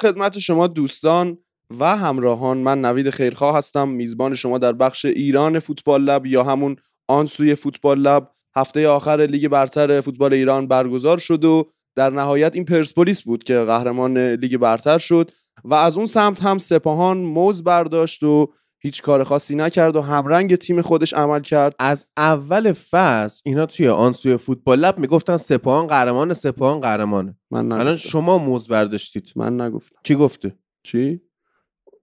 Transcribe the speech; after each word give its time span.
خدمت 0.00 0.38
شما 0.38 0.66
دوستان 0.66 1.38
و 1.78 1.96
همراهان 1.96 2.58
من 2.58 2.80
نوید 2.80 3.10
خیرخواه 3.10 3.56
هستم. 3.56 3.88
میزبان 3.88 4.34
شما 4.34 4.58
در 4.58 4.72
بخش 4.72 5.04
ایران 5.04 5.58
فوتبال 5.58 6.04
لب 6.04 6.26
یا 6.26 6.44
همون 6.44 6.76
آن 7.08 7.26
سوی 7.26 7.54
فوتبال 7.54 7.98
لب. 7.98 8.30
هفته 8.56 8.88
آخر 8.88 9.26
لیگ 9.30 9.48
برتر 9.48 10.00
فوتبال 10.00 10.32
ایران 10.32 10.68
برگزار 10.68 11.18
شد 11.18 11.44
و 11.44 11.70
در 11.96 12.10
نهایت 12.10 12.54
این 12.54 12.64
پرسپولیس 12.64 13.22
بود 13.22 13.44
که 13.44 13.58
قهرمان 13.58 14.18
لیگ 14.18 14.56
برتر 14.56 14.98
شد 14.98 15.30
و 15.64 15.74
از 15.74 15.96
اون 15.96 16.06
سمت 16.06 16.42
هم 16.42 16.58
سپاهان 16.58 17.18
موز 17.18 17.64
برداشت 17.64 18.22
و 18.22 18.52
هیچ 18.82 19.02
کار 19.02 19.24
خاصی 19.24 19.54
نکرد 19.54 19.96
و 19.96 20.00
همرنگ 20.00 20.56
تیم 20.56 20.82
خودش 20.82 21.14
عمل 21.14 21.40
کرد. 21.40 21.74
از 21.78 22.06
اول 22.16 22.72
فصل 22.72 23.42
اینا 23.44 23.66
توی 23.66 23.88
آن 23.88 24.12
سوی 24.12 24.36
فوتبال 24.36 24.78
لب 24.78 24.98
می‌گفتن 24.98 25.36
سپاهان 25.36 25.86
قهرمان 25.86 26.32
سپاهان 26.32 26.80
قهرمانه 26.80 27.36
من 27.50 27.72
الان 27.72 27.96
شما 27.96 28.38
موز 28.38 28.68
برداشتید. 28.68 29.32
من 29.36 29.60
نگفتم. 29.60 29.96
کی 30.04 30.14
گفته؟ 30.14 30.58
چی؟ 30.82 31.20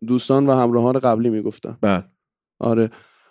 دوستان 0.08 0.48
و 0.48 0.52
همراهان 0.52 1.00
قبلی 1.00 1.30
می‌گفتم 1.30 1.78
بله. 1.82 2.04
آره. 2.60 2.90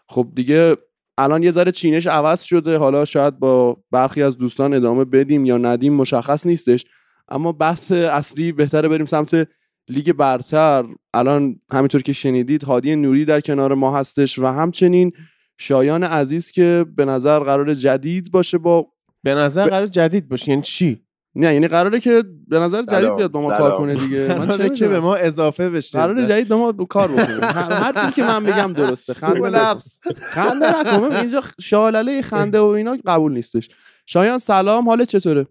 خب 0.08 0.28
دیگه 0.34 0.76
الان 1.18 1.42
یه 1.42 1.50
ذره 1.50 1.72
چینش 1.72 2.06
عوض 2.06 2.42
شده. 2.42 2.78
حالا 2.78 3.04
شاید 3.04 3.38
با 3.38 3.76
برخی 3.90 4.22
از 4.22 4.38
دوستان 4.38 4.74
ادامه 4.74 5.04
بدیم 5.04 5.44
یا 5.44 5.56
ندیم 5.58 5.92
مشخص 5.94 6.46
نیستش. 6.46 6.84
اما 7.28 7.52
بحث 7.52 7.92
اصلی 7.92 8.52
بهتره 8.52 8.88
بریم 8.88 9.06
سمت 9.06 9.48
لیگ 9.88 10.12
برتر 10.12 10.84
الان 11.14 11.60
همینطور 11.72 12.02
که 12.02 12.12
شنیدید 12.12 12.64
هادی 12.64 12.96
نوری 12.96 13.24
در 13.24 13.40
کنار 13.40 13.74
ما 13.74 13.96
هستش 13.98 14.38
و 14.38 14.46
همچنین 14.46 15.12
شایان 15.58 16.04
عزیز 16.04 16.50
که 16.50 16.86
به 16.96 17.04
نظر 17.04 17.38
قرار 17.38 17.74
جدید 17.74 18.30
باشه 18.30 18.58
با 18.58 18.86
به 19.22 19.34
نظر 19.34 19.66
ب- 19.66 19.70
قرار 19.70 19.86
جدید 19.86 20.28
باشه 20.28 20.50
یعنی 20.50 20.62
چی؟ 20.62 21.06
نه 21.34 21.52
یعنی 21.54 21.68
قراره 21.68 22.00
که 22.00 22.24
به 22.48 22.58
نظر 22.58 22.82
جدید. 22.82 23.16
بیاد 23.16 23.30
با 23.30 23.40
ما. 23.40 23.58
کار 23.58 23.78
کنه 23.78 23.94
دیگه. 23.94 24.34
من 24.38 24.48
چه 24.48 24.70
که 24.70 24.88
به؟ 24.88 25.00
ما 25.00 25.14
اضافه 25.14 25.70
بشه. 25.70 25.98
قرار 25.98 26.24
جدید 26.24 26.48
به 26.48 26.54
ما 26.56 26.72
کار 26.72 27.08
بکنه. 27.08 27.46
هر 27.52 27.92
چیزی 27.92 28.12
که 28.12 28.22
من 28.22 28.42
میگم 28.42 28.72
درسته. 28.72 29.14
خنده. 29.14 29.48
لبس 29.48 30.00
خنده 30.18 30.80
نکن. 30.80 31.00
ببین 31.00 31.16
اینجا 31.16 31.42
شالله 31.60 32.22
خنده 32.22 32.60
و 32.60 32.64
اینا 32.64 32.96
قبول 33.06 33.32
نیستش. 33.32 33.68
شایان 34.06 34.38
سلام. 34.38 34.88
حالت 34.88 35.08
چطوره؟ 35.08 35.46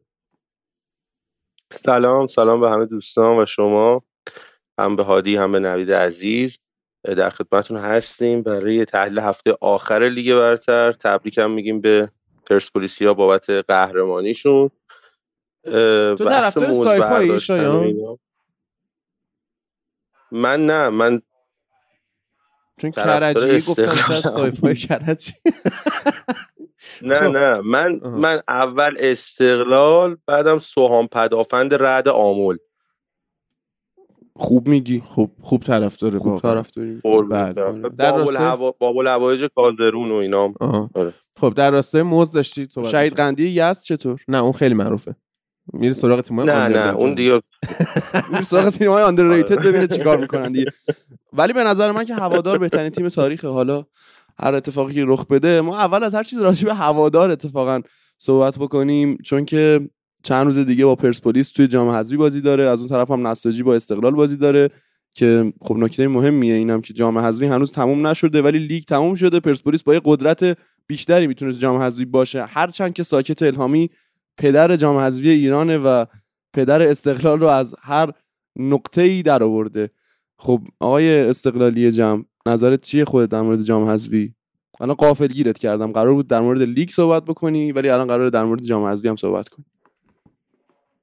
سلام 1.72 2.28
سلام 2.28 2.62
به 2.62 2.70
همه 2.70 2.86
دوستان 2.86 3.40
و 3.40 3.46
شما. 3.46 4.04
هم 4.80 4.96
به 4.96 5.04
هادی 5.04 5.36
هم 5.36 5.52
به 5.52 5.60
نوید 5.60 5.92
عزیز 5.92 6.60
در 7.04 7.30
خدمتتون 7.30 7.78
هستیم 7.78 8.44
برای 8.44 8.86
تحلیل 8.86 9.20
هفته 9.20 9.58
آخر 9.62 10.04
لیگ 10.04 10.36
برتر 10.36 10.92
تبریک 10.92 11.38
هم 11.38 11.52
میگیم 11.52 11.82
به 11.82 12.10
پرسپولیسیا 12.46 13.14
بابت 13.14 13.50
قهرمانیشون 13.50 14.70
تو 15.64 16.16
طرفدار 16.18 16.74
سایپایی، 16.74 17.40
شایان؟ 17.40 18.18
من 20.32 20.66
نه 20.66 20.90
من 20.90 21.22
چون 22.82 22.92
کرجی. 22.92 23.62
شاید 23.62 24.24
سایپای 24.24 24.76
کرجی 24.88 25.34
نه 27.02 27.16
خب. 27.16 27.24
نه 27.24 27.62
من. 27.62 28.02
من 28.04 28.42
اول 28.48 28.96
استقلال 29.00 30.18
بعدم 30.28 30.60
سوهان 30.60 31.08
پدافند 31.08 31.74
رد 31.74 32.08
آمل 32.08 32.58
خوب 34.38 34.68
میگی 34.68 35.04
خوب 35.06 35.32
خوب 35.42 35.64
طرفدار 35.64 36.18
خوب 36.18 36.32
واقعا. 36.32 36.54
طرف 36.54 36.72
داریم 36.72 37.00
قربونت 37.04 37.30
بله. 37.32 37.54
برم. 37.54 37.82
در 37.96 38.18
راسته- 38.18 38.34
الهوا- 38.40 38.76
باب 38.80 38.98
الهوایج 38.98 39.46
کالدرون 39.56 40.12
و 40.12 40.14
اینا. 40.14 40.54
آره. 40.96 41.14
خب 41.40 41.54
در 41.54 41.72
راستای 41.72 42.02
موز 42.02 42.32
داشتید 42.32 42.72
صحبت 42.72 42.88
شهید. 42.90 43.14
قندی 43.14 43.48
یزد 43.50 43.82
چطور 43.82 44.22
نه 44.28 44.38
اون 44.44 44.52
خیلی 44.52 44.74
معروفه 44.74 45.16
میره 45.74 45.94
سراغ 45.94 46.22
تیم 46.22 46.42
نه 46.42 46.68
نه 46.68 46.96
اون 46.96 47.14
دیگه 47.14 47.42
این 48.34 48.42
سراغ 48.42 48.70
تیم 48.70 48.92
های 48.92 49.04
underrated 49.06 49.60
ببینه 49.66 49.88
چیکار 49.88 50.18
می‌کنن 50.18 50.52
دیگه 50.52 50.72
ولی 51.34 51.54
به 51.54 51.64
نظر 51.64 51.92
من 51.92 52.06
که 52.06 52.16
هوادار 52.16 52.58
بهترین 52.58 52.90
تیم 52.90 53.10
تاریخ 53.10 53.46
حالا 53.46 53.84
هر 54.40 54.56
اتفاقی 54.56 54.94
که 54.94 55.04
رخ 55.08 55.26
بده 55.26 55.62
ما 55.62 55.78
اول 55.78 56.04
از 56.04 56.16
هر 56.16 56.24
چیز 56.24 56.40
راجع 56.40 56.66
به 56.66 56.74
هوادار 56.74 57.32
اتفاقا 57.32 57.82
صحبت 58.18 58.58
بکنیم 58.60 59.18
چون 59.24 59.46
که 59.46 59.90
چند 60.26 60.46
روز 60.46 60.58
دیگه 60.58 60.86
با 60.86 60.96
پرسپولیس 60.96 61.50
توی 61.50 61.68
جام 61.68 61.90
حذفی 61.90 62.18
بازی 62.18 62.42
داره. 62.42 62.64
از 62.64 62.80
اون 62.80 62.88
طرف 62.88 63.12
هم 63.12 63.28
نساجی 63.28 63.64
با 63.64 63.76
استقلال 63.76 64.12
بازی 64.12 64.38
داره 64.38 64.70
که 65.16 65.54
خب 65.62 65.76
نکته 65.78 66.08
مهمیه 66.08 66.54
اینم 66.54 66.82
که 66.82 66.94
جام 66.94 67.18
حذفی 67.18 67.46
هنوز 67.46 67.72
تموم 67.72 68.08
نشده 68.08 68.42
ولی 68.42 68.60
لیگ 68.60 68.84
تموم 68.84 69.16
شده. 69.16 69.40
پرسپولیس 69.40 69.84
با 69.84 69.94
یه 69.94 70.02
قدرت 70.06 70.58
بیشتری 70.88 71.28
می‌تونه 71.28 71.52
تو 71.52 71.60
جام 71.60 71.82
حذفی 71.82 72.06
باشه. 72.06 72.46
هرچند 72.46 72.94
که 72.94 73.04
ساکت 73.04 73.42
الهامی 73.42 73.90
پدر 74.38 74.76
جام 74.76 74.98
حذفی 74.98 75.30
ایرانه 75.30 75.78
و 75.78 76.06
پدر 76.54 76.82
استقلال 76.82 77.40
رو 77.40 77.48
از 77.48 77.76
هر 77.82 78.12
نقطه 78.56 79.02
ای 79.02 79.22
در 79.24 79.44
آورده. 79.44 79.90
خب 80.38 80.62
آقای 80.80 81.20
استقلالی 81.20 81.92
جمع 81.92 82.24
نظرت 82.46 82.82
چیه 82.82 83.06
خودت 83.06 83.30
در 83.30 83.42
مورد 83.42 83.64
جام 83.64 83.90
حذفی؟ 83.90 84.34
الان 84.80 84.96
قافل 84.96 85.28
گیرت 85.28 85.58
کردم. 85.58 85.92
قرار 85.92 86.14
بود 86.14 86.28
در 86.28 86.42
مورد 86.42 86.62
لیگ 86.62 86.90
صحبت 86.90 87.26
بکنی 87.26 87.72
ولی 87.72 87.90
الان 87.90 88.08
قرار 88.08 88.30
در 88.30 88.44
مورد 88.44 88.64
جام 88.64 88.86
حذفی 88.86 89.08
هم 89.08 89.16
صحبت 89.16 89.48
کنی. 89.50 89.66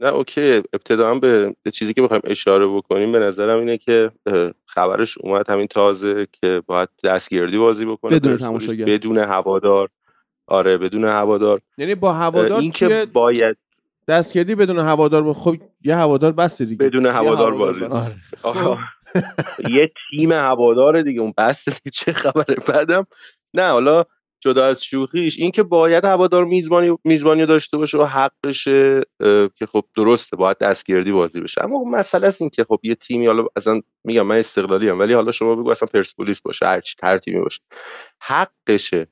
نه 0.03 0.09
اوکی 0.09 0.57
ابتدا 0.57 1.15
به 1.15 1.55
به 1.63 1.71
چیزی 1.71 1.95
که 1.95 2.03
بخوایم 2.03 2.23
اشاره 2.25 2.67
بکنیم 2.67 3.13
به 3.13 3.19
نظرم 3.19 3.59
اینه 3.59 3.77
که 3.77 4.11
خبرش 4.67 5.19
اومد 5.19 5.51
همین 5.51 5.67
تازه 5.67 6.27
که 6.33 6.63
باید 6.67 6.89
دستگردی 7.05 7.59
بازی 7.59 7.85
بکنه 7.85 8.17
بدون 8.17 8.37
تماشاگر. 8.37 8.85
بدون 8.85 9.19
هوادار 9.19 9.89
آره 10.47 10.79
بدون 10.79 11.05
هوادار 11.05 11.61
یعنی 11.79 11.95
با 11.95 12.13
هوادار 12.13 12.61
این 12.61 12.71
که 12.71 13.07
باید 13.13 13.57
دستگیری 14.09 14.55
بدون 14.55 14.79
هوادار 14.79 15.23
با- 15.23 15.35
خب 15.35 15.57
یه 15.85 15.97
هوادار 15.97 16.33
بسته 16.33 16.65
دیگه 16.65 16.87
بدون 16.87 17.07
هوادار 17.07 17.53
هوادار 17.53 17.53
بازی 17.53 17.81
بس. 17.85 17.93
آره. 17.93 18.17
آها. 18.43 18.79
یه 19.71 19.91
تیم 20.11 20.33
هوادار 20.33 21.03
دیگه 21.03 21.21
اون 21.21 21.33
بس 21.39 21.69
دیگه 21.69 21.91
چه 21.93 22.13
خبره 22.13 22.57
بعدم 22.69 23.07
نه 23.55 23.71
حالا 23.71 24.05
جدا 24.43 24.65
از 24.65 24.85
شوخیش 24.85 25.39
این 25.39 25.51
که 25.51 25.63
باید 25.63 26.05
هوادار 26.05 26.45
میزبانی 26.45 26.99
میزبانی 27.05 27.47
داشته 27.47 27.77
باشه 27.77 27.99
و 27.99 28.05
حقشه 28.05 29.03
اه، 29.21 29.49
که 29.49 29.67
خب 29.67 29.85
درسته 29.97 30.37
باید 30.37 30.59
دستگردی 30.59 31.13
بازی 31.13 31.41
بشه. 31.41 31.65
اما 31.65 31.85
مسئله 31.85 32.27
است 32.27 32.43
این 32.43 32.51
که 32.51 32.65
خب 32.65 32.81
یه 32.83 32.95
تیمی 32.95 33.27
حالا 33.27 33.47
اصلا 33.57 33.81
میگم 34.05 34.27
من 34.27 34.37
استقلالی 34.37 34.91
ام 34.91 34.99
ولی 34.99 35.13
حالا 35.13 35.33
شما 35.33 35.55
بگو 35.55 35.71
اصلا 35.71 35.89
پرسپولیس 35.95 36.41
باشه 36.41 36.67
هر 36.67 36.81
چی 36.81 36.97
هر 37.03 37.19
تیمی 37.19 37.41
باشه. 37.41 37.61
حقشه 38.21 39.07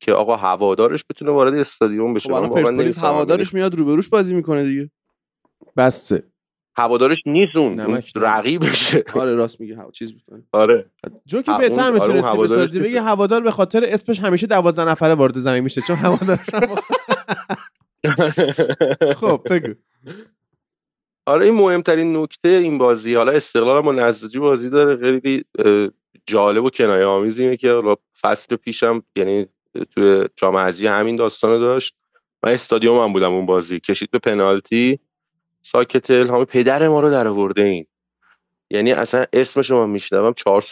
که 0.00 0.12
آقا 0.12 0.36
هوادارش 0.36 1.04
بتونه 1.10 1.30
وارد 1.30 1.54
استادیوم 1.54 2.14
بشه. 2.14 2.32
خب 2.34 2.48
پرسپولیس 2.48 2.98
هوادارش 2.98 3.54
میاد 3.54 3.74
روبروش 3.74 4.08
بازی 4.08 4.34
می‌کنه 4.34 4.64
دیگه. 4.64 4.90
بسته 5.76 6.22
هوادارش 6.76 7.16
نیست 7.26 7.56
اون. 7.56 8.02
رقیبشه. 8.16 9.04
آره 9.14 9.34
راست 9.34 9.60
میگه. 9.60 9.76
هوا- 9.76 9.90
چیز 9.92 10.12
بود. 10.12 10.44
آره. 10.52 10.90
جو 11.26 11.42
که 11.42 11.52
بهتر 11.60 11.82
آره، 11.82 11.90
می‌تونستی 11.92 12.28
هوادارش 12.28 12.50
بسازی. 12.62 12.80
بگی 12.80 12.96
هوادار 12.96 13.40
به 13.40 13.50
خاطر 13.50 13.84
اسمش 13.84 14.20
همیشه 14.20 14.46
دوازده 14.46 14.84
نفره 14.84 15.14
وارد 15.14 15.38
زمین 15.38 15.60
میشه 15.60 15.80
چون 15.80 15.96
هوادارش 15.96 16.46
خب 19.20 19.40
بگو. 19.50 19.74
آره 21.26 21.44
این 21.46 21.54
مهمترین 21.54 22.16
نکته 22.16 22.48
این 22.48 22.78
بازی. 22.78 23.14
حالا 23.14 23.32
استقلال 23.32 23.76
هم 23.76 23.82
با 23.82 23.92
نساجی 23.92 24.38
بازی 24.38 24.70
داره. 24.70 24.96
خیلی 24.96 25.44
جالب 26.26 26.64
و 26.64 26.70
کنایه 26.70 27.04
آمیز 27.04 27.40
اینه 27.40 27.56
که 27.56 27.82
فصل 28.20 28.56
پیشم 28.56 29.02
یعنی 29.16 29.46
توی 29.94 30.24
جام 30.36 30.56
حذفی 30.56 30.86
همین 30.86 31.16
داستان 31.16 31.50
رو 31.50 31.58
داشت. 31.58 31.96
من 32.44 32.52
استادیوم 32.52 33.04
هم 33.04 33.12
بودم 33.12 33.32
اون 33.32 33.46
بازی. 33.46 33.80
کشید 33.80 34.10
به 34.10 34.18
پنالتی. 34.18 34.98
ساکت 35.70 36.10
الهامی 36.10 36.44
پدر 36.44 36.88
ما 36.88 37.00
رو 37.00 37.10
در 37.10 37.26
آورده 37.28 37.62
این. 37.62 37.86
یعنی 38.70 38.92
اصلا 38.92 39.24
اسمش 39.32 39.70
رو 39.70 39.86
من 39.86 39.92
میشنوم 39.92 40.32
چهار 40.32 40.64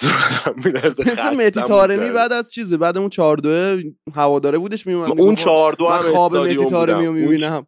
میلرزه 0.64 1.02
مثل 1.02 1.36
مهدی 1.36 1.62
طارمی 1.62 2.10
بعد 2.10 2.32
از 2.32 2.52
چیزه 2.52 2.76
بعد 2.76 2.98
اون 2.98 3.08
4 3.08 3.36
2 3.36 3.76
هواداره 4.14 4.58
بودش 4.58 4.86
میومد 4.86 5.20
اون 5.20 5.34
چهار 5.34 5.72
دو 5.72 5.86
هم 5.86 6.02
خواب 6.12 6.36
مهدی 6.36 6.48
استادیوم 6.50 6.70
طارمی 6.70 7.06
رو 7.06 7.12
می‌بینم. 7.12 7.66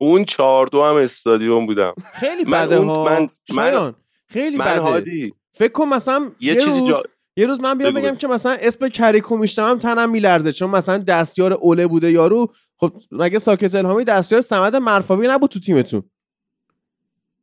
اون 0.00 0.24
چهار 0.24 0.66
دو 0.66 0.82
هم 0.84 0.94
استادیوم 0.96 1.66
بودم. 1.66 1.94
خیلی 2.14 2.44
بده 2.44 2.78
ها. 2.78 3.04
من- 3.04 3.20
من- 3.20 3.28
شایان 3.54 3.94
خیلی 4.28 4.56
من 4.56 4.64
بده. 4.64 4.80
هادی. 4.80 5.34
فکر 5.52 5.72
کن 5.72 5.88
مثلا 5.88 6.30
یه 6.40 6.54
یه, 6.54 6.60
چیزی 6.60 6.80
روز 6.80 6.88
جا- 6.88 7.02
یه 7.36 7.46
روز 7.46 7.60
من 7.60 7.78
بیام 7.78 7.94
بگم. 7.94 8.16
که 8.16 8.28
مثلا 8.28 8.56
اسم 8.60 8.88
کریکو 8.88 9.36
میشنوم 9.36 9.78
تنم 9.78 10.10
میلرزه 10.10 10.52
چون 10.52 10.70
مثلا 10.70 10.98
دستیار 10.98 11.52
اوله 11.52 11.86
بوده 11.86 12.10
یارو 12.12 12.52
خب 12.80 12.92
مگه 13.10 13.38
ساکت 13.38 13.74
الهامی 13.74 14.04
دستیار 14.04 14.40
سمد 14.40 14.76
مرفاوی 14.76 15.28
نبود 15.28 15.50
تو 15.50 15.60
تیمتون 15.60 16.02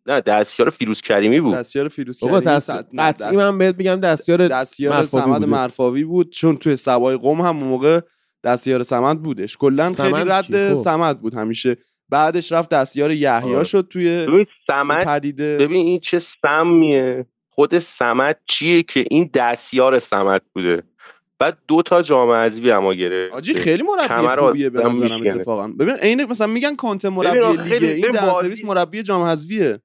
نه 0.05 0.21
دستیار 0.21 0.69
فیروز 0.69 1.01
کریمی 1.01 1.39
بود 1.39 1.55
دستیار 1.55 1.87
فیروز 1.87 2.19
کریمی 2.19 2.39
دست... 2.41 2.69
قطعی 2.69 2.97
دست- 2.97 3.33
من 3.33 3.57
بهت 3.57 3.75
میگم 3.77 3.95
دستیار 3.95 4.47
دستیار 4.47 4.95
مرفاوی 4.99 5.23
سمد. 5.23 5.45
مرفاوی 5.45 6.03
بود 6.03 6.29
چون 6.29 6.57
توی 6.57 6.75
سوای 6.77 7.17
قم 7.17 7.41
هم 7.41 7.55
موقع 7.55 8.01
دستیار 8.43 8.83
سمد 8.83 9.23
بودش 9.23 9.57
کلا 9.57 9.93
خیلی 9.93 10.09
سمد؟ 10.09 10.31
رد 10.31 10.69
خب. 10.69 10.75
سمد 10.75 11.21
بود 11.21 11.33
همیشه 11.33 11.77
بعدش 12.09 12.51
رفت 12.51 12.69
دستیار 12.69 13.11
یحیی 13.11 13.55
آره. 13.55 13.63
شد 13.63 13.87
توی 13.89 14.25
ببین 14.27 14.45
سمت 14.67 15.05
پدیده 15.05 15.57
ببین 15.57 15.85
این 15.85 15.99
چه 15.99 16.19
سمیه 16.19 17.25
خود 17.49 17.77
سمت 17.77 18.37
چیه 18.45 18.83
که 18.83 19.05
این 19.11 19.29
دستیار 19.33 19.99
سمت 19.99 20.41
بوده 20.55 20.83
بعد 21.39 21.57
دو 21.67 21.81
تا 21.81 22.01
جام 22.01 22.29
حذفی 22.31 22.71
اما 22.71 22.93
گرفت 22.93 23.33
آجی 23.33 23.53
خیلی 23.53 23.83
مربی 23.83 24.27
خوبیه 24.47 24.69
به 24.69 24.83
نظرم. 24.83 25.21
اتفاقا. 25.27 25.67
ببین 25.67 25.95
عین 25.95 26.23
مثلا 26.25 26.47
میگن 26.47 26.75
ببین 26.75 27.09
مربی 27.13 27.57
خیلی- 27.69 27.87
این 27.87 28.01
ببین 28.01 28.11
در 28.11 28.25
بازی- 28.25 28.41
سرویس 28.47 28.65
مربی 28.65 29.03
جام 29.03 29.21
حذفیه. 29.23 29.79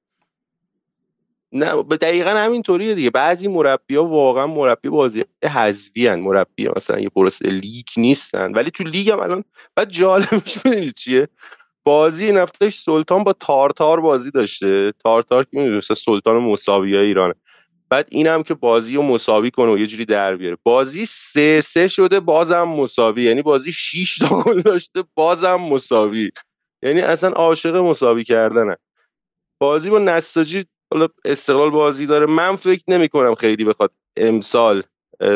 نه 1.51 1.83
به 1.83 1.97
دقیقا 1.97 2.29
همینطوریه 2.29 2.95
دیگه. 2.95 3.09
بعضی 3.09 3.47
مربی 3.47 3.95
ها 3.95 4.03
واقعا 4.05 4.47
مربی 4.47 4.89
بازی 4.89 5.23
حذفی 5.53 6.07
هن 6.07 6.19
مربی 6.19 6.69
مثلا 6.75 6.99
یه 6.99 7.09
پروسه 7.09 7.49
لیگ 7.49 7.85
نیستن. 7.97 8.51
ولی 8.51 8.71
تو 8.71 8.83
لیگ 8.83 9.09
هم 9.09 9.19
الان 9.19 9.43
بعد 9.75 9.89
جالبش 9.89 10.31
می‌دونید 10.65 10.93
چیه؟ 10.93 11.27
بازی 11.83 12.25
این 12.25 12.37
هفتهش 12.37 12.79
سلطان 12.79 13.23
با 13.23 13.33
تارتار 13.33 14.01
بازی 14.01 14.31
داشته. 14.31 14.93
تارتار 15.03 15.43
که 15.43 15.49
می‌دونی 15.53 15.77
مثلا 15.77 15.95
سلطان 15.95 16.35
مساوی 16.37 16.97
ایرانه. 16.97 17.33
بعد 17.93 18.07
اینم 18.11 18.43
که 18.43 18.53
بازی 18.53 18.95
رو 18.95 19.01
مساوی 19.01 19.51
کنه 19.51 19.71
و 19.71 19.77
یه 19.77 19.87
جوری 19.87 20.05
در 20.05 20.35
بیاره. 20.35 20.57
بازی 20.63 21.05
سه 21.05 21.61
سه 21.61 21.87
شده 21.87 22.19
بازم 22.19 22.63
مساوی. 22.63 23.23
یعنی 23.23 23.41
بازی 23.41 23.71
6 23.71 24.17
تا 24.17 24.41
گل 24.41 24.61
داشته 24.61 25.03
بازم 25.15 25.55
مساوی. 25.55 26.31
یعنی 26.83 27.01
اصلا 27.01 27.29
عاشق 27.29 27.75
مساوی 27.75 28.23
کردنه. 28.23 28.77
بازی 29.61 29.89
با 29.89 29.99
نساجی 29.99 30.65
حالا 30.93 31.07
استقلال 31.25 31.69
بازی 31.69 32.05
داره. 32.05 32.25
من 32.25 32.55
فکر 32.55 32.83
نمی 32.87 33.09
کنم 33.09 33.35
خیلی 33.35 33.65
بخواد 33.65 33.91
امسال 34.17 34.83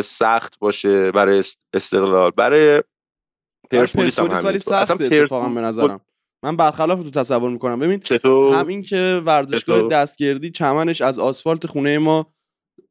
سخت 0.03 0.59
باشه 0.59 1.11
برای 1.11 1.43
استقلال. 1.73 2.31
برای 2.31 2.83
پرسپولیس 3.71 4.19
هم 4.19 4.45
ولی 4.45 4.59
سخت 4.59 5.01
اتفاقا 5.01 5.49
به 5.49 5.61
نظرم. 5.61 6.01
من 6.43 6.55
برخلاف 6.55 7.03
تو 7.03 7.11
تصور 7.11 7.49
می‌کنم. 7.49 7.79
ببین 7.79 8.03
همین 8.53 8.81
که 8.81 9.21
ورزشگاه 9.25 9.87
دستگردی 9.87 10.51
چمنش 10.51 11.01
از 11.01 11.19
آسفالت 11.19 11.67
خونه 11.67 11.97
ما 11.97 12.33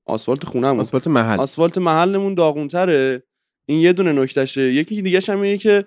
آسفالت 0.07 0.45
خونه 0.45 0.69
هم 0.69 0.81
آسفالت 0.81 1.07
محل. 1.07 1.41
آسفالت 1.41 1.79
محلمون 1.79 2.35
داغونتره. 2.35 3.23
این 3.69 3.81
یه 3.81 3.93
دونه 3.93 4.13
نکتهشه. 4.13 4.73
یکی 4.73 5.03
دیگه 5.03 5.21
هم 5.29 5.41
اینه 5.41 5.59
که 5.59 5.85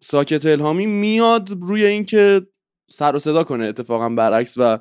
ساکت 0.00 0.46
الهامی 0.46 0.86
میاد 0.86 1.50
روی 1.50 1.86
اینکه 1.86 2.46
سر 2.90 3.16
و 3.16 3.18
صدا 3.18 3.44
کنه 3.44 3.64
اتفاقا 3.64 4.08
برعکس 4.08 4.54
و 4.56 4.78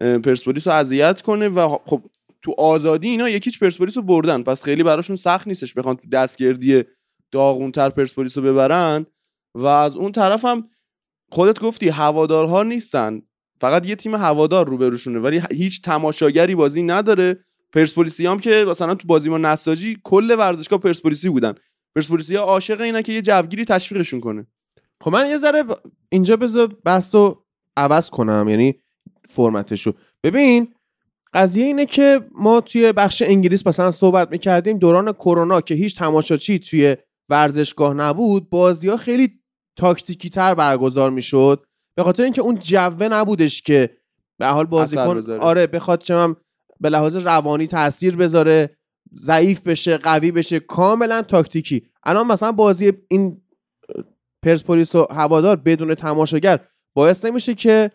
پرسپولیس 0.00 0.66
رو 0.66 0.72
اذیت 0.72 1.22
کنه 1.22 1.48
و 1.48 1.78
خب 1.86 2.02
تو 2.42 2.54
آزادی 2.58 3.08
اینا 3.08 3.28
یکیچ 3.28 3.58
پرسپولیس 3.58 3.96
رو 3.96 4.02
بردن. 4.02 4.42
پس 4.42 4.62
خیلی 4.62 4.82
براشون 4.82 5.16
سخت 5.16 5.48
نیستش 5.48 5.74
بخوان 5.74 5.96
تو 5.96 6.08
دستگردی 6.08 6.82
داغونتر 7.32 7.88
پرسپولیس 7.88 8.38
رو 8.38 8.44
ببرن. 8.44 9.06
و 9.54 9.66
از 9.66 9.96
اون 9.96 10.12
طرف 10.12 10.44
هم 10.44 10.68
خودت 11.30 11.60
گفتی 11.60 11.88
هوادارها 11.88 12.62
نیستن. 12.62 13.22
فقط 13.60 13.86
یه 13.86 13.94
تیم 13.94 14.14
هوادار 14.14 14.66
روبروشونه. 14.66 15.18
ولی 15.18 15.42
هیچ 15.50 15.82
تماشاگری 15.82 16.54
بازی 16.54 16.82
نداره. 16.82 17.38
پرسپولیسی 17.72 18.26
هم 18.26 18.38
که 18.38 18.64
مثلا 18.68 18.94
تو 18.94 19.08
بازی 19.08 19.30
ما 19.30 19.38
نساجی 19.38 19.98
کل 20.04 20.36
ورزشگاه 20.38 20.78
پرسپولیسی 20.78 21.28
بودن. 21.28 21.54
پرسپولیسی 21.96 22.36
ها 22.36 22.44
عاشق 22.44 22.80
اینه 22.80 23.02
که 23.02 23.12
یه 23.12 23.22
جوگیری 23.22 23.64
تشویقشون 23.64 24.20
کنه. 24.20 24.46
خب 25.04 25.10
من 25.10 25.28
یه 25.28 25.36
ذره 25.36 25.64
اینجا 26.08 26.36
بذار 26.36 26.66
بحث 26.66 27.14
رو 27.14 27.44
عوض 27.76 28.10
کنم 28.10 28.46
یعنی 28.48 28.80
فرمتشو. 29.28 29.92
ببین 30.24 30.74
قضیه 31.34 31.64
اینه 31.64 31.86
که 31.86 32.20
ما 32.34 32.60
توی 32.60 32.92
بخش 32.92 33.22
انگلیس 33.22 33.66
مثلا 33.66 33.90
صحبت 33.90 34.30
می‌کردیم 34.30 34.78
دوران 34.78 35.12
کرونا 35.12 35.60
که 35.60 35.74
هیچ 35.74 35.98
تماشاچی 35.98 36.58
توی 36.58 36.96
ورزشگاه 37.28 37.94
نبود 37.94 38.50
بازی 38.50 38.88
ها 38.88 38.96
خیلی 38.96 39.40
تاکتیکی 39.76 40.30
تر 40.30 40.54
برگزار 40.54 41.10
می‌شد. 41.10 41.64
به 41.96 42.02
خاطر 42.02 42.22
اینکه 42.22 42.42
اون 42.42 42.58
جوه 42.58 43.08
نبودش 43.08 43.62
که 43.62 43.96
به 44.38 44.46
حال 44.46 44.66
بازیکن 44.66 45.20
آره 45.40 45.66
بخواد 45.66 46.02
چم 46.02 46.36
به 46.82 46.88
لحاظ 46.88 47.16
روانی 47.16 47.66
تاثیر 47.66 48.16
بذاره 48.16 48.76
ضعیف 49.14 49.62
بشه 49.62 49.96
قوی 49.96 50.30
بشه 50.30 50.60
کاملا 50.60 51.22
تاکتیکی. 51.22 51.86
الان 52.02 52.26
مثلا 52.26 52.52
بازی 52.52 52.92
این 53.08 53.42
پرسپولیس 54.42 54.94
و 54.94 55.06
هوادار 55.10 55.56
بدون 55.56 55.94
تماشاگر 55.94 56.60
باعث 56.94 57.24
نمیشه 57.24 57.54
که 57.54 57.90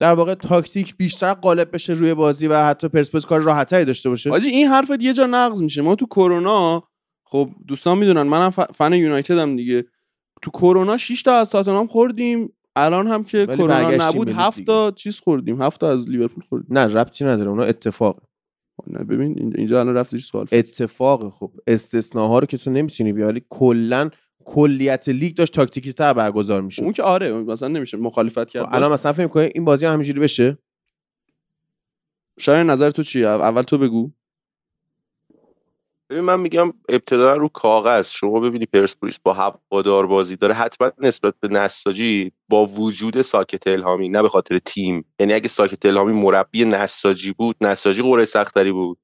در 0.00 0.12
واقع 0.12 0.34
تاکتیک 0.34 0.96
بیشتر 0.96 1.34
غالب 1.34 1.74
بشه 1.74 1.92
روی 1.92 2.14
بازی 2.14 2.46
و 2.46 2.64
حتی 2.64 2.88
پرسپولیس 2.88 3.26
کار 3.26 3.40
راحتتری 3.40 3.84
داشته 3.84 4.08
باشه. 4.08 4.30
حاجی 4.30 4.48
این 4.48 4.66
حرفت 4.66 5.02
یه 5.02 5.12
جا 5.12 5.26
نقض 5.26 5.62
میشه. 5.62 5.82
ما 5.82 5.94
تو 5.94 6.06
کرونا 6.06 6.88
خب 7.24 7.50
دوستان 7.66 7.98
می‌دونن 7.98 8.22
منم 8.22 8.50
فن 8.50 8.92
یونایتد 8.92 9.38
هم 9.38 9.56
دیگه. 9.56 9.84
تو 10.42 10.50
کرونا 10.50 10.96
6 10.96 11.22
تا 11.22 11.34
از 11.34 11.50
تاتنهام 11.50 11.86
خوردیم. 11.86 12.52
الان 12.76 13.06
هم 13.06 13.24
که 13.24 13.46
کرونا 13.46 13.90
نبود 13.90 14.28
هفت 14.28 14.64
تا 14.64 14.90
چیز 14.90 15.20
خوردیم. 15.20 15.62
هفت 15.62 15.80
تا 15.80 15.90
از 15.90 16.08
لیورپول 16.08 16.44
خوردیم. 16.48 16.78
نه 16.78 16.94
ربطی 16.94 17.24
نداره 17.24 17.50
اونا 17.50 17.64
اتفاق 17.64 18.22
نه 18.86 19.04
ببین 19.04 19.52
اینجا 19.56 19.80
الان 19.80 19.94
رفت 19.94 20.16
سوال 20.16 20.46
اتفاق 20.52 21.32
خب. 21.32 21.52
استثناها 21.66 22.38
رو 22.38 22.46
که 22.46 22.58
تو 22.58 22.70
نمی‌تونی 22.70 23.12
بیاری 23.12 23.42
کلا 23.48 24.10
کلیت 24.44 25.08
لیگ 25.08 25.36
داشت 25.36 25.54
تاکتیکی 25.54 25.92
تر 25.92 26.12
برگزار 26.12 26.62
میشه 26.62 26.82
اون 26.82 26.92
که 26.92 27.02
آره 27.02 27.32
مثلا 27.32 27.68
نمیشه 27.68 27.96
مخالفت 27.96 28.50
کرد. 28.50 28.66
خب، 28.66 28.74
الان 28.74 28.92
مثلا 28.92 29.12
فکر 29.12 29.26
کنی 29.26 29.50
این 29.54 29.64
بازی 29.64 29.86
هم 29.86 29.92
همینجوری 29.92 30.20
بشه؟ 30.20 30.58
شاید 32.38 32.66
نظر 32.66 32.90
تو 32.90 33.02
چیه؟ 33.02 33.28
اول 33.28 33.62
تو 33.62 33.78
بگو. 33.78 34.10
ببین 36.10 36.24
من 36.24 36.40
میگم 36.40 36.72
ابتدا 36.88 37.36
رو 37.36 37.48
کاغذ 37.48 38.08
شما 38.08 38.40
ببینی 38.40 38.66
پرسپولیس 38.66 39.18
با 39.18 39.32
هوادار 39.32 40.06
بازی 40.06 40.36
داره 40.36 40.54
حتما 40.54 40.92
نسبت 40.98 41.34
به 41.40 41.48
نساجی 41.48 42.32
با 42.48 42.66
وجود 42.66 43.22
ساکت 43.22 43.66
الهامی 43.66 44.08
نه 44.08 44.22
به 44.22 44.28
خاطر 44.28 44.58
تیم. 44.58 45.04
یعنی 45.20 45.32
اگه 45.32 45.48
ساکت 45.48 45.86
الهامی 45.86 46.12
مربی 46.12 46.64
نساجی 46.64 47.32
بود 47.32 47.56
نساجی 47.60 48.02
قرعه 48.02 48.24
سختری 48.24 48.72
بود. 48.72 48.98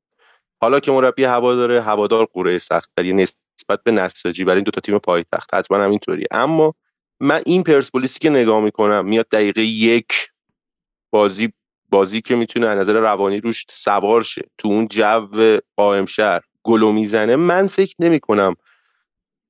حالا 0.61 0.81
که 0.81 0.93
مربی 0.93 1.25
هواداره 1.25 1.81
هوادار 1.83 2.29
قرعه 2.33 2.59
سختری 2.59 3.13
نسبت 3.13 3.83
به 3.85 3.93
نساجی 3.93 4.45
برای 4.45 4.57
این 4.57 4.65
دو 4.65 4.71
تا 4.71 4.81
تیم 4.81 4.99
پایتخت 4.99 5.55
حتما 5.55 5.79
هم 5.79 5.91
اینطوریه. 5.91 6.27
اما 6.31 6.75
من 7.21 7.43
این 7.47 7.63
پرسپولیسی 7.63 8.21
که 8.21 8.31
نگاه 8.31 8.61
می‌کنم 8.61 9.05
میاد 9.05 9.27
دقیقه 9.33 9.63
یک 9.63 10.13
بازی 11.11 11.53
بازی 11.91 12.21
که 12.21 12.37
می‌تونه 12.37 12.67
از 12.69 12.79
نظر 12.79 12.93
روانی 13.01 13.41
روش 13.41 13.67
سوار 13.71 14.23
شه. 14.23 14.43
تو 14.59 14.69
اون 14.69 14.89
جو 14.89 15.29
قائم 15.77 16.07
شهر. 16.07 16.41
گلو 16.65 16.93
می‌زنه 16.93 17.37
من 17.37 17.67
فکر 17.67 17.95
نمی 17.99 18.21
کنم 18.21 18.57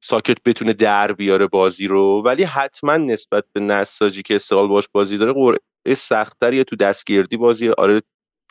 ساکت 0.04 0.42
بتونه 0.44 0.72
در 0.72 1.12
بیاره 1.12 1.46
بازی 1.46 1.88
رو. 1.88 2.22
ولی 2.24 2.44
حتما 2.44 2.96
نسبت 2.96 3.44
به 3.52 3.60
نساجی 3.60 4.22
که 4.22 4.34
استقلال 4.34 4.68
باش 4.68 4.88
بازی 4.92 5.18
داره 5.18 5.32
قرعه 5.32 5.94
سختتریه 5.96 6.64
تو 6.64 6.76
دستگیردی 6.76 7.36
بازی. 7.36 7.68
آره 7.68 8.02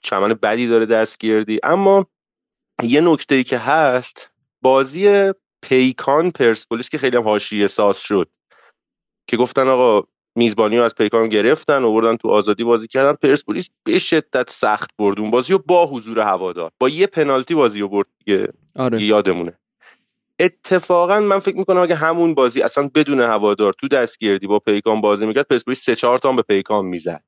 چمن 0.04 0.34
بدی 0.34 0.68
داره 0.68 0.86
دستگیردی. 0.86 1.60
اما 1.64 2.06
یه 2.84 3.02
نکته 3.02 3.36
ای 3.36 3.44
که 3.44 3.58
هست 3.58 4.32
بازی 4.62 5.32
پیکان 5.62 6.32
پرسپولیس 6.32 6.90
که 6.90 6.98
خیلی 6.98 7.18
هم 7.18 7.24
حاشیه 7.24 7.68
ساز 7.68 8.00
شد 8.00 8.30
که 9.28 9.38
گفتن 9.38 9.68
آقا 9.68 10.08
میزبانی 10.36 10.78
رو 10.78 10.84
از 10.84 10.96
پیکان 10.96 11.30
گرفتن 11.30 11.84
و 11.84 11.94
بردن 11.94 12.18
تو 12.18 12.28
آزادی 12.30 12.64
بازی 12.64 12.88
کردن. 12.88 13.14
پرسپولیس 13.14 13.70
به 13.84 14.00
شدت 14.00 14.50
سخت 14.50 14.90
برد. 15.00 15.20
اون 15.20 15.32
بازی 15.32 15.54
رو 15.54 15.64
با 15.68 15.88
حضور 15.88 16.20
هوادار 16.20 16.72
با 16.80 16.90
یه 16.90 17.08
پنالتی 17.08 17.56
بازی 17.56 17.80
رو 17.80 17.88
برد 17.88 18.08
دیگه. 18.26 18.48
آره. 18.76 19.04
یادمونه. 19.04 19.54
اتفاقا 20.40 21.20
من 21.20 21.40
فکر 21.40 21.58
می‌کنم 21.58 21.82
اگه 21.82 21.96
همون 21.96 22.34
بازی 22.34 22.62
اصلا 22.62 22.90
بدون 22.96 23.22
هوادار 23.22 23.74
تو 23.74 23.88
دستگیردی 23.88 24.48
با 24.48 24.60
پیکان 24.60 25.02
بازی 25.02 25.26
می‌کرد 25.26 25.48
پرسپولیس 25.48 25.84
سه 25.84 25.96
چهار 25.96 26.20
تا 26.20 26.32
به 26.32 26.42
پیکان 26.42 26.86
می‌زد. 26.86 27.24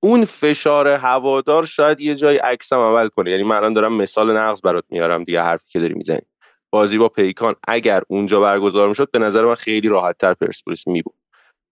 اون 0.00 0.24
فشار 0.24 0.88
هوادار 0.88 1.64
شاید 1.66 2.00
یه 2.00 2.14
جای 2.14 2.36
عکسم 2.36 2.76
عمل 2.76 3.08
کنه. 3.08 3.30
یعنی 3.30 3.42
من 3.42 3.56
الان 3.56 3.72
دارم 3.72 3.92
مثال 3.92 4.36
نقض 4.36 4.62
برات 4.62 4.84
میارم 4.90 5.24
دیگه 5.24 5.42
حرفی 5.42 5.66
که 5.68 5.80
داری 5.80 5.94
می‌زنی. 5.94 6.26
بازی 6.70 6.98
با 6.98 7.08
پیکان 7.08 7.54
اگر 7.68 8.02
اونجا 8.08 8.40
برگزار 8.40 8.88
می‌شد 8.88 9.10
به 9.10 9.18
نظر 9.18 9.44
من 9.44 9.54
خیلی 9.54 9.88
راحت 9.88 10.18
تر 10.18 10.34
پرسپولیس 10.34 10.86
میبود 10.86 11.14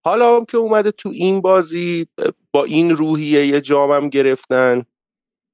حالا 0.07 0.37
هم 0.37 0.45
که 0.45 0.57
اومده 0.57 0.91
تو 0.91 1.09
این 1.09 1.41
بازی 1.41 2.07
با 2.53 2.65
این 2.65 2.91
روحیه 2.91 3.47
یه 3.47 3.61
جامم 3.61 4.09
گرفتن. 4.09 4.85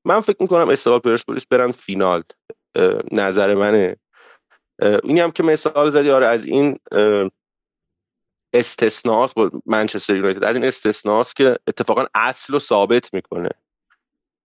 من 0.05 0.21
فکر 0.21 0.37
می‌کنم 0.41 0.69
استقلال 0.69 0.99
پرسپولیس 0.99 1.47
برن 1.47 1.71
فینال. 1.71 2.23
نظر 3.13 3.55
منه. 3.55 3.97
اینی 5.03 5.21
هم 5.21 5.31
که 5.31 5.43
مثال 5.43 5.91
زدی 5.91 6.11
آره 6.11 6.27
از 6.27 6.45
این 6.45 6.79
استثناست 8.53 9.35
با 9.35 9.51
منچستر 9.67 10.17
یونایتد. 10.17 10.45
از 10.45 10.57
این 10.57 10.65
استثناست 10.65 11.37
که 11.37 11.59
اتفاقا 11.67 12.07
اصل 12.15 12.53
رو 12.53 12.59
ثابت 12.59 13.15
می‌کنه 13.15 13.51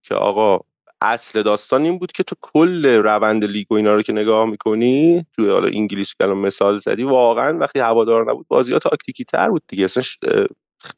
که 0.04 0.16
آقا 0.16 0.60
اصل 1.01 1.44
داستان 1.44 1.84
این 1.84 2.00
بود 2.00 2.12
که 2.12 2.24
تو 2.24 2.36
کل 2.42 2.86
روند 2.86 3.46
لیگ 3.46 3.72
و 3.72 3.75
اینا 3.75 3.96
رو 3.96 4.01
که 4.01 4.13
نگاه 4.13 4.46
می‌کنی 4.46 5.25
توی 5.34 5.50
حالا 5.50 5.68
انگلیس 5.68 6.16
که 6.16 6.25
مثال 6.25 6.77
زدی 6.77 7.04
واقعا 7.04 7.58
وقتی 7.58 7.80
هوادار 7.80 8.32
نبود 8.32 8.48
بازی 8.48 8.74
ها 8.74 8.80
تاکتیکی 8.80 9.24
تر 9.24 9.50
بود 9.50 9.63
دیگه. 9.68 9.86
اصلا 9.86 10.04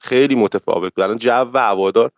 خیلی 0.02 0.36
متفاوت 0.36 0.96
بود. 0.96 1.04
الان 1.04 1.18
جو 1.18 1.32
هوادار 1.54 2.12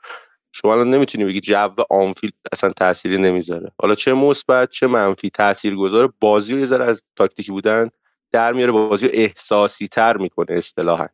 شما 0.53 0.73
الان 0.73 0.89
نمی‌تونی 0.89 1.25
بگی 1.25 1.39
جو 1.41 1.69
آنفیلد 1.89 2.33
اصلا 2.51 2.69
تأثیری 2.71 3.17
نمی‌ذاره. 3.17 3.71
حالا 3.81 3.95
چه 3.95 4.13
مثبت 4.13 4.69
چه 4.69 4.87
منفی 4.87 5.29
تاثیر 5.29 5.75
گذاره 5.75 6.09
بازی 6.19 6.53
رو 6.53 6.59
یه 6.59 6.65
ذره 6.65 6.85
از 6.85 7.03
تاکتیکی 7.15 7.51
بودن 7.51 7.89
در 8.31 8.53
میاره 8.53 8.71
بازی 8.71 9.07
رو 9.07 9.13
احساسی 9.15 9.87
تر 9.87 10.17
می‌کنه 10.17 10.57
اصطلاحا. 10.57 11.07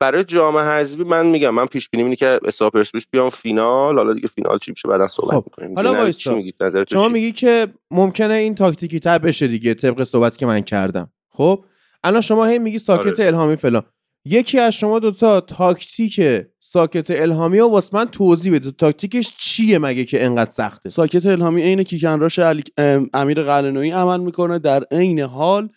برای 0.00 0.24
جام 0.24 0.58
حذفی 0.58 1.04
من 1.04 1.26
میگم 1.26 1.50
من 1.50 1.66
پیش 1.66 1.88
بینی 1.88 2.04
اینه 2.04 2.16
که 2.16 2.40
استا 2.44 2.70
پرسپولیس 2.70 3.06
بیام 3.10 3.30
فینال 3.30 3.96
حالا 3.96 4.12
دیگه 4.12 4.28
فینال 4.28 4.58
چی 4.58 4.70
میشه؟ 4.70 4.88
بعدا 4.88 5.06
صحبت 5.06 5.34
خب. 5.34 5.44
می‌کنیم 5.46 5.76
حالا 5.76 5.94
وایسا 5.94 6.42
شما 6.88 7.08
میگی 7.08 7.32
که 7.32 7.68
ممکنه 7.90 8.34
این 8.34 8.54
تاکتیکی 8.54 9.00
تر 9.00 9.18
بشه 9.18 9.46
دیگه 9.46 9.74
طبق 9.74 10.04
صحبت 10.04 10.38
که 10.38 10.46
من 10.46 10.60
کردم. 10.60 11.12
خب 11.30 11.64
الان 12.04 12.20
شما 12.20 12.46
هی 12.46 12.58
میگی 12.58 12.78
ساکت 12.78 13.20
آره. 13.20 13.26
الهامی 13.26 13.56
فلان. 13.56 13.82
یکی 14.24 14.58
از 14.58 14.74
شما 14.74 14.98
دوتا 14.98 15.40
تاکتیک 15.40 16.20
ساکت 16.60 17.10
الهامی 17.10 17.60
و 17.60 17.68
واسه 17.68 17.96
من 17.96 18.04
توضیح 18.04 18.54
بده. 18.54 18.70
تاکتیکش 18.70 19.34
چیه 19.38 19.78
مگه 19.78 20.04
که 20.04 20.24
انقدر 20.24 20.50
سخته؟ 20.50 20.88
ساکت 20.88 21.26
الهامی 21.26 21.62
عین 21.62 21.82
kick 21.82 22.04
and 22.04 22.20
rush 22.20 22.38
علی... 22.38 22.62
ام، 22.78 23.10
امیر 23.14 23.42
قلنویی 23.42 23.90
عمل 23.90 24.20
می‌کنه. 24.20 24.58
در 24.58 24.84
عین 24.90 25.20
حال 25.20 25.68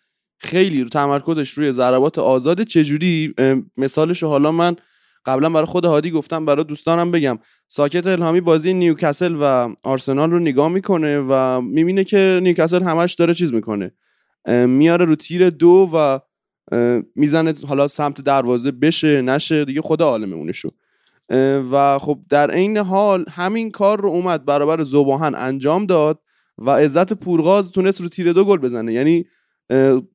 خیلی 0.44 0.86
تمرکزش 0.86 1.50
روی 1.50 1.72
ضربات 1.72 2.20
آزاد 2.20 2.62
چجوری؟ 2.62 3.34
مثالش 3.78 4.24
رو 4.24 4.30
حالا 4.30 4.52
من 4.52 4.76
قبلا 5.26 5.50
برای 5.50 5.66
خود 5.66 5.86
هادی 5.86 6.12
گفتم 6.12 6.46
برای 6.46 6.64
دوستانم 6.64 7.12
بگم. 7.12 7.40
ساکت 7.68 8.08
الهامی 8.08 8.42
بازی 8.42 8.74
نیوکاسل 8.74 9.36
و 9.42 9.76
آرسنال 9.84 10.32
رو 10.32 10.40
نگاه 10.40 10.70
می‌کنه 10.70 11.20
و 11.30 11.62
می‌بینه 11.62 12.04
که 12.04 12.40
نیوکاسل 12.44 12.84
همش 12.84 13.14
داره 13.14 13.34
چیز 13.34 13.54
می‌کنه. 13.54 13.92
میاره 14.68 15.06
رو 15.06 15.16
تیر 15.16 15.50
دو 15.50 15.90
و 15.94 16.20
می‌زنه 17.16 17.54
حالا 17.68 17.88
سمت 17.88 18.22
دروازه 18.22 18.72
بشه 18.72 19.22
نشه 19.22 19.66
دیگه 19.66 19.82
خدا 19.82 20.06
عالم 20.06 20.34
اونشو 20.34 20.70
و 21.72 22.00
خب 22.00 22.20
در 22.30 22.52
عین 22.52 22.78
حال 22.78 23.26
همین 23.30 23.72
کار 23.72 24.02
رو 24.02 24.10
اومد 24.10 24.46
برابر 24.46 24.84
زباهن 24.84 25.36
انجام 25.36 25.86
داد 25.86 26.20
و 26.58 26.70
عزت 26.70 27.14
پورقاز 27.14 27.72
تونست 27.72 28.02
رو 28.02 28.10
تیر 28.10 28.34
دو 28.34 28.46
گل 28.46 28.58
بزنه. 28.58 28.94
یعنی 28.94 29.26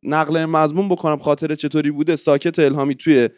نقل 0.02 0.44
مضمون 0.44 0.88
بکنم 0.88 1.18
خاطر 1.18 1.54
چطوری 1.54 1.90
بوده. 1.90 2.16
ساکت 2.16 2.58
الهامی 2.58 2.94
توی 2.94 3.28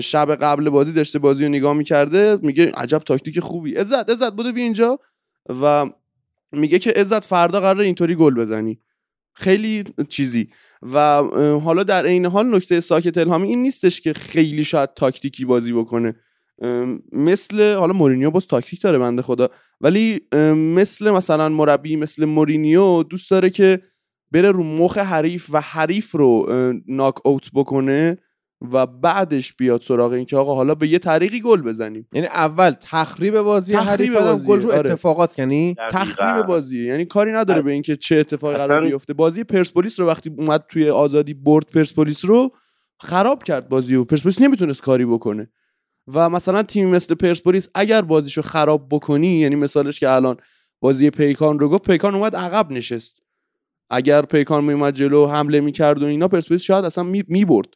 شب 0.00 0.34
قبل 0.34 0.70
بازی 0.70 0.92
داشته 0.92 1.18
بازی 1.18 1.44
رو 1.44 1.50
نگاه 1.50 1.74
می‌کرده 1.74 2.38
میگه 2.42 2.72
عجب 2.72 2.98
تاکتیک 2.98 3.40
خوبی. 3.40 3.74
عزت 3.74 4.10
عزت 4.10 4.32
بوده 4.32 4.52
بی 4.52 4.62
اینجا. 4.62 4.98
و 5.62 5.86
میگه 6.52 6.78
که 6.78 6.90
عزت 6.90 7.24
فردا 7.24 7.60
قرار 7.60 7.80
اینطوری 7.80 8.14
گل 8.14 8.34
بزنی. 8.34 8.80
خیلی 9.32 9.84
چیزی. 10.08 10.48
و 10.82 10.98
حالا 11.64 11.82
در 11.82 12.06
عین 12.06 12.26
حال 12.26 12.54
نکته 12.56 12.80
ساکت 12.80 13.18
الهامی 13.18 13.48
این 13.48 13.62
نیستش 13.62 14.00
که 14.00 14.12
خیلی 14.12 14.64
شاید 14.64 14.94
تاکتیکی 14.94 15.44
بازی 15.44 15.72
بکنه. 15.72 16.16
مثل 17.12 17.74
حالا 17.74 17.92
مورینیو 17.92 18.30
باز 18.30 18.46
تاکتیک 18.46 18.82
داره 18.82 18.98
بنده 18.98 19.22
خدا. 19.22 19.48
ولی 19.80 20.20
مثل 20.54 21.10
مثلا 21.10 21.48
مربی 21.48 21.96
مثل 21.96 22.24
مورینیو 22.24 23.02
دوست 23.02 23.30
داره 23.30 23.50
که 23.50 23.80
بره 24.32 24.50
رو 24.50 24.62
مخ 24.64 24.98
حریف 24.98 25.46
و 25.52 25.60
حریف 25.60 26.12
رو 26.12 26.46
ناک 26.86 27.26
اوت 27.26 27.50
بکنه 27.54 28.16
و 28.72 28.86
بعدش 28.86 29.52
بیاد 29.54 29.80
سراغ 29.82 30.12
این 30.12 30.24
که 30.24 30.36
آقا 30.36 30.54
حالا 30.54 30.74
به 30.74 30.88
یه 30.88 30.98
طریقی 30.98 31.40
گل 31.40 31.62
بزنیم. 31.62 32.08
یعنی 32.12 32.26
اول 32.26 32.70
تخریب 32.70 33.40
بازی 33.40 33.74
تخریب 33.76 34.14
بازی، 34.20 34.46
گل 34.46 34.62
رو 34.62 34.72
آره. 34.72 34.90
اتفاقات 34.90 35.38
یعنی 35.38 35.76
تخریب 35.90 36.46
بازی 36.46 36.86
یعنی 36.86 37.04
کاری 37.04 37.32
نداره 37.32 37.62
به 37.62 37.72
اینکه 37.72 37.96
چه 37.96 38.16
اتفاقی 38.16 38.54
قرار 38.54 38.72
اصلا- 38.72 38.88
بیفته. 38.90 39.14
بازی 39.14 39.44
پرسپولیس 39.44 40.00
رو 40.00 40.06
وقتی 40.06 40.30
اومد 40.38 40.64
توی 40.68 40.90
آزادی 40.90 41.34
برد 41.34 41.66
پرسپولیس 41.74 42.24
رو 42.24 42.50
خراب 43.00 43.42
کرد 43.42 43.68
بازی 43.68 43.94
و 43.94 44.04
پرسپولیس 44.04 44.40
نمی‌تونست 44.40 44.82
کاری 44.82 45.04
بکنه. 45.06 45.50
و 46.14 46.30
مثلا 46.30 46.62
تیمی 46.62 46.90
مثل 46.90 47.14
پرسپولیس 47.14 47.68
اگر 47.74 48.02
بازیشو 48.02 48.42
خراب 48.42 48.88
بکنی 48.90 49.26
یعنی 49.40 49.56
مثالش 49.56 50.00
که 50.00 50.08
الان 50.10 50.36
بازی 50.80 51.10
پیکان 51.10 51.58
رو 51.58 51.68
گفت 51.68 51.82
پیکان 51.86 52.14
اومد 52.14 52.36
عقب 52.36 52.70
نشست. 52.72 53.22
اگر 53.90 54.22
پیکان 54.22 54.64
میومد 54.64 54.94
جلو 54.94 55.26
حمله 55.26 55.60
می‌کرد 55.60 56.02
و 56.02 56.06
اینا 56.06 56.28
پرسپولیس 56.28 56.62
شاید 56.62 56.84
اصلا 56.84 57.04
می‌برد. 57.04 57.68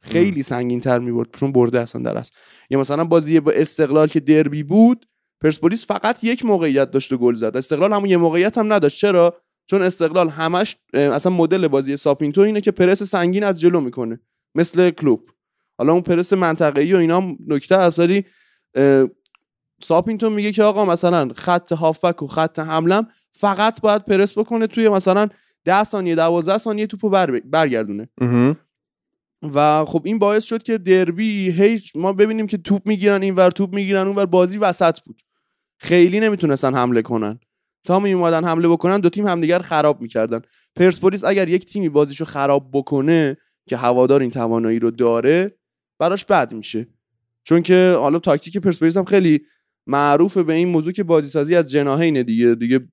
خیلی 0.00 0.42
سنگین 0.42 0.80
تر 0.80 0.98
می‌برد 0.98 1.28
چون 1.36 1.52
برده 1.52 1.80
اصلا 1.80 2.02
در 2.02 2.16
است 2.18 2.32
یا 2.70 2.80
مثلا 2.80 3.04
بازی 3.04 3.40
با 3.40 3.52
استقلال 3.52 4.08
که 4.08 4.20
دربی 4.20 4.62
بود 4.62 5.06
پرسپولیس 5.40 5.86
فقط 5.86 6.24
یک 6.24 6.44
موقعیت 6.44 6.90
داشت 6.90 7.12
و 7.12 7.18
گل 7.18 7.34
زد. 7.34 7.56
استقلال 7.56 7.92
همون 7.92 8.10
یه 8.10 8.16
موقعیت 8.16 8.58
هم 8.58 8.72
نداشت. 8.72 8.98
چرا؟ 8.98 9.36
چون 9.66 9.82
استقلال 9.82 10.28
همش 10.28 10.76
اصلا 10.94 11.32
مدل 11.32 11.68
بازی 11.68 11.96
ساپینتو 11.96 12.40
اینه 12.40 12.60
که 12.60 12.70
پرس 12.70 13.02
سنگین 13.02 13.44
از 13.44 13.60
جلو 13.60 13.80
می‌کنه 13.80 14.20
مثل 14.54 14.90
کلوب. 14.90 15.30
حالا 15.78 15.92
اون 15.92 16.02
پرس 16.02 16.32
منطقه‌ای 16.32 16.94
و 16.94 16.96
اینا 16.96 17.16
هم 17.16 17.36
نکته 17.48 17.78
اصلی 17.78 18.24
اه، 18.74 19.08
ساپینتون 19.82 20.32
میگه 20.32 20.52
که 20.52 20.62
آقا 20.62 20.84
مثلا 20.84 21.28
خط 21.34 21.72
هافک 21.72 22.22
و 22.22 22.26
خط 22.26 22.58
حملم 22.58 23.08
فقط 23.32 23.80
باید 23.80 24.04
پرس 24.04 24.38
بکنه 24.38 24.66
توی 24.66 24.88
مثلا 24.88 25.28
10 25.66 25.84
ثانیه 25.84 26.14
12 26.14 26.58
ثانیه 26.58 26.86
توپو 26.86 27.10
بر 27.10 27.40
برگردونه. 27.40 28.08
و 29.54 29.84
خب 29.84 30.02
این 30.04 30.18
باعث 30.18 30.44
شد 30.44 30.62
که 30.62 30.78
دربی 30.78 31.50
هی 31.50 31.80
ما 31.94 32.12
ببینیم 32.12 32.46
که 32.46 32.56
توپ 32.56 32.82
می‌گیرن 32.86 33.22
اینور 33.22 33.50
توپ 33.50 33.74
می‌گیرن 33.74 34.06
اونور 34.06 34.26
بازی 34.26 34.58
وسط 34.58 35.00
بود. 35.00 35.22
خیلی 35.78 36.20
نمی‌تونستن 36.20 36.74
حمله 36.74 37.02
کنن. 37.02 37.38
تا 37.84 38.00
می 38.00 38.12
اومدن 38.12 38.44
حمله 38.44 38.68
بکنن 38.68 39.00
دو 39.00 39.08
تیم 39.08 39.26
همدیگر 39.26 39.58
خراب 39.58 40.00
می‌کردن. 40.00 40.40
پرسپولیس 40.76 41.24
اگر 41.24 41.48
یک 41.48 41.64
تیمی 41.64 41.88
بازیشو 41.88 42.24
خراب 42.24 42.70
بکنه 42.72 43.36
که 43.68 43.76
هوادار 43.76 44.20
این 44.20 44.30
توانایی 44.30 44.78
رو 44.78 44.90
داره 44.90 45.58
براش 45.98 46.24
بد 46.24 46.54
میشه. 46.54 46.86
چون 47.44 47.62
که 47.62 47.96
حالا 47.98 48.18
تاکتیک 48.18 48.56
پرسپولیس 48.56 48.96
هم 48.96 49.04
خیلی 49.04 49.40
معروفه 49.86 50.42
به 50.42 50.54
این 50.54 50.68
موضوع 50.68 50.92
که 50.92 51.04
بازی 51.04 51.28
سازی 51.28 51.54
از 51.54 51.70
جناحینه 51.70 52.22
دیگه. 52.22 52.54
دیگه 52.54 52.88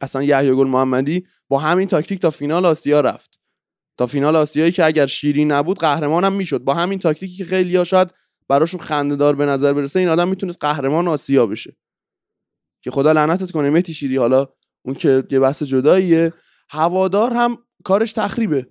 اصلا 0.00 0.22
یحیی 0.22 0.54
گل 0.54 0.66
محمدی 0.66 1.26
با 1.48 1.58
همین 1.58 1.88
تاکتیک 1.88 2.20
تا 2.20 2.30
فینال 2.30 2.66
آسیا 2.66 3.00
رفت. 3.00 3.40
تا 3.96 4.06
فینال 4.06 4.36
آسیایی 4.36 4.72
که 4.72 4.84
اگر 4.84 5.06
شیری 5.06 5.44
نبود 5.44 5.78
قهرمانم 5.78 6.32
می‌شد. 6.32 6.58
با 6.58 6.74
همین 6.74 6.98
تاکتیکی 6.98 7.36
که 7.36 7.44
خیلی 7.44 7.84
شاید 7.84 8.10
براشون 8.48 8.80
خندهدار 8.80 9.36
به 9.36 9.46
نظر 9.46 9.72
برسه 9.72 9.98
این 9.98 10.08
آدم 10.08 10.28
می‌تونست 10.28 10.58
قهرمان 10.60 11.08
آسیا 11.08 11.46
بشه. 11.46 11.76
که 12.82 12.90
خدا 12.90 13.12
لعنتت 13.12 13.50
کنه 13.50 13.70
مهدی 13.70 13.94
شیری 13.94 14.16
حالا 14.16 14.46
اون 14.84 14.94
که 14.94 15.24
یه 15.30 15.40
بحث 15.40 15.62
جداییه. 15.62 16.32
هوادار 16.68 17.32
هم 17.32 17.58
کارش 17.84 18.12
تخریبه. 18.12 18.66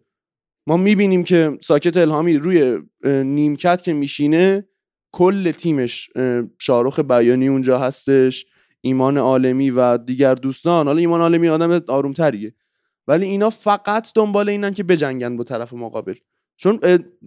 ما 0.68 0.78
می‌بینیم 0.78 1.24
که 1.24 1.58
ساکت 1.62 1.98
الهامی 1.98 2.38
روی 2.38 2.80
نیمکت 3.06 3.84
که 3.84 3.94
میشینه 3.94 4.68
کل 5.12 5.52
تیمش 5.52 6.10
اه، 6.16 6.44
شاروخ 6.60 7.00
بیانی 7.00 7.48
اونجا 7.48 7.80
هستش. 7.80 8.46
ایمان 8.86 9.18
عالمی 9.18 9.70
و 9.70 9.98
دیگر 9.98 10.36
دوستان. 10.36 10.88
حالا 10.88 11.00
ایمان 11.00 11.22
عالمی 11.22 11.50
آدم 11.50 11.82
آرومتریه. 11.88 12.54
ولی 13.08 13.26
اینا 13.26 13.50
فقط 13.50 14.12
دنبال 14.16 14.50
اینن 14.50 14.74
که 14.74 14.84
بجنگن 14.84 15.38
با 15.38 15.44
طرف 15.44 15.74
مقابل. 15.74 16.14
چون 16.56 16.80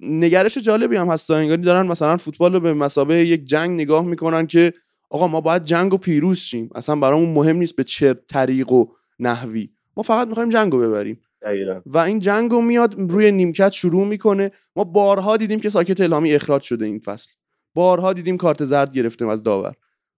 نگرش 0.03 0.59
جالبی 0.59 0.97
هم 0.97 1.09
هست 1.09 1.31
انگاری 1.31 1.63
دارن 1.63 1.87
مثلا 1.87 2.17
فوتبال 2.17 2.53
رو 2.53 2.61
به 2.61 2.75
مسابقه 2.75 3.25
یک 3.25 3.45
جنگ 3.45 3.71
نگاه 3.81 4.05
می‌کنن 4.05 4.47
که 4.47 4.73
آقا 5.11 5.29
ما 5.29 5.41
باید 5.41 5.65
جنگ 5.65 5.95
و 5.95 5.97
پیروز 5.97 6.39
شیم. 6.39 6.71
اصلا 6.75 6.97
برامون 6.97 7.29
مهم 7.29 7.57
نیست 7.57 7.77
به 7.77 7.85
چه 7.85 8.15
طریق 8.15 8.73
و 8.73 8.87
نحوی. 9.19 9.69
ما 9.97 10.03
فقط 10.03 10.29
می‌خوایم 10.29 10.49
جنگ 10.49 10.73
رو 10.73 10.79
ببریم. 10.79 11.21
دقیقاً. 11.43 11.81
و 11.87 11.99
این 11.99 12.19
جنگ 12.19 12.51
رو 12.51 12.61
میاد 12.61 12.95
روی 12.99 13.33
نیمکت 13.33 13.73
شروع 13.73 14.07
می‌کنه. 14.07 14.51
ما 14.77 14.85
بارها 14.85 15.37
دیدیم 15.37 15.61
که 15.61 15.69
ساکت 15.69 16.01
الهامی 16.01 16.35
اخراج 16.35 16.63
شده 16.63 16.85
این 16.85 16.99
فصل. 16.99 17.33
بارها 17.75 18.13
دیدیم 18.13 18.37
کارت 18.37 18.65
زرد 18.65 18.95
گرفتیم 18.95 19.29
از 19.29 19.43
داور. 19.43 19.75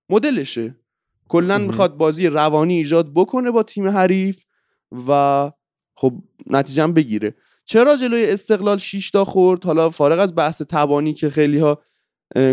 مدلشه. 0.09 0.77
کلا. 1.29 1.59
می‌خواد 1.59 1.97
بازی 1.97 2.27
روانی 2.27 2.77
ایجاد 2.77 3.11
بکنه 3.15 3.51
با 3.51 3.63
تیم 3.63 3.89
حریف 3.89 4.45
و 5.09 5.53
خب 5.95 6.13
نتیجه 6.47 6.83
هم 6.83 6.93
بگیره. 6.93 7.35
چرا 7.65 7.97
جلوی 7.97 8.27
استقلال 8.27 8.79
6 8.79 9.11
تا 9.11 9.25
خورد؟ 9.25 9.65
حالا 9.65 9.91
فارغ 9.91 10.19
از 10.19 10.35
بحث 10.35 10.63
تبانی 10.63 11.15
که 11.15 11.31
خیلی 11.31 11.59
ها 11.59 11.83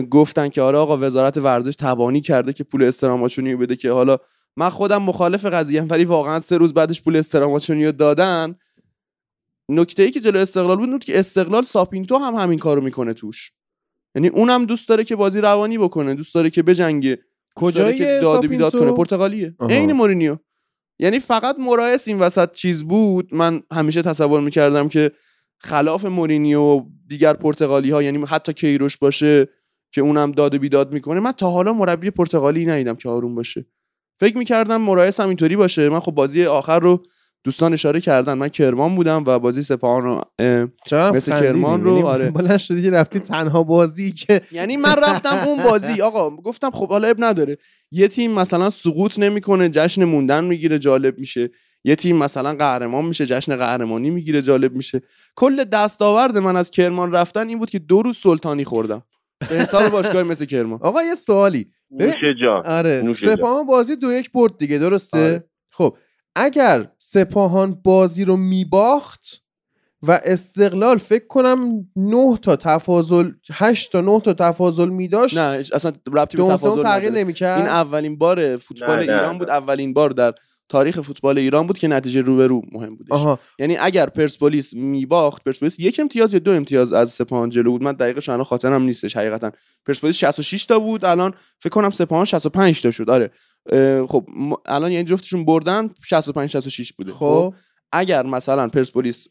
گفتن 0.09 0.49
که 0.49 0.61
آره 0.61 0.77
آقا 0.77 0.97
وزارت 0.97 1.37
ورزش 1.37 1.75
تبانی 1.75 2.21
کرده 2.21 2.53
که 2.53 2.63
پول 2.63 2.83
استراماچونی 2.83 3.55
بده 3.55 3.75
که 3.75 3.91
حالا 3.91 4.17
من 4.57 4.69
خودم 4.69 5.03
مخالف 5.03 5.45
قضیه 5.45 5.81
ولی 5.81 6.05
واقعا 6.05 6.39
سه 6.39 6.57
روز 6.57 6.73
بعدش 6.73 7.01
پول 7.01 7.15
استراماچونی 7.15 7.85
رو 7.85 7.91
دادن. 7.91 8.55
نکته 9.69 10.03
ای 10.03 10.11
که 10.11 10.19
جلو 10.19 10.39
استقلال 10.39 10.77
بود 10.77 11.03
که 11.03 11.19
استقلال 11.19 11.63
ساپینتو 11.63 12.17
هم 12.17 12.35
همین 12.35 12.59
کارو 12.59 12.81
می‌کنه 12.81 13.13
توش. 13.13 13.51
یعنی 14.15 14.27
اونم 14.27 14.65
دوست 14.65 14.89
داره 14.89 15.03
که 15.03 15.15
بازی 15.15 15.41
روانی 15.41 15.77
بکنه 15.77 16.15
دوست 16.15 16.35
داره 16.35 16.49
که 16.49 16.63
بجنگه. 16.63 17.19
دوست 17.59 17.77
داره 17.77 17.91
کجای 17.91 17.97
که 17.97 18.19
داد 18.21 18.45
و 18.45 18.47
بیداد؟ 18.47 18.71
کنه؟ 18.71 18.91
پرتغالیه. 18.91 19.55
عین 19.69 19.93
مورینیو. 19.93 20.37
یعنی 20.99 21.19
فقط 21.19 21.55
مرایس 21.59 22.07
این 22.07 22.19
وسط 22.19 22.51
چیز 22.51 22.83
بود. 22.83 23.33
من 23.33 23.63
همیشه 23.71 24.01
تصور 24.01 24.41
می‌کردم 24.41 24.89
که 24.89 25.11
خلاف 25.59 26.05
مورینیو 26.05 26.61
و 26.61 26.81
دیگر 27.07 27.33
پرتغالی 27.33 27.91
ها 27.91 28.03
یعنی 28.03 28.25
حتی 28.27 28.53
کیروش 28.53 28.97
باشه 28.97 29.47
که 29.91 30.01
اونم 30.01 30.31
داد 30.31 30.55
و 30.55 30.59
بیداد 30.59 30.93
می‌کنه. 30.93 31.19
من 31.19 31.31
تا 31.31 31.49
حالا 31.49 31.73
مربی 31.73 32.09
پرتغالی 32.11 32.65
ندیدم 32.65 32.95
که 32.95 33.09
آروم 33.09 33.35
باشه. 33.35 33.65
فکر 34.19 34.37
می‌کردم 34.37 34.81
مرایس 34.81 35.19
هم 35.19 35.27
اینطوری 35.27 35.55
باشه. 35.55 35.89
من 35.89 35.99
خب 35.99 36.11
بازی 36.11 36.45
آخر 36.45 36.79
رو 36.79 37.03
دوستان 37.45 37.73
اشاره 37.73 37.99
کردن. 37.99 38.33
من 38.33 38.49
کرمان 38.49 38.95
بودم 38.95 39.23
و 39.27 39.39
بازی 39.39 39.63
سپاهان 39.63 40.03
رو 40.03 40.21
مثل. 40.91 41.39
کرمان 41.39 41.83
رو، 41.83 41.91
یعنی 41.91 42.03
آره. 42.03 42.31
بلند 42.31 42.57
شدی 42.57 42.89
رفتی 42.89 43.19
تنها 43.19 43.63
بازی 43.63 44.11
که 44.11 44.41
یعنی 44.51 44.77
من 44.77 44.95
رفتم 45.03 45.47
اون 45.47 45.63
بازی. 45.63 46.01
آقا 46.01 46.29
گفتم 46.29 46.71
خب 46.71 46.89
حالا 46.89 47.07
اب 47.07 47.15
نداره. 47.19 47.57
یه 47.91 48.07
تیم 48.07 48.31
مثلا 48.31 48.69
سقوط 48.69 49.19
نمی‌کنه 49.19 49.69
جشن 49.69 50.03
موندن 50.03 50.43
می‌گیره 50.43 50.79
جالب 50.79 51.19
میشه. 51.19 51.49
یه 51.83 51.95
تیم 51.95 52.17
مثلا 52.17 52.53
قهرمان 52.53 53.05
میشه 53.05 53.25
جشن 53.25 53.55
قهرمانی 53.55 54.09
می‌گیره 54.09 54.41
جالب 54.41 54.75
میشه. 54.75 55.01
کل 55.35 55.63
دستاورد 55.63 56.37
من 56.37 56.55
از 56.55 56.71
کرمان 56.71 57.11
رفتن 57.11 57.49
این 57.49 57.59
بود 57.59 57.69
که 57.69 57.79
دو 57.79 58.01
روز 58.01 58.17
سلطانی 58.17 58.63
خوردم. 58.63 59.03
به 59.49 59.55
حساب 59.55 59.89
باشگاه 59.89 60.23
مثل 60.23 60.45
کرمان. 60.45 60.79
آقا 60.81 61.03
یه 61.03 61.15
سوالی. 61.15 61.67
نوش 61.91 62.23
جان. 62.41 62.65
آره. 62.65 63.13
سپاهان 63.13 63.65
بازی 63.65 63.95
دو 63.95 64.11
یک 64.11 64.31
برد 64.31 64.57
دیگه 64.57 64.77
درسته؟ 64.77 65.17
آره. 65.17 65.43
خب 65.71 65.97
اگر 66.35 66.91
سپاهان 66.97 67.81
بازی 67.83 68.25
رو 68.25 68.37
میباخت 68.37 69.41
و 70.01 70.21
استقلال 70.25 70.97
فکر 70.97 71.27
کنم 71.27 71.87
9 71.95 72.37
تا 72.41 72.55
تفاضل 72.55 73.31
8 73.51 73.91
تا 73.91 74.01
9 74.01 74.19
تا 74.19 74.33
تفاضل 74.33 74.89
میداشت 74.89 75.37
نه 75.37 75.63
اصلا 75.73 75.91
ربطی 76.13 76.37
به 76.37 76.43
تفاضل 76.43 76.83
تغییر. 76.83 77.11
نمی‌کرد؟ 77.11 77.59
این 77.59 77.67
اولین 77.67 78.17
بار 78.17 78.57
فوتبال 78.57 78.99
نه، 78.99 79.05
نه، 79.05 79.13
ایران 79.13 79.33
نه. 79.33 79.39
بود 79.39 79.49
اولین 79.49 79.93
بار 79.93 80.09
در 80.09 80.33
تاریخ 80.69 81.01
فوتبال 81.01 81.37
ایران 81.37 81.67
بود 81.67 81.79
که 81.79 81.87
نتیجه 81.87 82.21
رو 82.21 82.35
به 82.35 82.47
رو 82.47 82.61
مهم 82.71 82.89
بودش. 82.89 83.11
آها. 83.11 83.39
یعنی 83.59 83.77
اگر 83.77 84.05
پرسپولیس 84.05 84.73
میباخت 84.73 85.43
پرسپولیس 85.43 85.79
یک 85.79 85.99
امتیاز 85.99 86.33
یا 86.33 86.39
دو 86.39 86.51
امتیاز 86.51 86.93
از 86.93 87.09
سپاهان 87.09 87.49
جلو 87.49 87.71
بود. 87.71 87.83
من 87.83 87.91
دقیقش 87.91 88.29
الان 88.29 88.43
خاطرم 88.43 88.83
نیستش 88.83 89.17
حقیقتا. 89.17 89.51
پرسپولیس 89.85 90.15
66 90.15 90.65
تا 90.65 90.79
بود 90.79 91.05
الان 91.05 91.33
فکر 91.59 91.69
کنم 91.69 91.89
سپاهان 91.89 92.25
65 92.25 92.81
تا 92.81 92.91
شد. 92.91 93.09
آره. 93.09 93.31
خب 94.07 94.25
الان 94.65 94.91
یعنی 94.91 95.03
جفتشون 95.03 95.45
بردن 95.45 95.89
65 96.03 96.49
66 96.49 96.93
بوده. 96.93 97.11
خب. 97.11 97.53
اگر 97.91 98.25
مثلا 98.25 98.67
پرسپولیس 98.67 99.27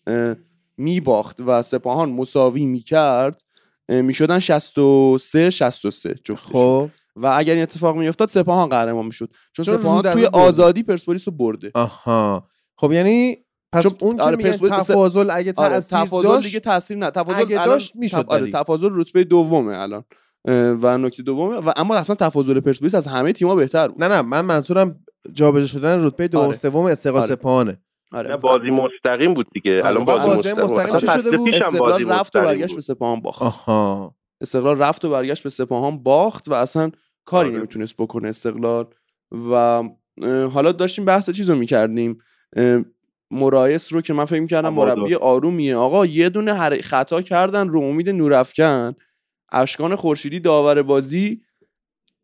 میباخت 0.76 1.41
و 1.47 1.62
سپاهان 1.62 2.11
مساوی 2.11 2.67
می‌کرد 2.67 3.43
می‌شدن 3.88 4.38
63 4.38 5.50
63 5.50 6.14
جفتشون. 6.25 6.53
خب. 6.53 6.88
و 7.17 7.26
اگر 7.26 7.55
این 7.55 7.62
اتفاق 7.62 7.97
میافتاد 7.97 8.29
سپاهان 8.29 8.69
قهرمان 8.69 9.07
می‌شد. 9.07 9.31
چون, 9.53 9.64
چون 9.64 9.79
سپاهان 9.79 10.03
توی. 10.12 10.25
آزادی 10.26 10.83
پرسپولیس 10.83 11.29
رو 11.29 11.35
برده. 11.35 11.71
آها. 11.75 12.49
خب 12.76 12.93
یعنی 12.93 13.37
پس 13.73 13.83
چون- 13.83 13.93
اون 14.00 14.17
که 14.17 14.23
آره، 14.23 14.37
میگن 14.37 14.50
پرسپولیس- 14.50 14.87
تفاضل 14.87 15.31
اگه 15.31 15.53
آره 15.57 15.75
تاثیر 15.75 15.99
تفاضل 15.99 16.29
داشت 16.29 16.47
دیگه 16.47 16.61
تاثیر 16.61 16.97
نه. 16.97 17.11
تفاضل 17.11 17.38
اگه 17.41 17.55
الان 17.61 17.67
داشت 17.75 17.97
می‌شد 17.97 18.25
آره. 18.29 18.50
تفاضل 18.50 18.88
رتبه 18.93 19.25
دومه 19.25 19.79
الان. 19.79 20.05
و 20.53 20.99
نکته 20.99 21.23
دومه 21.23 21.57
و 21.57 21.73
اما 21.77 21.95
اصلا 21.95 22.17
تفاضل 22.17 22.61
پرسپولیس 22.61 22.95
از 22.95 23.07
همه 23.07 23.33
تیم‌ها 23.33 23.55
بهتر 23.55 23.89
بود 23.89 24.05
نه 24.05 24.09
نه 24.09 24.23
من 24.23 24.41
منظورم 24.41 25.01
جابجا 25.33 25.67
شدن 25.67 26.05
رتبه 26.05 26.29
دوم 26.29 26.45
آره. 26.45 26.57
سوم 26.57 26.87
استقلال 26.87 27.23
آره. 27.23 27.35
سپاهانه 27.35 27.81
آره 28.13 28.31
نه 28.31 28.37
بازی 28.37 28.69
مستقیم 28.69 29.35
بود 29.35 29.47
دیگه 29.53 29.79
آره، 29.79 29.87
الان 29.87 30.05
بازی 30.05 30.27
بازی 30.27 30.39
مستقیم 30.39 30.65
مستقیم 30.65 30.99
چه 30.99 31.07
شده 31.07 31.39
بود؟ 31.39 31.55
استقلال 31.55 32.09
رفت 32.09 32.37
و 32.37 32.41
برگشت 32.43 32.75
به. 32.75 32.81
سپاهان 32.81 33.21
باخت 33.21 33.43
آها 33.43 34.15
استقلال 34.41 34.79
رفت 34.79 35.05
و 35.05 35.11
برگشت 35.11 35.43
به 35.43 35.51
سپاهان 35.51 36.03
باخت 36.03 36.49
و 36.49 36.55
اصلا 36.55 36.91
کاری 37.25 37.49
آره. 37.49 37.59
نمی‌تونست 37.59 37.95
بکنه 37.99 38.29
استقلال 38.29 38.87
و 39.51 39.83
حالا 40.53 40.73
داشتیم 40.73 41.05
بحث 41.05 41.31
چیز 41.31 41.51
رو 41.51 41.57
می‌کردیم 41.57 42.19
مرایس 43.31 43.93
رو 43.93 44.01
که 44.01 44.13
من 44.13 44.25
فکر 44.25 44.41
می‌کردم. 44.41 44.75
مربی 44.75 45.15
آرومیه 45.15 45.77
آقا 45.77 46.07
یه 46.07 46.29
دونه 46.29 46.55
هر- 46.55 46.81
خطا 46.81 47.23
کردن 47.23 47.69
رو 47.69 47.81
امید 47.81 48.11
نورافکن 48.11 48.95
اشکان 49.53 49.97
خورشیدی 49.97 50.41
داور 50.41 50.83
بازی 50.83 51.43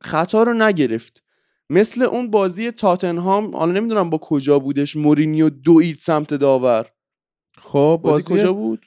خطا 0.01 0.43
رو 0.43 0.55
نگرفت. 0.55 1.23
مثل 1.71 2.03
اون 2.03 2.31
بازی 2.31 2.71
تاتنهام 2.71 3.57
حالا 3.57 3.73
نمی‌دونم 3.73 4.11
با 4.11 4.19
کجا 4.19 4.59
بودش 4.59 4.97
مورینیو 4.97 5.51
دوید 5.51 5.99
سمت 5.99 6.35
داور. 6.35 6.87
خب 7.59 8.01
بازی, 8.05 8.23
بازی, 8.23 8.35
کجا 8.35 8.53
بود؟ 8.53 8.87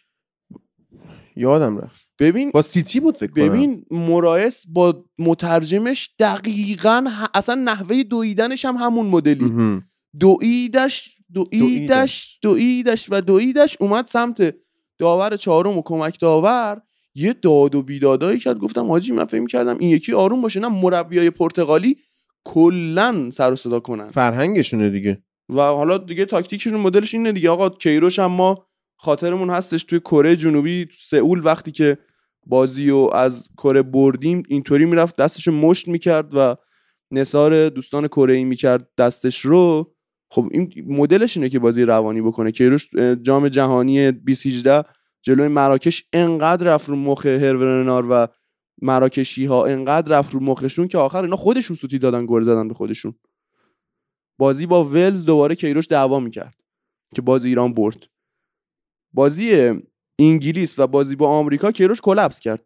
یادم 1.36 1.78
رفت. 1.78 2.08
ببین 2.20 2.52
با 2.52 2.62
سیتی 2.62 3.00
بود 3.00 3.18
فکر 3.18 3.32
ببین 3.32 3.86
مرایس 3.92 4.66
با 4.68 5.06
مترجمش 5.18 6.10
دقیقا 6.20 7.06
اصلا 7.34 7.56
نحوه 7.56 8.04
دویدنش 8.04 8.66
هم 8.66 8.76
همون 8.76 9.06
مدلی. 9.06 9.82
دویدش 10.20 11.16
دویدش. 11.34 12.40
دویدش 12.42 13.08
و 13.12 13.22
دویدش 13.22 13.78
اومد 13.80 14.08
سمت 14.08 14.56
داور 14.98 15.38
چهارم 15.38 15.78
و 15.78 15.82
کمک 15.86 16.20
داور. 16.20 16.82
یه 17.16 17.34
داد 17.34 17.76
و 17.76 17.82
بیدادایی 17.82 18.40
کرد. 18.40 18.58
گفتم 18.58 18.88
حاجی 18.88 19.12
من 19.12 19.26
فکر 19.26 19.46
کردم 19.46 19.78
این 19.78 19.90
یکی 19.90 20.14
آروم 20.14 20.42
باشه 20.42 20.60
نه 20.60 20.68
مربیای 20.68 21.30
پرتغالی 21.30 21.96
کلا 22.44 23.30
سر 23.32 23.52
و 23.52 23.56
صدا 23.56 23.80
کنن. 23.80 24.12
فرهنگشونه 24.12 24.90
دیگه. 24.90 25.24
و 25.50 25.62
حالا 25.62 25.98
دیگه 25.98 26.26
تاکتیکشون 26.26 26.74
مدلش 26.74 27.14
اینه 27.14 27.32
دیگه. 27.32 27.50
آقا 27.50 27.70
کیروش 27.70 28.20
هم 28.20 28.32
ما 28.32 28.66
خاطرمون 28.98 29.50
هستش 29.50 29.84
توی 29.84 30.00
کره 30.00 30.36
جنوبی 30.36 30.86
تو 30.86 30.96
سئول 31.00 31.42
وقتی 31.44 31.72
که 31.72 31.98
بازی 32.46 32.90
رو 32.90 33.10
از 33.14 33.48
کره 33.58 33.82
بردیم 33.82 34.44
اینطوری 34.50 34.86
می‌رفت 34.86 35.16
دستش 35.16 35.48
مشت 35.48 35.88
می‌کرد 35.88 36.36
و 36.36 36.56
نثار 37.12 37.70
دوستان 37.70 38.08
کره 38.08 38.34
ای 38.34 38.44
می‌کرد 38.44 38.90
دستش 38.98 39.40
رو. 39.40 39.94
خب 40.32 40.48
این 40.52 40.74
مدلش 40.88 41.38
اینه 41.38 41.50
که 41.50 41.60
بازی 41.60 41.84
روانی 41.84 42.22
بکنه. 42.22 42.52
کیروش 42.52 42.88
جام 43.22 43.48
جهانی 43.50 44.12
2018 44.12 44.84
جلوی 45.24 45.48
مراکش 45.48 46.06
انقدر 46.14 46.74
رفت 46.74 46.90
رو 46.90 46.96
مخ 46.96 47.26
هرورنار 47.26 48.06
و 48.10 48.28
مراکشی 48.82 49.46
ها 49.46 49.66
انقدر 49.66 50.18
رفت 50.18 50.34
رو 50.34 50.40
مخشون 50.40 50.88
که 50.88 50.98
آخر 50.98 51.24
اینا 51.24 51.36
خودشون 51.36 51.78
سوتی 51.78 52.00
دادن 52.00 52.26
گل 52.26 52.44
زدن 52.44 52.68
به 52.68 52.74
خودشون. 52.74 53.16
بازی 54.38 54.66
با 54.66 54.86
ولز 54.86 55.26
دوباره 55.26 55.56
کیروش 55.56 55.88
دعوا 55.88 56.20
می‌کرد 56.20 56.56
که 57.16 57.22
بازی 57.22 57.48
ایران 57.48 57.74
برد. 57.74 58.08
بازی 59.14 59.74
انگلیس 60.20 60.80
و 60.80 60.88
بازی 60.88 61.16
با 61.16 61.28
آمریکا 61.28 61.72
کیروش 61.72 62.02
کلپس 62.02 62.40
کرد. 62.40 62.66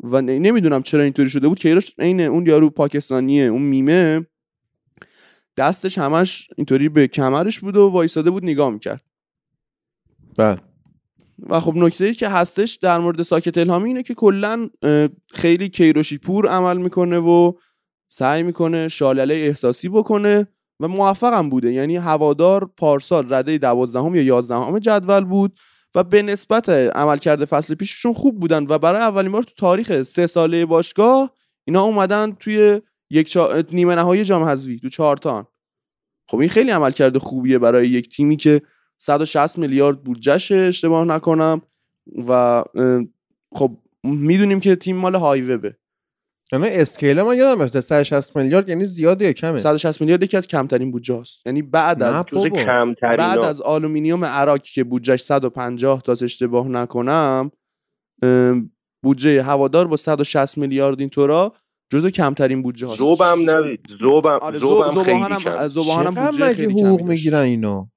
و 0.00 0.22
نمی‌دونم 0.22 0.82
چرا 0.82 1.02
اینطوری 1.02 1.30
شده 1.30 1.48
بود. 1.48 1.58
کیروش 1.58 1.92
عین 1.98 2.20
اون 2.20 2.46
یارو 2.46 2.70
پاکستانیه 2.70 3.44
اون 3.44 3.62
میمه 3.62 4.26
دستش 5.56 5.98
همش 5.98 6.48
اینطوری 6.56 6.88
به 6.88 7.08
کمرش 7.08 7.60
بود 7.60 7.76
و 7.76 7.88
وایساده 7.88 8.30
بود 8.30 8.44
نگاه 8.44 8.70
می‌کرد. 8.70 9.04
بله. 10.36 10.69
و 11.48 11.60
خب 11.60 11.76
نکته 11.76 12.04
ای 12.04 12.14
که 12.14 12.28
هستش 12.28 12.74
در 12.74 12.98
مورد 12.98 13.22
ساکت 13.22 13.58
الهامی 13.58 13.88
اینه 13.88 14.02
که 14.02 14.14
کلا 14.14 14.68
خیلی 15.32 15.68
کیروشی 15.68 16.18
پور 16.18 16.48
عمل 16.48 16.76
می‌کنه 16.76 17.18
و 17.18 17.52
سعی 18.08 18.42
می‌کنه 18.42 18.88
شالله 18.88 19.34
احساسی 19.34 19.88
بکنه 19.88 20.46
و 20.80 20.88
موفق 20.88 21.34
هم 21.34 21.50
بوده. 21.50 21.72
یعنی 21.72 21.96
هوادار 21.96 22.70
پارسال 22.76 23.34
رده 23.34 23.58
دوازدهم 23.58 24.14
یا 24.14 24.22
یازدهم 24.22 24.78
جدول 24.78 25.24
بود 25.24 25.58
و 25.94 26.04
به 26.04 26.22
نسبت 26.22 26.68
عملکرد 26.68 27.44
فصل 27.44 27.74
پیششون 27.74 28.12
خوب 28.12 28.40
بودن 28.40 28.66
و 28.68 28.78
برای 28.78 29.00
اولین 29.00 29.32
بار 29.32 29.42
تو 29.42 29.52
تاریخ 29.56 30.02
سه 30.02 30.26
ساله 30.26 30.66
باشگاه 30.66 31.30
اینا 31.64 31.82
اومدن 31.82 32.32
توی 32.32 32.80
یک 33.10 33.28
چا... 33.28 33.62
نیمه 33.72 33.94
نهایی 33.94 34.24
جام 34.24 34.42
حذفی 34.42 34.78
تو 34.78 34.88
چهارتان. 34.88 35.46
خب 36.28 36.38
این 36.38 36.48
خیلی 36.48 36.70
عملکرد 36.70 37.18
خوبیه 37.18 37.58
برای 37.58 37.88
یک 37.88 38.16
تیمی 38.16 38.36
که 38.36 38.62
160 39.00 39.58
میلیارد 39.58 40.04
بودجهشه 40.04 40.54
اشتباه 40.54 41.04
نکنم 41.04 41.62
و 42.28 42.64
خب 43.54 43.76
می‌دونیم 44.04 44.60
که 44.60 44.76
تیم 44.76 44.96
مال 44.96 45.14
هایوبه 45.14 45.76
یعنی 46.52 46.68
اسکیل 46.68 47.22
من 47.22 47.36
یادم 47.36 47.62
رفته 47.62 47.80
160 47.80 48.36
میلیارد 48.36 48.68
یعنی 48.68 48.84
زیاده 48.84 49.24
یا 49.24 49.32
کمه؟ 49.32 49.58
160 49.58 50.00
میلیارد 50.00 50.22
یکی 50.22 50.36
از 50.36 50.46
کمترین 50.46 50.90
بودجه 50.90 51.14
است 51.20 51.46
یعنی 51.46 51.62
بعد 51.62 52.02
از 52.02 52.24
بعد 53.18 53.38
از 53.38 53.60
آلومینیوم 53.60 54.24
عراق 54.24 54.62
که 54.62 54.84
بودجهش 54.84 55.20
150 55.20 56.02
تا 56.02 56.12
اشتباه 56.12 56.68
نکنم 56.68 57.50
بودجه 59.04 59.42
هوادار 59.42 59.86
با 59.86 59.96
160 59.96 60.58
میلیارد 60.58 61.00
اینطورا 61.00 61.52
جزو 61.92 62.10
کمترین 62.10 62.62
بودجه 62.62 62.86
هاست. 62.86 62.98
زوبم 62.98 63.50
نوید 63.50 63.80
زوبم 64.00 64.38
آره 64.42 64.58
زوبم 64.58 64.90
زو- 64.90 65.02
خیلی 65.02 65.18
کم. 65.22 65.36
چقدر 65.38 65.68
بودجه 66.10 66.54
خیلی 66.54 66.72
حقوق. 66.72 67.02
می‌گیرن 67.02 67.38
اینا؟ 67.38 67.90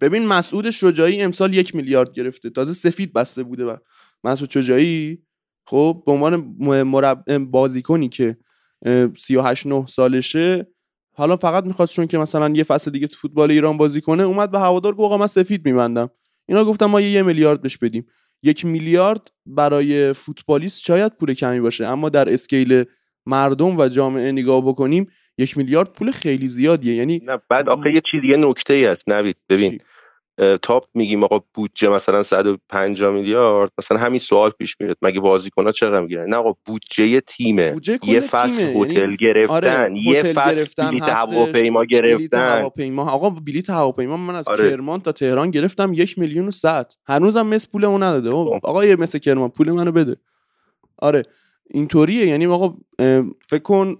ببین 0.00 0.26
مسعود 0.26 0.70
شجاعی 0.70 1.22
امسال 1.22 1.54
یک 1.54 1.74
میلیارد 1.74 2.12
گرفته. 2.12 2.50
تازه 2.50 2.72
سفید 2.72 3.12
بسته 3.12 3.42
بوده 3.42 3.64
و 3.64 3.76
مسعود 4.24 4.50
شجاعی؟ 4.50 5.18
خب 5.66 6.02
به 6.06 6.12
عنوان 6.12 6.56
مرب... 6.82 7.38
بازیکنی 7.38 8.08
که 8.08 8.36
اه، 8.84 9.14
38 9.14 9.66
9 9.66 9.86
سالشه 9.86 10.66
حالا 11.14 11.36
فقط 11.36 11.64
می‌خواست 11.64 11.92
چون 11.92 12.06
که 12.06 12.18
مثلا 12.18 12.48
یه 12.48 12.64
فصل 12.64 12.90
دیگه 12.90 13.06
تو 13.06 13.16
فوتبال 13.16 13.50
ایران 13.50 13.76
بازی 13.76 14.00
کنه 14.00 14.22
اومد 14.22 14.50
به 14.50 14.58
هوادار 14.58 14.92
گفت 14.94 15.04
آقا 15.04 15.16
من 15.16 15.26
سفید 15.26 15.66
میبندم. 15.66 16.10
اینا 16.48 16.64
گفتم 16.64 16.86
ما 16.86 17.00
یه, 17.00 17.10
یه 17.10 17.22
میلیارد 17.22 17.62
بهش 17.62 17.76
بدیم. 17.76 18.06
یک 18.42 18.64
میلیارد 18.64 19.30
برای 19.46 20.12
فوتبالیست 20.12 20.80
شاید 20.80 21.12
پول 21.12 21.34
کمی 21.34 21.60
باشه 21.60 21.86
اما 21.86 22.08
در 22.08 22.32
اسکیل 22.32 22.84
مردم 23.26 23.78
و 23.78 23.88
جامعه 23.88 24.32
نگاه 24.32 24.60
بکنیم 24.60 25.06
یک 25.38 25.56
میلیارد 25.56 25.92
پول 25.92 26.10
خیلی 26.10 26.48
زیادیه. 26.48 26.94
یعنی 26.94 27.20
نه 27.24 27.38
بعد 27.50 27.68
آخه 27.68 27.90
یه 27.94 28.02
چیز 28.10 28.20
یه 28.30 28.36
نکته 28.36 28.74
ای 28.74 28.84
هست. 28.84 29.08
نوید 29.08 29.36
ببین. 29.48 29.72
چی؟ 29.72 29.80
اه، 30.40 30.56
تا 30.56 30.82
میگیم 30.94 31.24
آقا 31.24 31.40
بودجه 31.54 31.88
مثلا 31.88 32.22
150 32.22 33.14
میلیارد. 33.14 33.72
مثلا 33.78 33.98
همین 33.98 34.18
سوال 34.18 34.50
پیش 34.50 34.76
میاد. 34.80 34.96
مگه 35.02 35.20
بازیکن‌ها 35.20 35.72
چقدر 35.72 36.00
می‌گیرن 36.00 36.28
نه 36.28 36.36
آقا 36.36 36.54
بودجه 36.66 37.20
تیمه. 37.20 37.76
یه 38.06 38.20
فصل. 38.20 38.62
یعنی 38.62 38.82
هتل 38.82 39.16
گرفتن. 39.16 39.54
آره، 39.54 39.90
یه 40.02 40.22
فصل 40.22 40.58
گرفتن 40.58 40.90
بلیت 40.90 41.02
هواپیما 41.02 41.84
گرفتن. 41.84 42.58
هواپیما. 42.58 43.10
آقا 43.10 43.30
بلیت 43.30 43.70
هواپیما 43.70 44.16
من 44.16 44.34
از 44.34 44.48
آره. 44.48 44.70
کرمان 44.70 45.00
تا 45.00 45.12
تهران 45.12 45.50
گرفتم 45.50 45.92
یک 45.92 46.18
میلیون 46.18 46.48
و 46.48 46.50
صد. 46.50 46.92
هنوزم 47.06 47.46
مثل 47.46 47.68
پولمو 47.72 47.98
نداده. 47.98 48.30
او، 48.30 48.44
خب. 48.44 48.66
آقا 48.66 48.84
یه 48.84 48.96
مثل 48.96 49.18
کرمان 49.18 49.48
پول 49.48 49.70
منو 49.70 49.92
بده. 49.92 50.16
آره 50.98 51.22
اینطوریه. 51.70 52.26
یعنی 52.26 52.46
آقا 52.46 52.74
فکر 53.48 53.62
کن 53.62 53.96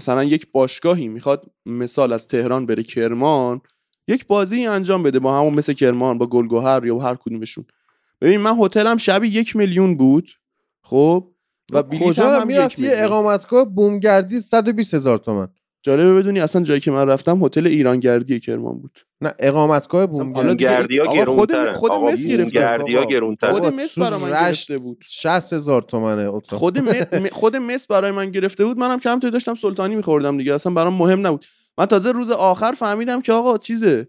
مثلا 0.00 0.24
یک 0.24 0.52
باشگاهی 0.52 1.08
می‌خواد 1.08 1.46
مثال 1.66 2.12
از 2.12 2.26
تهران 2.26 2.66
بره 2.66 2.82
کرمان 2.82 3.60
یک 4.08 4.26
بازی 4.26 4.66
انجام 4.66 5.02
بده 5.02 5.18
با 5.18 5.38
همون 5.38 5.54
مثل 5.54 5.72
کرمان 5.72 6.18
با 6.18 6.26
گلگهر 6.26 6.84
یا 6.84 6.94
با 6.94 7.02
هر 7.02 7.14
کدومشون. 7.14 7.64
ببین 8.20 8.40
من 8.40 8.58
هتلم 8.60 8.96
شبی 8.96 9.28
یک 9.28 9.56
میلیون 9.56 9.96
بود 9.96 10.30
خب؟ 10.82 11.32
و 11.72 11.82
بلیط 11.82 12.02
کجا 12.02 12.30
هم, 12.30 12.40
هم 12.40 12.50
یک 12.50 12.78
یه 12.78 12.88
میلیون. 12.88 13.04
اقامتگاه 13.04 13.64
بومگردی 13.64 14.40
120 14.40 14.94
هزار 14.94 15.18
تومن. 15.18 15.48
جالبه 15.86 16.14
بدونی 16.14 16.40
اصلا 16.40 16.62
جایی 16.62 16.80
که 16.80 16.90
من 16.90 17.08
رفتم 17.08 17.44
هتل 17.44 17.66
ایرانگردی 17.66 18.40
کرمان 18.40 18.78
بود. 18.78 18.98
نه 19.20 19.34
اقامتگاه 19.38 20.00
حالا 20.06 20.32
بومگردی 20.32 20.98
ها 20.98 21.04
آقا 21.04 21.24
خود- 21.72 21.92
مس 21.92 22.26
گرفتن. 22.26 22.48
گردی 22.50 22.96
ها 22.96 23.06
خود 23.52 23.64
مس 23.74 23.94
تو 23.94 24.00
برای 24.00 24.20
من 24.20 24.30
گرفته 24.30 24.78
بود. 24.78 25.04
60 25.08 25.52
هزار 25.52 25.82
تومنه 25.82 26.28
اتاق. 26.34 26.58
خود 26.58 26.78
م- 26.88 27.28
خود 27.32 27.56
مس 27.56 27.86
برای 27.86 28.10
من 28.10 28.30
گرفته 28.30 28.64
بود. 28.64 28.78
منم 28.78 28.98
کم 29.00 29.18
توی 29.20 29.30
داشتم 29.30 29.54
سلطانی 29.54 29.96
میخوردم 29.96 30.38
دیگه. 30.38 30.54
اصلا 30.54 30.72
برام 30.74 30.94
مهم 30.94 31.26
نبود. 31.26 31.44
من 31.78 31.86
تازه 31.86 32.12
روز 32.12 32.30
آخر 32.30 32.72
فهمیدم 32.72 33.22
که 33.22 33.32
آقا 33.32 33.58
چیزه 33.58 34.08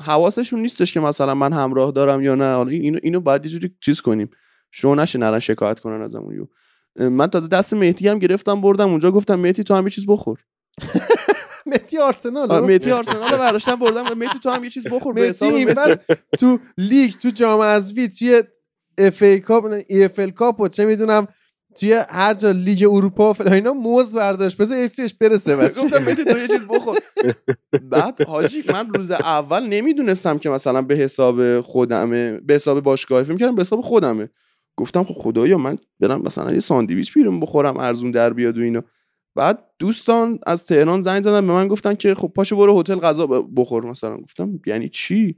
حواسشون 0.00 0.60
نیستش 0.60 0.92
که 0.92 1.00
مثلا 1.00 1.34
من 1.34 1.52
همراه 1.52 1.92
دارم 1.92 2.22
یا 2.22 2.34
نه. 2.34 2.58
اینو 2.58 2.98
اینو 3.02 3.20
باید 3.20 3.44
یه 3.44 3.50
جوری 3.50 3.76
چیز 3.80 4.00
کنیم. 4.00 4.30
شو 4.70 4.94
نشه 4.94 5.18
نرن 5.18 5.38
شکایت 5.38 5.80
کنن 5.80 6.02
ازمون 6.02 6.48
من 6.96 7.26
تازه 7.26 7.48
دست 7.48 7.74
مهدی 7.74 8.08
هم 8.08 8.18
گرفتم 8.18 8.60
بردم 8.60 8.90
اونجا 8.90 9.10
گفتم 9.10 9.34
مهدی 9.34 9.64
تو 9.64 9.74
هم 9.74 9.84
یه 9.84 9.90
چیز 9.90 10.06
بخور. 10.06 10.38
مهدی 11.66 11.98
آرسنال 11.98 12.60
مهدی 12.60 12.90
آرسنال 12.90 13.30
برداشتم 13.30 13.76
بردم 13.76 14.18
مهدی 14.18 14.38
تو 14.38 14.50
هم 14.50 14.64
یه 14.64 14.70
چیز 14.70 14.86
بخور 14.86 15.14
به 15.14 15.20
حساب 15.20 15.52
مس. 15.52 15.78
بس 15.78 15.98
تو 16.38 16.58
لیگ 16.78 17.12
تو 17.22 17.30
جام 17.30 17.60
حذفی 17.60 18.08
توی 18.08 18.42
FA 18.98 19.22
Cup 19.22 19.64
EFL 19.88 20.30
Cup 20.30 20.60
و 20.60 20.68
چه 20.68 20.84
می‌دونم 20.84 21.28
توی 21.80 21.92
هر 21.92 22.34
جا 22.34 22.50
لیگ 22.50 22.88
اروپا 22.90 23.30
و 23.30 23.32
فلان 23.32 23.52
اینا 23.52 23.72
موز 23.72 24.16
برداشت. 24.16 24.56
بذار 24.56 24.78
اسمش 24.78 25.14
برسه 25.14 25.56
بچه 25.56 25.82
گفتم 25.84 26.04
مهدی 26.04 26.24
تو 26.24 26.38
یه 26.38 26.48
چیز 26.48 26.66
بخور. 26.66 26.98
بعد 27.82 28.22
حاجی 28.22 28.64
من 28.72 28.88
روز 28.88 29.10
اول 29.10 29.66
نمی‌دونستم 29.66 30.38
که 30.38 30.50
مثلا 30.50 30.82
به 30.82 30.94
حساب 30.94 31.60
خودمه 31.60 32.40
به 32.40 32.54
حساب 32.54 32.80
باشگاه 32.80 33.22
فکر 33.22 33.36
کردم 33.36 33.54
به 33.54 33.62
حساب 33.62 33.80
خودمه. 33.80 34.28
گفتم 34.76 35.02
خب 35.02 35.14
خدایا 35.14 35.58
من 35.58 35.78
برم 36.00 36.22
مثلا 36.22 36.52
یه 36.52 36.60
ساندویچ 36.60 37.14
بیرون 37.14 37.40
بخورم 37.40 37.76
ارزون 37.76 38.10
در 38.10 38.32
بیاد 38.32 38.58
و 38.58 38.60
اینا. 38.60 38.82
بعد 39.34 39.64
دوستان 39.78 40.38
از 40.46 40.66
تهران 40.66 41.00
زنگ 41.00 41.22
زدن 41.22 41.46
به 41.46 41.52
من 41.52 41.68
گفتن 41.68 41.94
که 41.94 42.14
خب 42.14 42.28
پاشو 42.28 42.56
برو 42.56 42.80
هتل 42.80 42.98
غذا 42.98 43.26
بخور. 43.26 43.84
مثلا 43.84 44.16
گفتم 44.16 44.60
یعنی 44.66 44.88
چی؟ 44.88 45.36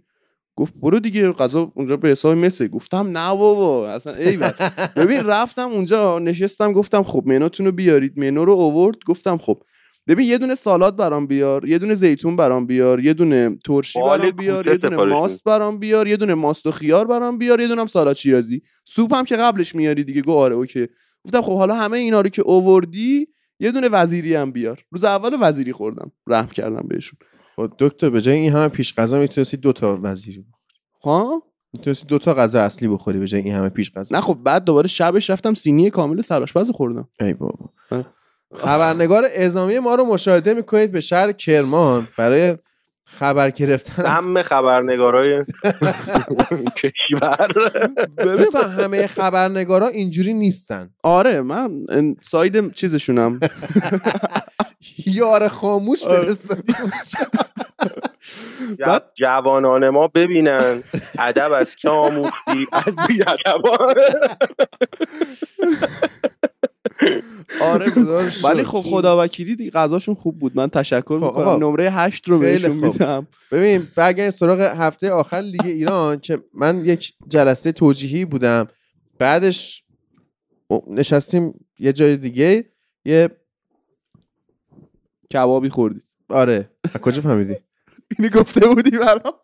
گفت 0.57 0.75
برو 0.83 1.01
دیگه 1.01 1.33
غذا 1.33 1.73
اونجا 1.75 1.97
به 1.97 2.09
حساب 2.09 2.37
مسه 2.39 2.69
گفتم 2.69 3.19
نه 3.19 3.37
بابا 3.37 3.91
اصلا 3.91 4.15
ای 4.15 4.39
ببین 4.97 5.21
رفتم 5.27 5.71
اونجا 5.71 6.19
نشستم 6.19 6.73
گفتم 6.73 7.03
خب 7.03 7.23
منوتون 7.27 7.67
رو 7.67 7.73
بیارید. 7.73 8.19
منو 8.19 8.45
رو 8.45 8.53
اوورد 8.53 8.97
گفتم 9.07 9.37
خب 9.37 9.63
ببین 10.07 10.29
یه 10.29 10.39
دونه 10.39 10.55
سالاد 10.55 10.97
برام 10.97 11.27
بیار 11.27 11.69
یه 11.69 11.79
دونه 11.79 11.95
زیتون 11.95 12.37
برام 12.37 12.67
بیار 12.67 13.01
یه 13.01 13.15
دونه 13.15 13.59
ترشی 13.65 14.01
برام 14.01 14.31
بیار 14.31 14.67
یه 14.67 14.77
دونه 14.77 14.97
ماست 15.05 15.45
برام 15.45 15.79
بیار 15.79 16.09
یه 16.09 16.17
دونه 16.17 16.35
ماست 16.35 16.67
و 16.67 16.71
خیار 16.71 17.07
برام 17.07 17.39
بیار 17.39 17.61
یه 17.61 17.69
دونه 17.69 17.81
هم 17.81 17.87
سالاد 17.87 18.17
شیرازی. 18.17 18.63
سوپ 18.85 19.15
هم 19.15 19.25
که 19.25 19.37
قبلش 19.37 19.75
میاری 19.75 20.05
دیگه 20.05 20.23
گو 20.23 20.33
آره 20.33 20.55
اوکی. 20.55 20.87
گفتم 21.25 21.43
خب 21.43 21.57
حالا 21.57 21.75
همه 21.75 21.97
اینا 21.97 22.21
رو 22.21 22.29
که 22.29 22.43
اووردی 22.43 23.27
یه 23.61 23.73
دونه 23.73 23.89
وزیری 23.89 24.35
هم 24.35 24.53
بیار. 24.53 24.85
روز 24.91 25.05
اول 25.05 25.37
وزیری 25.41 25.73
خوردم 25.73 26.13
رحم 26.27 26.47
کردم 26.47 26.89
بهشون. 26.89 27.19
خب 27.57 27.73
دکتر 27.79 28.11
به 28.11 28.21
جای 28.21 28.37
این 28.37 28.53
همه 28.53 28.69
پیش 28.69 28.95
غذا 28.95 29.19
می‌تونستی 29.19 29.57
دو 29.57 29.73
تا 29.73 29.99
وزیری 30.03 30.39
بخوری. 30.39 30.75
ها؟ 31.05 31.43
می‌تونستی 31.73 32.07
دو 32.07 32.19
تا 32.19 32.35
غذا 32.35 32.61
اصلی 32.61 32.89
بخوری 32.89 33.19
به 33.19 33.27
جای 33.27 33.41
این 33.43 33.55
همه 33.55 33.69
پیش 33.69 33.93
غذا. 33.93 34.17
نه 34.17 34.23
خب 34.23 34.35
بعد 34.35 34.65
دوباره 34.65 34.89
شبش 34.89 35.31
رفتم 35.31 35.55
سینی 35.55 35.91
کامل 35.91 36.21
سرآشپز 36.21 36.71
خوردم. 36.71 37.09
ای 37.21 37.35
بابا. 37.35 37.71
اه. 37.91 38.07
خبرنگار 38.55 39.25
اعزامی 39.25 39.79
ما 39.79 39.95
رو 39.95 40.05
مشاهده 40.05 40.55
می‌کنید 40.55 40.93
به 40.93 41.01
شهر 41.01 41.33
کرمان 41.33 42.09
برای 42.19 42.57
خبر 43.05 43.51
گرفتن 43.51 44.21
سم 44.21 44.43
خبرنگارای 44.43 45.45
کشور. 46.77 47.49
مثلا 48.39 48.69
همه 48.69 49.07
خبرنگارا 49.07 49.89
اینجوری 49.89 50.35
نیستن. 50.35 50.91
آره 51.03 51.41
من 51.41 51.71
ساید 52.23 52.73
چیزشونم. 52.73 53.41
یار 55.07 55.49
خاموش 55.49 56.03
آره. 56.05 56.23
فرستادی. 56.23 56.73
ج- 58.87 59.01
جوانان 59.19 59.91
ما 59.91 60.09
ببینن. 60.09 60.83
ادب 61.19 61.53
از 61.53 61.77
که 61.77 61.89
آموختی؟ 61.89 62.67
از 62.87 62.97
بی 63.09 63.21
ادبان 63.23 63.95
آره 67.63 67.87
شکر. 67.91 68.47
ولی 68.47 68.65
خب 68.65 68.81
خدا 68.81 69.23
وکیلی 69.23 69.57
دیگه 69.57 69.71
غذاشون 69.71 70.15
خوب 70.15 70.39
بود. 70.39 70.57
من 70.57 70.69
تشکر 70.69 71.03
خب 71.19 71.25
می‌کنم. 71.25 71.65
نمره 71.65 71.91
هشت 71.91 72.29
رو 72.29 72.39
بهشون. 72.39 72.71
میدم. 72.71 73.27
ببین 73.53 73.87
برگردیم 73.97 74.31
سراغ 74.31 74.61
هفته 74.61 75.11
آخر 75.11 75.41
لیگ 75.41 75.61
ایران 75.65 76.19
که 76.21 76.39
من 76.55 76.85
یک 76.85 77.13
جلسه 77.29 77.73
توجیهی 77.73 78.25
بودم. 78.25 78.69
بعدش 79.19 79.85
نشستیم 80.91 81.67
یه 81.79 81.93
جای 81.93 82.17
دیگه. 82.17 82.65
یه 83.05 83.31
کبابی 85.33 85.69
خوردید. 85.69 86.05
آره. 86.29 86.71
کجا 87.03 87.23
فهمیدی؟ 87.23 87.57
اینی 88.19 88.31
گفته 88.31 88.69
بودی 88.69 88.99
برام. 88.99 89.35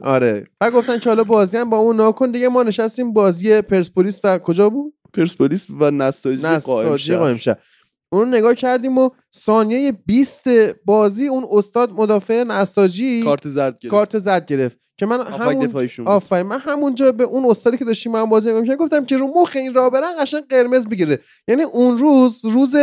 آره. 0.00 0.46
بعد 0.60 0.72
گفتن 0.72 0.98
که 0.98 1.08
حالا 1.08 1.24
بازی 1.24 1.56
هم 1.56 1.70
با 1.70 1.76
اون 1.76 1.96
ناکن 1.96 2.30
دیگه 2.30 2.48
ما 2.48 2.62
نشستیم 2.62 3.12
بازی 3.12 3.62
پرسپولیس 3.62 4.20
و 4.24 4.38
کجا 4.38 4.68
بود؟ 4.70 4.94
پرسپولیس 5.18 5.66
و 5.80 5.90
نساجی 5.90 6.42
قائم 6.42 6.86
نساجی. 6.88 7.16
قایم 7.16 7.36
شهر 7.36 7.56
اون 8.12 8.28
نگاه 8.28 8.54
کردیم 8.54 8.98
و 8.98 9.10
ثانیه 9.36 9.92
20 9.92 10.48
بازی 10.84 11.26
اون 11.26 11.46
استاد 11.50 11.92
مدافع 11.92 12.42
نساجی 12.42 13.22
کارت 13.22 13.48
زرد 13.48 13.78
گرفت. 13.80 13.90
کارت 13.90 14.18
زرد 14.18 14.46
گرفت. 14.46 14.78
که 14.98 15.06
من 15.06 15.26
همون. 15.26 15.88
آفرین 16.06 16.46
من 16.46 16.58
همونجا 16.58 17.12
به 17.12 17.24
اون 17.24 17.50
استادی 17.50 17.76
که 17.76 17.84
داشتیم 17.84 18.12
من 18.12 18.24
بازی 18.24 18.52
می‌کردیم 18.52 18.76
گفتم 18.76 19.04
که 19.04 19.16
رو 19.16 19.32
مخ 19.36 19.52
این 19.54 19.74
راه 19.74 19.90
برن 19.90 20.12
قشنگ 20.20 20.42
قرمز 20.48 20.86
بگیره. 20.86 21.18
یعنی 21.48 21.62
اون 21.62 21.98
روز 21.98 22.44
روز 22.44 22.76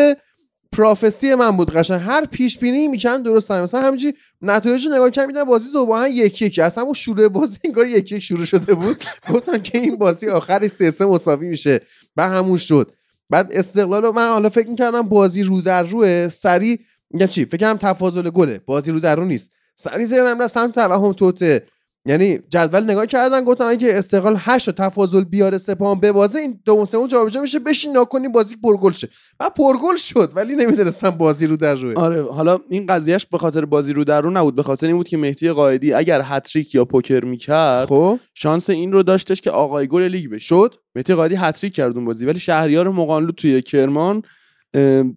پروفسی 0.71 1.35
من 1.35 1.57
بود 1.57 1.71
قشنگ. 1.71 2.01
هر 2.01 2.25
پیش 2.25 2.57
بینی 2.57 2.87
می‌کنم 2.87 3.23
درست 3.23 3.51
هم 3.51 3.63
مثلا 3.63 3.81
همینجوری 3.81 4.15
نتایج 4.41 4.85
رو 4.87 4.93
نگاه 4.95 5.09
کردم 5.11 5.27
میدم 5.27 5.43
بازی 5.43 5.69
زوباهن 5.69 6.11
یکی 6.11 6.45
یکی 6.45 6.61
اصلا 6.61 6.83
اون 6.83 6.93
شروع 6.93 7.27
بازی 7.27 7.57
انگار 7.63 7.87
یکی 7.87 8.15
یک 8.15 8.23
شروع 8.23 8.45
شده 8.45 8.73
بود. 8.73 9.03
گفتم 9.33 9.57
که 9.57 9.77
این 9.77 9.95
بازی 9.95 10.29
آخرش 10.29 10.71
سه 10.71 10.91
سه 10.91 11.05
مساوی 11.05 11.47
میشه. 11.47 11.81
و 12.17 12.29
همون 12.29 12.57
شد. 12.57 12.91
بعد 13.29 13.49
استقلال 13.51 14.03
رو 14.03 14.11
من 14.11 14.29
حالا 14.29 14.49
فکر 14.49 14.67
می‌کردم 14.67 15.01
بازی 15.01 15.43
رو 15.43 15.61
در 15.61 15.83
روه 15.83 16.27
سری 16.27 16.79
میگم 17.11 17.25
چی؟ 17.25 17.45
فکر 17.45 17.57
کنم 17.57 17.77
تفاضل 17.77 18.29
گله 18.29 18.61
بازی 18.65 18.91
رو 18.91 18.99
در 18.99 19.15
رو 19.15 19.25
نیست. 19.25 19.51
سری 19.75 20.05
ذهنم 20.05 20.41
رفت 20.41 20.53
سمت 20.53 20.75
توهم 20.75 21.13
توطئه. 21.13 21.65
یعنی 22.07 22.39
جدول 22.49 22.83
نگاه 22.83 23.05
کردن 23.05 23.43
گفتم 23.43 23.65
اگه 23.67 23.89
استقلال 23.93 24.35
8 24.39 24.69
تا 24.69 24.89
تفاضل 24.89 25.23
بیاره 25.23 25.57
سپاهان 25.57 25.99
ببازه 25.99 26.39
این 26.39 26.59
دوم 26.65 26.85
سوم 26.85 27.07
جابجا 27.07 27.41
میشه 27.41 27.59
بشین 27.59 27.91
نکنه 27.91 28.27
بازی 28.27 28.55
پرگل 28.63 28.91
شه. 28.91 29.09
و 29.39 29.49
پرگل 29.49 29.95
شد 29.97 30.31
ولی 30.35 30.55
نمی‌دونستم 30.55 31.09
بازی 31.09 31.47
رو 31.47 31.57
در 31.57 31.75
روه. 31.75 31.93
آره 31.93 32.31
حالا 32.31 32.59
این 32.69 32.85
قضیهش 32.85 33.25
به 33.25 33.37
خاطر 33.37 33.65
بازی 33.65 33.93
رو 33.93 34.03
در 34.03 34.21
رو 34.21 34.31
نبود. 34.31 34.55
به 34.55 34.63
خاطر 34.63 34.87
این 34.87 34.95
بود 34.95 35.07
که 35.07 35.17
مهدی 35.17 35.51
قائدی 35.51 35.93
اگر 35.93 36.21
هتریک 36.25 36.75
یا 36.75 36.85
پوکر 36.85 37.25
می‌کرد 37.25 37.87
خب. 37.87 38.19
شانس 38.33 38.69
این 38.69 38.91
رو 38.91 39.03
داشتش 39.03 39.41
که 39.41 39.51
آقای 39.51 39.87
گل 39.87 40.01
لیگ 40.01 40.31
بشه. 40.31 40.45
شد. 40.45 40.75
مهدی 40.95 41.13
قائدی 41.13 41.35
هتریک 41.35 41.73
کرد 41.73 41.95
اون 41.95 42.05
بازی 42.05 42.25
ولی 42.25 42.39
شهریار 42.39 42.89
مقانلو 42.89 43.31
توی 43.31 43.61
کرمان 43.61 44.21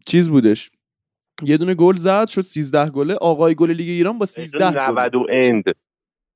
چیز 0.07 0.29
بودش. 0.29 0.71
یه 1.43 1.57
دونه 1.57 1.75
گل 1.75 1.97
زد 1.97 2.29
شد 2.29 2.43
13 2.43 2.91
گله. 2.91 3.15
آقای 3.15 3.55
گل 3.55 3.71
لیگ 3.71 3.89
ایران 3.89 4.19
با 4.19 4.27
13 4.27 4.59
گل 4.59 4.81
90 4.81 5.15
و 5.15 5.27
اند. 5.33 5.65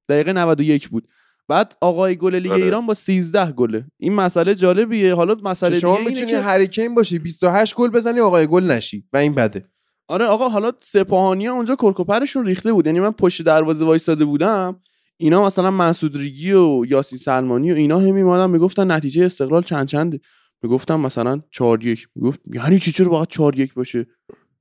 دقیقه 0.08 0.32
91 0.32 0.88
بود. 0.88 1.08
بعد 1.48 1.76
آقای 1.80 2.16
گل 2.16 2.34
لیگ 2.34 2.52
آره. 2.52 2.64
ایران 2.64 2.86
با 2.86 2.94
13 2.94 3.52
گله. 3.52 3.86
این 3.98 4.12
مسئله 4.12 4.54
جالبیه. 4.54 5.14
حالا 5.14 5.36
مسئله 5.44 5.78
شما 5.78 5.96
دیگه 5.96 6.08
می‌تونی 6.10 6.30
که 6.30 6.40
هری 6.40 6.64
کین 6.64 6.94
باشی 6.94 7.18
28 7.18 7.74
گل 7.74 7.90
بزنی 7.90 8.20
آقای 8.20 8.46
گل 8.46 8.64
نشی 8.64 9.04
و 9.12 9.16
این 9.16 9.34
بده. 9.34 9.64
آره 10.08 10.24
آقا 10.24 10.48
حالا 10.48 10.72
سپاهانی 10.80 11.48
اونجا 11.48 11.76
کرکوپرشون 11.76 12.44
ریخته 12.46 12.72
بود. 12.72 12.86
یعنی 12.86 13.00
من 13.00 13.10
پشت 13.10 13.42
دروازه 13.42 13.84
وایساده 13.84 14.24
بودم 14.24 14.80
اینا 15.16 15.46
مثلا 15.46 15.70
مسعود 15.70 16.16
ریگی 16.16 16.52
و 16.52 16.84
یاسین 16.88 17.18
سلمانی 17.18 17.72
و 17.72 17.74
اینا 17.74 17.98
هم 17.98 18.14
میومدن 18.14 18.50
می‌گفتن 18.50 18.90
نتیجه 18.90 19.24
استقلال 19.24 19.62
چند 19.62 19.86
چنده؟ 19.86 20.20
می‌گفتم 20.62 21.00
مثلا 21.00 21.40
4 21.50 21.86
1 21.86 22.08
می‌گفت 22.14 22.40
یعنی 22.54 22.78
چی؟ 22.78 22.92
چرا 22.92 23.08
باید 23.08 23.28
4 23.28 23.58
1 23.58 23.74
باشه؟ 23.74 24.06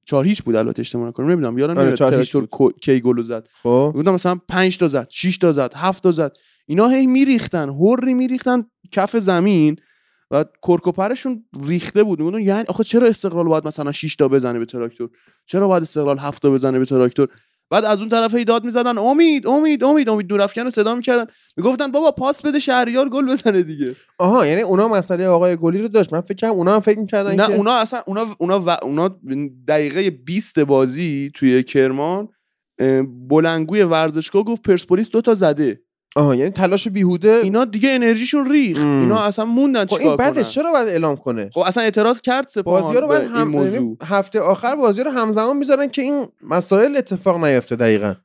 4 0.06 0.26
هیچ 0.26 0.44
بود 0.44 0.56
البته 0.56 0.80
اشتباه 0.80 1.08
نکنم. 1.08 1.30
نمی‌دونم 1.30 1.58
یادم 1.58 1.74
آره، 1.74 1.82
نمیاد 1.82 1.98
4 1.98 2.16
هیچ 2.16 2.32
تراکتور 2.32 2.74
کی 2.82 3.00
گلو 3.00 3.24
زد. 3.24 3.48
خب. 3.64 3.94
گفتم 3.96 4.14
مثلا 4.14 4.36
5 4.48 4.78
تا 4.78 4.88
زد 4.88 5.08
6 5.10 5.38
تا 5.38 5.54
زد 5.54 5.74
7 5.76 6.04
تا 6.04 6.12
زد. 6.12 6.34
اینا 6.66 6.88
هی 6.88 7.08
میریختن 7.08 7.70
هوری 7.70 8.14
میریختن 8.14 8.64
کف 8.92 9.18
زمین 9.18 9.76
و 10.32 10.46
کرکوپرشون 10.68 11.46
ریخته 11.66 12.04
بود. 12.04 12.22
می‌گفتن 12.22 12.40
یعنی 12.40 12.64
آخه 12.68 12.84
چرا 12.84 13.08
استقلال 13.08 13.46
باید 13.46 13.68
مثلا 13.68 13.92
6 13.92 14.16
تا 14.16 14.28
بزنه 14.28 14.60
به 14.60 14.66
تراکتور؟ 14.66 15.10
چرا 15.46 15.68
باید 15.68 15.84
استقلال 15.84 16.18
7 16.18 16.42
تا 16.42 16.52
بزنه 16.52 16.80
به 16.80 16.86
تراکتور؟ 16.86 17.28
بعد 17.72 17.86
از 17.86 18.00
اون 18.00 18.10
طرف 18.10 18.36
هی 18.36 18.46
داد 18.46 18.66
می‌زدن 18.66 18.98
امید 18.98 19.48
امید 19.48 19.84
امید 19.84 20.10
امید. 20.10 20.28
دورافکن 20.28 20.62
رو 20.62 20.70
صدا 20.70 20.96
می‌کردن. 20.96 21.26
می‌گفتن 21.58 21.92
بابا 21.92 22.12
پاس 22.12 22.42
بده 22.42 22.60
شهریار 22.60 23.10
گل 23.10 23.26
بزنه 23.26 23.64
دیگه. 23.64 23.96
آها 24.18 24.48
یعنی 24.48 24.62
اونا 24.62 24.88
مسئله 24.88 25.28
آقای 25.28 25.58
گلی 25.58 25.82
رو 25.82 25.88
داشت. 25.88 26.14
من 26.14 26.22
فکر 26.22 26.38
کنم 26.38 26.52
اونا 26.52 26.74
هم 26.74 26.80
فکر 26.80 27.00
می‌کردن 27.00 27.36
نه 27.36 27.48
که 27.48 27.56
اونا 27.56 27.74
اصلا 27.74 28.02
اونا 28.06 28.36
اونا 28.38 28.60
و 28.60 28.70
اونا 28.70 29.20
دقیقه 29.68 30.10
20 30.10 30.60
بازی 30.60 31.32
توی 31.36 31.64
کرمان 31.64 32.28
بلنگوی 33.30 33.84
ورزشگاه 33.84 34.44
گفت 34.44 34.62
پرسپولیس 34.62 35.10
دو 35.10 35.22
تا 35.22 35.34
زده. 35.34 35.82
آها 36.16 36.36
یعنی 36.36 36.52
تلاش 36.52 36.88
بیهوده 36.88 37.42
اینا 37.44 37.66
دیگه 37.66 37.90
انرژیشون 37.90 38.52
ریخ 38.52 38.78
ام. 38.78 39.00
اینا 39.00 39.20
اصلا 39.20 39.46
موندن 39.46 39.86
خب 39.86 39.94
این 39.94 40.02
چیکار 40.02 40.18
کنن؟ 40.18 40.26
بعدش 40.26 40.54
چرا 40.54 40.72
باید 40.72 40.88
اعلام 40.88 41.16
کنه؟ 41.16 41.50
خب 41.54 41.60
اصلا 41.60 41.84
اعتراض 41.84 42.22
کرد 42.22 42.48
سپاهان 42.48 42.82
بازی 42.82 43.00
رو 43.00 43.12
این 43.12 43.32
هم... 43.32 43.48
موضوع. 43.48 43.74
یعنی 43.74 43.98
هفته 44.04 44.40
آخر 44.40 44.76
بازی 44.76 45.04
رو 45.04 45.12
همزمان 45.12 45.58
می‌ذارن 45.58 45.88
که 45.90 46.02
این 46.02 46.28
مسائل 46.42 46.98
اتفاق 46.98 47.46
نیفته 47.46 47.76
دقیقا. 47.76 48.16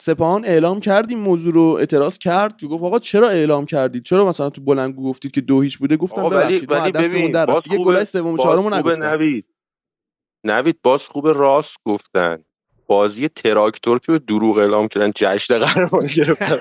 سپاهان 0.00 0.44
اعلام 0.44 0.80
کرد 0.80 1.10
این 1.10 1.18
موضوع 1.18 1.52
رو 1.52 1.62
اعتراض 1.62 2.18
کرد. 2.18 2.56
که 2.56 2.66
گفت 2.66 2.84
آقا 2.84 2.98
چرا 2.98 3.28
اعلام 3.28 3.66
کردید؟ 3.66 4.02
چرا 4.02 4.28
مثلا 4.28 4.50
تو 4.50 4.60
بلندگو 4.60 5.10
گفتید 5.10 5.30
که 5.30 5.40
دو 5.40 5.60
هیچ 5.60 5.78
بوده؟ 5.78 5.96
گفتم 5.96 6.24
ولی 6.24 6.30
ببخشید 6.30 6.70
ولی 6.70 6.92
ببین 6.92 7.44
دیگه 7.64 7.78
گلای 7.84 8.04
سوم 8.04 8.26
و 8.26 8.36
باز 8.36 8.42
چهارم 8.42 8.64
رو 8.64 8.70
خوبه 8.70 8.92
نگفتن. 8.92 9.14
نوید. 9.14 9.46
نوید 10.44 10.78
باز 10.82 11.06
خوبه 11.06 11.32
راست 11.32 11.76
گفتن. 11.84 12.44
بازی 12.88 13.28
تراکتور 13.28 13.98
که 13.98 14.18
دروغ 14.18 14.58
اعلام 14.58 14.88
کردن 14.88 15.12
جشن 15.16 15.58
قهرمانی 15.58 16.08
گرفتن. 16.08 16.58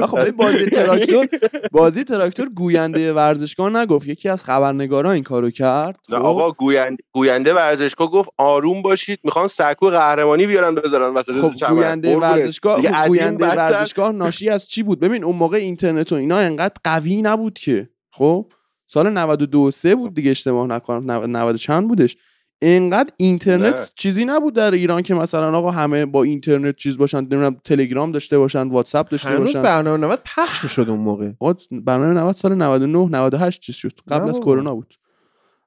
آخه 0.02 0.30
بازی 0.30 0.64
تراکتور 0.64 1.26
بازی 1.72 2.04
تراکتور 2.04 2.48
گوینده 2.48 3.12
ورزشگاه 3.12 3.70
نگفت. 3.70 4.08
یکی 4.08 4.28
از 4.28 4.44
خبرنگارا 4.44 5.12
این 5.12 5.22
کارو 5.22 5.50
کرد 5.50 5.98
نه 6.08 6.18
خب؟ 6.18 6.24
آقا 6.24 6.50
گوینده, 6.52 7.02
گوینده 7.12 7.54
ورزشگاه 7.54 8.10
گفت 8.10 8.30
آروم 8.38 8.82
باشید 8.82 9.20
می‌خوان 9.24 9.48
سکو 9.48 9.86
قهرمانی 9.86 10.46
بیارن 10.46 10.74
بذارن 10.74 11.14
وسط 11.14 11.32
خب. 11.32 11.68
گوینده. 11.68 12.16
ورزشگاه 12.16 13.06
گوینده 13.06 13.46
ورزشگاه 13.46 14.12
ناشی 14.12 14.48
از 14.48 14.68
چی 14.68 14.82
بود؟ 14.82 15.00
ببین 15.00 15.24
اون 15.24 15.36
موقع 15.36 15.56
اینترنت 15.56 16.12
و 16.12 16.14
اینا 16.14 16.36
انقدر 16.36 16.74
قوی 16.84 17.22
نبود 17.22 17.58
که. 17.58 17.88
خب؟ 18.10 18.52
سال 18.86 19.10
92 19.10 19.70
3 19.70 19.94
بود 19.94 20.14
دیگه 20.14 20.30
اشتباه 20.30 20.66
نکنم. 20.66 21.36
90 21.36 21.56
چند 21.56 21.88
بودش؟ 21.88 22.16
انقدر 22.62 23.10
اینترنت 23.16 23.74
نه. 23.74 23.86
چیزی 23.94 24.24
نبود 24.24 24.54
در 24.54 24.70
ایران 24.70 25.02
که 25.02 25.14
مثلا 25.14 25.58
آقا 25.58 25.70
همه 25.70 26.06
با 26.06 26.22
اینترنت 26.22 26.76
چیز 26.76 26.98
باشن 26.98 27.18
نمی‌دونم 27.18 27.56
تلگرام 27.64 28.12
داشته 28.12 28.38
باشن 28.38 28.68
واتساپ 28.68 29.08
داشته 29.08 29.28
هنوز 29.28 29.40
باشن. 29.40 29.62
برنامه 29.62 30.06
90 30.06 30.20
پخش 30.36 30.64
می‌شد 30.64 30.88
اون 30.88 30.98
موقع. 30.98 31.30
برنامه 31.70 32.20
90 32.20 32.34
سال 32.34 32.54
99 32.54 33.08
98 33.18 33.60
چیز 33.60 33.74
شد. 33.74 34.00
قبل 34.08 34.24
نه 34.24 34.30
از. 34.30 34.40
کرونا 34.40 34.74
بود. 34.74 34.94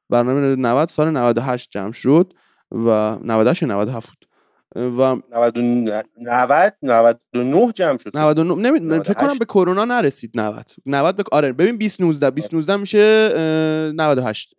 برنامه 0.10 0.56
90 0.56 0.90
سال 0.90 1.10
98 1.10 1.70
جمع 1.72 1.92
شد 1.92 2.34
و 2.72 3.18
98 3.24 3.62
یا 3.62 3.68
97 3.68 4.10
بود. 4.10 4.26
و 4.76 5.16
90 5.32 5.58
90 6.22 6.78
99 6.84 7.72
جمع 7.72 7.98
شد. 7.98 8.18
99 8.18 8.56
نمی... 8.56 8.80
فکر 8.80 8.86
98. 8.86 9.14
کنم 9.14 9.38
به 9.40 9.46
کرونا 9.46 9.86
نرسید 9.86 10.32
90 10.36 10.72
90 10.86 11.16
به 11.16 11.24
آره 11.32 11.54
ببین 11.54 11.76
2019 11.76 12.30
2019 12.30 12.78
میشه 12.78 13.30
اه، 13.36 13.42
98 13.92 14.56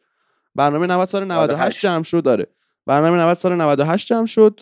برنامه 0.54 0.86
90 0.86 1.08
سال 1.08 1.24
98 1.24 1.52
98. 1.52 1.82
جمع 1.82 2.02
شد 2.02 2.22
داره 2.22 2.46
برنامه 2.86 3.16
90 3.22 3.38
سال 3.38 3.54
98 3.54 4.08
جمع 4.08 4.26
شد 4.26 4.60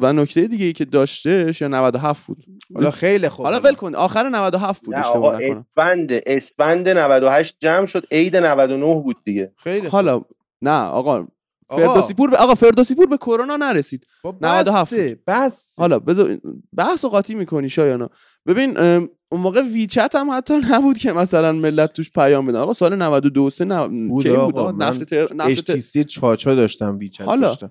و 0.00 0.12
نکته 0.12 0.46
دیگه 0.46 0.64
ای 0.66 0.72
که 0.72 0.84
داشتهش 0.84 1.60
یا 1.60 1.68
97 1.68 2.26
بود 2.26 2.44
حالا 2.74 2.90
خیلی 2.90 3.28
خوب 3.28 3.46
حالا 3.46 3.60
ول 3.60 3.74
کن 3.74 3.94
آخر 3.94 4.28
97 4.28 4.84
بود 4.84 4.94
اشتباه 4.94 5.36
نکنم 5.36 5.66
اسفند 5.78 6.08
اسفند 6.26 6.88
98 6.88 7.56
جمع 7.60 7.86
شد 7.86 8.06
عید 8.12 8.36
99 8.36 9.02
بود 9.02 9.16
دیگه 9.24 9.52
خیلی 9.56 9.80
خوب. 9.80 9.90
حالا 9.90 10.22
نه 10.62 10.82
آقا. 10.84 11.26
فردوسی 11.68 12.14
پور 12.14 12.30
به 12.30 12.36
آقا 12.36 12.54
فردوسی 12.54 12.94
پور 12.94 13.06
به 13.06 13.16
کرونا 13.16 13.56
نرسید. 13.56 14.06
با 14.22 14.34
97 14.40 14.94
بسه 14.94 15.18
بس 15.26 15.74
حالا 15.78 15.98
بذار 15.98 16.38
بحث 16.76 17.04
و 17.04 17.08
قاطی 17.08 17.34
می‌کنی 17.34 17.68
شایانا. 17.68 18.08
ببین 18.46 18.78
اون 18.78 19.40
موقع 19.40 19.62
ویچت 19.62 20.14
هم 20.14 20.30
حتی 20.30 20.54
نبود 20.70 20.98
که 20.98 21.12
مثلا 21.12 21.52
ملت 21.52 21.92
توش 21.92 22.10
پیام 22.10 22.46
بدن 22.46 22.58
آقا 22.58 22.72
سال 22.72 22.96
92 22.96 23.50
3 23.50 23.64
نه 23.64 23.88
بود 24.08 24.28
آقا. 24.28 24.72
نفت 24.72 25.02
تر... 25.02 25.34
نفت 25.34 25.70
تر... 25.70 26.02
چاچا 26.02 26.54
داشتم 26.54 26.98
ویچت 26.98 27.20
حالا. 27.20 27.48
داشتم. 27.48 27.70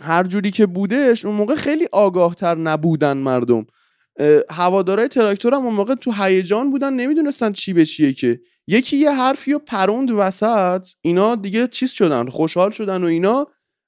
هر 0.00 0.24
جوری 0.24 0.50
که 0.50 0.66
بودش 0.66 1.24
اون 1.24 1.34
موقع 1.34 1.54
خیلی 1.54 1.88
آگاه 1.92 2.34
تر 2.34 2.54
نبودن 2.54 3.16
مردم. 3.16 3.66
اه، 4.18 4.40
هوادارهای 4.50 5.08
تراکتور 5.08 5.54
هم 5.54 5.60
اون 5.62 5.74
موقع 5.74 5.94
تو 5.94 6.12
هیجان 6.12 6.70
بودن 6.70 6.92
نمی‌دونستن 6.92 7.52
چی 7.52 7.72
به 7.72 7.84
چیه 7.86 8.12
که. 8.12 8.40
یکی 8.66 8.96
یه 8.96 9.10
حرفی 9.10 9.52
و 9.52 9.58
پروند 9.58 10.10
وسط 10.10 10.86
اینا 11.02 11.34
دیگه 11.34 11.66
چیز 11.66 11.90
شدن 11.90 12.28
خوشحال 12.28 12.70
شدن 12.70 13.04
و 13.04 13.06
اینا. 13.06 13.46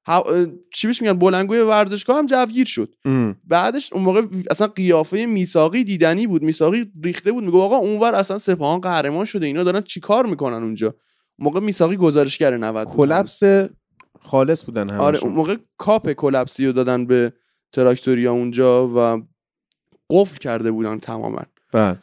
ه- 0.08 0.10
اه، 0.10 0.46
چی 0.74 0.86
بهش 0.86 1.02
میگن؟ 1.02 1.12
بلنگوی 1.18 1.58
ورزشگاه 1.60 2.18
هم 2.18 2.26
جوگیر 2.26 2.66
شد. 2.66 2.94
ام. 3.04 3.36
بعدش 3.44 3.92
اون 3.92 4.02
موقع 4.02 4.22
اصلا 4.50 4.66
قیافه 4.66 5.26
میساقی 5.26 5.84
دیدنی 5.84 6.26
بود 6.26 6.42
میساقی 6.42 6.92
ریخته 7.04 7.32
بود. 7.32 7.44
میگه 7.44 7.58
آقا 7.58 7.76
اونور 7.76 8.14
اصلا 8.14 8.38
سپاهان 8.38 8.80
قهرمان 8.80 9.24
شده 9.24 9.46
اینا 9.46 9.62
دارن 9.62 9.80
چیکار 9.80 10.26
می‌کنن 10.26 10.62
اونجا؟ 10.62 10.86
اون 10.86 10.96
موقع 11.38 11.60
میساقی 11.60 11.96
گزارشگر 11.96 12.56
90 12.56 12.86
بود. 12.86 12.96
کلپس 12.96 13.40
خالص 14.22 14.64
بودن 14.64 14.90
همشون. 14.90 15.00
آره 15.06 15.18
اون 15.18 15.32
موقع 15.32 15.56
کاپ 15.78 16.12
کلپسی 16.12 16.66
رو 16.66 16.72
دادن 16.72 17.06
به 17.06 17.32
تراکتوریا 17.72 18.32
اونجا 18.32 18.88
و 18.96 19.22
قفل 20.14 20.36
کرده 20.36 20.70
بودن 20.70 20.98
تماما. 20.98 21.42
بله. 21.72 21.98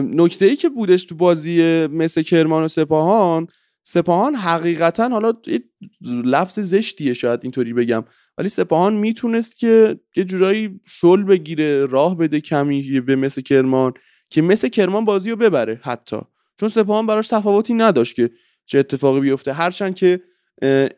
نکته 0.00 0.46
ای 0.46 0.56
که 0.56 0.68
بودش 0.68 1.04
تو 1.04 1.14
بازی 1.14 1.86
مثل 1.86 2.22
کرمان 2.22 2.62
و 2.62 2.68
سپاهان 2.68 3.46
سپاهان 3.84 4.34
حقیقتا 4.34 5.08
حالا 5.08 5.32
لفظ 6.24 6.58
زشتیه 6.58 7.14
شاید 7.14 7.40
اینطوری 7.42 7.72
بگم 7.72 8.04
ولی 8.38 8.48
سپاهان 8.48 8.94
می‌تونست 8.94 9.58
که 9.58 10.00
یه 10.16 10.24
جورایی 10.24 10.80
شل 10.86 11.22
بگیره 11.22 11.86
راه 11.86 12.16
بده 12.16 12.40
کمی 12.40 13.00
به 13.00 13.16
مثل 13.16 13.40
کرمان 13.40 13.92
که 14.30 14.42
مثل 14.42 14.68
کرمان 14.68 15.04
بازی 15.04 15.30
رو 15.30 15.36
ببره 15.36 15.80
حتی. 15.82 16.16
چون 16.60 16.68
سپاهان 16.68 17.06
براش 17.06 17.28
تفاوتی 17.28 17.74
نداشت 17.74 18.14
که 18.14 18.30
چه 18.66 18.78
اتفاقی 18.78 19.20
بیفته. 19.20 19.52
هرچند 19.52 19.94
که 19.94 20.20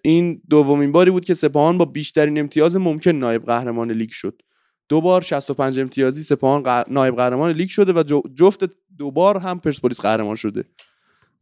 این 0.02 0.42
دومین 0.50 0.92
باری 0.92 1.10
بود 1.10 1.24
که 1.24 1.34
سپاهان 1.34 1.78
با 1.78 1.84
بیشترین 1.84 2.38
امتیاز 2.38 2.76
ممکن 2.76 3.10
نایب 3.10 3.44
قهرمان 3.44 3.90
لیگ 3.90 4.10
شد. 4.10 4.42
دو 4.88 5.00
بار 5.00 5.22
65 5.22 5.78
امتیازی 5.78 6.22
سپاهان 6.22 6.62
قه- 6.62 6.84
نایب 6.92 7.16
قهرمان 7.16 7.50
لیگ 7.50 7.68
شده 7.68 7.92
و 7.92 8.20
جفت 8.34 8.64
دو 8.98 9.10
بار 9.10 9.38
هم 9.38 9.60
پرسپولیس 9.60 10.00
قهرمان 10.00 10.34
شده. 10.34 10.64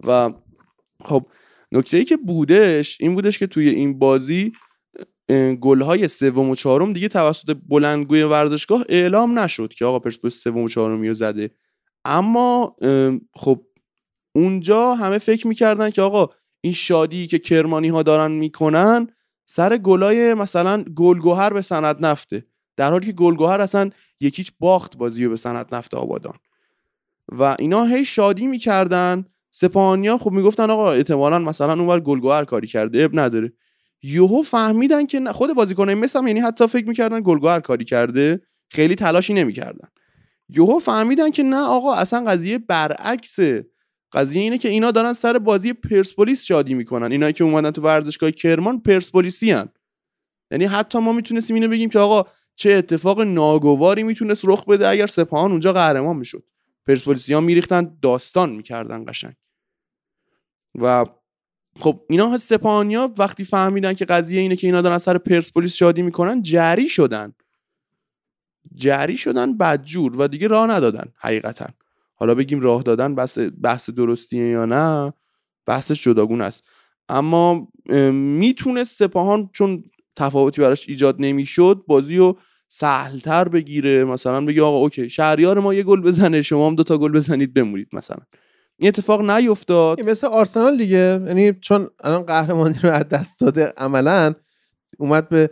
و 0.07 0.31
خب 1.05 1.27
نکته 1.73 1.97
ای 1.97 2.05
که 2.05 2.17
بودش 2.17 2.97
این 3.01 3.15
بودش 3.15 3.39
که 3.39 3.47
توی 3.47 3.69
این 3.69 3.99
بازی 3.99 4.53
اه، 5.29 5.55
گلهای 5.55 6.09
سوم 6.09 6.51
و 6.51 6.55
چهارم 6.55 6.93
دیگه 6.93 7.09
توسط 7.09 7.57
بلندگوی 7.69 8.23
ورزشگاه 8.23 8.85
اعلام 8.89 9.39
نشد 9.39 9.75
که 9.75 9.85
آقا 9.85 9.99
پرسپولیس 9.99 10.43
سوم 10.43 10.59
و 10.59 10.69
چهارمی 10.69 11.09
رو 11.09 11.15
زده. 11.15 11.51
اما 12.05 12.77
خب 13.35 13.67
اونجا 14.35 14.95
همه 14.95 15.19
فکر 15.19 15.47
می‌کردن 15.47 15.91
که 15.91 16.03
آقا 16.03 16.29
این 16.61 16.73
شادی 16.73 17.27
که 17.27 17.39
کرمانی 17.39 17.89
ها 17.89 18.03
دارن 18.03 18.33
می‌کنن 18.33 19.07
سر 19.47 19.77
گلای 19.77 20.35
مثلا 20.35 20.85
گلگوهر 20.97 21.53
به 21.53 21.63
سند 21.63 22.07
نفته. 22.07 22.47
در 22.83 22.91
حالی 22.91 23.07
که 23.07 23.13
گلگوهر 23.13 23.61
اصلا 23.61 23.91
یکیچ 24.21 24.53
باخت 24.61 24.97
بازی 24.97 25.29
به 25.29 25.37
سند 25.37 25.75
نفت 25.75 25.95
آبادان. 25.95 26.35
و 27.29 27.57
اینا 27.59 27.85
هی 27.85 28.05
شادی 28.05 28.47
می‌کردن. 28.47 29.25
سپاهانیا 29.51 30.19
خب 30.19 30.31
می‌گفتن 30.31 30.71
آقا 30.71 30.93
احتمالا 30.93 31.39
مثلا 31.39 31.73
اونور 31.73 32.01
گلگوهر 32.01 32.45
کاری 32.45 32.67
کرده 32.67 33.05
اب 33.05 33.19
نداره. 33.19 33.53
یهو 34.03 34.43
فهمیدن 34.43 35.07
که 35.07 35.21
خود 35.33 35.55
بازیکنای 35.55 35.95
مثل 35.95 36.19
هم 36.19 36.27
یعنی 36.27 36.41
حتی 36.41 36.67
فکر 36.67 36.89
می‌کردن 36.89 37.21
گلگوهر 37.21 37.61
کاری 37.61 37.85
کرده 37.85 38.41
خیلی 38.69 38.95
تلاشی 38.95 39.35
نمی‌کردن. 39.35 39.89
یهو 40.49 40.79
فهمیدن 40.79 41.31
که 41.31 41.43
نه 41.43 41.61
آقا 41.61 41.95
اصلا 41.95 42.25
قضیه 42.25 42.59
برعکسه. 42.59 43.67
قضیه 44.13 44.43
اینه 44.43 44.59
که 44.59 44.69
اینا 44.69 44.91
دارن 44.91 45.13
سر 45.13 45.39
بازی 45.39 45.73
پرسپولیس 45.73 46.45
شادی 46.45 46.75
می‌کنن. 46.75 47.13
اینا 47.13 47.33
که 47.33 47.45
اومدن 47.45 47.71
تو 47.71 47.83
ورزشگاه 47.83 48.31
کرمان 48.31 48.81
پرسپولیسی 48.81 49.51
هن. 49.51 49.69
یعنی 50.51 50.65
حتی 50.65 50.99
ما 50.99 51.13
می‌تونستیم 51.13 51.55
اینو 51.55 51.69
بگیم 51.69 51.89
که 51.89 51.99
آقا 51.99 52.31
چه 52.55 52.73
اتفاق 52.73 53.21
ناگواری 53.21 54.03
می‌تونست 54.03 54.43
رخ 54.45 54.65
بده 54.65 54.89
اگر 54.89 55.07
سپاهان 55.07 55.51
اونجا 55.51 55.73
قهرمان 55.73 56.17
می‌شد. 56.17 56.45
پرسپولیسی 56.87 57.33
ها 57.35 57.41
میریختن 57.41 57.99
داستان 58.03 58.51
می‌کردن 58.51 59.05
قشنگ. 59.09 59.35
و 60.75 61.07
خب 61.81 62.05
اینا 62.09 62.39
سپاهانیا 62.39 63.15
وقتی 63.19 63.45
فهمیدن 63.45 63.93
که 63.93 64.05
قضیه 64.05 64.41
اینه 64.41 64.57
که 64.57 64.67
اینا 64.67 64.81
دارن 64.81 64.99
سر 64.99 65.19
پرسپولیس 65.19 65.75
شادی 65.75 66.03
می‌کنن 66.03 66.43
جری 66.43 66.89
شدن. 66.89 67.33
جری 68.75 69.17
شدن 69.17 69.57
بدجور 69.57 70.21
و 70.21 70.29
دیگه 70.29 70.49
راه 70.49 70.67
ندادن 70.67 71.13
حقیقتا. 71.17 71.67
حالا 72.15 72.35
بگیم 72.35 72.61
راه 72.61 72.83
دادن 72.83 73.15
بحث, 73.15 73.39
بحث 73.39 73.91
درستیه 73.91 74.49
یا 74.49 74.65
نه؟ 74.65 75.13
بحثش 75.67 76.03
جداگون 76.05 76.41
است. 76.41 76.65
اما 77.09 77.69
می‌تونست 78.13 78.99
سپاهان 78.99 79.51
چون 79.53 79.85
تفاوتی 80.17 80.61
براش 80.61 80.89
ایجاد 80.89 81.17
نمی‌شد 81.19 81.85
بازی 81.87 82.17
رو 82.17 82.39
سهلتر 82.69 83.49
بگیره. 83.49 84.05
مثلا 84.05 84.41
بگه 84.41 84.63
آقا 84.63 84.79
اوکی 84.79 85.11
شهریار 85.11 85.59
ما 85.59 85.75
یه 85.75 85.83
گل 85.83 86.01
بزنه 86.01 86.43
شما 86.43 86.67
هم 86.67 86.75
دو 86.75 86.83
تا 86.83 86.99
گل 86.99 87.13
بزنید 87.13 87.55
بمونید 87.55 87.89
مثلا. 87.93 88.17
این 88.77 88.89
اتفاق 88.89 89.31
نیفتاد. 89.31 90.01
مثل 90.01 90.27
آرسنال 90.27 90.77
دیگه. 90.77 91.23
یعنی 91.27 91.53
چون 91.53 91.91
الان 92.01 92.23
قهرمانی 92.23 92.79
رو 92.83 92.91
از 92.91 93.09
دست 93.09 93.41
داده 93.41 93.73
عملا 93.77 94.35
اومد 94.99 95.29
به 95.29 95.51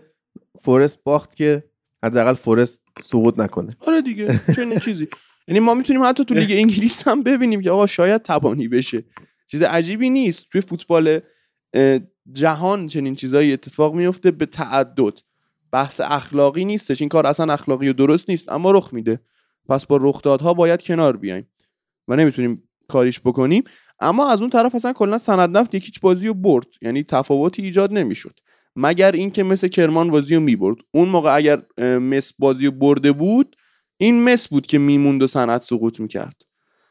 فورست 0.62 1.04
باخت 1.04 1.36
که 1.36 1.64
حداقل 2.04 2.34
فورست 2.34 2.82
سقوط 3.00 3.38
نکنه. 3.38 3.76
آره 3.86 4.02
دیگه 4.02 4.40
چنین 4.56 4.78
چیزی. 4.78 5.08
یعنی 5.48 5.60
ما 5.60 5.74
می‌تونیم 5.74 6.02
حتی 6.04 6.24
تو 6.24 6.34
لیگ 6.34 6.50
انگلیس 6.50 7.08
هم 7.08 7.22
ببینیم 7.22 7.60
که 7.60 7.70
آقا 7.70 7.86
شاید 7.86 8.22
تبانی 8.22 8.68
بشه. 8.68 9.04
چیز 9.50 9.62
عجیبی 9.62 10.10
نیست. 10.10 10.46
توی 10.52 10.60
فوتبال 10.60 11.20
جهان 12.32 12.86
چنین 12.86 13.14
چیزایی 13.14 13.52
اتفاق 13.52 13.94
میفته 13.94 14.30
به 14.30 14.46
تعدد. 14.46 15.18
بحث 15.72 16.00
اخلاقی 16.04 16.64
نیستش. 16.64 17.00
این 17.00 17.08
کار 17.08 17.26
اصلا 17.26 17.52
اخلاقی 17.52 17.88
و 17.88 17.92
درست 17.92 18.30
نیست 18.30 18.52
اما 18.52 18.70
رخ 18.70 18.92
میده. 18.92 19.20
پس 19.68 19.86
با 19.86 19.98
رخدادها 20.02 20.54
باید 20.54 20.82
کنار 20.82 21.16
بیایم 21.16 21.48
و 22.08 22.16
نمی‌تونیم 22.16 22.68
کاریش 22.88 23.20
بکنیم. 23.20 23.64
اما 24.00 24.30
از 24.30 24.40
اون 24.40 24.50
طرف 24.50 24.74
اصلا 24.74 24.92
کلا 24.92 25.18
سند 25.18 25.58
نفت 25.58 25.74
یکیچ 25.74 26.00
بازی 26.00 26.28
رو 26.28 26.34
برد. 26.34 26.66
یعنی 26.82 27.02
تفاوتی 27.02 27.62
ایجاد 27.62 27.92
نمی‌شد. 27.92 28.40
مگر 28.76 29.12
اینکه 29.12 29.42
مثل 29.42 29.68
کرمان 29.68 30.10
بازی 30.10 30.34
رو 30.34 30.40
می‌برد. 30.40 30.76
اون 30.90 31.08
موقع 31.08 31.36
اگر 31.36 31.62
مس 31.98 32.32
بازی 32.38 32.66
رو 32.66 32.72
برده 32.72 33.12
بود 33.12 33.56
این 33.96 34.24
مس 34.24 34.48
بود 34.48 34.66
که 34.66 34.78
میموند 34.78 35.22
و 35.22 35.26
سند 35.26 35.60
سقوط 35.60 36.00
می‌کرد. 36.00 36.42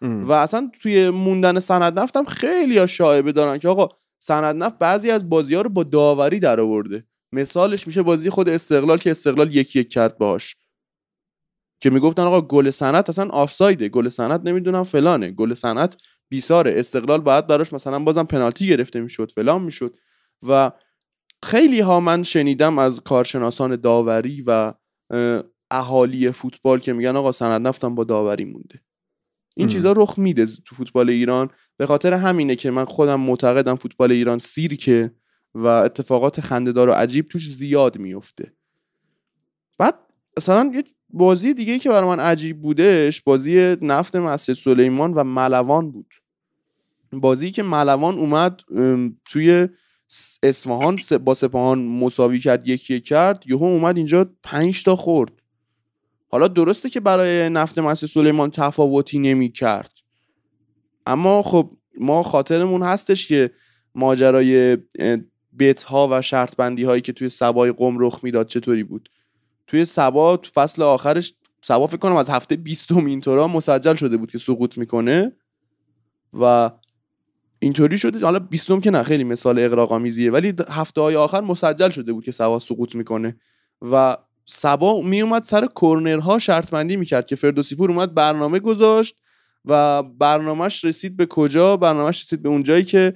و 0.01 0.31
اصلا 0.31 0.71
توی 0.81 1.09
موندن 1.09 1.59
سند 1.59 1.99
نفتم 1.99 2.23
خیلی 2.23 2.77
ها 2.77 2.87
شایبه 2.87 3.31
دارن 3.31 3.57
که 3.57 3.67
آقا 3.67 3.89
سند 4.19 4.63
نفت 4.63 4.77
بعضی 4.77 5.11
از 5.11 5.29
بازی 5.29 5.55
ها 5.55 5.61
رو 5.61 5.69
با 5.69 5.83
داوری 5.83 6.39
در 6.39 6.59
آورده 6.59 7.03
مثالش 7.31 7.87
میشه 7.87 8.01
بازی 8.01 8.29
خود 8.29 8.49
استقلال 8.49 8.97
که 8.97 9.11
استقلال 9.11 9.55
یکی 9.55 9.79
یک 9.79 9.89
کرد 9.89 10.17
باش 10.17 10.55
که 11.81 11.89
می‌گفتن 11.89 12.21
آقا 12.21 12.41
گل 12.41 12.69
سنت 12.69 13.09
اصلا 13.09 13.29
آفسایده. 13.29 13.89
گل 13.89 14.09
سنت 14.09 14.41
نمی‌دونم 14.45 14.83
فلانه. 14.83 15.31
گل 15.31 15.53
سنت 15.53 15.97
بیساره. 16.29 16.73
استقلال 16.75 17.21
باید 17.21 17.47
براش 17.47 17.73
مثلا 17.73 17.99
بازم 17.99 18.23
پنالتی 18.23 18.67
گرفته 18.67 19.01
می‌شد 19.01 19.31
فلان 19.31 19.61
می‌شد. 19.61 19.97
و 20.47 20.71
خیلی 21.43 21.79
ها 21.79 21.99
من 21.99 22.23
شنیدم 22.23 22.79
از 22.79 23.01
کارشناسان 23.01 23.75
داوری 23.75 24.43
و 24.47 24.73
اهالی 25.71 26.31
فوتبال 26.31 26.79
که 26.79 26.93
میگن 26.93 27.15
آقا 27.15 27.31
سند 27.31 27.67
نفتم 27.67 27.95
با 27.95 28.03
داوری 28.03 28.45
مونده. 28.45 28.81
این 29.55 29.67
چیزا 29.67 29.91
رخ 29.91 30.19
میده 30.19 30.45
تو 30.45 30.75
فوتبال 30.75 31.09
ایران. 31.09 31.49
به 31.77 31.85
خاطر 31.85 32.13
همینه 32.13 32.55
که 32.55 32.71
من 32.71 32.85
خودم 32.85 33.19
معتقدم 33.19 33.75
فوتبال 33.75 34.11
ایران 34.11 34.37
سیرکه 34.37 35.11
و 35.55 35.67
اتفاقات 35.67 36.41
خندهدار 36.41 36.89
و 36.89 36.91
عجیب 36.91 37.27
توش 37.27 37.49
زیاد 37.49 37.97
میفته. 37.97 38.53
بعد 39.77 39.95
مثلا 40.37 40.71
یه 40.75 40.83
بازی 41.09 41.53
دیگه 41.53 41.79
که 41.79 41.89
برای 41.89 42.09
من 42.09 42.19
عجیب 42.19 42.61
بودش 42.61 43.21
بازی 43.21 43.75
نفت 43.81 44.15
مسجد 44.15 44.53
سلیمان 44.53 45.13
و 45.13 45.23
ملوان 45.23 45.91
بود. 45.91 46.13
بازی 47.13 47.51
که 47.51 47.63
ملوان 47.63 48.19
اومد 48.19 48.61
توی 49.25 49.67
اصفهان 50.43 50.99
با 51.25 51.33
سپاهان 51.33 51.85
مساوی 51.85 52.39
کرد 52.39 52.67
یکی 52.67 52.99
کرد 52.99 53.43
یهو 53.47 53.63
اومد 53.63 53.97
اینجا 53.97 54.31
پنج 54.43 54.83
تا 54.83 54.95
خورد. 54.95 55.38
حالا 56.29 56.47
درسته 56.47 56.89
که 56.89 56.99
برای 56.99 57.49
نفت 57.49 57.79
مسجد 57.79 58.07
سلیمان 58.07 58.51
تفاوتی 58.51 59.19
نمی 59.19 59.51
کرد 59.51 59.91
اما 61.05 61.41
خب 61.41 61.77
ما 61.99 62.23
خاطرمون 62.23 62.83
هستش 62.83 63.27
که 63.27 63.51
ماجرای 63.95 64.77
بیت 65.53 65.83
ها 65.83 66.07
و 66.11 66.21
شرط 66.21 66.55
بندی 66.55 66.83
هایی 66.83 67.01
که 67.01 67.13
توی 67.13 67.29
سبای 67.29 67.71
قم 67.71 67.99
رخ 67.99 68.19
می‌داد 68.23 68.47
چطوری 68.47 68.83
بود؟ 68.83 69.09
توی 69.67 69.85
سبا 69.85 70.37
تو 70.37 70.51
فصل 70.53 70.81
آخرش 70.81 71.33
سبا 71.61 71.87
فکر 71.87 71.97
کنم 71.97 72.15
از 72.15 72.29
هفته 72.29 72.55
20 72.55 72.91
اینطورا 72.91 73.47
مسجل 73.47 73.95
شده 73.95 74.17
بود 74.17 74.31
که 74.31 74.37
سقوط 74.37 74.77
می‌کنه 74.77 75.31
و 76.33 76.71
اینطوری 77.59 77.97
شده. 77.97 78.19
حالا 78.19 78.39
20 78.39 78.81
که 78.81 78.91
نه 78.91 79.03
خیلی 79.03 79.23
مثال 79.23 79.59
اقراق‌آمیزیه 79.59 80.31
ولی 80.31 80.53
هفته 80.69 81.01
های 81.01 81.15
آخر 81.15 81.41
مسجل 81.41 81.89
شده 81.89 82.13
بود 82.13 82.23
که 82.23 82.31
سبا 82.31 82.59
سقوط 82.59 82.95
می‌کنه 82.95 83.35
و 83.81 84.17
سبا 84.51 85.01
میومد 85.01 85.43
سر 85.43 85.65
کورنرها 85.65 86.39
شرط 86.39 86.71
بندی 86.71 86.95
می‌کرد 86.95 87.25
که 87.25 87.35
فردوسی 87.35 87.75
پور 87.75 87.91
اومد 87.91 88.13
برنامه 88.13 88.59
گذاشت 88.59 89.15
و 89.65 90.03
برنامهش 90.03 90.85
رسید 90.85 91.17
به 91.17 91.25
کجا؟ 91.25 91.77
برنامهش 91.77 92.21
رسید 92.21 92.41
به 92.41 92.49
اونجایی 92.49 92.83
که 92.83 93.13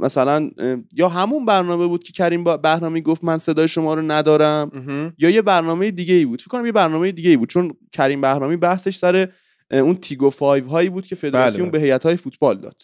مثلا 0.00 0.50
یا 0.92 1.08
همون 1.08 1.44
برنامه 1.44 1.86
بود 1.86 2.04
که 2.04 2.12
کریم 2.12 2.44
بهرامی 2.44 3.02
گفت 3.02 3.24
من 3.24 3.38
صدای 3.38 3.68
شما 3.68 3.94
رو 3.94 4.02
ندارم 4.02 4.70
یا 5.18 5.30
یه 5.30 5.42
برنامه 5.42 5.90
دیگه 5.90 6.14
ای 6.14 6.24
بود. 6.24 6.40
فکر 6.40 6.48
کنم 6.48 6.66
یه 6.66 6.72
برنامه 6.72 7.12
دیگه 7.12 7.30
ای 7.30 7.36
بود. 7.36 7.48
چون 7.48 7.72
کریم 7.92 8.20
بهرامی 8.20 8.56
بحثش 8.56 8.96
سر 8.96 9.28
اون 9.70 9.94
تیگو 9.94 10.30
5 10.30 10.62
هایی 10.62 10.88
بود 10.90 11.06
که 11.06 11.14
فدراسیون 11.14 11.70
بله، 11.70 11.70
به 11.70 11.80
هیئت 11.80 12.02
های 12.02 12.16
فوتبال 12.16 12.60
داد. 12.60 12.82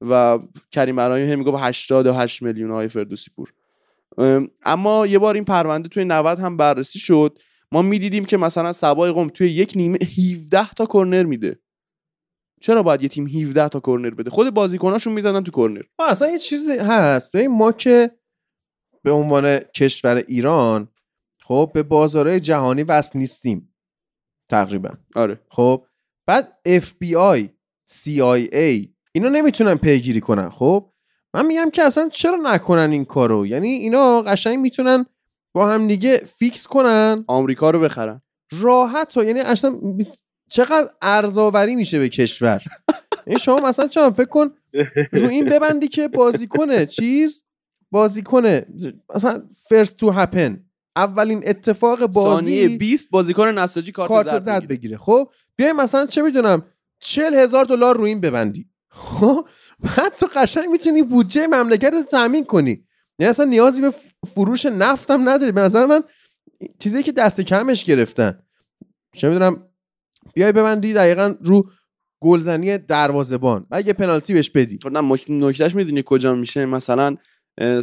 و 0.00 0.38
کریم 0.70 0.96
بهرامی 0.96 1.32
هم 1.32 1.38
می‌گفت 1.38 1.56
88 1.60 2.42
میلیون 2.42 2.70
های 2.70 2.88
فردوسی 2.88 3.30
پور. 3.36 3.52
اما 4.64 5.06
یه 5.06 5.18
بار 5.18 5.34
این 5.34 5.44
پرونده 5.44 5.88
توی 5.88 6.04
90 6.04 6.38
هم 6.38 6.56
بررسی 6.56 6.98
شد. 6.98 7.38
ما 7.72 7.82
می‌دیدیم 7.82 8.24
که 8.24 8.36
مثلا 8.36 8.72
سبای 8.72 9.12
قم 9.12 9.28
توی 9.28 9.48
یک 9.50 9.72
نیمه 9.76 9.98
17 10.18 10.68
تا 10.70 10.86
کرنر 10.86 11.22
میده. 11.22 11.60
چرا 12.60 12.82
باید 12.82 13.02
یه 13.02 13.08
تیم 13.08 13.26
17 13.26 13.68
تا 13.68 13.80
کرنر 13.80 14.10
بده؟ 14.10 14.30
خود 14.30 14.54
بازیکناشون 14.54 15.12
می‌زنن 15.12 15.44
تو 15.44 15.50
کرنر 15.50 15.82
اصلا 15.98 16.28
یه 16.28 16.38
چیزی 16.38 16.72
هست. 16.72 17.36
ما 17.36 17.72
که 17.72 18.10
به 19.02 19.10
عنوان 19.10 19.58
کشور 19.58 20.16
ایران 20.16 20.88
خب 21.42 21.70
به 21.74 21.82
بازارهای 21.82 22.40
جهانی 22.40 22.82
وصل 22.82 23.18
نیستیم 23.18 23.74
تقریبا. 24.50 24.90
آره. 25.14 25.40
خب 25.48 25.86
بعد 26.26 26.58
FBI 26.68 27.48
CIA 27.90 28.88
اینا 29.12 29.28
نمی‌تونن 29.28 29.74
پیگیری 29.74 30.20
کنن 30.20 30.48
خب؟ 30.48 30.92
من 31.34 31.46
میگم 31.46 31.70
که 31.70 31.82
اصلا 31.82 32.08
چرا 32.08 32.36
نکنن 32.36 32.90
این 32.90 33.04
کارو؟ 33.04 33.46
یعنی 33.46 33.68
اینا 33.68 34.22
قشنگ 34.22 34.58
می‌تونن 34.58 35.06
با 35.52 35.70
هم 35.70 35.88
دیگه 35.88 36.18
فیکس 36.18 36.66
کنن. 36.66 37.24
آمریکا 37.26 37.70
رو 37.70 37.80
بخرن. 37.80 38.22
راحت 38.52 39.14
ها. 39.14 39.24
یعنی 39.24 39.40
اصلا 39.40 39.76
چقدر 40.50 40.90
ارزاوری 41.02 41.76
میشه 41.76 41.98
به 41.98 42.08
کشور؟ 42.08 42.62
این 43.26 43.38
شما 43.38 43.56
مثلا 43.56 43.86
چند 43.86 44.14
فکر 44.14 44.28
کن. 44.28 44.50
رو 45.12 45.28
این 45.28 45.44
ببندی 45.44 45.88
که 45.88 46.08
بازیکنه 46.08 46.86
چیز؟ 46.86 47.44
بازیکنه 47.90 48.66
مثلا 49.14 49.42
فرست 49.68 49.96
تو 49.96 50.10
هپن 50.10 50.64
اولین 50.96 51.42
اتفاق 51.46 52.06
بازی 52.06 52.44
ثانیه 52.44 52.78
20 52.78 53.10
بازیکن 53.10 53.48
نساجی 53.48 53.92
کارت, 53.92 54.08
کارت 54.08 54.38
زرد 54.38 54.68
بگیره. 54.68 54.96
خب؟ 54.96 55.30
بیای 55.56 55.72
مثلا 55.72 56.06
چه 56.06 56.22
می‌دونم 56.22 56.62
چل 57.00 57.34
هزار 57.34 57.64
دلار 57.64 57.96
رو 57.96 58.04
این 58.04 58.20
ببندی. 58.20 58.68
خب؟ 58.90 59.48
بعد 59.80 60.14
تو 60.14 60.26
قشنگ 60.34 60.68
می‌تونی 60.68 61.02
بودجه 61.02 61.46
مملکت 61.46 61.92
رو 61.92 62.02
تامین 62.02 62.44
کنی. 62.44 62.84
یعنی 63.18 63.30
اصلا 63.30 63.44
نیازی 63.44 63.80
به 63.80 63.92
فروش 64.34 64.66
نفتم 64.66 65.28
نداری. 65.28 65.52
به 65.52 65.60
نظر 65.60 65.86
من 65.86 66.02
چیزی 66.78 67.02
که 67.02 67.12
دست 67.12 67.40
کمش 67.40 67.84
گرفتن. 67.84 68.42
چه 69.14 69.28
می‌دونم 69.28 69.68
بیای 70.34 70.52
ببندی 70.52 70.92
دقیقا 70.92 71.34
رو 71.44 71.70
گلزنی 72.22 72.78
دروازبان 72.78 73.66
و 73.70 73.76
اگه 73.76 73.92
پنالتی 73.92 74.34
بهش 74.34 74.50
بدی. 74.50 74.78
خب 74.82 74.88
نه 74.88 75.18
نکتهش 75.28 75.74
می‌دونی 75.74 76.02
کجا 76.06 76.34
میشه. 76.34 76.66
مثلا 76.66 77.16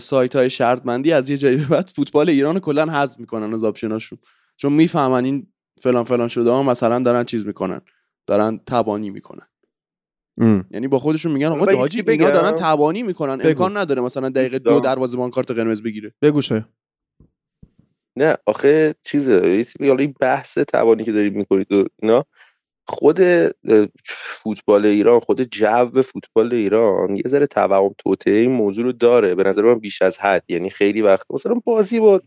سایت 0.02 0.36
های 0.36 0.50
شرط 0.50 0.84
بندی 0.84 1.14
از 1.14 1.30
یه 1.30 1.38
جایی 1.38 1.58
بعد 1.58 1.90
فوتبال 1.96 2.30
ایران 2.30 2.60
کلا 2.60 2.86
حذف 2.86 3.20
می‌کنن 3.20 3.54
از 3.54 3.64
آپشناشون 3.64 4.20
چون 4.58 4.74
می‌فهمن 4.74 5.26
این 5.26 5.48
فلان 5.82 6.04
فلان 6.04 6.28
شده 6.28 6.50
ها 6.50 6.64
مثلا 6.64 7.00
دارن 7.00 7.24
چیز 7.24 7.46
می‌کنن. 7.46 7.82
دارن 8.28 8.60
تبانی 8.68 9.10
می‌کنن. 9.10 9.48
یعنی 10.72 10.88
با 10.88 11.00
خودشون 11.00 11.32
میگن 11.32 11.48
آقا 11.48 11.76
حاجی 11.76 12.04
اینا 12.08 12.30
دارن 12.30 12.52
تبانی 12.52 13.04
می‌کنن. 13.04 13.38
بگو. 13.38 13.48
امکان 13.48 13.78
نداره 13.78 14.02
مثلا 14.02 14.30
دقیقه 14.30 14.60
دو 14.60 14.80
دروازه‌بان 14.80 15.30
کارت 15.30 15.52
قرمز 15.52 15.84
بگیره. 15.84 16.14
بگو 16.22 16.42
نه 18.18 18.38
آخه 18.46 18.96
چیزه 19.04 19.66
این 19.80 20.16
بحث 20.20 20.58
تبانی 20.58 21.04
که 21.04 21.12
دارید 21.12 21.36
می‌کنید 21.36 21.72
و 21.72 21.86
اینا 22.02 22.26
خود 22.88 23.20
فوتبال 24.06 24.86
ایران 24.86 25.20
خود 25.20 25.42
جو 25.42 26.02
فوتبال 26.02 26.54
ایران 26.54 27.16
یه 27.16 27.24
ذره 27.28 27.48
توهم 27.48 27.96
توته 27.98 28.32
این 28.32 28.52
موضوع 28.52 28.86
رو 28.86 28.92
داره. 28.92 29.36
به 29.36 29.44
نظر 29.44 29.62
من 29.62 29.80
بیش 29.80 30.02
از 30.02 30.20
حد. 30.20 30.44
یعنی 30.50 30.70
خیلی 30.70 31.02
وقت 31.02 31.26
مثلا 31.30 31.56
بازی 31.66 32.00
با 32.00 32.22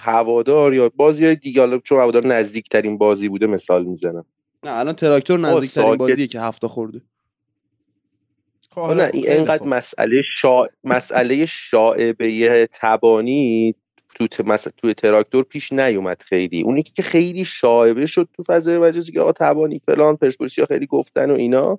هوادار 0.00 0.74
یا 0.74 0.88
بازی 0.88 1.34
دیگه 1.34 1.60
حالا 1.60 1.78
چون 1.78 1.98
هوادار 2.00 2.26
نزدیکترین 2.26 2.98
بازی 2.98 3.28
بوده 3.28 3.46
مثال 3.46 3.84
می‌زنم. 3.84 4.24
نه 4.64 4.70
الان 4.70 4.94
تراکتور 4.94 5.38
نزدیکترین 5.38 5.96
بازیه 5.96 6.26
که 6.26 6.40
هفته 6.40 6.68
خورده. 6.68 7.00
خب 8.70 8.80
نه 8.80 9.10
این 9.12 9.30
اینقدر 9.30 9.66
مسئله 9.66 10.22
شا... 10.36 10.66
مسئله 10.84 11.46
شاعبه 11.46 12.68
تبانی 12.72 13.74
تو 14.14 14.26
ت... 14.26 14.68
توی 14.68 14.94
تراکتور 14.94 15.44
پیش 15.44 15.72
نیومد 15.72 16.22
خیلی. 16.22 16.62
اونی 16.62 16.82
که 16.82 17.02
خیلی 17.02 17.44
شاعبه 17.44 18.06
شد 18.06 18.28
تو 18.32 18.42
فضای 18.42 18.78
مجازی 18.78 19.12
که 19.12 19.20
آقا 19.20 19.32
تبانی 19.32 19.82
فلان 19.86 20.16
پرسپولیس 20.16 20.60
خیلی 20.60 20.86
گفتن 20.86 21.30
و 21.30 21.34
اینا. 21.34 21.78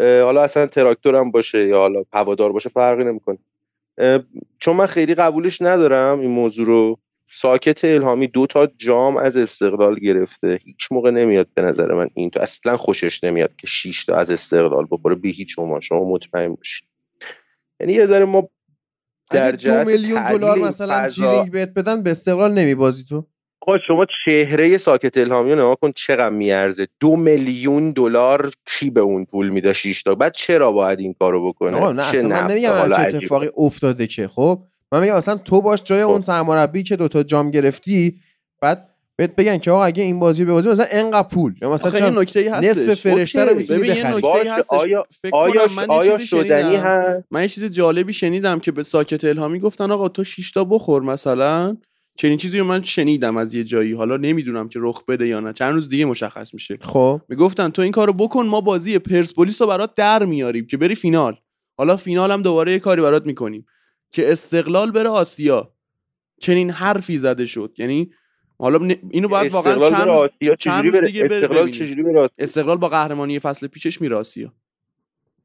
حالا 0.00 0.42
اصلا 0.42 0.66
تراکتور 0.66 1.16
هم 1.16 1.30
باشه 1.30 1.66
یا 1.66 1.78
حالا 1.78 2.02
هوادار 2.12 2.52
باشه 2.52 2.68
فرقی 2.68 3.04
نمی‌کنه. 3.04 3.38
چون 4.58 4.76
من 4.76 4.86
خیلی 4.86 5.14
قبولش 5.14 5.62
ندارم 5.62 6.20
این 6.20 6.30
موضوع 6.30 6.66
رو. 6.66 6.98
ساکت 7.30 7.84
الهامی 7.84 8.26
دو 8.26 8.46
تا 8.46 8.66
جام 8.66 9.16
از 9.16 9.36
استقلال 9.36 9.98
گرفته. 9.98 10.58
هیچ 10.64 10.88
موقع 10.90 11.10
نمیاد 11.10 11.48
به 11.54 11.62
نظر 11.62 11.94
من 11.94 12.08
این 12.14 12.30
تو 12.30 12.40
اصلا 12.40 12.76
خوشش 12.76 13.24
نمیاد 13.24 13.56
که 13.56 13.66
6 13.66 14.04
تا 14.04 14.16
از 14.16 14.30
استقلال 14.30 14.86
بخوره. 14.90 15.14
به 15.14 15.28
هیچ 15.28 15.54
شما. 15.54 15.80
شما 15.80 16.04
مطمئن 16.04 16.54
باشید. 16.54 16.88
یعنی 17.80 17.92
یه 17.92 18.06
ذره 18.06 18.24
ما 18.24 18.48
در 19.30 19.52
دو 19.52 19.84
میلیون 19.84 20.32
دلار 20.32 20.58
مثلا 20.58 21.08
جیرینگ 21.08 21.50
بهت 21.50 21.74
بدن 21.74 22.02
به 22.02 22.10
استقلال 22.10 22.52
نمیبازی 22.52 23.04
تو. 23.04 23.26
خب 23.62 23.76
شما 23.86 24.06
چهره 24.24 24.78
ساکت 24.78 25.16
الهامی 25.16 25.52
رو 25.52 25.76
کن 25.82 25.92
چقدر 25.92 26.30
میارزه. 26.30 26.88
دو 27.00 27.16
میلیون 27.16 27.90
دلار 27.90 28.50
کی 28.66 28.90
به 28.90 29.00
اون 29.00 29.24
پول 29.24 29.48
میده 29.48 29.72
6 29.72 30.02
تا؟ 30.02 30.14
بعد 30.14 30.32
چرا 30.32 30.72
باید 30.72 31.00
این 31.00 31.14
کارو 31.18 31.48
بکنه؟ 31.48 31.92
نه 31.92 32.08
اصلا 32.08 32.28
من 32.28 32.50
نمیگم 32.50 32.88
چه 32.96 33.00
اتفاقی 33.00 33.50
افتاده 33.56 34.06
که 34.06 34.28
خب؟ 34.28 34.62
من 34.92 35.00
میگم 35.00 35.14
اصلا 35.14 35.36
تو 35.36 35.60
باش 35.62 35.82
جای 35.84 36.00
اون 36.00 36.16
خب. 36.20 36.24
سرمربی 36.26 36.82
که 36.82 36.96
دوتا 36.96 37.22
جام 37.22 37.50
گرفتی 37.50 38.20
بعد 38.62 38.88
بهت 39.16 39.36
بگن 39.36 39.58
که 39.58 39.70
آقا 39.70 39.84
اگه 39.84 40.02
این 40.02 40.18
بازی 40.18 40.44
به 40.44 40.52
بازی 40.52 40.68
مثلا 40.68 40.86
انقدر 40.90 41.28
پول 41.28 41.54
یا 41.62 41.72
مثلا 41.72 41.98
یه 41.98 42.10
نکته 42.20 42.54
هستش. 42.54 42.88
نصف 42.88 42.94
فرشته 42.94 43.44
رو. 43.44 43.56
می‌تونی 43.56 43.78
ببین 43.78 43.96
یه 43.96 44.02
بخری. 44.02 44.14
نکته 44.14 44.28
باشه، 44.28 44.52
هستش. 44.52 44.80
آیا- 44.80 45.06
فکر 45.22 45.36
آیا 45.36 45.66
کنم 45.66 45.74
من 45.76 45.84
یه 45.84 45.90
آیا 46.00 46.12
چیزی 46.12 46.26
شدنی. 46.26 46.76
هست؟ 46.76 47.24
من 47.30 47.42
یه 47.42 47.48
چیز 47.48 47.64
جالبی 47.64 48.12
شنیدم 48.12 48.58
که 48.58 48.72
به 48.72 48.82
ساکت 48.82 49.24
الهامی 49.24 49.58
گفتن 49.58 49.90
آقا 49.90 50.08
تو 50.08 50.24
شیشتا 50.24 50.64
بخور 50.64 51.02
مثلا. 51.02 51.76
چنین 52.16 52.36
چیزی 52.36 52.58
رو 52.58 52.64
من 52.64 52.82
شنیدم 52.82 53.36
از 53.36 53.54
یه 53.54 53.64
جایی. 53.64 53.92
حالا 53.92 54.16
نمی‌دونم 54.16 54.68
که 54.68 54.78
رخ 54.82 55.04
بده 55.08 55.26
یا 55.26 55.40
نه. 55.40 55.52
چند 55.52 55.72
روز 55.74 55.88
دیگه 55.88 56.04
مشخص 56.04 56.54
میشه. 56.54 56.78
خب. 56.80 57.20
می‌گفتن 57.28 57.68
تو 57.68 57.82
این 57.82 57.92
کارو 57.92 58.12
بکن 58.12 58.46
ما 58.46 58.60
بازی 58.60 58.98
پرسپولیس 58.98 59.62
رو 59.62 59.68
برات 59.68 59.94
در 59.94 60.24
میاریم 60.24 60.66
که 60.66 60.76
بری 60.76 60.94
فینال. 60.94 61.36
حالا 61.78 61.96
فینال 61.96 62.30
هم 62.32 62.42
دوباره 62.42 62.72
یه 62.72 62.78
کاری 62.78 63.02
برات 63.02 63.26
می‌کنیم. 63.26 63.66
که 64.10 64.32
استقلال 64.32 64.90
بره 64.90 65.08
آسیا. 65.08 65.74
چنین 66.40 66.70
حرفی 66.70 67.18
زده 67.18 67.46
شد. 67.46 67.74
یعنی 67.78 68.10
حالا 68.58 68.94
اینو 69.10 69.28
باید 69.28 69.52
واقعا 69.52 69.90
چند 69.90 70.08
روز, 70.08 70.30
چند 70.58 70.86
روز 70.86 71.04
دیگه 71.04 71.24
بره 71.24 71.36
استقلال. 71.36 71.70
چجوری 71.70 72.02
بره؟ 72.02 72.28
استقلال 72.38 72.76
با 72.76 72.88
قهرمانی 72.88 73.38
فصل 73.38 73.66
پیشش 73.66 74.00
میره 74.00 74.16
آسیا. 74.16 74.52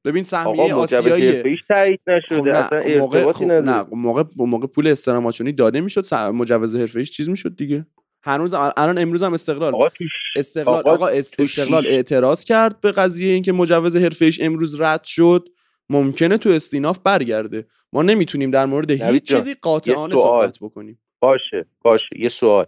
ببین 0.05 0.23
سهمیه 0.23 0.75
حرفه‌ایش 0.75 1.63
تایید 1.67 1.99
خب 2.05 2.11
نشده 2.11 2.51
نه 2.51 2.57
اصلا 2.57 2.99
موقع 2.99 3.17
ارتباطی 3.17 3.45
خب 3.45 3.51
نه 3.51 3.85
موقع 3.91 4.23
موقع 4.37 4.67
پول 4.67 4.87
استراماچونی 4.87 5.51
داده 5.51 5.81
می‌شد 5.81 6.13
مجوز 6.15 6.75
حرفه 6.75 7.05
چیز 7.05 7.29
می‌شد 7.29 7.55
دیگه. 7.55 7.85
هنوز 8.23 8.53
الان 8.53 8.97
امروز 8.97 9.23
هم 9.23 9.33
استقلال. 9.33 9.75
آقا 9.75 9.89
استقلال 10.35 10.75
آقا 10.75 10.91
آقا 10.91 11.07
استقلال 11.07 11.87
اعتراض 11.87 12.43
کرد 12.43 12.81
به 12.81 12.91
قضیه 12.91 13.33
اینکه 13.33 13.51
مجوز 13.51 13.95
حرفه 13.95 14.31
امروز 14.39 14.81
رد 14.81 15.03
شد. 15.03 15.49
ممکنه 15.89 16.37
تو 16.37 16.49
استیناف 16.49 16.99
برگرده. 16.99 17.65
ما 17.93 18.01
نمی‌تونیم 18.01 18.51
در 18.51 18.65
مورد 18.65 18.91
هیچ 18.91 19.23
چیزی 19.23 19.53
قاطعانه. 19.61 20.15
صحبت 20.15 20.57
بکنیم. 20.61 20.99
باشه 21.21 21.65
باشه 21.81 22.05
یه 22.19 22.29
سوال. 22.29 22.65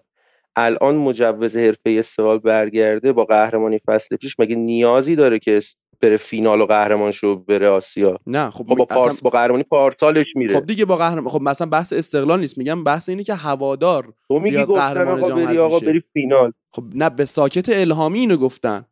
الان 0.55 0.95
مجوز 0.95 1.57
حرفه 1.57 1.89
استقلال 1.89 2.39
برگرده 2.39 3.13
با 3.13 3.25
قهرمانی 3.25 3.79
فصل 3.87 4.15
پیش 4.15 4.35
مگه 4.39 4.55
نیازی 4.55 5.15
داره 5.15 5.39
که 5.39 5.59
بره 6.01 6.17
فینال 6.17 6.61
و 6.61 6.65
قهرمان 6.65 7.11
شو 7.11 7.35
بره 7.35 7.67
آسیا؟ 7.69 8.19
نه 8.27 8.49
خب, 8.49 8.65
خب 8.67 8.75
با 8.75 8.83
اصلا- 8.89 8.97
پارس 8.97 9.21
با 9.21 9.29
قهرمانی 9.29 9.63
پارسالش 9.63 10.25
میره. 10.35 10.55
خب 10.59 10.65
دیگه 10.65 10.85
با 10.85 10.97
قهرمان 10.97 11.29
خب 11.31 11.41
مثلا 11.41 11.67
بحث 11.67 11.93
استقلال 11.93 12.39
نیست. 12.39 12.57
میگم 12.57 12.83
بحث 12.83 13.09
اینه 13.09 13.23
که 13.23 13.33
هوادار 13.33 14.13
تو 14.27 14.39
میگی 14.39 14.57
قهرمان 14.63 15.19
آقا 15.19 15.29
جام 15.29 15.45
بری 15.45 15.57
آقا. 15.57 15.79
بری 15.79 16.03
فینال. 16.13 16.51
خب 16.71 16.83
نه 16.95 17.09
به 17.09 17.25
ساکت 17.25 17.69
الهامی 17.69 18.19
اینو 18.19 18.37
گفتن. 18.37 18.85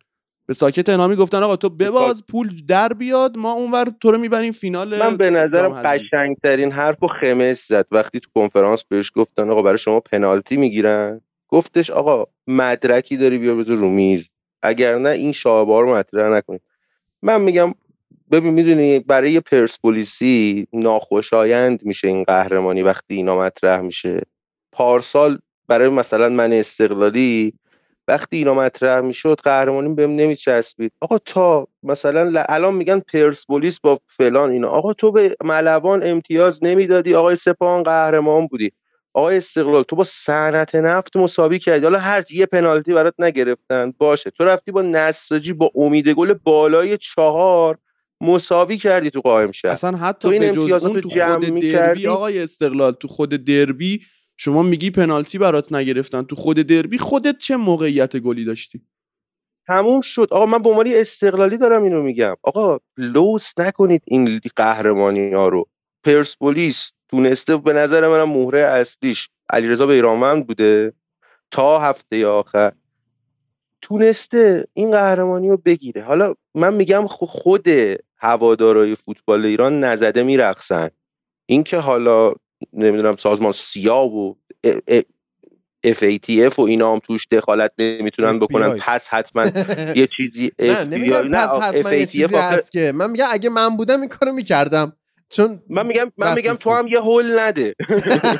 به 0.46 0.54
ساکت 0.54 0.88
الهامی 0.88 1.16
گفتن 1.16 1.42
آقا 1.42 1.56
تو 1.56 1.68
بباز 1.68 2.22
پول 2.28 2.56
در 2.68 2.92
بیاد 2.92 3.36
ما 3.36 3.52
اونور 3.52 3.92
تو 4.00 4.10
رو 4.10 4.18
می‌بریم 4.18 4.52
فینال 4.52 4.98
من 4.98 5.16
به 5.16 5.30
نظرم 5.30 5.68
جام 5.68 5.72
حذفی. 5.72 6.06
قشنگترین 6.06 6.72
حرف 6.72 7.02
و 7.02 7.06
خمس 7.06 7.68
زد. 7.68 7.86
وقتی 7.90 8.20
تو 8.20 8.30
کنفرانس 8.34 8.84
بهش 8.84 9.12
گفتن 9.14 9.50
آقا 9.50 9.62
برای 9.62 9.78
شما 9.78 10.00
پنالتی 10.00 10.56
می‌گیرن. 10.56 11.20
گفتش 11.48 11.90
آقا 11.90 12.26
مدرکی 12.46 13.16
داری 13.16 13.38
بیا 13.38 13.54
بذار 13.54 13.76
رو 13.76 13.88
میز. 13.88 14.32
اگر 14.62 14.98
نه 14.98 15.08
این 15.08 15.32
شعبار 15.32 15.84
رو 15.84 15.94
مطرح 15.94 16.36
نکنید. 16.36 16.60
من 17.22 17.40
میگم 17.40 17.74
ببین 18.30 18.54
می‌دونی 18.54 18.98
برای 18.98 19.40
پرسپولیسی 19.40 20.66
ناخوشایند 20.72 21.86
میشه 21.86 22.08
این 22.08 22.24
قهرمانی 22.24 22.82
وقتی 22.82 23.14
اینا 23.14 23.38
مطرح 23.38 23.80
میشه. 23.80 24.20
پارسال 24.72 25.38
برای 25.68 25.88
مثلا 25.88 26.28
من 26.28 26.52
استقلالی 26.52 27.54
وقتی 28.08 28.36
اینا 28.36 28.54
مطرح 28.54 29.00
می‌شد 29.00 29.40
قهرمانی 29.44 29.94
بهم 29.94 30.10
نمیچسبید. 30.10 30.92
آقا 31.00 31.18
تا 31.18 31.68
مثلا 31.82 32.22
ل- 32.22 32.44
الان 32.48 32.74
میگن 32.74 33.00
پرسپولیس 33.00 33.80
با 33.80 34.00
فلان 34.08 34.50
اینا. 34.50 34.68
آقا 34.68 34.92
تو 34.92 35.12
به 35.12 35.36
ملوان 35.44 36.02
امتیاز 36.02 36.64
نمی‌دادی. 36.64 37.14
آقای 37.14 37.36
سپاهان 37.36 37.82
قهرمان 37.82 38.46
بودی. 38.46 38.72
آقای 39.14 39.36
استقلال 39.36 39.82
تو 39.82 39.96
با 39.96 40.04
صنعت 40.04 40.74
نفت 40.74 41.16
مساوی 41.16 41.58
کردی. 41.58 41.84
حالا 41.84 41.98
هر 41.98 42.24
یه 42.30 42.46
پنالتی 42.46 42.92
برات 42.92 43.14
نگرفتن. 43.18 43.92
باشه. 43.98 44.30
تو 44.30 44.44
رفتی 44.44 44.72
با 44.72 44.82
نساجی 44.82 45.52
با 45.52 45.70
امید 45.74 46.08
گل 46.08 46.34
بالای 46.34 46.98
چهار 46.98 47.78
مساوی 48.20 48.78
کردی 48.78 49.10
تو 49.10 49.20
قائم 49.20 49.52
شهر. 49.52 49.72
اصلا 49.72 49.90
تو 49.90 49.96
حتی 49.96 50.28
این 50.28 50.40
به 50.40 50.50
جز 50.50 50.84
اون 50.84 51.00
تو 51.00 51.08
خود 51.08 51.60
دربی؟ 51.60 52.06
آقای 52.06 52.42
استقلال 52.42 52.92
تو 52.92 53.08
خود 53.08 53.44
دربی 53.44 54.00
شما 54.36 54.62
میگی 54.62 54.90
پنالتی 54.90 55.38
برات 55.38 55.72
نگرفتن. 55.72 56.22
تو 56.22 56.36
خود 56.36 56.56
دربی 56.56 56.98
خودت 56.98 57.38
چه 57.38 57.56
موقعیت 57.56 58.16
گلی 58.16 58.44
داشتی؟ 58.44 58.82
تموم 59.66 60.00
شد. 60.00 60.28
آقا 60.30 60.46
من 60.46 60.62
به 60.62 60.68
عنوان 60.68 60.86
استقلالی 60.88 61.58
دارم 61.58 61.82
اینو 61.82 62.02
میگم. 62.02 62.34
آقا 62.42 62.78
لوس 62.96 63.58
نکنید 63.58 64.02
این 64.06 64.40
قهرمانی 64.56 65.32
ها 65.32 65.48
رو. 65.48 65.68
پرسپولیس 66.04 66.92
تونسته 67.08 67.56
به 67.56 67.72
نظر 67.72 68.08
منم 68.08 68.28
مهره 68.28 68.60
اصلیش 68.60 69.30
علیرضا 69.50 69.86
بیرانوند 69.86 70.46
بوده 70.46 70.92
تا 71.50 71.78
هفته 71.78 72.26
آخر. 72.26 72.72
تونسته 73.82 74.64
این 74.74 74.90
قهرمانی 74.90 75.50
رو 75.50 75.56
بگیره. 75.56 76.02
حالا 76.02 76.34
من 76.54 76.74
میگم 76.74 77.06
خود 77.06 77.66
هوادارای 78.18 78.94
فوتبال 78.94 79.44
ایران 79.44 79.80
نزده 79.80 80.22
میرقصن. 80.22 80.88
اینکه 81.46 81.78
حالا 81.78 82.34
نمی‌دونم 82.72 83.16
سازمان 83.16 83.52
سیاه 83.52 84.16
و 84.16 84.34
FATF 85.86 86.58
و 86.58 86.60
اینا 86.60 86.92
هم 86.92 86.98
توش 86.98 87.28
دخالت 87.30 87.72
نمی‌تونن 87.78 88.38
بکنن. 88.38 88.76
پس 88.78 89.08
حتما 89.08 89.46
یه 90.00 90.08
چیزی 90.16 90.52
نه 90.58 90.84
FBI 90.84 90.88
نمیگم 90.88 91.16
نه 91.16 91.46
پس 91.46 91.50
حتما 91.50 91.92
یه 91.92 92.06
FATF 92.06 92.10
چیزی 92.10 92.36
هست 92.36 92.72
که 92.72 92.92
من 92.94 93.10
میگم 93.10 93.26
اگه 93.30 93.48
من 93.50 93.76
بودم 93.76 94.00
این 94.00 94.08
کارو 94.08 94.32
می‌کردم. 94.32 94.92
چون 95.28 95.62
من 95.68 95.86
میگم 95.86 96.12
من 96.18 96.34
میگم. 96.34 96.54
تو 96.54 96.70
هم 96.70 96.86
یه 96.86 97.00
هول 97.00 97.38
نده. 97.38 97.74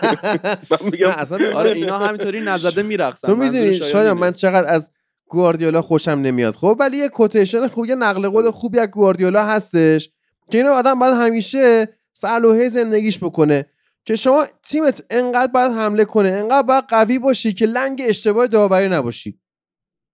من 0.71 0.79
میگم 0.93 1.09
اصلا 1.09 1.59
آره 1.59 1.71
اینا 1.71 1.99
همینطوری 1.99 2.41
نزده 2.41 2.83
میرقصن. 2.83 3.29
تو 3.29 3.37
می‌دونی 3.37 3.75
شاید 3.75 4.09
من 4.09 4.33
چقدر 4.33 4.69
از 4.69 4.91
گواردیولا 5.29 5.83
خوشم 5.83 6.11
نمیاد. 6.11 6.55
خب 6.55 6.77
ولی 6.81 6.97
یه 6.97 7.09
کوتیشن 7.09 7.69
خوب 7.69 7.87
یه 7.87 7.95
نقل 7.95 8.29
قول 8.29 8.51
خوبی 8.51 8.79
از 8.79 8.89
گواردیولا 8.89 9.45
هستش 9.45 10.11
که 10.51 10.59
اینو 10.59 10.71
آدم 10.71 10.99
باید 10.99 11.15
همیشه 11.15 11.89
صلوحه 12.13 12.69
زندگیش 12.69 13.19
بکنه. 13.19 13.67
که 14.07 14.17
شما 14.17 14.47
تیمت 14.63 15.05
انقدر 15.11 15.53
باید 15.53 15.73
حمله 15.73 16.05
کنه 16.05 16.29
انقدر 16.29 16.67
باید 16.67 16.85
قوی 16.89 17.19
باشی 17.19 17.53
که 17.53 17.67
لنگ 17.67 18.03
اشتباه 18.07 18.47
داوری 18.47 18.89
نباشی. 18.89 19.41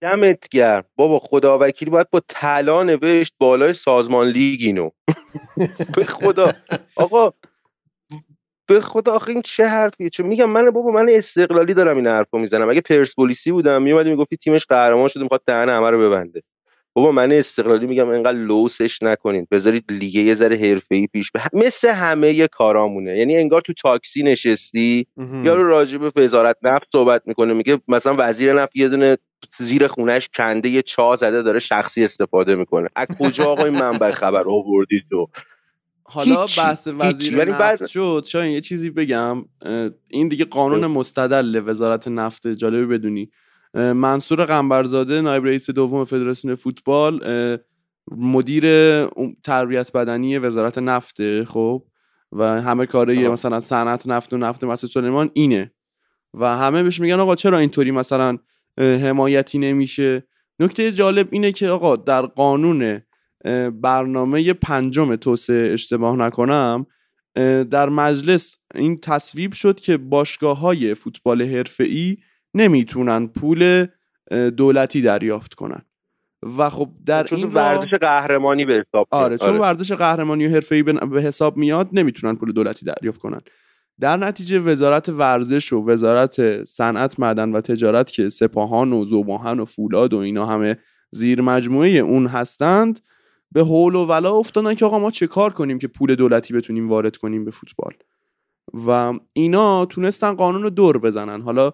دمت 0.03 0.49
گرم. 0.49 0.85
بابا 0.97 1.19
خدا 1.19 1.59
وکیلی 1.59 1.91
باید 1.91 2.11
با 2.11 2.23
طلا 2.29 2.83
نوشت 2.83 3.35
بالای 3.39 3.73
سازمان 3.73 4.27
لیگ 4.27 4.61
اینو. 4.63 4.91
به 5.97 6.05
خدا. 6.05 6.53
آقا 6.97 7.33
به 8.69 8.81
خدا 8.81 9.13
آخه 9.13 9.31
این 9.31 9.43
چه 9.43 9.67
حرفیه؟ 9.67 10.11
چه 10.11 10.23
میگم؟ 10.23 10.51
من 10.51 10.71
بابا 10.71 10.91
من 10.91 11.07
استقلالی 11.11 11.75
دارم 11.75 11.97
این 11.97 12.07
حرفو 12.07 12.39
می‌زنم. 12.39 12.71
اگه 12.71 12.81
پرسپولیسی 12.81 13.53
بودم 13.53 13.83
میومدی 13.83 14.11
می‌گفتی 14.11 14.37
تیمش 14.37 14.67
قهرمان 14.67 15.09
شده 15.09 15.23
می‌خواد 15.23 15.43
دهن 15.47 15.69
همه 15.69 15.91
رو 15.91 15.99
ببنده. 15.99 16.43
بابا 16.95 17.13
من 17.13 17.33
استقلالی 17.33 17.87
میگم 17.87 18.09
اینقدر 18.09 18.39
لوسش 18.39 19.03
نکنین. 19.03 19.47
بذارید 19.51 19.85
لیگ 19.91 20.15
یه 20.15 20.35
ذره 20.35 20.57
حرفه‌ای 20.57 21.07
پیش 21.07 21.31
به 21.31 21.41
مثل 21.53 21.89
همه 21.89 22.49
کارامونه. 22.49 23.19
یعنی 23.19 23.37
انگار 23.37 23.61
تو 23.61 23.73
تاکسی 23.73 24.23
نشستی. 24.23 25.07
یارو 25.45 25.67
راجع 25.69 25.99
به 25.99 26.23
وزارت 26.23 26.57
نفت 26.63 26.87
صحبت 26.93 27.23
می‌کنه. 27.27 27.53
میگه 27.55 27.81
مثلا 27.89 28.15
وزیر 28.19 28.53
نفت 28.53 28.77
یه 28.77 28.89
دونه 28.89 29.19
زیر 29.59 29.87
خونش 29.87 30.29
کنده 30.29 30.69
یه 30.69 30.83
چا 30.83 31.17
زده 31.17 31.43
داره 31.43 31.59
شخصی 31.59 32.05
استفاده 32.05 32.57
می‌کنه. 32.57 32.89
از 32.97 33.07
کجا 33.19 33.45
آقای 33.45 33.71
منبع 33.71 34.11
خبر 34.11 34.49
آوردی 34.49 35.03
تو؟ 35.11 35.29
حالا 36.03 36.47
بحث. 36.47 36.89
وزیر 36.99 37.45
نفت 37.45 37.59
بعد- 37.59 37.87
شد. 37.87 38.25
شاید 38.29 38.53
یه 38.53 38.61
چیزی 38.61 38.91
بگم. 38.91 39.45
این 40.11 40.29
دیگه 40.29 40.45
قانون 40.45 40.87
مستدل 40.87 41.63
وزارت 41.67 42.09
نفت 42.09 42.47
جالبه 42.47 42.87
بدونی. 42.87 43.31
منصور 43.75 44.45
قنبرزاده 44.45 45.21
نایب 45.21 45.45
رئیس 45.45 45.71
دوم 45.71 46.05
فدراسیون 46.05 46.55
فوتبال 46.55 47.21
مدیر 48.11 48.65
تربیت 49.27 49.93
بدنی 49.93 50.39
وزارت 50.39 50.79
نفته 50.79 51.45
خب 51.45 51.85
و 52.33 52.63
همه 52.63 52.87
کاره. 52.87 53.29
مثلا 53.29 53.61
صنعت 53.61 54.07
نفت 54.07 54.33
و 54.33 54.39
نفت 54.39 54.65
مسجد 54.65 54.89
سلیمان 54.89 55.31
اینه 55.35 55.73
و 56.35 56.57
همه 56.57 56.83
بهش 56.83 57.01
میگن 57.01 57.21
آقا 57.21 57.35
چرا 57.35 57.59
اینطوری 57.59 57.91
مثلا 57.91 58.39
حمایتی 58.79 59.59
نمیشه 59.59 60.23
نکته 60.61 60.93
جالب 60.93 61.29
اینه 61.31 61.53
که 61.53 61.69
آقا 61.69 61.97
در 61.97 62.23
قانون 62.27 63.03
برنامه 63.83 64.53
پنجم 64.53 65.17
توسعه 65.17 65.73
اشتباه 65.73 66.17
نکنم 66.17 66.87
در 67.71 67.89
مجلس 67.89 68.59
این 68.75 68.97
تصویب 68.97 69.53
شد 69.53 69.81
که 69.81 69.97
باشگاه 69.97 70.59
های 70.59 70.95
فوتبال 70.95 71.43
حرفه‌ای 71.43 72.17
نمی‌تونن 72.55 73.27
پول 73.27 73.87
دولتی 74.57 75.03
دریافت 75.03 75.55
کنن. 75.55 75.83
و 76.59 76.71
خب 76.71 76.89
در 77.07 77.25
چون 77.25 77.39
این 77.39 77.49
ورزش 77.49 77.95
قهرمانی 77.95 78.65
به 78.65 78.75
حساب 78.75 79.07
آره. 79.11 79.39
چون 79.39 79.59
ورزش 79.59 79.93
قهرمانی 79.93 80.47
و 80.47 80.51
حرفه‌ای 80.51 80.83
به 80.83 80.93
به 80.93 81.23
حساب 81.23 81.57
میاد 81.57 81.89
نمی‌تونن 81.93 82.37
پول 82.37 82.53
دولتی 82.53 82.87
دریافت 82.87 83.21
کنن. 83.21 83.41
در 84.01 84.17
نتیجه 84.17 84.59
وزارت 84.59 85.09
ورزش 85.09 85.73
و 85.73 85.91
وزارت 85.91 86.65
صنعت 86.65 87.21
معدن 87.21 87.53
و 87.53 87.61
تجارت 87.61 88.11
که 88.11 88.29
سپاهان 88.29 88.93
و 88.93 89.05
زباهن 89.05 89.61
و 89.61 89.65
فولاد 89.65 90.15
و 90.15 90.19
اینا 90.19 90.47
همه 90.47 90.77
زیر 91.11 91.41
مجموعه 91.41 91.91
اون 91.91 92.27
هستند 92.27 93.01
به 93.53 93.65
حول 93.65 93.95
و 93.95 94.07
ولا 94.07 94.33
افتادن 94.35 94.75
که 94.75 94.85
آقا 94.85 94.99
ما 94.99 95.11
چه 95.11 95.27
کار 95.27 95.53
کنیم 95.53 95.79
که 95.79 95.89
پول 95.89 96.15
دولتی 96.15 96.55
بتونیم 96.55 96.89
وارد 96.89 97.17
کنیم 97.17 97.45
به 97.45 97.51
فوتبال. 97.51 97.93
و 98.87 99.19
اینا 99.33 99.87
تونستن 99.87 100.33
قانون 100.33 100.63
رو 100.63 100.71
دور 100.71 100.99
بزنن. 100.99 101.41
حالا 101.41 101.73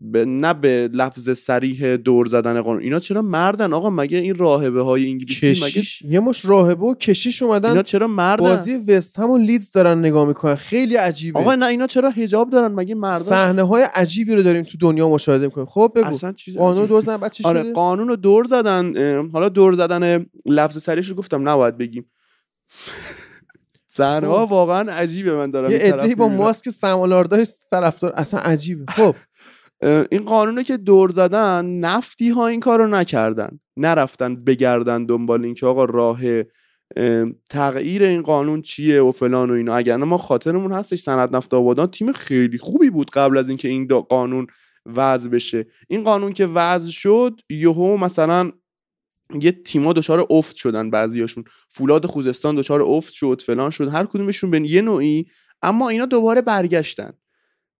به 0.00 0.24
نه 0.24 0.54
به 0.54 0.90
لفظ 0.92 1.38
سریح 1.38 1.96
دور 1.96 2.26
زدن 2.26 2.60
قانون. 2.60 2.82
اینا 2.82 2.98
چرا 2.98 3.22
مردن؟ 3.22 3.72
آقا 3.72 3.90
مگه 3.90 4.18
این 4.18 4.34
راهبه 4.34 4.82
های 4.82 5.10
انگلیسی 5.10 5.50
مگه 5.50 5.54
کشیش. 5.60 6.02
یه 6.02 6.20
مش 6.20 6.44
راهبه 6.44 6.84
و 6.84 6.94
کشیش 6.94 7.42
اومدن 7.42 7.68
اینا 7.68 7.82
چرا 7.82 8.06
مردن؟ 8.06 8.44
بازی 8.44 8.74
وست 8.74 9.18
هم 9.18 9.30
و 9.30 9.38
لیدز 9.38 9.72
دارن 9.72 9.98
نگاه 9.98 10.28
می‌کنن. 10.28 10.54
خیلی 10.54 10.96
عجیبه. 10.96 11.38
آقا 11.38 11.54
نه 11.54 11.66
اینا 11.66 11.86
چرا 11.86 12.10
حجاب 12.10 12.50
دارن؟ 12.50 12.72
مگه 12.72 12.94
مردن؟ 12.94 13.24
صحنه 13.24 13.62
های 13.62 13.82
عجیبی 13.94 14.34
رو 14.34 14.42
داریم 14.42 14.62
تو 14.62 14.78
دنیا 14.78 15.08
مشاهده 15.08 15.44
می‌کنیم. 15.44 15.66
خب 15.66 15.92
بگو. 15.94 16.06
اصلا 16.06 16.32
چیز 16.32 16.56
قانون. 16.56 16.86
دور 16.86 17.00
زدن 17.00 17.16
بعد 17.16 17.32
چی 17.32 17.44
آره 17.44 17.62
شده؟ 17.62 17.72
قانون 17.72 18.08
رو 18.08 18.16
دور 18.16 18.44
زدن. 18.44 18.94
حالا 19.32 19.48
دور 19.48 19.74
زدن 19.74 20.26
لفظ 20.46 20.82
سریش 20.82 21.08
رو 21.08 21.14
گفتم 21.14 21.48
نباید 21.48 21.78
بگیم. 21.78 22.10
صحنه 23.86 24.26
ها 24.26 24.46
خب. 24.46 24.52
واقعا 24.52 24.92
عجیبه 24.92 25.36
من 25.36 25.50
دارم 25.50 25.70
یه 25.70 25.78
عده‌ای 25.78 26.14
با. 26.14 26.28
ماسک 26.28 26.70
سمالاردای 26.70 27.46
طرفدار 27.70 28.12
اصلا 28.16 28.40
عجیبه. 28.40 28.92
خب. 28.92 29.14
این 29.82 30.24
قانونه 30.26 30.64
که 30.64 30.76
دور 30.76 31.10
زدن 31.10 31.66
نفتی 31.66 32.30
ها 32.30 32.46
این 32.46 32.60
کارو 32.60 32.86
نکردن. 32.86 33.60
نرفتن 33.76 34.34
بگردن 34.34 35.06
دنبال 35.06 35.44
اینکه 35.44 35.66
آقا 35.66 35.84
راه 35.84 36.20
اه، 36.96 37.26
تغییر 37.50 38.02
این 38.02 38.22
قانون 38.22 38.62
چیه 38.62 39.02
و 39.02 39.12
فلان 39.12 39.50
و 39.50 39.54
اینا. 39.54 39.76
اگر 39.76 39.96
ما 39.96 40.18
خاطرمون 40.18 40.72
هستش 40.72 40.98
سند 40.98 41.36
نفت 41.36 41.54
آبادان. 41.54 41.86
تیم 41.86 42.12
خیلی 42.12 42.58
خوبی 42.58 42.90
بود 42.90 43.10
قبل 43.10 43.38
از 43.38 43.48
اینکه 43.48 43.68
این 43.68 43.86
دا 43.86 44.00
قانون 44.00 44.46
وضع 44.86 45.30
بشه. 45.30 45.66
این 45.88 46.04
قانون 46.04 46.32
که 46.32 46.46
وضع 46.46 46.90
شد 46.90 47.40
یهو 47.50 47.96
مثلا 47.96 48.52
یه 49.40 49.52
تیما 49.52 49.92
دچار 49.92 50.26
افت 50.30 50.56
شدن 50.56 50.90
بعضیاشون. 50.90 51.44
فولاد 51.68 52.06
خوزستان 52.06 52.56
دچار 52.56 52.82
افت 52.82 53.12
شد 53.12 53.42
فلان 53.46 53.70
شد 53.70 53.88
هر 53.88 54.04
کدومشون 54.04 54.50
به 54.50 54.70
یه 54.70 54.82
نوعی. 54.82 55.26
اما 55.62 55.88
اینا 55.88 56.04
دوباره 56.04 56.40
برگشتن. 56.40 57.12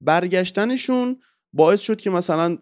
برگشتنشون 0.01 1.17
باعث 1.57 1.81
شد 1.81 1.97
که 1.97 2.11
مثلا 2.11 2.57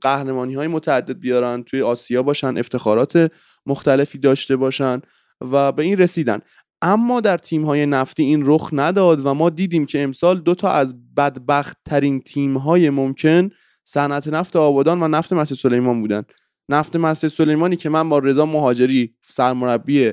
قهرمانی 0.00 0.54
های 0.54 0.68
متعدد 0.68 1.18
بیارن 1.18 1.62
توی 1.62 1.82
آسیا 1.82 2.22
باشن 2.22 2.56
افتخارات 2.56 3.32
مختلفی 3.66 4.18
داشته 4.18 4.56
باشن 4.56 5.00
و 5.40 5.72
به 5.72 5.82
این 5.82 5.98
رسیدن. 5.98 6.38
اما 6.82 7.20
در 7.20 7.36
تیم 7.38 7.64
های 7.64 7.86
نفتی 7.86 8.22
این 8.22 8.42
رخ 8.46 8.70
نداد 8.72 9.26
و 9.26 9.34
ما 9.34 9.50
دیدیم 9.50 9.86
که 9.86 10.02
امسال 10.02 10.40
دو 10.40 10.54
تا 10.54 10.70
از 10.70 10.94
بدبخت 11.16 11.76
ترین 11.84 12.20
تیم 12.20 12.56
های 12.56 12.90
ممکن 12.90 13.48
صنعت 13.84 14.28
نفت 14.28 14.56
آبادان 14.56 15.02
و 15.02 15.08
نفت 15.08 15.32
مسجد 15.32 15.56
سلیمان 15.56 16.00
بودن. 16.00 16.22
نفت 16.68 16.96
مسجد 16.96 17.28
سلیمانی 17.28 17.76
که 17.76 17.88
من 17.88 18.08
با 18.08 18.18
رضا 18.18 18.46
مهاجری 18.46 19.14
سرمربی 19.22 20.12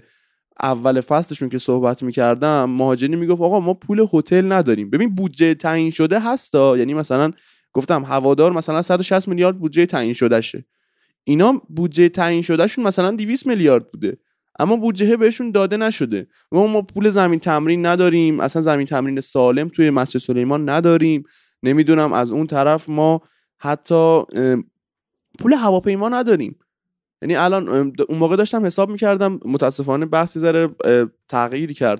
اول 0.61 1.01
فصلشون 1.01 1.49
که 1.49 1.57
صحبت 1.57 2.03
می‌کردم 2.03 2.69
مهاجری 2.69 3.15
می‌گفت 3.15 3.41
آقا 3.41 3.59
ما 3.59 3.73
پول 3.73 4.07
هتل 4.13 4.51
نداریم. 4.51 4.89
ببین 4.89 5.15
بودجه 5.15 5.53
تعیین 5.53 5.91
شده 5.91 6.19
هستا 6.19 6.77
یعنی 6.77 6.93
مثلا 6.93 7.31
گفتم 7.75 8.03
هوادار 8.03 8.51
مثلا 8.51 8.81
160 8.81 9.27
میلیارد 9.27 9.59
بودجه 9.59 9.85
تعیین 9.85 10.13
شدهشه. 10.13 10.65
اینا 11.23 11.61
بودجه 11.69 12.09
تعیین 12.09 12.41
شدهشون 12.41 12.87
مثلا 12.87 13.11
200 13.11 13.47
میلیارد 13.47 13.91
بوده. 13.91 14.17
اما 14.59 14.75
بودجه 14.75 15.17
بهشون 15.17 15.51
داده 15.51 15.77
نشده. 15.77 16.27
و 16.51 16.57
ما 16.57 16.81
پول 16.81 17.09
زمین 17.09 17.39
تمرین 17.39 17.85
نداریم. 17.85 18.39
اصلا 18.39 18.61
زمین 18.61 18.85
تمرین 18.85 19.19
سالم 19.19 19.69
توی 19.69 19.89
مسجد 19.89 20.19
سلیمان 20.19 20.69
نداریم. 20.69 21.23
نمی‌دونم 21.63 22.13
از 22.13 22.31
اون 22.31 22.47
طرف 22.47 22.89
ما 22.89 23.21
حتی 23.57 24.21
پول 25.39 25.53
هواپیما 25.53 26.09
نداریم. 26.09 26.59
یعنی 27.21 27.35
الان 27.35 27.67
اون 27.69 27.93
موقع 28.09 28.35
داشتم 28.35 28.65
حساب 28.65 28.89
می‌کردم 28.89 29.39
متاسفانه 29.45 30.05
بحثی 30.05 30.39
ذره 30.39 30.69
تغییری 31.29 31.73
کرد. 31.73 31.99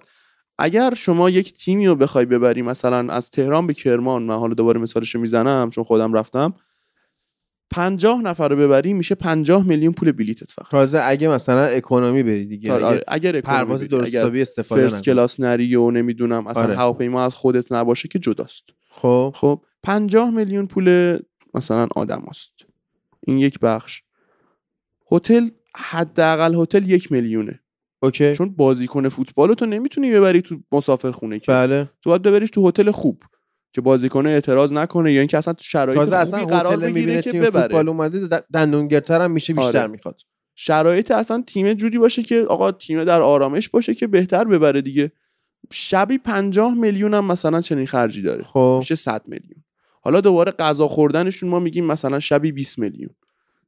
اگر 0.58 0.94
شما 0.94 1.30
یک 1.30 1.54
تیمی 1.54 1.88
رو 1.88 1.96
بخوای 1.96 2.26
ببری 2.26 2.62
مثلا 2.62 3.14
از 3.14 3.30
تهران 3.30 3.68
به 3.68 3.74
کرمان 3.74 4.24
من 4.24 4.36
حالا 4.36 4.54
دوباره 4.54 4.80
مثالش 4.80 5.16
رو 5.16 5.22
می‌زنم 5.22 5.70
چون 5.70 5.84
خودم 5.84 6.14
رفتم 6.14 6.54
پنجاه 7.72 8.22
نفر 8.22 8.48
رو 8.48 8.56
ببری 8.56 8.94
میشه 8.94 9.16
پنجاه 9.16 9.64
میلیون 9.68 9.94
پول 9.94 10.12
بلیتت 10.12 10.52
فقط. 10.52 10.70
تازه 10.70 11.02
اگه 11.04 11.28
مثلا 11.28 11.62
اکونومی 11.62 12.24
بری 12.24 12.46
دیگه 12.46 12.74
آره 12.74 12.86
اگه 12.86 13.04
اگر 13.08 13.42
پرواز 13.42 13.84
درست 13.84 14.16
حسابی 14.16 14.42
استفاده 14.42 14.90
فرست. 14.90 15.04
کلاس 15.04 15.40
نری 15.40 15.76
و 15.76 15.92
نمی‌دونم 15.92 16.48
اصلا 16.48 16.64
آره. 16.64 16.76
هواپیما 16.76 17.26
از 17.26 17.34
خودت 17.34 17.72
نباشه 17.72 18.08
که 18.08 18.20
جداست. 18.20 18.64
خب. 18.90 19.34
خب 19.36 19.62
پنجاه 19.84 20.30
میلیون 20.30 20.68
پول 20.68 21.20
مثلا 21.54 21.88
آدم 21.96 22.24
است 22.30 22.54
این 23.20 23.38
یک 23.38 23.60
بخش. 23.60 24.02
هتل 25.12 25.48
حداقل 25.76 26.56
هتل 26.56 26.90
یک 26.90 27.12
میلیونه. 27.12 27.60
اوکی. 28.06 28.36
چون 28.36 28.50
بازیکن 28.50 29.10
فوتبال 29.10 29.54
تو 29.54 29.66
نمی‌تونی 29.66 30.12
ببری 30.12 30.42
تو 30.42 30.58
مسافر 30.72 31.12
خونه 31.12 31.40
که. 31.40 31.52
بله. 31.52 31.90
تو 32.02 32.10
باید 32.10 32.22
ببریش 32.22 32.50
تو 32.50 32.68
هتل 32.68 32.92
خوب. 32.92 33.24
که 33.72 33.82
بازیکن 33.82 34.28
اعتراض 34.28 34.74
نکنه 34.74 35.14
یا 35.14 35.20
اینکه 35.20 35.38
اصلا 35.38 35.54
تو 35.54 35.64
شرایط 35.64 36.00
خوبی 36.00 36.16
اصلا 36.16 36.46
قرار 36.46 36.78
بگیره 36.78 36.94
می‌بینه 36.94 37.22
که 37.22 37.32
ببره 37.32 37.62
فوتبال 37.62 37.90
اومده 37.90 38.44
دندونگرتر 38.54 39.22
هم 39.22 39.32
میشه 39.32 39.54
بیشتر 39.54 39.80
آره. 39.80 39.88
می‌خواد. 39.88 40.22
شرایط 40.56 41.12
اصلا 41.12 41.44
تیم 41.48 41.74
جوری 41.74 41.98
باشه 41.98 42.24
که 42.24 42.42
آقا 42.42 42.72
تیم 42.72 43.04
در 43.04 43.22
آرامش 43.22 43.70
باشه 43.70 43.96
که 43.96 44.08
بهتر 44.08 44.44
ببره 44.44 44.82
دیگه. 44.82 45.12
شبی 45.72 46.18
پنجاه 46.18 46.74
میلیون 46.74 47.14
هم 47.14 47.26
مثلا 47.26 47.62
چنین 47.62 47.88
خرجی 47.88 48.22
داره. 48.22 48.44
خب. 48.44 48.78
میشه 48.80 48.96
100 48.96 49.22
میلیون. 49.28 49.64
حالا 50.02 50.22
دوباره 50.22 50.52
غذا 50.52 50.88
خوردنشون 50.88 51.50
ما 51.50 51.60
میگیم 51.60 51.86
مثلا 51.86 52.20
شبی 52.20 52.52
20 52.52 52.80
میلیون. 52.80 53.10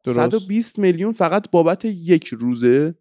درست. 0.03 0.17
120 0.17 0.79
میلیون 0.79 1.11
فقط 1.11 1.51
بابت 1.51 1.85
یک 1.85 2.27
روزه 2.27 2.95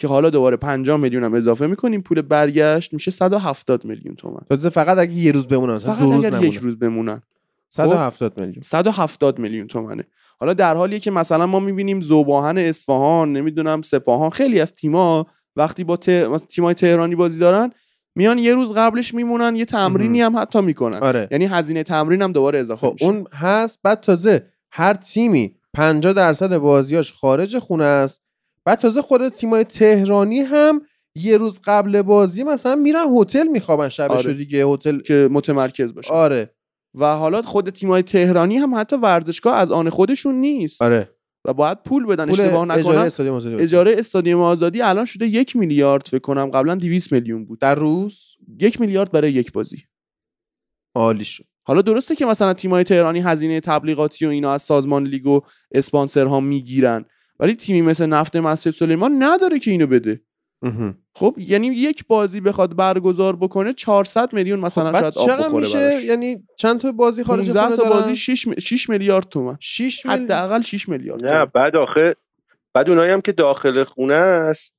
که 0.00 0.08
حالا 0.08 0.30
دوباره 0.30 0.56
50 0.56 0.96
میلیون 0.96 1.24
هم 1.24 1.34
اضافه 1.34 1.66
می‌کنیم 1.66 2.00
پول 2.00 2.22
برگشت 2.22 2.92
میشه 2.92 3.10
170 3.10 3.84
میلیون 3.84 4.14
تومن 4.14 4.40
تازه 4.48 4.68
فقط 4.68 4.98
اگه 4.98 5.12
یه 5.12 5.32
روز 5.32 5.48
بمونن 5.48 5.78
فقط 5.78 6.02
روز 6.02 6.14
اگر 6.14 6.30
نمونن 6.30 6.48
یک 6.48 6.56
روز 6.56 6.78
بمونن. 6.78 7.22
170 7.68 8.40
میلیون. 8.40 8.62
170 8.62 9.38
میلیون 9.38 9.66
تومنه. 9.66 10.04
حالا 10.38 10.54
در 10.54 10.74
حالیه 10.74 10.98
که 10.98 11.10
مثلا 11.10 11.46
ما 11.46 11.60
می‌بینیم 11.60 12.00
زوباهن 12.00 12.58
اصفهان 12.58 13.32
نمی‌دونم 13.32 13.82
سپاهان 13.82 14.30
خیلی 14.30 14.60
از 14.60 14.72
تیما 14.72 15.26
وقتی 15.56 15.84
با 15.84 15.96
ت... 15.96 16.26
تیمای 16.46 16.74
تهرانی 16.74 17.14
بازی 17.14 17.38
دارن 17.38 17.70
میان 18.14 18.38
یه 18.38 18.54
روز 18.54 18.72
قبلش 18.72 19.14
میمونن 19.14 19.56
یه 19.56 19.64
تمرینی 19.64 20.20
هم 20.20 20.36
حتی 20.36 20.60
می‌کنن. 20.60 20.98
آره. 20.98 21.28
یعنی 21.30 21.46
هزینه 21.46 21.82
تمرین 21.82 22.22
هم 22.22 22.32
دوباره 22.32 22.60
اضافه 22.60 22.86
خب 22.86 22.92
میشه. 22.92 23.06
اون 23.06 23.26
هست 23.32 23.78
بعد 23.82 24.00
تازه 24.00 24.46
هر 24.72 24.94
تیمی 24.94 25.54
50 25.74 26.12
درصد 26.12 26.56
بازیاش 26.56 27.12
خارج 27.12 27.58
خونه 27.58 27.84
است. 27.84 28.29
بعد 28.70 28.78
تازه 28.78 29.02
خود 29.02 29.28
تیمای 29.28 29.64
تهرانی 29.64 30.40
هم 30.40 30.82
یه 31.14 31.36
روز 31.36 31.60
قبل 31.64 32.02
بازی 32.02 32.42
مثلا 32.42 32.74
میرن 32.74 33.04
هتل 33.16 33.46
میخوابن 33.46 33.88
شبش 33.88 34.26
آره. 34.26 34.34
دیگه 34.34 34.66
هتل 34.66 35.00
که 35.00 35.28
متمرکز 35.32 35.94
باشه 35.94 36.12
آره. 36.12 36.54
و 36.94 37.16
حالا 37.16 37.42
خود 37.42 37.70
تیمای 37.70 38.02
تهرانی 38.02 38.56
هم 38.56 38.74
حتی 38.74 38.96
ورزشگاه 38.96 39.56
از 39.56 39.70
آن 39.70 39.90
خودشون 39.90 40.34
نیست. 40.34 40.82
آره. 40.82 41.10
و 41.44 41.52
باید 41.52 41.82
پول 41.82 42.06
بدن 42.06 42.24
پول 42.24 42.40
اشتباه 42.40 42.62
اجاره 42.62 42.80
نکنم. 42.80 42.98
استادیوم 43.02 43.36
آزادی. 43.36 43.62
اجاره 43.62 43.94
استادیوم 43.98 44.40
آزادی 44.40 44.82
الان 44.82 45.04
شده 45.04 45.26
یک 45.26 45.56
میلیارد 45.56 46.06
فکر 46.06 46.20
کنم 46.20 46.50
قبلا 46.50 46.74
200 46.74 47.12
میلیون 47.12 47.44
بود. 47.44 47.60
در 47.60 47.74
روز؟ 47.74 48.20
یک 48.60 48.80
میلیارد 48.80 49.12
برای 49.12 49.32
یک 49.32 49.52
بازی. 49.52 49.82
عالی 50.94 51.24
شد. 51.24 51.44
حالا 51.62 51.82
درسته 51.82 52.16
که 52.16 52.26
مثلا 52.26 52.54
تیمای 52.54 52.84
تهرانی 52.84 53.20
هزینه 53.20 53.60
تبلیغاتی 53.60 54.26
و 54.26 54.28
اینا 54.28 54.52
از 54.52 54.62
سازمان 54.62 55.04
لیگ 55.04 55.26
و 55.26 55.40
اسپانسرها 55.72 56.40
می‌گیرن. 56.40 57.04
ولی 57.40 57.54
تیمی 57.54 57.82
مثل 57.82 58.06
نفت 58.06 58.36
مسجد 58.36 58.70
سلیمان 58.70 59.22
نداره 59.22 59.58
که 59.58 59.70
اینو 59.70 59.86
بده. 59.86 60.20
خب 61.14 61.36
یعنی 61.38 61.66
یک 61.66 62.06
بازی 62.06 62.40
بخواد 62.40 62.76
برگزار 62.76 63.36
بکنه 63.36 63.72
400 63.72 64.32
میلیون 64.32 64.60
مثلا 64.60 64.92
خب 64.92 65.10
شاید 65.10 65.30
آب 65.30 65.46
بخوره 65.46 65.66
میشه؟ 65.66 65.78
براش. 65.78 66.04
یعنی 66.04 66.42
چند 66.58 66.80
تا 66.80 66.92
بازی 66.92 67.24
خارج 67.24 67.46
15 67.46 67.62
خونه 67.62 67.76
تا 67.76 67.88
بازی 67.88 68.16
6 68.16 68.48
م... 68.48 68.54
6 68.58 68.88
میلیارد 68.90 69.28
تومن. 69.28 69.56
6 69.60 70.06
میلیون 70.06 70.24
حداقل 70.24 70.60
6 70.62 70.88
میلیارد 70.88 71.24
نه. 71.24 71.46
بعد 71.46 71.76
آخه 71.76 72.16
بعد 72.74 72.90
اونایی 72.90 73.12
هم 73.12 73.20
که 73.20 73.32
داخل 73.32 73.84
خونه 73.84 74.14
است. 74.14 74.74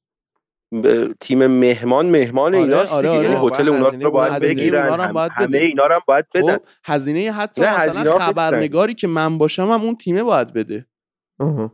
ب- 0.84 1.12
تیم 1.20 1.48
مهمان 1.48 2.06
مهمان 2.06 2.56
آره، 2.56 2.64
ایناست 2.64 2.94
آره، 2.94 3.02
دیگه. 3.08 3.20
آره. 3.20 3.30
یعنی 3.30 3.48
هتل 3.48 3.70
اونا 3.70 3.90
رو 3.90 4.12
باید 4.12 4.42
بگیرن. 4.42 4.88
اونا 4.88 5.04
هم 5.04 5.14
باید 5.14 5.32
همه 5.36 5.48
بده. 5.48 5.58
اینا 5.58 5.86
رو 5.86 5.96
هم 5.96 6.02
باید 6.08 6.26
بدن. 6.34 6.56
خب 6.56 6.62
هزینه 6.84 7.32
حتی 7.32 7.62
مثلا 7.62 8.20
خبرنگاری 8.20 8.94
که 8.94 9.08
من 9.08 9.38
باشم 9.38 9.72
هم 9.72 9.82
اون 9.82 9.96
تیمه 9.96 10.24
باید 10.24 10.54
بده. 10.54 10.86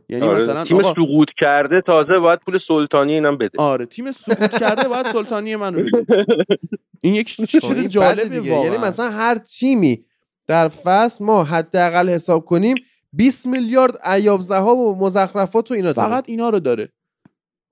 یعنی 0.08 0.26
آره، 0.26 0.36
مثلا 0.36 0.64
تیم 0.64 0.76
آقا 0.76 0.94
سقوط 0.94 1.30
کرده 1.40 1.80
تازه 1.80 2.16
باید 2.16 2.38
پول 2.46 2.58
سلطانی 2.58 3.12
اینم 3.12 3.36
بده. 3.36 3.58
آره 3.62 3.86
تیم 3.86 4.12
سقوط 4.12 4.58
کرده 4.58 4.88
باید 4.88 5.06
سلطانی 5.06 5.56
منو 5.56 5.82
بده. 5.82 6.24
این 7.02 7.14
یک 7.14 7.34
خب 7.36 7.44
چیز 7.44 7.86
جالبه 7.88 8.28
دیگه. 8.28 8.54
واقعا. 8.54 8.72
یعنی 8.72 8.86
مثلا 8.86 9.10
هر 9.10 9.38
تیمی 9.38 10.04
در 10.46 10.68
فصل 10.68 11.24
ما 11.24 11.44
حداقل 11.44 12.08
حساب 12.08 12.44
کنیم 12.44 12.74
20 13.12 13.46
میلیارد 13.46 14.08
ایاب 14.08 14.42
ذهاب 14.42 14.78
و 14.78 14.94
مزخرفات 14.94 15.70
و 15.70 15.74
اینا 15.74 15.92
داره. 15.92 16.08
فقط 16.08 16.24
اینا 16.28 16.50
رو 16.50 16.60
داره. 16.60 16.92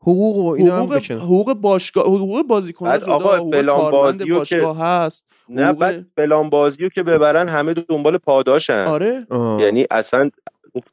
حقوق 0.01 0.37
و 0.37 0.49
اینا 0.49 0.77
هم 0.77 0.83
حقوق 0.83 0.97
بکنن 0.99 1.19
حقوق 1.19 1.53
باشگاه 1.55 2.05
حقوق 2.07 2.43
بازیکن‌ها 2.47 2.91
بعد 2.93 3.03
جدا 3.03 3.13
آقا 3.15 3.37
حقوق 3.37 3.55
فلان 3.55 3.91
بازیو 3.91 4.27
که- 4.27 4.33
باشگاه 4.35 4.79
هست 4.79 5.27
نه 5.49 5.65
حقوق- 5.67 5.79
بعد 5.79 6.07
فلان 6.17 6.51
بازیو 6.51 6.89
که 6.89 7.03
ببرن 7.03 7.49
همه 7.49 7.75
دنبال 7.75 8.19
پاداشن. 8.19 8.85
آره. 8.85 9.27
آه. 9.31 9.63
یعنی 9.63 9.87
اصلا 9.91 10.31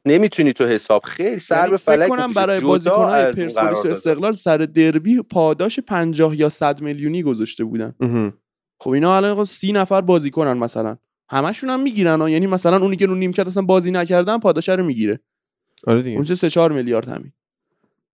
نمی‌تونی 0.04 0.52
تو 0.52 0.66
حساب. 0.66 1.02
خیلی 1.04 1.38
سر 1.38 1.56
یعنی 1.56 1.70
به 1.70 1.76
فکر 1.76 1.96
فلک 1.96 2.08
کنم 2.08 2.28
می‌کشه. 2.28 2.40
برای 2.40 2.60
بازیکن‌های 2.60 3.32
پرسپولیس 3.32 3.84
و. 3.84 3.88
استقلال 3.88 4.34
سر 4.34 4.58
دربی 4.58 5.22
پاداش 5.22 5.78
50 5.78 6.36
یا 6.36 6.48
100 6.48 6.80
میلیونی 6.80 7.22
گذاشته 7.22 7.64
بودن. 7.64 7.94
خب 8.80 8.90
اینا 8.90 9.16
الان 9.16 9.44
سی 9.44 9.72
نفر 9.72 10.00
بازیکنن 10.00 10.52
مثلا. 10.52 10.96
همشون 11.28 11.70
هم 11.70 11.80
می‌گیرن 11.80 12.20
ها. 12.20 12.30
یعنی 12.30 12.46
مثلا 12.46 12.76
اونی 12.76 12.96
که 12.96 13.06
رو 13.06 13.14
نیمکت 13.14 13.46
اصلا 13.46 13.62
بازی 13.62 13.90
نکردن 13.90 14.38
پاداش 14.38 14.68
رو 14.68 14.84
می‌گیره. 14.84 15.20
آره 15.86 16.02
دیگه. 16.02 16.16
اون 16.16 16.24
سه 16.24 16.50
4 16.50 16.72
میلیارد 16.72 17.08
همین. 17.08 17.32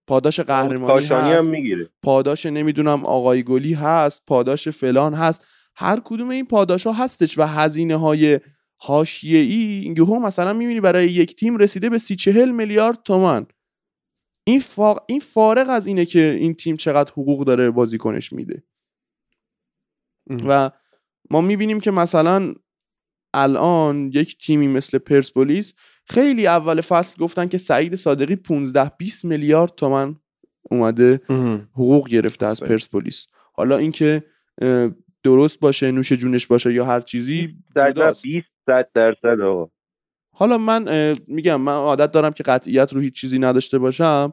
پاداش 0.07 0.41
قهرمانی 0.41 0.87
کاشانی 0.87 1.33
هست. 1.33 1.45
هم 1.45 1.51
می‌گیره. 1.51 1.89
پاداش 2.03 2.47
نمی‌دونم 2.47 3.05
آقای 3.05 3.43
گلی 3.43 3.75
هست. 3.75 4.23
پاداش 4.27 4.69
فلان 4.69 5.15
هست. 5.15 5.47
هر 5.77 6.01
کدوم 6.05 6.29
این 6.29 6.47
پاداش 6.47 6.87
ها 6.87 6.93
هستش 6.93 7.39
و 7.39 7.43
هزینه 7.43 7.97
های 7.97 8.41
حاشیه 8.83 9.39
ای 9.39 9.95
یهو 9.97 10.19
مثلا 10.19 10.53
می‌بینی 10.53 10.81
برای 10.81 11.07
یک 11.07 11.37
تیم 11.37 11.57
رسیده 11.57 11.91
به 11.91 11.99
سی 11.99 12.17
چهل 12.17 12.51
میلیارد 12.51 13.03
تومن 13.03 13.47
این, 14.47 14.61
فا... 14.61 14.97
این 15.09 15.21
فارغ 15.21 15.69
از 15.69 15.87
اینه 15.87 16.05
که 16.05 16.37
این 16.41 16.55
تیم 16.55 16.77
چقدر 16.77 17.13
حقوق 17.13 17.45
داره 17.45 17.71
بازیکنش 17.71 18.33
میده. 18.33 18.63
و 20.49 20.71
ما 21.31 21.41
می‌بینیم 21.41 21.81
که 21.81 21.91
مثلا 21.91 22.55
الان 23.35 24.11
یک 24.15 24.39
تیمی 24.47 24.69
مثل 24.69 24.99
پرسپولیس 24.99 25.75
خیلی 26.07 26.47
اول 26.47 26.81
فصل 26.81 27.17
گفتن 27.17 27.47
که 27.47 27.59
سعید 27.59 27.95
صادقی 27.95 28.37
15 28.37 28.93
20 28.99 29.25
میلیارد 29.25 29.75
تومن 29.75 30.17
اومده 30.63 31.21
حقوق 31.73 32.09
گرفته 32.09 32.47
از. 32.47 32.63
پرسپولیس. 32.63 33.27
حالا 33.55 33.77
اینکه 33.77 34.25
درست 35.23 35.61
باشه 35.61 35.91
نوش 35.91 36.13
جونش 36.13 36.47
باشه 36.47 36.75
یا 36.75 36.85
هر 36.85 37.01
چیزی 37.01 37.57
در 37.75 37.93
جداست. 37.93 38.23
20 38.23 38.47
صد 38.71 38.89
درصد 38.95 39.41
آقا 39.41 39.71
حالا 40.33 40.59
من 40.59 41.15
میگم 41.27 41.61
من 41.61 41.73
عادت 41.73 42.11
دارم 42.11 42.33
که 42.33 42.43
قطعیت 42.43 42.93
رو 42.93 43.01
هیچ 43.01 43.21
چیزی 43.21 43.39
نداشته 43.39 43.79
باشم 43.79 44.33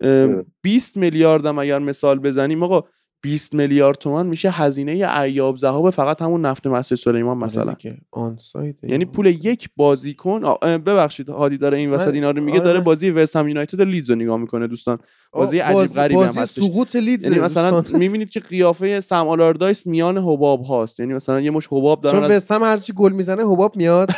اه، 0.00 0.10
اه. 0.10 0.44
20 0.62 0.96
میلیاردم 0.96 1.58
اگر 1.58 1.78
مثال 1.78 2.18
بزنیم 2.18 2.62
آقا 2.62 2.88
20 3.22 3.54
میلیارد 3.54 3.96
تومان 3.96 4.26
میشه 4.26 4.50
هزینه 4.50 4.92
ایاب 4.92 5.56
ذهاب 5.56 5.90
فقط 5.90 6.22
همون 6.22 6.40
نفت 6.46 6.66
مسجد 6.66 6.96
سلیمان 6.96 7.38
مثلا. 7.38 7.74
onside 8.10 8.76
یعنی 8.82 9.04
پول 9.04 9.26
یک 9.26 9.68
بازیکن 9.76 10.40
ببخشید 10.62 11.28
هادی 11.28 11.58
داره 11.58 11.78
این 11.78 11.90
وسط 11.90 12.14
اینا 12.14 12.30
رو 12.30 12.42
میگه 12.42 12.58
آره. 12.58 12.64
داره 12.64 12.80
بازی 12.80 13.10
وست 13.10 13.36
هم 13.36 13.48
یونایتد 13.48 13.82
لیدز 13.82 14.10
رو 14.10 14.16
نگاه 14.16 14.36
می‌کنه 14.36 14.66
دوستان. 14.66 14.98
بازی 15.32 15.58
عجیب 15.58 15.94
غریبی 15.94 16.20
هم 16.20 16.26
بازی 16.26 16.40
هستش. 16.40 16.64
سقوط 16.64 16.96
لیدز 16.96 17.24
یعنی 17.24 17.38
مثلا. 17.38 17.84
می‌بینید 17.98 18.30
که 18.30 18.40
قیافه 18.40 19.00
سم 19.00 19.28
آلاردایس 19.28 19.86
میان 19.86 20.18
حباب 20.18 20.62
هاست. 20.64 21.00
یعنی 21.00 21.14
مثلا 21.14 21.40
یه 21.40 21.50
مشت 21.50 21.66
حباب 21.66 22.02
چون 22.02 22.12
دارن 22.12 22.24
از... 22.24 22.30
وستهم 22.30 22.62
هرچی 22.62 22.92
گل 22.92 23.12
می‌زنه 23.12 23.52
حباب 23.52 23.76
میاد. 23.76 24.10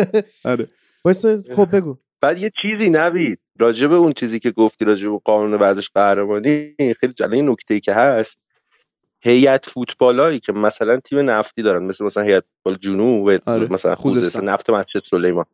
آره. 0.44 0.68
خب 1.56 1.76
بگو. 1.76 1.96
بعد 2.20 2.38
یه 2.38 2.50
چیزی 2.62 2.90
نوید 2.90 3.38
راجع 3.58 3.86
به 3.86 3.94
اون 3.94 4.12
چیزی 4.12 4.40
که 4.40 4.50
گفتی 4.50 4.84
راجع 4.84 5.08
به 5.08 5.20
قانون 5.24 5.54
ورزش 5.60 5.88
قهرمانی 5.94 6.74
خیلی 7.00 7.12
جالب 7.12 7.32
این 7.32 7.48
نکته 7.48 7.74
ای 7.74 7.80
که 7.80 7.94
هست. 7.94 8.40
هیئت 9.20 9.70
فوتبالایی 9.70 10.40
که 10.40 10.52
مثلا 10.52 10.96
تیم 10.96 11.30
نفتی 11.30 11.62
دارن 11.62 11.82
مثل 11.84 12.04
مثلا 12.04 12.22
هیئت 12.22 12.44
فوتبال 12.64 12.78
جنوب 12.78 13.24
و 13.24 13.38
آره، 13.46 13.72
مثلا 13.72 13.94
خوزستان. 13.94 13.96
خوزستان 13.96 14.48
نفت 14.48 14.70
مسجد 14.70 15.04
سلیمان 15.04 15.44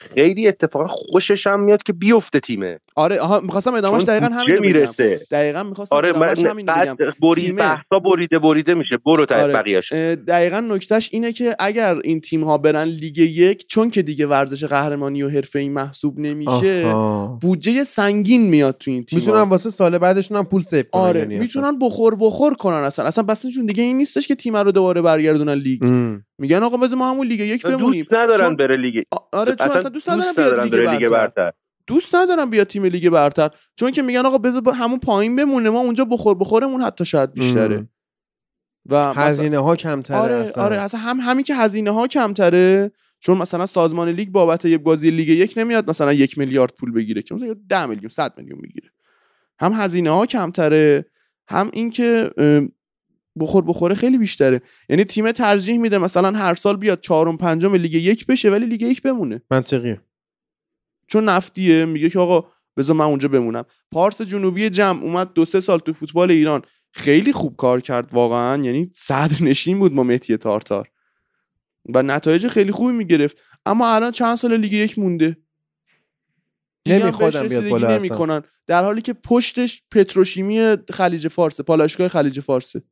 خیلی 0.00 0.48
اتفاقا 0.48 0.86
خوشش 0.86 1.46
هم 1.46 1.60
میاد 1.60 1.82
که 1.82 1.92
بیفته 1.92 2.40
تیمه 2.40 2.78
آره 2.96 3.20
آها 3.20 3.40
می‌خواستم 3.40 3.74
ادامهش 3.74 4.04
چون 4.04 4.16
دقیقا 4.16 4.34
همین 4.34 4.58
می‌رسه 4.58 5.20
دقیقا 5.30 5.62
می‌خواستم 5.62 5.96
آره 5.96 6.08
ادامهش 6.08 6.38
من 6.38 6.50
همین 6.50 6.66
بگم 6.66 6.74
بعد 6.74 6.96
برید 7.22 7.34
تیمه. 7.34 7.62
بحثا 7.62 7.98
بریده 8.04 8.38
بریده 8.38 8.74
میشه 8.74 8.98
برو 9.06 9.26
تا 9.26 9.42
آره. 9.42 9.52
بقیه‌اش 9.52 9.92
اه، 9.92 10.14
دقیقا 10.14 10.60
نکتهش 10.60 11.08
اینه 11.12 11.32
که 11.32 11.56
اگر 11.58 11.98
این 12.04 12.20
تیم 12.20 12.44
ها 12.44 12.58
برن 12.58 12.84
لیگ 12.84 13.18
یک 13.18 13.66
چون 13.68 13.90
که 13.90 14.02
دیگه 14.02 14.26
ورزش 14.26 14.64
قهرمانی 14.64 15.22
و 15.22 15.28
حرفه 15.28 15.58
ای 15.58 15.68
محسوب 15.68 16.18
نمیشه. 16.18 16.94
بودجه 17.40 17.84
سنگین 17.84 18.42
میاد 18.42 18.76
تو 18.78 18.90
این 18.90 19.04
تیم 19.04 19.18
می‌تونن 19.18 19.42
واسه 19.42 19.70
سال 19.70 19.98
بعدشون 19.98 20.36
هم 20.36 20.44
پول 20.44 20.62
سیف 20.62 20.90
کنن 20.90 21.02
آره 21.02 21.20
یعنی. 21.20 21.38
می‌تونن 21.38 21.78
بخور 21.78 22.16
بخور 22.20 22.54
کنن 22.54 22.74
اصلا 22.84 23.04
اصلا 23.04 23.24
بس 23.24 23.46
چون 23.46 23.66
دیگه 23.66 23.82
این 23.82 23.96
نیستش 23.96 24.28
که 24.28 24.34
تیم 24.34 24.56
رو 24.56 24.72
دوباره 24.72 25.02
برگردونن 25.02 25.54
لیگ. 25.54 25.82
میگن 26.38 26.62
آقا 26.62 26.76
بذار 26.76 26.98
ما 26.98 27.10
همون 27.10 27.26
لیگ 27.26 27.40
یک 27.40 27.66
بمونیم. 27.66 28.02
دوست 28.04 28.14
ندارن 28.22 28.46
چون- 28.46 28.56
بره 28.56 28.76
لیگ 28.76 29.02
آره 29.32 29.54
چون 29.54 29.66
اصلا 29.70 29.88
دوست 29.88 30.08
ندارم 30.08 30.32
بیاد 30.36 30.46
ندارن 30.54 30.64
لیگ 30.64 30.72
بره 30.72 30.98
لیگ 30.98 31.08
برتر. 31.08 31.52
دوست 31.86 32.14
ندارم 32.14 32.50
بیاد 32.50 32.66
تیم 32.66 32.84
لیگ 32.84 33.08
برتر. 33.10 33.50
چون 33.76 33.90
که 33.90 34.02
میگن 34.02 34.26
آقا 34.26 34.38
بذار 34.38 34.62
همون 34.74 34.98
پایین 34.98 35.36
بمونه 35.36 35.70
ما 35.70 35.80
اونجا 35.80 36.04
بخور 36.04 36.34
بخورمون 36.34 36.80
حتی 36.80 37.04
شاید 37.04 37.32
بیشتره. 37.32 37.78
ام. 37.78 37.88
و 38.90 39.10
مثلا- 39.10 39.22
هزینه 39.22 39.58
ها 39.58 39.76
کمتره 39.76 40.16
آره 40.16 40.34
اصلا. 40.34 40.64
آره 40.64 40.76
اصلا 40.76 41.00
هم 41.00 41.20
همین 41.20 41.44
که 41.44 41.54
هزینه 41.54 41.90
ها 41.90 42.06
کمتره 42.06 42.90
چون 43.20 43.38
مثلا 43.38 43.66
سازمان 43.66 44.08
لیگ 44.08 44.28
بابت 44.28 44.64
یه 44.64 44.78
بازی 44.78 45.10
لیگ 45.10 45.28
یک 45.28 45.54
نمیاد 45.56 45.90
مثلا 45.90 46.12
یک 46.12 46.38
میلیارد 46.38 46.72
پول 46.78 46.92
بگیره 46.92 47.22
که 47.22 47.34
مثلا 47.34 47.54
ده 47.68 47.86
میلیون 47.86 48.08
صد 48.08 48.32
میلیون 48.38 48.60
بگیره 48.60 48.90
هم 49.60 49.72
هزینه 49.72 50.10
ها 50.10 50.26
کمتره 50.26 51.04
هم 51.48 51.70
اینکه 51.72 52.30
بخور 53.38 53.64
بخوره 53.64 53.94
خیلی 53.94 54.18
بیشتره. 54.18 54.60
یعنی 54.88 55.04
تیم 55.04 55.32
ترجیح 55.32 55.78
میده 55.78 55.98
مثلا 55.98 56.38
هر 56.38 56.54
سال 56.54 56.76
بیاد 56.76 57.00
چهارم 57.00 57.36
پنجم 57.36 57.74
لیگ 57.74 57.94
یک 57.94 58.26
بشه 58.26 58.50
ولی 58.50 58.66
لیگ 58.66 58.82
یک 58.82 59.02
بمونه. 59.02 59.42
منطقیه. 59.50 60.00
چون 61.06 61.24
نفتیه 61.24 61.84
میگه 61.84 62.10
که 62.10 62.18
آقا 62.18 62.48
بذار 62.76 62.96
من 62.96 63.04
اونجا 63.04 63.28
بمونم. 63.28 63.64
پارس 63.92 64.22
جنوبی 64.22 64.70
جمع 64.70 65.02
اومد 65.02 65.32
دو 65.32 65.44
سه 65.44 65.60
سال 65.60 65.78
تو 65.78 65.92
فوتبال 65.92 66.30
ایران. 66.30 66.62
خیلی 66.92 67.32
خوب 67.32 67.56
کار 67.56 67.80
کرد 67.80 68.14
واقعا. 68.14 68.64
یعنی 68.64 68.90
صدر 68.94 69.42
نشین 69.44 69.78
بود 69.78 69.94
با 69.94 70.02
مهدی 70.02 70.36
تارتار. 70.36 70.90
و 71.94 72.02
نتایج 72.02 72.48
خیلی 72.48 72.72
خوبی 72.72 72.92
می‌گرفت. 72.92 73.38
اما 73.66 73.94
الان 73.94 74.10
چند 74.12 74.36
سال 74.36 74.56
لیگ 74.56 74.72
یک 74.72 74.98
مونده؟ 74.98 75.36
بهش 76.84 77.36
بیاد 77.36 77.68
بالا. 77.68 77.98
نمی‌کنن. 77.98 78.42
در 78.66 78.84
حالی 78.84 79.02
که 79.02 79.12
پشتش 79.12 79.82
پتروشیمی 79.90 80.76
خلیج 80.92 81.28
فارس 81.28 81.60
پالایشگاه 81.60 82.08
خلیج 82.08 82.40
فارسه 82.40 82.78
مهم. 82.78 82.88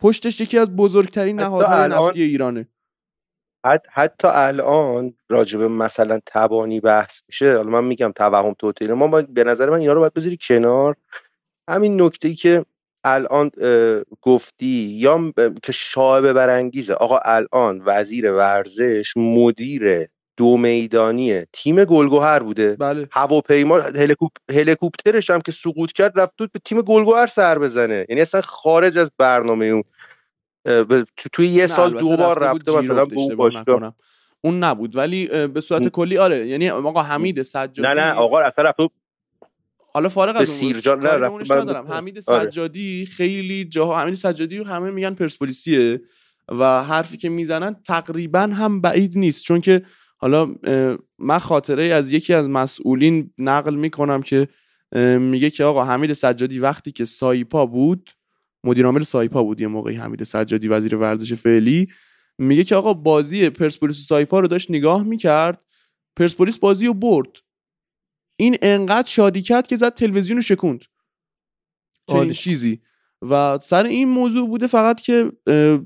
پشتش 0.00 0.40
یکی 0.40 0.58
از 0.58 0.76
بزرگترین 0.76 1.40
نهادهای 1.40 1.80
الان- 1.80 2.06
نفتی 2.08 2.22
ایرانه. 2.22 2.68
حت- 3.66 3.86
حتی 3.92 4.28
الان 4.30 5.14
راجب 5.28 5.62
مثلا 5.62 6.20
تبانی 6.26 6.80
بحث 6.80 7.22
میشه. 7.28 7.56
حالا 7.56 7.70
من 7.70 7.84
میگم 7.84 8.12
توهم 8.12 8.54
توطئه 8.54 8.94
ما 8.94 9.06
باید 9.08 9.34
به 9.34 9.44
نظر 9.44 9.70
من 9.70 9.78
اینا 9.80 9.92
رو 9.92 10.00
باید 10.00 10.14
بذاری 10.14 10.38
کنار. 10.40 10.96
همین 11.70 12.02
نکته 12.02 12.28
ای 12.28 12.34
که 12.34 12.64
الان 13.04 13.50
گفتی 14.20 14.66
یا 15.00 15.32
که 15.62 15.72
شایبه 15.72 16.32
برانگیزه. 16.32 16.94
آقا 16.94 17.18
الان 17.24 17.82
وزیر 17.86 18.32
ورزش 18.32 19.16
مدیر 19.16 20.08
دو 20.42 20.56
میدانی 20.56 21.40
تیم 21.52 21.84
گلگهر 21.84 22.38
بوده 22.38 22.76
بله 22.80 23.08
هواپیما 23.12 23.78
هلیکوپ... 23.80 24.30
هلیکوپترش 24.50 25.30
هم 25.30 25.40
که 25.40 25.52
سقوط 25.52 25.92
کرد 25.92 26.20
رفت 26.20 26.34
بود 26.38 26.52
به 26.52 26.60
تیم 26.64 26.80
گلگهر 26.80 27.26
سر 27.26 27.58
بزنه 27.58 28.06
یعنی 28.08 28.20
اصلا 28.20 28.40
خارج 28.40 28.98
از 28.98 29.10
برنامه 29.18 29.64
اون 29.64 29.82
به- 30.64 31.06
تو- 31.16 31.28
توی 31.32 31.46
یه 31.46 31.66
سال 31.66 31.98
دو 31.98 32.16
بار 32.16 32.38
رفته 32.38 32.78
مثلا 32.78 33.04
به 33.04 33.16
اون 33.16 33.34
باشگاه. 33.36 33.94
اون 34.40 34.64
نبود 34.64 34.96
ولی 34.96 35.46
به 35.46 35.60
صورت 35.60 35.82
م. 35.82 35.88
کلی 35.88 36.18
آره 36.18 36.46
یعنی 36.46 36.70
آقا 36.70 37.02
حمید 37.02 37.42
سجادی 37.42 37.82
نه 37.82 37.88
نه 37.94 38.12
آقا 38.12 38.40
اصلا 38.40 38.64
رفته 38.64 38.82
بود 38.82 38.92
حالا 39.92 40.08
فارغ 40.08 40.36
از. 40.36 40.48
سیرجان 40.48 40.98
ندارم 41.06 41.92
حمید 41.92 42.18
آره. 42.28 42.50
سجادی 42.50 43.06
خیلی 43.06 43.64
جاها 43.64 44.00
حمید 44.00 44.14
سجادی 44.14 44.58
رو 44.58 44.64
همه 44.66 44.90
میگن 44.90 45.14
پرسپولیسیه 45.14 46.00
و 46.48 46.82
حرفی 46.84 47.16
که 47.16 47.28
می‌زنن 47.28 47.76
تقریبا 47.86 48.40
هم 48.40 48.80
بعید 48.80 49.18
نیست 49.18 49.44
چون 49.44 49.60
که 49.60 49.82
حالا 50.22 50.54
من 51.18 51.38
خاطره 51.38 51.84
از 51.84 52.12
یکی 52.12 52.34
از 52.34 52.48
مسئولین 52.48 53.30
نقل 53.38 53.74
می‌کنم 53.74 54.22
که 54.22 54.48
میگه 55.20 55.50
که 55.50 55.64
آقا 55.64 55.84
حمید 55.84 56.12
سجادی 56.12 56.58
وقتی 56.58 56.92
که 56.92 57.04
سایپا 57.04 57.66
بود 57.66 58.10
مدیر 58.64 58.86
عامل 58.86 59.02
سایپا 59.02 59.42
بود 59.42 59.60
یه 59.60 59.66
موقعی 59.66 59.96
حمید 59.96 60.24
سجادی 60.24 60.68
وزیر 60.68 60.96
ورزش 60.96 61.32
فعلی 61.32 61.88
میگه 62.38 62.64
که 62.64 62.74
آقا 62.76 62.94
بازی 62.94 63.50
پرسپولیس 63.50 63.98
و 63.98 64.02
سایپا 64.02 64.40
رو 64.40 64.48
داشت 64.48 64.70
نگاه 64.70 65.02
می‌کرد 65.02 65.64
پرسپولیس 66.16 66.58
بازی 66.58 66.86
رو 66.86 66.94
برد. 66.94 67.36
این 68.36 68.56
انقدر 68.62 69.08
شادی 69.08 69.42
کرد 69.42 69.66
که 69.66 69.76
زد 69.76 69.94
تلویزیون 69.94 70.36
رو 70.36 70.42
شکوند. 70.42 70.84
چنین. 72.10 72.32
چیزی. 72.32 72.80
و 73.22 73.58
سر 73.62 73.84
این 73.84 74.08
موضوع 74.08 74.48
بوده 74.48 74.66
فقط 74.66 75.00
که 75.00 75.32
اه، 75.46 75.80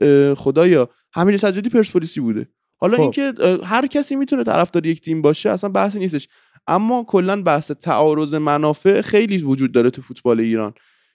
اه، 0.00 0.34
خدایا 0.34 0.90
حمید 1.12 1.36
سجادی 1.36 1.68
پرسپولیسی 1.68 2.20
بوده. 2.20 2.48
حالا 2.80 2.96
خب. 2.96 3.02
اینکه 3.02 3.32
هر 3.64 3.86
کسی 3.86 4.16
می‌تونه 4.16 4.44
طرفدار 4.44 4.86
یک 4.86 5.00
تیم 5.00 5.22
باشه 5.22 5.50
اصلا 5.50 5.70
بحثی 5.70 5.98
نیستش. 5.98 6.28
اما 6.66 7.04
کلا 7.04 7.42
بحث 7.42 7.70
تعارض 7.70 8.34
منافع 8.34 9.00
خیلی 9.00 9.38
وجود 9.38 9.72
داره 9.72 9.90
تو 9.90 10.02
فوتبال 10.02 10.40
ایران. 10.40 10.72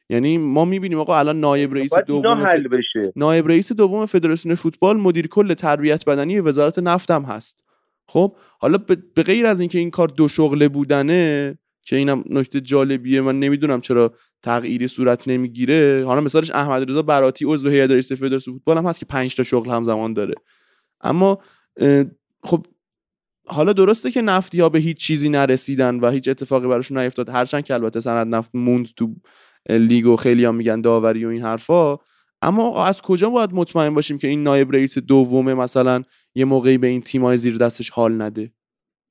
یعنی 0.10 0.38
ما 0.38 0.66
می‌بینیم 0.66 1.00
آقا 1.00 1.20
الان 1.20 1.40
نایب 1.40 1.74
رئیس 1.74 1.94
باید 1.94 2.06
اینا 2.08 2.22
دوم 2.22 2.48
حل 2.48 2.68
بشه. 2.68 3.14
نایب 3.16 3.48
رئیس 3.48 3.72
دوم 3.72 4.06
فدراسیون 4.06 4.56
فوتبال 4.56 4.98
مدیر 4.98 5.28
کل 5.28 5.54
تربیت 5.54 6.06
بدنی 6.06 6.40
وزارت 6.40 6.80
نفت 6.80 7.12
هم 7.12 7.24
هست. 7.24 7.64
خب 8.08 8.36
حالا 8.60 8.78
به 9.16 9.24
غیر 9.24 9.46
از 9.46 9.60
اینکه 9.60 9.80
این 9.80 9.92
کار 9.92 10.08
دو 10.08 10.28
شغله 10.28 10.70
بودنه 10.70 11.58
که 11.86 11.96
اینم 11.96 12.24
نکته 12.30 12.62
جالبیه 12.62 13.22
من 13.22 13.40
نمی‌دونم 13.40 13.82
چرا 13.82 14.14
تغییری 14.42 14.88
صورت 14.88 15.28
نمی‌گیره. 15.28 16.04
حالا 16.06 16.22
مثالش 16.22 16.52
احمد 16.52 16.90
رضا 16.90 17.02
براتی 17.02 17.46
عضو 17.46 17.70
هیئت 17.70 17.92
رئیس 17.92 18.12
فدراسیون 18.12 18.58
فوتبال 18.58 18.78
هم 18.78 18.86
هست 18.86 19.00
که 19.00 19.06
5 19.06 19.36
تا 19.36 19.44
شغل 19.44 19.70
همزمان 19.70 20.14
داره. 20.14 20.34
اما 21.02 21.40
خب 22.44 22.66
حالا 23.48 23.74
درسته 23.74 24.12
که 24.12 24.22
نفتی 24.22 24.60
ها 24.60 24.70
به 24.70 24.80
هیچ 24.80 24.98
چیزی 24.98 25.30
نرسیدن 25.30 26.00
و 26.00 26.12
هیچ 26.12 26.28
اتفاقی 26.28 26.68
براشون 26.68 26.98
نیفتاد. 26.98 27.30
هرچند 27.30 27.66
که 27.66 27.74
البته 27.74 28.00
سند 28.00 28.36
نفت 28.36 28.52
موند 28.54 28.88
تو 28.98 29.16
لیگ 29.70 30.06
و 30.06 30.16
خیلی 30.16 30.46
هم 30.46 30.56
میگن 30.56 30.82
داوری 30.82 31.26
و 31.26 31.30
این 31.30 31.42
حرفا. 31.42 31.98
اما 32.42 32.86
از 32.86 33.02
کجا 33.02 33.30
باید 33.30 33.54
مطمئن 33.54 33.94
باشیم 33.94 34.18
که 34.18 34.28
این 34.28 34.44
نایب 34.44 34.72
رئیس 34.72 34.98
دومه 34.98 35.54
مثلا 35.54 36.04
یه 36.36 36.46
موقعی 36.46 36.78
به 36.78 36.88
این 36.88 37.02
تیمای 37.02 37.38
زیر 37.38 37.58
دستش 37.58 37.90
حال 37.90 38.22
نده؟ 38.22 38.52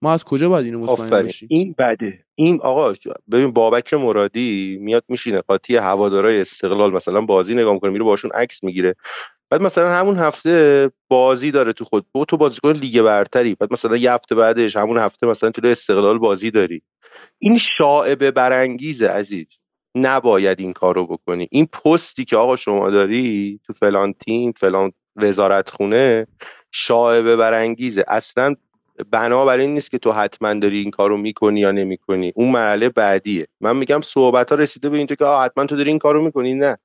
ما 0.03 0.13
از 0.13 0.25
کجا 0.25 0.49
باید 0.49 0.65
اینو 0.65 0.79
مطمئن 0.79 1.23
باشیم؟ 1.23 1.49
این 1.51 1.75
بده. 1.79 2.25
این 2.35 2.61
آقا 2.63 2.95
ببین 3.31 3.51
بابک 3.53 3.95
مرادی 3.95 4.79
میاد 4.81 5.05
میشینه 5.09 5.41
قاطی 5.41 5.77
هوادارای 5.77 6.41
استقلال 6.41 6.93
مثلا 6.93 7.21
بازی 7.21 7.55
نگاه 7.55 7.75
می‌کنه 7.75 7.91
میره 7.91 8.05
باشون 8.05 8.31
عکس 8.35 8.65
می‌گیره. 8.65 8.95
بعد 9.55 9.63
مثلا 9.63 9.91
همون 9.95 10.19
هفته 10.19 10.91
بازی 11.09 11.51
داره 11.51 11.73
تو 11.73 11.85
خود. 11.85 12.07
با 12.13 12.25
تو 12.25 12.37
بازیکن 12.37 12.73
لیگ 12.73 13.03
برتری. 13.03 13.55
بعد 13.55 13.73
مثلا 13.73 13.97
یه 13.97 14.13
هفته 14.13 14.35
بعدش 14.35 14.77
همون 14.77 14.99
هفته 14.99 15.27
مثلا 15.27 15.51
تو 15.51 15.67
استقلال 15.67 16.19
بازی 16.19 16.51
داری. 16.51 16.83
این 17.39 17.59
شاعبه 17.59 18.31
برانگیزه 18.31 19.09
عزیز 19.09 19.63
نباید 19.95 20.61
این 20.61 20.73
کارو 20.73 21.07
بکنی. 21.07 21.49
این 21.51 21.67
پستی 21.67 22.25
که 22.25 22.37
آقا 22.37 22.57
شما 22.57 22.91
داری 22.91 23.61
تو 23.67 23.73
فلان 23.73 24.13
تیم 24.13 24.53
فلان 24.53 24.93
وزارت 25.17 25.71
خونه 25.71 26.27
شاعبه 26.71 27.37
برانگیزه. 27.37 28.05
اصلا 28.09 28.55
بنابر 29.11 29.59
این 29.59 29.75
نیست 29.75 29.91
که 29.91 29.99
تو 29.99 30.13
حتما 30.13 30.55
داری 30.55 30.81
این 30.81 30.91
کارو 30.91 31.17
می‌کنی 31.17 31.61
یا 31.61 31.73
نمی‌کنی. 31.73 32.33
اون 32.37 32.51
مرحله 32.51 32.89
بعدیه. 32.89 33.47
من 33.61 33.77
میگم 33.77 34.01
صحبت 34.01 34.51
ها 34.51 34.57
رسیده 34.57 34.89
به 34.89 34.97
اینجا 34.97 35.15
که 35.17 35.25
حتما 35.25 35.67
تو 35.67 35.77
داری 35.77 35.91
این 35.91 35.99
کارو 35.99 36.25
می‌کنی. 36.25 36.55
نه. 36.55 36.79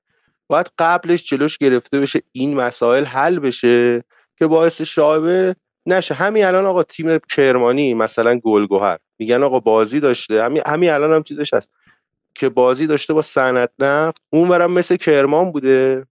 باید 0.50 0.72
قبلش 0.78 1.24
جلوش 1.24 1.58
گرفته 1.58 2.00
بشه 2.00 2.20
این 2.32 2.54
مسائل 2.54 3.06
حل 3.06 3.40
بشه 3.40 4.04
که 4.40 4.48
باعث 4.48 4.82
شاعبه 4.82 5.56
نشه. 5.86 6.16
همین 6.16 6.46
الان 6.46 6.66
آقا 6.66 6.84
تیم 6.84 7.18
کرمانی 7.36 7.94
مثلا 7.94 8.40
گلگهر 8.40 8.98
میگن 9.20 9.44
آقا 9.44 9.60
بازی 9.60 10.00
داشته. 10.00 10.44
همین 10.44 10.62
همین 10.66 10.90
الان 10.90 11.14
هم 11.14 11.24
چیزش 11.24 11.54
هست 11.54 11.72
که 12.36 12.50
بازی 12.50 12.88
داشته 12.88 13.14
با 13.14 13.22
صنعت 13.22 13.72
نفت 13.80 14.22
اونورم 14.30 14.72
مثل 14.72 14.96
کرمان 14.96 15.52
بوده. 15.52 16.06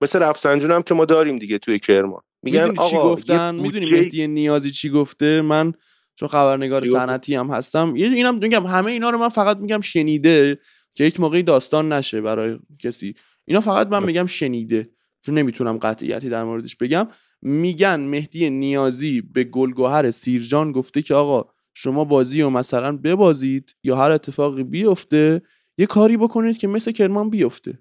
مثل 0.00 0.18
رفسنجون 0.18 0.70
هم 0.70 0.82
که 0.82 0.94
ما 0.94 1.04
داریم 1.04 1.38
دیگه 1.38 1.58
توی 1.58 1.78
کرمان. 1.78 2.20
میگن 2.42 2.78
آقا 2.78 2.90
چی 2.90 2.96
گفتن؟ 2.96 3.54
می‌دونی 3.54 3.90
مهدی 3.90 4.26
نیازی 4.26 4.70
چی 4.70 4.90
گفته؟ 4.90 5.42
من 5.42 5.72
چون 6.16 6.28
خبرنگار 6.28 6.84
صنعتی 6.84 7.34
هم 7.34 7.50
هستم. 7.50 7.96
یه 7.96 8.06
اینم 8.06 8.38
میگم 8.38 8.66
همه 8.66 8.90
اینا 8.90 9.10
رو 9.10 9.18
من 9.18 9.28
فقط 9.28 9.56
میگم 9.56 9.80
شنیده. 9.80 10.58
که 10.94 11.04
یک 11.04 11.20
موقعی 11.20 11.42
داستان 11.42 11.92
نشه 11.92 12.20
برای 12.20 12.58
کسی. 12.78 13.14
اینا 13.44 13.60
فقط 13.60 13.86
من 13.86 14.04
میگم 14.04 14.26
شنیده 14.26 14.86
چون 15.22 15.38
نمی‌تونم 15.38 15.78
قطعیتی 15.78 16.28
در 16.28 16.44
موردش 16.44 16.76
بگم. 16.76 17.08
میگن 17.42 18.00
مهدی 18.00 18.50
نیازی 18.50 19.20
به 19.20 19.44
گلگوهر 19.44 20.10
سیرجان 20.10 20.72
گفته 20.72 21.02
که 21.02 21.14
آقا 21.14 21.50
شما 21.74 22.04
بازی 22.04 22.42
رو 22.42 22.50
مثلا 22.50 22.96
ببازید 22.96 23.74
یا 23.82 23.96
هر 23.96 24.10
اتفاقی 24.10 24.64
بیفته 24.64 25.42
یه 25.78 25.86
کاری 25.86 26.16
بکنید 26.16 26.58
که 26.58 26.68
مثل 26.68 26.92
کرمان 26.92 27.30
بیفته. 27.30 27.78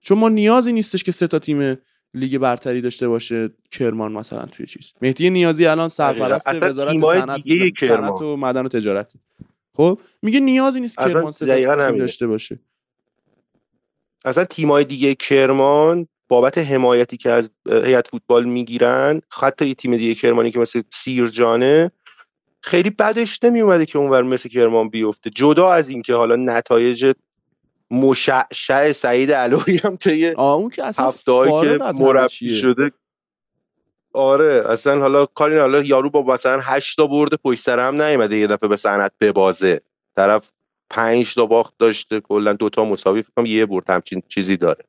چون 0.00 0.18
ما 0.18 0.28
نیازی 0.28 0.72
نیستش 0.72 1.02
که 1.02 1.12
سه 1.12 1.26
تا 1.26 1.38
تیم 1.38 1.76
لیگ 2.14 2.38
برتری 2.38 2.80
داشته 2.80 3.08
باشه 3.08 3.50
کرمان 3.70 4.12
مثلا 4.12 4.42
توی 4.42 4.66
چیز. 4.66 4.92
مهدی 5.02 5.30
نیازی 5.30 5.66
الان 5.66 5.88
سرپرست 5.88 6.62
وزارت 6.62 7.04
صنعت 7.04 8.22
و 8.22 8.36
معدن 8.36 8.66
و 8.66 8.68
تجارت. 8.68 9.12
خب 9.76 10.00
میگه 10.22 10.40
نیازی 10.40 10.80
نیست 10.80 10.98
کرمان 10.98 11.32
تیم 11.32 11.98
داشته 11.98 12.26
باشه. 12.26 12.58
اصلا 14.24 14.44
تیمای 14.44 14.84
دیگه 14.84 15.14
کرمان 15.14 16.06
بابت 16.28 16.58
حمایتی 16.58 17.16
که 17.16 17.30
از 17.30 17.50
هیئت 17.68 18.08
فوتبال 18.08 18.44
می‌گیرن 18.44 19.20
حتی 19.40 19.66
یه 19.66 19.74
تیم 19.74 19.96
دیگه 19.96 20.14
کرمانی 20.14 20.50
که 20.50 20.58
مثل 20.58 20.82
سیرجانه 20.90 21.90
خیلی 22.60 22.90
بدش 22.90 23.44
نمی 23.44 23.60
اومده 23.60 23.86
که 23.86 23.98
اونور 23.98 24.22
مثل 24.22 24.48
کرمان 24.48 24.88
بیفته. 24.88 25.30
جدا 25.30 25.72
از 25.72 25.88
اینکه 25.88 26.14
حالا 26.14 26.36
نتایج 26.36 27.12
مشعشع 27.90 28.92
سعید 28.92 29.32
علوی 29.32 29.76
هم 29.76 29.96
طی 29.96 30.26
اصلا 30.82 31.12
که 31.62 31.78
مربی 31.94 32.56
شده 32.56 32.92
آره 34.12 34.62
اصلا 34.66 35.00
حالا 35.00 35.26
کاری 35.26 35.58
حالا 35.58 35.82
یارو 35.82 36.10
با 36.10 36.22
مثلا 36.22 36.60
8 36.62 36.96
تا 36.96 37.06
برده 37.06 37.36
پشت 37.36 37.60
سر 37.60 37.80
هم 37.80 38.02
نیومده 38.02 38.36
یه 38.36 38.46
دفعه 38.46 38.68
به 38.68 38.76
صنعت 38.76 39.12
ببازه. 39.20 39.80
طرف 40.16 40.52
5 40.90 41.34
تا 41.34 41.46
باخت 41.46 41.74
داشته 41.78 42.20
کلا 42.20 42.52
دو 42.52 42.68
تا 42.68 42.84
مساوی. 42.84 43.22
فکر 43.22 43.46
یه 43.46 43.66
برد 43.66 43.90
همچین 43.90 44.22
چیزی 44.28 44.56
داره. 44.56 44.84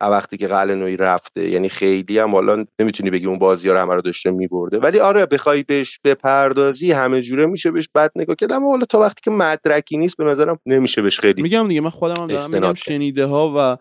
وقتی 0.00 0.36
که 0.36 0.48
نوی 0.48 0.96
رفته. 0.96 1.48
یعنی 1.48 1.68
خیلی 1.68 2.18
هم 2.18 2.34
حالا 2.34 2.64
نمی‌تونی 2.78 3.10
بگی 3.10 3.26
اون 3.26 3.38
بازی 3.38 3.68
ها 3.68 3.82
همه 3.82 3.94
رو 3.94 4.00
داشته 4.00 4.30
میبرده. 4.30 4.78
ولی 4.78 4.98
آره 4.98 5.26
بخوای 5.26 5.62
بهش 5.62 6.00
بپردازی 6.04 6.92
همه 6.92 7.22
جوره 7.22 7.46
میشه 7.46 7.70
بهش 7.70 7.88
بد 7.94 8.10
نگاه 8.16 8.36
کرد. 8.36 8.52
اما 8.52 8.70
حالا 8.70 8.84
تا 8.84 9.00
وقتی 9.00 9.20
که 9.24 9.30
مدرکی 9.30 9.96
نیست 9.96 10.16
به 10.16 10.24
نظرم 10.24 10.58
نمیشه 10.66 11.02
بهش 11.02 11.20
خیلی 11.20 11.42
میگم 11.42 11.68
دیگه 11.68 11.80
من 11.80 11.90
خودم 11.90 12.22
هم 12.22 12.26
دارم 12.26 12.50
میگم 12.52 12.74
شنیده 12.74 13.26
ها 13.26 13.52
و 13.56 13.76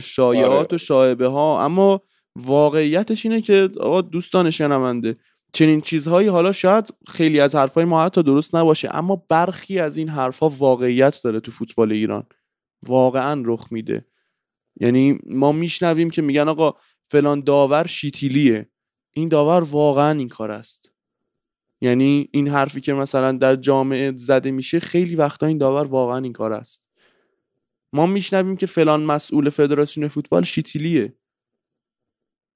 شایعات 0.00 0.52
آره. 0.52 0.74
و 0.74 0.78
شایبه 0.78 1.26
ها 1.26 1.64
اما 1.64 2.02
واقعیتش 2.36 3.26
اینه 3.26 3.40
که 3.40 3.70
آقا 3.80 4.00
دوستان 4.00 4.50
شنونده 4.50 5.14
چنین 5.52 5.80
چیزهایی 5.80 6.28
حالا 6.28 6.52
شاید 6.52 6.88
خیلی 7.08 7.40
از 7.40 7.54
حرفای 7.54 7.84
ما 7.84 8.04
حتی 8.04 8.22
درست 8.22 8.54
نباشه 8.54 8.88
اما 8.92 9.26
برخی 9.28 9.78
از 9.78 9.96
این 9.96 10.08
حرفها 10.08 10.48
واقعیت 10.48 11.20
داره 11.24 11.40
تو 11.40 11.52
فوتبال 11.52 11.92
ایران. 11.92 12.26
واقعا 12.82 13.42
رخ 13.46 13.72
میده. 13.72 14.06
یعنی 14.80 15.18
ما 15.26 15.52
میشنویم 15.52 16.10
که 16.10 16.22
میگن 16.22 16.48
آقا 16.48 16.74
فلان 17.08 17.40
داور 17.40 17.86
شیتیلیه. 17.86 18.70
این 19.12 19.28
داور 19.28 19.62
واقعا 19.62 20.18
این 20.18 20.28
کار 20.28 20.50
است. 20.50 20.92
یعنی 21.80 22.28
این 22.32 22.48
حرفی 22.48 22.80
که 22.80 22.92
مثلا 22.92 23.32
در 23.32 23.56
جامعه 23.56 24.12
زده 24.16 24.50
میشه 24.50 24.80
خیلی 24.80 25.16
وقتا 25.16 25.46
این 25.46 25.58
داور 25.58 25.86
واقعا 25.86 26.18
این 26.18 26.32
کار 26.32 26.52
است. 26.52 26.86
ما 27.92 28.06
میشنویم 28.06 28.56
که 28.56 28.66
فلان 28.66 29.02
مسئول 29.02 29.50
فدراسیون 29.50 30.08
فوتبال 30.08 30.44
شیتیلیه. 30.44 31.14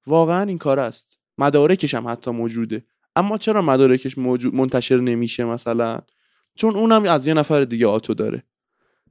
واقعا 0.07 0.41
این 0.41 0.57
کار 0.57 0.79
است. 0.79 1.17
مدارکش 1.37 1.93
هم 1.93 2.07
حتی 2.07 2.31
موجوده. 2.31 2.85
اما 3.15 3.37
چرا 3.37 3.61
مدارکش 3.61 4.17
موجود 4.17 4.55
منتشر 4.55 4.97
نمیشه 4.97 5.45
مثلا؟ 5.45 5.99
چون 6.55 6.75
اونم 6.75 7.03
از 7.03 7.27
یه 7.27 7.33
نفر 7.33 7.61
دیگه 7.61 7.87
آتو 7.87 8.13
داره. 8.13 8.43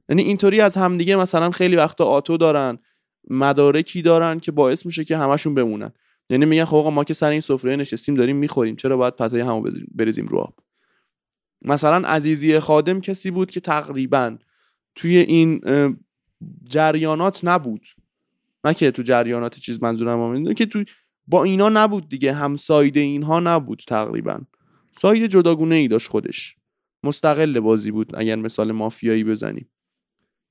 یعنی 0.09 0.21
اینطوری 0.21 0.61
از 0.61 0.75
همدیگه 0.75 1.15
مثلا 1.15 1.51
خیلی 1.51 1.75
وقتا 1.75 2.05
آتو 2.05 2.37
دارن 2.37 2.77
مدارکی 3.29 4.01
دارن 4.01 4.39
که 4.39 4.51
باعث 4.51 4.85
میشه 4.85 5.03
که 5.03 5.17
همشون 5.17 5.55
بمونن. 5.55 5.91
یعنی 6.29 6.45
میگن 6.45 6.65
خب 6.65 6.91
ما 6.93 7.03
که 7.03 7.13
سر 7.13 7.29
این 7.29 7.41
سفره 7.41 7.75
نشستیم 7.75 8.15
داریم 8.15 8.35
می‌خوریم 8.35 8.75
چرا 8.75 8.97
باید 8.97 9.15
پتای 9.15 9.41
همو 9.41 9.71
بریزیم 9.95 10.27
رو 10.27 10.37
آب؟ 10.37 10.53
مثلا 11.61 12.07
عزیزی 12.07 12.59
خادم 12.59 12.99
کسی 13.01 13.31
بود 13.31 13.51
که 13.51 13.59
تقریبا 13.59 14.37
توی 14.95 15.17
این 15.17 15.61
جریانات 16.63 17.39
نبود. 17.43 17.81
نه 18.65 18.73
که 18.73 18.91
تو 18.91 19.03
جریانات 19.03 19.59
چیز 19.59 19.83
منظورم 19.83 20.53
که 20.53 20.65
تو 20.65 20.83
با 21.27 21.43
اینا 21.43 21.69
نبود 21.69 22.09
دیگه 22.09 22.33
هم 22.33 22.55
سایده 22.55 22.99
اینها 22.99 23.39
نبود 23.39 23.83
تقریبا. 23.87 24.39
ساید 24.91 25.25
جداگونه 25.25 25.75
ای 25.75 25.87
داشت 25.87 26.09
خودش. 26.09 26.55
مستقل 27.03 27.59
بازی 27.59 27.91
بود 27.91 28.11
اگر 28.15 28.35
مثال 28.35 28.71
مافیایی 28.71 29.23
بزنیم 29.23 29.69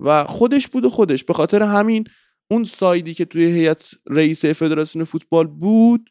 و 0.01 0.25
خودش 0.25 0.69
بود 0.69 0.85
و 0.85 0.91
خودش. 0.91 1.25
به 1.25 1.35
خاطر 1.35 1.63
همین 1.63 2.05
اون 2.51 2.65
سایدی 2.65 3.15
که 3.15 3.25
توی 3.25 3.45
هیئت 3.45 3.91
رئیس 4.07 4.45
فدراسیون 4.45 5.05
فوتبال 5.05 5.47
بود 5.47 6.11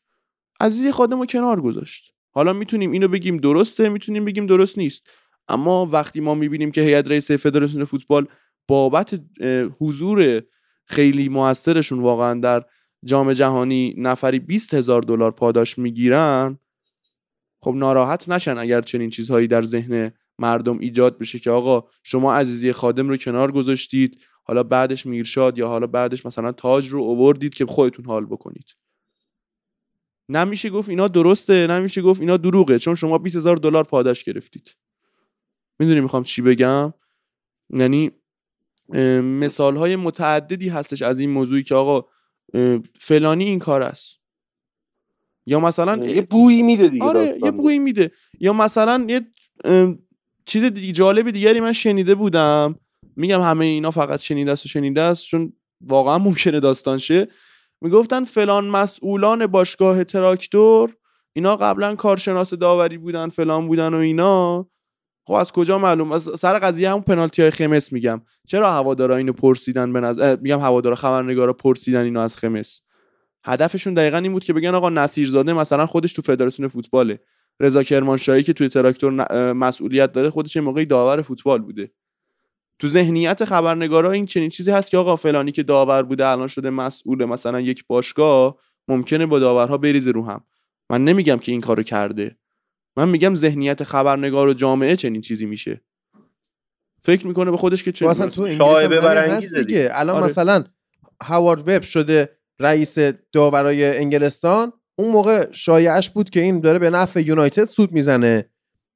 عزیزی 0.60 0.92
خادم 0.92 1.20
رو 1.20 1.26
کنار 1.26 1.62
گذاشت. 1.62 2.14
حالا 2.32 2.54
می‌تونیم 2.54 2.92
اینو 2.92 3.08
بگیم 3.08 3.38
درسته 3.38 3.90
می‌تونیم 3.90 4.26
بگیم 4.26 4.46
درست 4.46 4.78
نیست. 4.78 5.10
اما 5.48 5.86
وقتی 5.86 6.20
ما 6.20 6.36
می‌بینیم 6.36 6.72
که 6.72 6.82
هیئت 6.82 7.08
رئیس 7.08 7.32
فدراسیون 7.32 7.84
فوتبال 7.84 8.28
بابت 8.68 9.22
حضور 9.80 10.42
خیلی 10.86 11.30
موثرشون 11.30 12.00
واقعا 12.00 12.40
در 12.40 12.66
جام 13.06 13.34
جهانی 13.34 13.96
نفری 13.98 14.40
20 14.40 14.74
هزار 14.74 15.02
دلار 15.02 15.32
پاداش 15.32 15.78
می‌گیرن 15.78 16.60
خب 17.60 17.74
ناراحت 17.76 18.30
نشن 18.30 18.58
اگر 18.58 18.82
چنین 18.82 19.10
چیزهایی 19.10 19.48
در 19.48 19.62
ذهن 19.62 20.12
مردم 20.40 20.80
ایجاد 20.80 21.18
بشه 21.18 21.40
که 21.40 21.52
آقا 21.52 21.88
شما 22.04 22.34
عزیزی 22.34 22.72
خادم 22.72 23.10
رو 23.10 23.18
کنار 23.18 23.52
گذاشتید 23.52 24.26
حالا 24.44 24.64
بعدش 24.64 25.06
میرشاد 25.06 25.58
یا 25.58 25.68
حالا 25.68 25.88
بعدش 25.88 26.26
مثلا 26.26 26.52
تاج 26.52 26.90
رو 26.90 27.00
اووردید 27.00 27.54
که 27.54 27.66
خودتون 27.66 28.06
حال 28.06 28.26
بکنید. 28.26 28.74
نمیشه 30.30 30.70
گفت 30.70 30.90
اینا 30.90 31.08
درسته 31.08 31.68
نمیشه 31.68 32.02
گفت 32.02 32.22
اینا 32.22 32.38
دروغه 32.38 32.80
چون 32.80 32.96
شما 32.96 33.18
20 33.18 33.36
هزار 33.36 33.58
دلار 33.58 33.84
پاداش 33.84 34.24
گرفتید. 34.24 34.76
می‌دونی 35.80 36.02
می‌خوام 36.02 36.24
چی 36.24 36.42
بگم؟ 36.42 36.94
یعنی 37.70 38.12
مثال 39.22 39.78
های 39.78 39.96
متعددی 39.96 40.70
هستش 40.70 41.02
از 41.02 41.20
این 41.20 41.30
موضوعی 41.30 41.64
که 41.64 41.76
آقا 41.76 42.06
فلانی 43.00 43.46
این 43.46 43.60
کار 43.60 43.82
است. 43.82 44.20
یا 45.46 45.60
مثلا 45.60 46.06
یه 46.06 46.22
بویی 46.22 46.64
میده 46.64 46.88
دیگه 46.88 47.06
آره 47.06 47.40
یه 47.44 47.52
بویی 47.52 47.80
میده. 47.80 48.12
یا 48.40 48.54
مثلا 48.54 49.06
یه 49.10 49.22
چیز 50.46 50.64
دیگه 50.64 50.92
جالب 50.92 51.32
دیگری 51.32 51.60
من 51.60 51.74
شنیده 51.74 52.16
بودم. 52.16 52.76
میگم 53.16 53.42
همه 53.42 53.66
اینا 53.66 53.92
فقط 53.92 54.20
شنیده 54.20 54.52
است 54.52 54.66
و 54.66 54.70
شنیده 54.70 55.02
است 55.02 55.26
چون 55.26 55.54
واقعا 55.82 56.18
ممکنه 56.18 56.60
داستان 56.60 56.98
شه. 56.98 57.28
می‌گفتن 57.82 58.24
فلان 58.24 58.68
مسئولان 58.68 59.48
باشگاه 59.48 60.04
تراکتور 60.04 60.96
اینا 61.34 61.56
قبلا 61.56 61.96
کارشناس 61.96 62.54
داوری 62.54 62.98
بودن 62.98 63.30
فلان 63.30 63.68
بودن 63.68 63.94
و 63.94 63.98
اینا. 63.98 64.70
خب 65.26 65.34
از 65.34 65.52
کجا 65.52 65.80
معلوم؟ 65.80 66.12
از 66.12 66.24
سر 66.24 66.60
قضیه 66.60 66.90
همون 66.90 67.02
پنالتی 67.02 67.42
های 67.42 67.52
خمس 67.52 67.92
میگم. 67.92 68.22
چرا 68.48 68.72
هوادارا 68.72 69.16
اینو 69.16 69.34
پرسیدن 69.34 69.94
به 69.94 70.00
نظر 70.00 70.38
میگم 70.42 70.60
هوادارا 70.60 70.96
خبرنگارا 70.96 71.54
پرسیدن 71.54 72.04
اینو 72.04 72.20
از 72.20 72.38
خمس؟ 72.38 72.82
هدفشون 73.46 73.94
دقیقا 73.94 74.18
این 74.18 74.32
بود 74.32 74.44
که 74.44 74.54
بگن 74.54 74.76
آقا 74.76 74.90
نصیرزاده 74.90 75.54
مثلا 75.54 75.86
خودش 75.86 76.14
تو 76.14 76.22
فدراسیون 76.22 76.68
فوتباله. 76.68 77.20
رضا 77.60 77.84
کرمانشاهی 77.84 78.44
که 78.44 78.54
توی 78.54 78.70
تراکتور 78.70 79.54
مسئولیت 79.54 80.12
داره 80.12 80.30
خودش 80.30 80.58
موقعی 80.58 80.86
داور 80.86 81.22
فوتبال 81.22 81.62
بوده. 81.62 81.92
تو 82.80 82.88
ذهنیت 82.88 83.46
خبرنگارا 83.46 84.12
این 84.12 84.26
چنین 84.26 84.50
چیزی 84.50 84.72
هست 84.72 84.92
که 84.92 84.98
آقا 84.98 85.16
فلانی 85.16 85.52
که 85.52 85.64
داور 85.64 86.04
بوده 86.04 86.28
الان 86.28 86.48
شده 86.48 86.70
مسئول 86.70 87.26
مثلا 87.26 87.62
یک 87.62 87.88
باشگاه 87.88 88.58
ممکنه 88.88 89.26
با 89.26 89.40
داورها 89.40 89.78
بریزه 89.78 90.12
رو 90.12 90.26
هم. 90.26 90.44
من 90.90 91.04
نمیگم 91.04 91.38
که 91.38 91.52
این 91.52 91.62
کارو 91.62 91.84
کرده. 91.84 92.38
من 92.98 93.10
میگم 93.10 93.36
ذهنیت 93.36 93.84
خبرنگار 93.84 94.48
و 94.48 94.54
جامعه 94.54 94.96
چنین 94.96 95.22
چیزی 95.22 95.46
میشه. 95.46 95.82
فکر 97.02 97.28
می‌کنه 97.28 97.52
به 97.52 97.58
خودش 97.58 97.84
که 97.84 97.92
چه 97.92 98.08
مثلا 98.08 98.28
تو 98.28 98.42
انگلیس 98.44 98.78
هم 98.78 99.18
هست 99.18 99.56
دیگه. 99.56 99.90
الان 99.92 100.16
آره. 100.16 100.26
مثلا 100.26 100.64
هاوارد 101.24 101.70
وب 101.70 101.82
شده 101.82 102.30
رئیس 102.60 102.98
داورای 103.32 103.98
انگلستان. 103.98 104.74
اون 104.96 105.12
موقع 105.12 105.52
شایعش 105.52 106.10
بود 106.10 106.30
که 106.30 106.42
این 106.42 106.60
داره 106.60 106.80
به 106.80 106.90
نفع 106.90 107.22
یونایتد 107.22 107.66
سود 107.66 107.92
می‌زنه. 107.92 108.50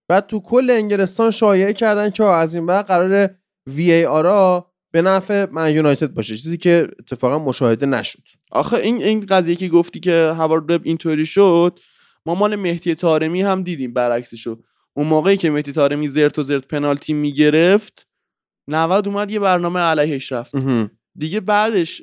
بعد 0.07 0.27
تو 0.27 0.39
کل 0.39 0.69
انگلستان 0.69 1.31
شایعه 1.31 1.73
کردن 1.73 2.09
که 2.09 2.23
از 2.23 2.55
این 2.55 2.65
بعد 2.65 2.85
قرار 2.85 3.29
وی 3.67 3.91
ای 3.91 4.05
آرا 4.05 4.71
به 4.91 5.01
نفع 5.01 5.45
من 5.51 5.73
یونایتد 5.73 6.13
باشه. 6.13 6.37
چیزی 6.37 6.57
که 6.57 6.87
اتفاقا 6.99 7.39
مشاهده 7.39 7.85
نشد. 7.85 8.23
آخه 8.51 8.77
این 8.77 9.03
این 9.03 9.25
قضیه 9.29 9.55
که 9.55 9.67
گفتی 9.67 9.99
که 9.99 10.33
هاوارد 10.37 10.71
وب 10.71 10.81
اینطوری 10.83 11.25
شد 11.25 11.79
ما 12.27 12.35
مال 12.35 12.55
مهدی 12.55 12.95
تارمی 12.95 13.41
هم 13.41 13.63
دیدیم 13.63 13.93
برعکسشو. 13.93 14.57
اون 14.93 15.07
موقعی 15.07 15.37
که 15.37 15.49
مهدی 15.49 15.71
تارمی 15.71 16.07
زرت 16.07 16.39
و 16.39 16.43
زرت 16.43 16.67
پنالتی 16.67 17.13
می‌گرفت 17.13 18.07
90 18.67 19.07
اومد 19.07 19.31
یه 19.31 19.39
برنامه 19.39 19.79
علیهش 19.79 20.31
رفت. 20.31 20.55
دیگه 21.15 21.39
بعدش 21.39 22.01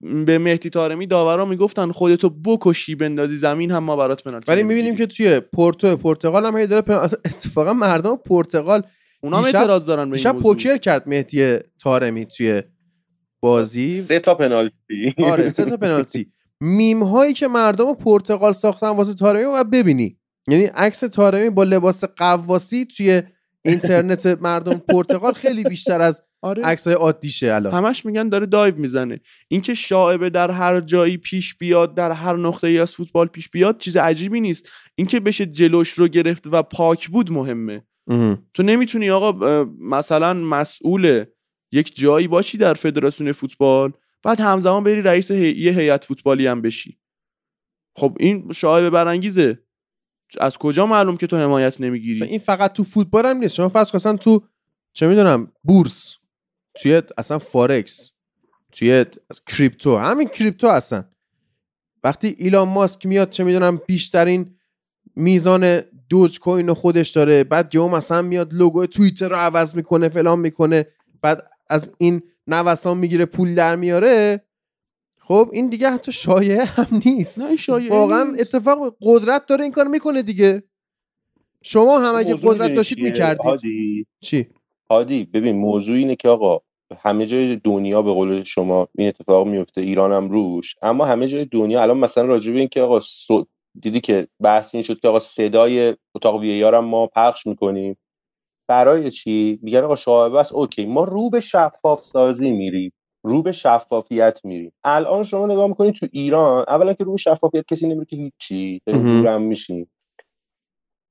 به 0.00 0.38
مهدی 0.38 0.70
تارمی 0.70 1.06
داورا 1.06 1.44
می‌گفتن 1.44 1.90
خودتو 1.92 2.30
بکشی 2.30 2.94
بندازی 2.94 3.36
زمین 3.36 3.70
هم 3.70 3.84
ما 3.84 3.96
برات 3.96 4.24
پنالتی 4.24 4.52
ولی 4.52 4.62
می‌بینیم 4.62 4.94
که 4.94 5.06
توی 5.06 5.40
پورتو 5.40 5.96
پرتغال 5.96 6.46
هم 6.46 6.66
داره 6.66 6.84
اتفاقا 7.24 7.72
مردم 7.72 8.16
پرتغال 8.16 8.82
اونا 9.20 9.38
هم 9.38 9.44
اعتراض 9.44 9.86
دارن 9.86 10.10
به 10.10 10.26
این 10.26 10.40
پوکر 10.40 10.76
کرد 10.76 11.08
مهدی 11.08 11.58
تارمی 11.80 12.26
توی 12.26 12.62
بازی. 13.40 13.90
سه 13.90 14.18
تا 14.18 14.34
پنالتی. 14.34 15.14
آره 15.18 15.48
سه 15.48 15.64
تا 15.64 15.76
پنالتی. 15.76 16.32
میم 16.62 17.02
هایی 17.02 17.32
که 17.32 17.48
مردم 17.48 17.94
پرتغال 17.94 18.52
ساختن 18.52 18.88
واسه 18.88 19.14
تارمی 19.14 19.44
و 19.44 19.64
ببینی. 19.64 20.18
یعنی 20.48 20.64
عکس 20.64 21.00
تارمی 21.00 21.50
با 21.50 21.64
لباس 21.64 22.04
قواسی 22.04 22.84
توی 22.84 23.22
اینترنت 23.64 24.26
مردم 24.42 24.78
پرتغال 24.78 25.32
خیلی 25.32 25.64
بیشتر 25.64 26.00
از 26.00 26.22
آره. 26.42 26.62
عکس 26.62 26.86
های 26.86 26.96
عادیشه 26.96 27.52
الان. 27.52 27.72
همش 27.72 28.06
میگن 28.06 28.28
داره 28.28 28.46
دایو 28.46 28.76
می‌زنه. 28.76 29.20
اینکه 29.48 29.74
شاعبه 29.74 30.30
در 30.30 30.50
هر 30.50 30.80
جایی 30.80 31.16
پیش 31.16 31.54
بیاد 31.54 31.94
در 31.94 32.12
هر 32.12 32.36
نقطه 32.36 32.66
ای 32.66 32.78
از 32.78 32.94
فوتبال 32.94 33.26
پیش 33.26 33.48
بیاد 33.48 33.78
چیز 33.78 33.96
عجیبی 33.96 34.40
نیست. 34.40 34.68
اینکه 34.94 35.20
بشه 35.20 35.46
جلوش 35.46 35.90
رو 35.90 36.08
گرفت 36.08 36.46
و 36.52 36.62
پاک 36.62 37.08
بود 37.08 37.32
مهمه. 37.32 37.82
تو 38.54 38.62
نمی‌تونی 38.62 39.10
آقا 39.10 39.64
مثلا 39.80 40.34
مسئول 40.34 41.24
یک 41.72 41.96
جایی 41.96 42.28
باشی 42.28 42.58
در 42.58 42.74
فدراسیون 42.74 43.32
فوتبال. 43.32 43.92
بعد 44.22 44.40
همزمان 44.40 44.84
بری 44.84 45.02
رئیس 45.02 45.30
یه 45.30 45.72
هیئت 45.72 46.04
فوتبالی 46.04 46.46
هم 46.46 46.62
بشی. 46.62 46.98
خب 47.94 48.16
این 48.20 48.52
شاعبه 48.52 48.90
برانگیزه. 48.90 49.58
از 50.40 50.58
کجا 50.58 50.86
معلوم 50.86 51.16
که 51.16 51.26
تو 51.26 51.36
حمایت 51.36 51.80
نمی‌گیری؟ 51.80 52.24
این 52.24 52.38
فقط 52.38 52.72
تو 52.72 52.84
فوتبال 52.84 53.26
هم 53.26 53.36
نیست. 53.36 53.54
شما 53.54 53.68
فرض 53.68 53.90
تو 53.90 54.44
چه 54.92 55.06
می‌دونم 55.06 55.52
بورس 55.62 56.16
توی 56.74 57.02
اصلا 57.18 57.38
فارکس 57.38 58.12
توی 58.72 59.04
کریپتو 59.46 59.96
همین 59.96 60.28
کریپتو 60.28 60.68
هستن. 60.68 61.08
وقتی 62.04 62.34
ایلان 62.38 62.68
ماسک 62.68 63.06
میاد 63.06 63.30
چه 63.30 63.44
می‌دونم 63.44 63.80
بیشترین 63.86 64.58
میزان 65.16 65.80
دوج 66.08 66.40
کوین 66.40 66.72
خودش 66.72 67.10
داره. 67.10 67.44
بعد 67.44 67.74
یهو 67.74 67.88
مثلا 67.88 68.22
میاد 68.22 68.54
لوگو 68.54 68.86
توییتر 68.86 69.28
رو 69.28 69.36
عوض 69.36 69.74
می‌کنه 69.74 70.08
فلان 70.08 70.38
می‌کنه. 70.38 70.86
بعد 71.22 71.50
از 71.68 71.90
این 71.98 72.22
نوسان 72.46 72.98
می‌گیره 72.98 73.24
پول 73.24 73.54
در 73.54 73.76
میاره. 73.76 74.44
خب 75.20 75.50
این 75.52 75.68
دیگه 75.68 75.90
حتی 75.90 76.12
شایعه 76.12 76.64
هم 76.64 76.86
نیست. 77.06 77.40
نه 77.40 77.56
شایعه 77.56 77.90
واقعا 77.90 78.32
اتفاق 78.38 78.96
قدرت 79.02 79.46
داره 79.46 79.62
این 79.62 79.72
کار 79.72 79.86
می‌کنه 79.86 80.22
دیگه. 80.22 80.62
شما 81.62 82.00
هم 82.00 82.14
اگه 82.14 82.36
قدرت 82.42 82.74
داشتید 82.74 82.98
می‌کردید. 82.98 84.06
چی؟ 84.20 84.46
هادی 84.90 85.24
ببین 85.24 85.56
موضوع 85.56 85.96
اینه 85.96 86.16
که 86.16 86.28
آقا 86.28 86.60
همه 87.00 87.26
جای 87.26 87.56
دنیا 87.56 88.02
به 88.02 88.12
قول 88.12 88.42
شما 88.42 88.88
این 88.98 89.08
اتفاق 89.08 89.46
میفته 89.46 89.80
ایران 89.80 90.12
هم 90.12 90.30
روش. 90.30 90.74
اما 90.82 91.04
همه 91.04 91.28
جای 91.28 91.44
دنیا 91.44 91.82
الان 91.82 91.98
مثلا 91.98 92.24
راجع 92.24 92.52
به 92.52 92.58
این 92.58 92.68
که 92.68 92.80
آقا 92.80 93.00
دیدی 93.80 94.00
که 94.00 94.28
بحث 94.40 94.74
این 94.74 94.84
شد 94.84 95.00
که 95.00 95.08
آقا 95.08 95.18
صدای 95.18 95.96
اتاق 96.14 96.40
وی 96.40 96.62
هم 96.62 96.84
ما 96.84 97.06
پخش 97.06 97.46
می‌کنیم. 97.46 97.96
برای 98.68 99.10
چی؟ 99.10 99.58
میگن 99.62 99.84
آقا 99.84 99.96
شاهبه 99.96 100.40
است 100.40 100.52
اوکی. 100.52 100.86
ما 100.86 101.04
رو 101.04 101.30
به 101.30 101.40
شفاف 101.40 102.02
سازی 102.04 102.50
میریم. 102.50 102.92
رو 103.24 103.42
به 103.42 103.52
شفافیت 103.52 104.40
میریم. 104.44 104.72
الان 104.84 105.22
شما 105.22 105.46
نگاه 105.46 105.68
می‌کنید 105.68 105.94
تو 105.94 106.06
ایران 106.12 106.64
اولا 106.68 106.92
که 106.94 107.04
رو 107.04 107.10
به 107.12 107.16
شفافیت 107.18 107.66
کسی 107.68 107.88
نمیره 107.88 108.04
که 108.04 108.16
هیچی. 108.16 108.82
دورم 108.86 109.42
میشیم 109.42 109.90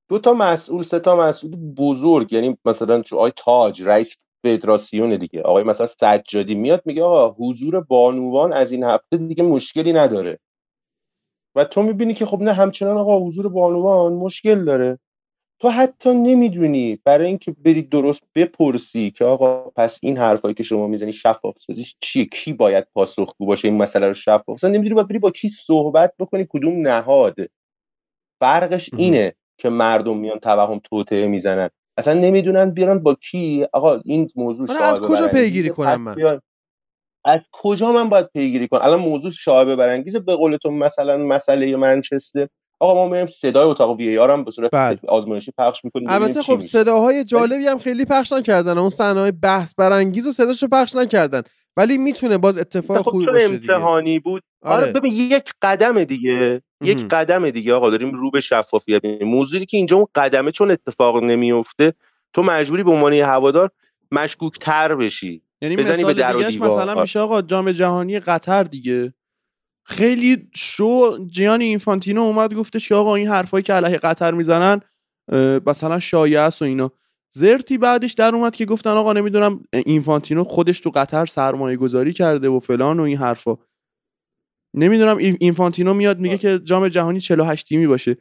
دو 0.10 0.20
تا 0.20 0.34
مسئول 0.34 0.82
سه 0.84 1.00
تا 1.00 1.16
مسئول 1.16 1.56
بزرگ. 1.78 2.34
یعنی 2.34 2.58
مثلا 2.66 3.02
تو 3.02 3.18
آی 3.18 3.32
تاج 3.36 3.84
رئیس 3.84 4.18
فدراسیون 4.44 5.18
دیگه. 5.18 5.42
آقای 5.42 5.64
مثلا 5.64 5.88
سجادی 5.88 6.56
میاد 6.56 6.82
میگه 6.86 7.04
آقا 7.04 7.36
حضور 7.46 7.82
بانوان 7.82 8.54
از 8.54 8.72
این 8.72 8.84
هفته 8.84 9.18
دیگه 9.18 9.44
مشکلی 9.44 9.94
نداره. 9.94 10.40
و 11.56 11.66
تو 11.66 11.84
می‌بینی 11.84 12.14
که 12.14 12.26
خب 12.26 12.42
نه 12.42 12.54
همچنان 12.54 12.98
آقا 12.98 13.20
حضور 13.20 13.50
بانوان 13.50 14.14
مشکل 14.14 14.66
داره. 14.66 15.00
تو 15.62 15.70
حتی 15.70 16.14
نمی‌دونی 16.14 17.00
برای 17.04 17.28
اینکه 17.28 17.52
بری 17.52 17.82
درست 17.82 18.24
بپرسی 18.36 19.12
که 19.12 19.26
آقا 19.26 19.70
پس 19.76 20.00
این 20.04 20.18
حرفایی 20.18 20.54
که 20.54 20.64
شما 20.64 20.88
می‌زنی 20.88 21.12
شفاف 21.12 21.58
سازیش 21.58 21.96
چیه؟ 22.00 22.26
کی 22.26 22.54
باید 22.54 22.88
پاسخگو 22.94 23.46
باشه 23.46 23.68
این 23.68 23.78
مسئله 23.78 24.08
رو 24.08 24.14
شفاف 24.14 24.50
اصلا 24.50 24.70
نمی‌دونی 24.70 24.96
باید 24.96 25.08
بری 25.08 25.20
با 25.20 25.32
کی 25.32 25.50
صحبت 25.50 26.14
بکنی؟ 26.20 26.48
کدوم 26.50 26.88
نهاد؟ 26.88 27.36
فرقش 28.40 28.90
اینه 28.98 29.34
که 29.58 29.70
مردم 29.70 30.18
میان 30.18 30.40
توهم 30.40 30.82
توطئه 30.84 31.28
می‌زنن. 31.28 31.70
اصلا 31.98 32.14
نمی‌دونن 32.14 32.72
بیارن 32.72 33.00
با 33.00 33.16
کی؟ 33.16 33.66
آقا 33.74 34.02
این 34.06 34.30
موضوع 34.36 34.68
شاهد 34.68 34.82
از 34.82 35.00
کجا 35.00 35.28
پیگیری 35.28 35.70
کنم 35.70 36.02
من؟ 36.02 36.40
از 37.26 37.40
کجا 37.52 37.92
من 37.92 38.10
باید 38.10 38.30
پیگیری 38.34 38.68
کنم؟ 38.68 38.82
الان 38.84 39.00
موضوع 39.00 39.32
شایبه 39.32 39.76
برانگیزه. 39.76 40.20
به 40.20 40.36
قول 40.36 40.58
تو 40.58 40.72
مثلا 40.72 41.18
مسئله 41.18 41.76
منچستر. 41.76 42.48
آقا 42.82 42.94
ما 42.94 43.10
میریم 43.10 43.28
صدای 43.28 43.66
اتاق 43.66 43.98
وی 43.98 44.18
آر 44.18 44.32
هم 44.32 44.44
به 44.44 44.52
صورت 44.52 44.72
بله. 44.72 45.00
آزمایشی 45.08 45.52
پخش 45.58 45.86
می‌کنیم 45.86 46.10
البته 46.10 46.42
خب 46.42 46.62
صداهای 46.62 47.24
جالبی 47.24 47.68
هم 47.68 47.80
خیلی 47.80 48.06
پخش 48.06 48.32
نکردن. 48.32 48.78
اون 48.78 48.90
صحنه 48.90 49.32
بحث 49.32 49.74
برانگیز 49.78 50.28
و 50.28 50.32
صداشو 50.32 50.68
پخش 50.68 50.96
نکردن. 50.96 51.42
ولی 51.78 51.98
می‌تونه 51.98 52.38
باز 52.38 52.58
اتفاق 52.58 52.98
خب 52.98 53.12
خوبی 53.12 53.26
باشه 53.26 53.48
دیگه. 53.48 53.74
امتحانی 53.74 54.20
بود. 54.20 54.44
آره. 54.62 54.84
آره 54.84 54.92
ببین 54.92 55.12
یک 55.12 55.54
قدم 55.62 56.04
دیگه 56.04 56.62
یک 56.84 57.08
قدم 57.08 57.50
دیگه 57.50 57.74
آقا 57.74 57.90
داریم 57.90 58.12
رو 58.12 58.32
به 58.32 58.40
شفافیت 58.40 59.02
موضوعی 59.22 59.66
که 59.66 59.78
اینجا 59.78 59.96
اون 59.96 60.06
قدمه 60.16 60.52
چون 60.52 60.72
اتفاق 60.72 61.24
نمیفته 61.24 61.94
تو 62.34 62.44
مجبوری 62.44 62.84
به 62.84 62.92
عنوان 62.92 63.14
هوادار 63.14 63.70
مشکوک 64.12 64.60
تر 64.60 64.96
بشی. 64.96 65.42
یعنی 65.62 65.76
بزنی 65.76 66.04
به 66.04 66.14
در 66.14 66.36
مثلا 66.36 67.02
میشه 67.02 67.20
آقا 67.20 67.42
جام 67.42 67.72
جهانی 67.72 68.20
قطر 68.20 68.64
دیگه. 68.64 69.14
خیلی 69.84 70.50
شو 70.56 71.18
جیانی 71.28 71.66
اینفانتینو 71.66 72.22
اومد 72.22 72.54
گفتش 72.54 72.90
که 72.90 72.96
آقا 72.96 73.16
این 73.16 73.28
حرفایی 73.28 73.64
که 73.64 73.74
علیه 73.74 73.98
قطر 73.98 74.32
می‌زنن 74.32 74.82
مثلا 75.66 76.00
شایعه 76.00 76.40
است 76.40 76.62
و 76.62 76.66
اینا. 76.66 76.92
زرتی 77.34 77.78
بعدش 77.78 78.14
در 78.14 78.36
اومد 78.36 78.56
که 78.56 78.66
گفتن 78.66 78.90
آقا 78.90 79.14
نمی‌دونم 79.14 79.64
اینفانتینو 79.74 80.44
خودش 80.44 80.80
تو 80.80 80.90
قطر 80.90 81.26
سرمایه 81.26 81.78
گذاری 81.78 82.14
کرده 82.14 82.50
و 82.50 82.60
فلان 82.60 83.00
و 83.00 83.04
این 83.04 83.18
حرفا. 83.18 83.58
نمی‌دونم 84.74 85.18
اینفانتینو 85.18 85.94
میاد 85.94 86.20
میگه 86.20 86.38
که 86.38 86.60
جام 86.60 86.88
جهانی 86.88 87.20
48 87.20 87.68
تیمی 87.68 87.88
باشه. 87.88 88.18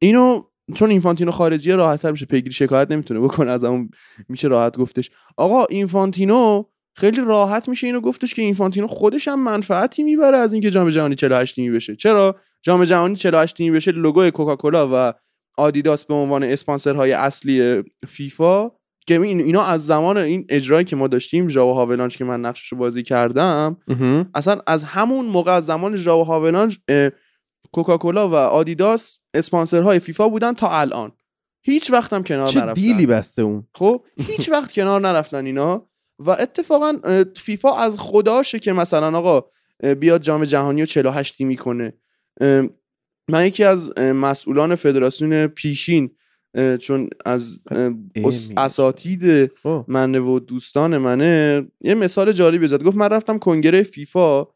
اینو 0.00 0.42
چون 0.74 0.90
اینفانتینو 0.90 1.30
خارجیه 1.30 1.74
راحت 1.74 2.06
میشه 2.06 2.26
پیگیری 2.26 2.52
شکایت 2.52 2.90
نمی‌تونه 2.90 3.20
بکنه 3.20 3.50
از 3.50 3.64
اون 3.64 3.90
میشه 4.28 4.48
راحت 4.48 4.78
گفتش. 4.78 5.10
آقا 5.36 5.64
اینفانتینو 5.64 6.64
خیلی 6.98 7.20
راحت 7.20 7.68
میشه 7.68 7.86
اینو 7.86 8.00
گفتش 8.00 8.34
که 8.34 8.42
اینفانتینو 8.42 8.86
خودش 8.86 9.28
هم 9.28 9.44
منفعتی 9.44 10.02
می‌بره 10.02 10.36
از 10.36 10.52
اینکه 10.52 10.70
جام 10.70 10.90
جهانی 10.90 11.14
48 11.14 11.54
تیمی 11.54 11.76
بشه. 11.76 11.96
چرا؟ 11.96 12.36
جام 12.62 12.84
جهانی 12.84 13.16
48 13.16 13.56
تیمی 13.56 13.76
بشه 13.76 13.92
لوگو 13.92 14.30
کوکاکولا 14.30 14.88
و 14.92 15.12
آدیداس 15.58 16.06
به 16.06 16.14
عنوان 16.14 16.44
اسپانسرهای 16.44 17.12
اصلی 17.12 17.82
فیفا 18.08 18.70
که 19.06 19.20
اینا 19.20 19.62
از 19.62 19.86
زمان 19.86 20.16
این 20.16 20.46
اجرایی 20.48 20.84
که 20.84 20.96
ما 20.96 21.08
داشتیم 21.08 21.48
ژاو 21.48 21.72
هاولانج 21.72 22.16
که 22.16 22.24
من 22.24 22.40
نقشش 22.40 22.68
رو 22.72 22.78
بازی 22.78 23.02
کردم 23.02 23.76
اصلا 24.34 24.60
از 24.66 24.84
همون 24.84 25.26
موقع 25.26 25.52
از 25.52 25.66
زمان 25.66 25.96
ژاو 25.96 26.24
هاولانج 26.24 26.78
کوکاکولا 27.72 28.28
و 28.28 28.34
آدیداس 28.34 29.20
اسپانسرهای 29.34 29.98
فیفا 29.98 30.28
بودن 30.28 30.52
تا 30.52 30.68
الان. 30.70 31.12
هیچ 31.62 31.90
وقت 31.90 32.12
هم 32.12 32.22
کنار 32.22 32.48
چه 32.48 32.60
نرفتن. 32.60 32.82
دیلی 32.82 33.06
بسته 33.06 33.42
اون. 33.42 33.66
خب 33.74 34.04
هیچ 34.26 34.48
وقت 34.48 34.72
کنار 34.72 35.00
نرفتن 35.00 35.46
اینا. 35.46 35.88
و 36.18 36.30
اتفاقا 36.30 37.22
فیفا 37.36 37.76
از 37.76 37.96
خداشه 37.98 38.58
که 38.58 38.72
مثلا 38.72 39.18
آقا 39.18 39.48
بیاد 39.94 40.22
جام 40.22 40.44
جهانی 40.44 40.80
رو 40.80 40.86
48 40.86 41.36
تیمی 41.36 41.56
کنه 41.56 41.92
من 43.30 43.46
یکی 43.46 43.64
از 43.64 43.98
مسئولان 43.98 44.74
فدراسیون 44.74 45.46
پیشین 45.46 46.10
چون 46.80 47.10
از. 47.24 47.60
اساتید. 48.56 49.52
منه 49.88 50.20
و 50.20 50.38
دوستان 50.38 50.98
منه 50.98 51.66
یه 51.80 51.94
مثال 51.94 52.32
جالبی 52.32 52.66
زد 52.66 52.82
گفت 52.82 52.96
من 52.96 53.08
رفتم 53.08 53.38
کنگره 53.38 53.82
فیفا 53.82 54.46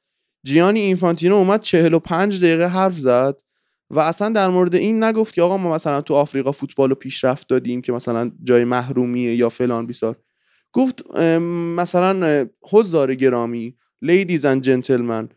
جیانی 0.44 0.80
اینفانتینو 0.80 1.34
اومد 1.34 1.61
45 1.61 2.38
دقیقه 2.38 2.66
حرف 2.66 2.98
زد 2.98 3.42
و 3.90 3.98
اصلا 3.98 4.28
در 4.28 4.48
مورد 4.48 4.74
این 4.74 5.04
نگفت 5.04 5.34
که 5.34 5.42
آقا 5.42 5.56
ما 5.56 5.74
مثلا 5.74 6.00
تو 6.00 6.14
آفریقا 6.14 6.52
فوتبال 6.52 6.88
رو 6.88 6.94
پیشرفت 6.94 7.48
دادیم 7.48 7.82
که 7.82 7.92
مثلا 7.92 8.30
جای 8.44 8.64
محرومیه 8.64 9.34
یا 9.34 9.48
فلان 9.48 9.86
بیسار 9.86 10.16
گفت 10.72 11.16
مثلا 11.76 12.46
حضار 12.70 13.14
گرامی 13.14 13.76
ladies 14.02 14.44
and 14.44 14.62
gentlemen 14.62 15.28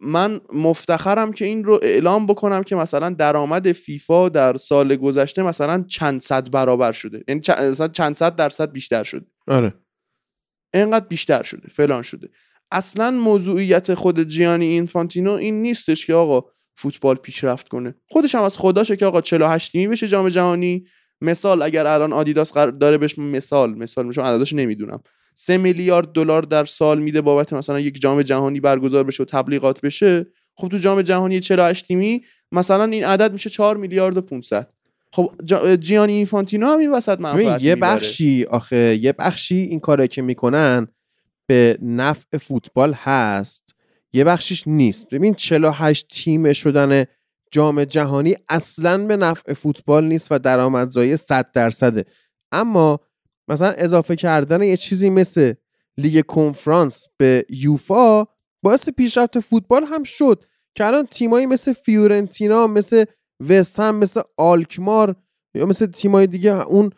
من 0.00 0.40
مفتخرم 0.52 1.32
که 1.32 1.44
این 1.44 1.64
رو 1.64 1.80
اعلام 1.82 2.26
بکنم 2.26 2.62
که 2.62 2.76
مثلا 2.76 3.10
درآمد 3.10 3.72
فیفا 3.72 4.28
در 4.28 4.56
سال 4.56 4.96
گذشته 4.96 5.42
مثلا 5.42 5.84
چند 5.88 6.20
صد 6.20 6.50
برابر 6.50 6.92
شده. 6.92 7.24
یعنی 7.28 7.40
چند 7.92 8.14
صد 8.14 8.36
درصد 8.36 8.72
بیشتر 8.72 9.02
شده. 9.04 9.26
آره. 9.48 9.74
انقدر 10.74 11.06
بیشتر 11.06 11.42
شده 11.42 11.68
فلان 11.68 12.02
شده. 12.02 12.28
اصلا 12.70 13.10
موضوعیت 13.10 13.94
خود 13.94 14.22
جیانی 14.22 14.66
اینفانتینو 14.66 15.32
این 15.32 15.62
نیستش 15.62 16.06
که 16.06 16.14
آقا 16.14 16.50
فوتبال 16.74 17.16
پیشرفت 17.16 17.68
کنه. 17.68 17.94
خودش 18.08 18.34
هم 18.34 18.42
از 18.42 18.56
خداشه 18.56 18.96
که 18.96 19.06
آقا 19.06 19.20
48 19.20 19.72
تیمی 19.72 19.88
بشه 19.88 20.08
جام 20.08 20.28
جهانی. 20.28 20.86
مثال 21.20 21.62
اگر 21.62 21.86
الان 21.86 22.12
آدیداس 22.12 22.52
قرار 22.52 22.70
داره 22.70 22.98
بهش 22.98 23.18
مثال 23.18 23.78
مثال 23.78 24.12
چون 24.12 24.24
عددش 24.24 24.52
نمی‌دونم. 24.52 25.00
سه 25.34 25.58
میلیارد 25.58 26.12
دلار 26.12 26.42
در 26.42 26.64
سال 26.64 26.98
میده 26.98 27.20
بابت 27.20 27.52
مثلا 27.52 27.80
یک 27.80 28.00
جام 28.00 28.22
جهانی 28.22 28.60
برگزار 28.60 29.04
بشه 29.04 29.22
و 29.22 29.26
تبلیغات 29.26 29.80
بشه. 29.80 30.26
خب 30.54 30.68
تو 30.68 30.78
جام 30.78 31.02
جهانی 31.02 31.40
48 31.40 31.86
تیمی 31.86 32.24
مثلا 32.52 32.84
این 32.84 33.04
عدد 33.04 33.32
میشه 33.32 33.50
4 33.50 33.76
میلیارد 33.76 34.16
و 34.16 34.20
500 34.20 34.68
خب 35.12 35.30
جیانی 35.80 36.12
اینفانتینو 36.12 36.66
هم 36.66 36.78
این 36.78 36.92
وسط 36.92 37.20
منفعت 37.20 37.62
یه 37.62 37.74
می‌بره. 37.74 37.94
بخشی 37.94 38.44
آخه 38.44 38.98
یه 39.02 39.12
بخشی 39.12 39.56
این 39.56 39.80
کارایی 39.80 40.08
که 40.08 40.22
می‌کنن 40.22 40.88
به 41.46 41.78
نفع 41.82 42.38
فوتبال 42.38 42.92
هست 42.92 43.74
یه 44.12 44.24
بخشیش 44.24 44.62
نیست. 44.66 45.08
ببین 45.08 45.34
48 45.34 46.06
تیم 46.10 46.52
شدن 46.52 47.04
جام 47.50 47.84
جهانی 47.84 48.36
اصلا 48.48 49.06
به 49.06 49.16
نفع 49.16 49.52
فوتبال 49.52 50.04
نیست 50.04 50.32
و 50.32 50.38
درآمدزایی 50.38 51.16
100 51.16 51.50
درصده. 51.52 52.04
اما 52.52 53.00
مثلا 53.48 53.68
اضافه 53.68 54.16
کردن 54.16 54.62
یه 54.62 54.76
چیزی 54.76 55.10
مثل 55.10 55.54
لیگ 55.98 56.24
کنفرانس 56.26 57.06
به 57.16 57.46
یوفا 57.50 58.24
باعث 58.62 58.88
پیشرفت 58.88 59.40
فوتبال 59.40 59.84
هم 59.84 60.02
شد 60.02 60.44
که 60.74 60.86
الان 60.86 61.06
تیمایی 61.06 61.46
مثل 61.46 61.72
فیورنتینا 61.72 62.66
مثل 62.66 63.04
وست 63.48 63.80
هم 63.80 63.94
مثل 63.96 64.20
آلکمار 64.36 65.16
یا 65.54 65.66
مثل 65.66 65.86
تیمای 65.86 66.26
دیگه 66.26 66.66
اون 66.66 66.90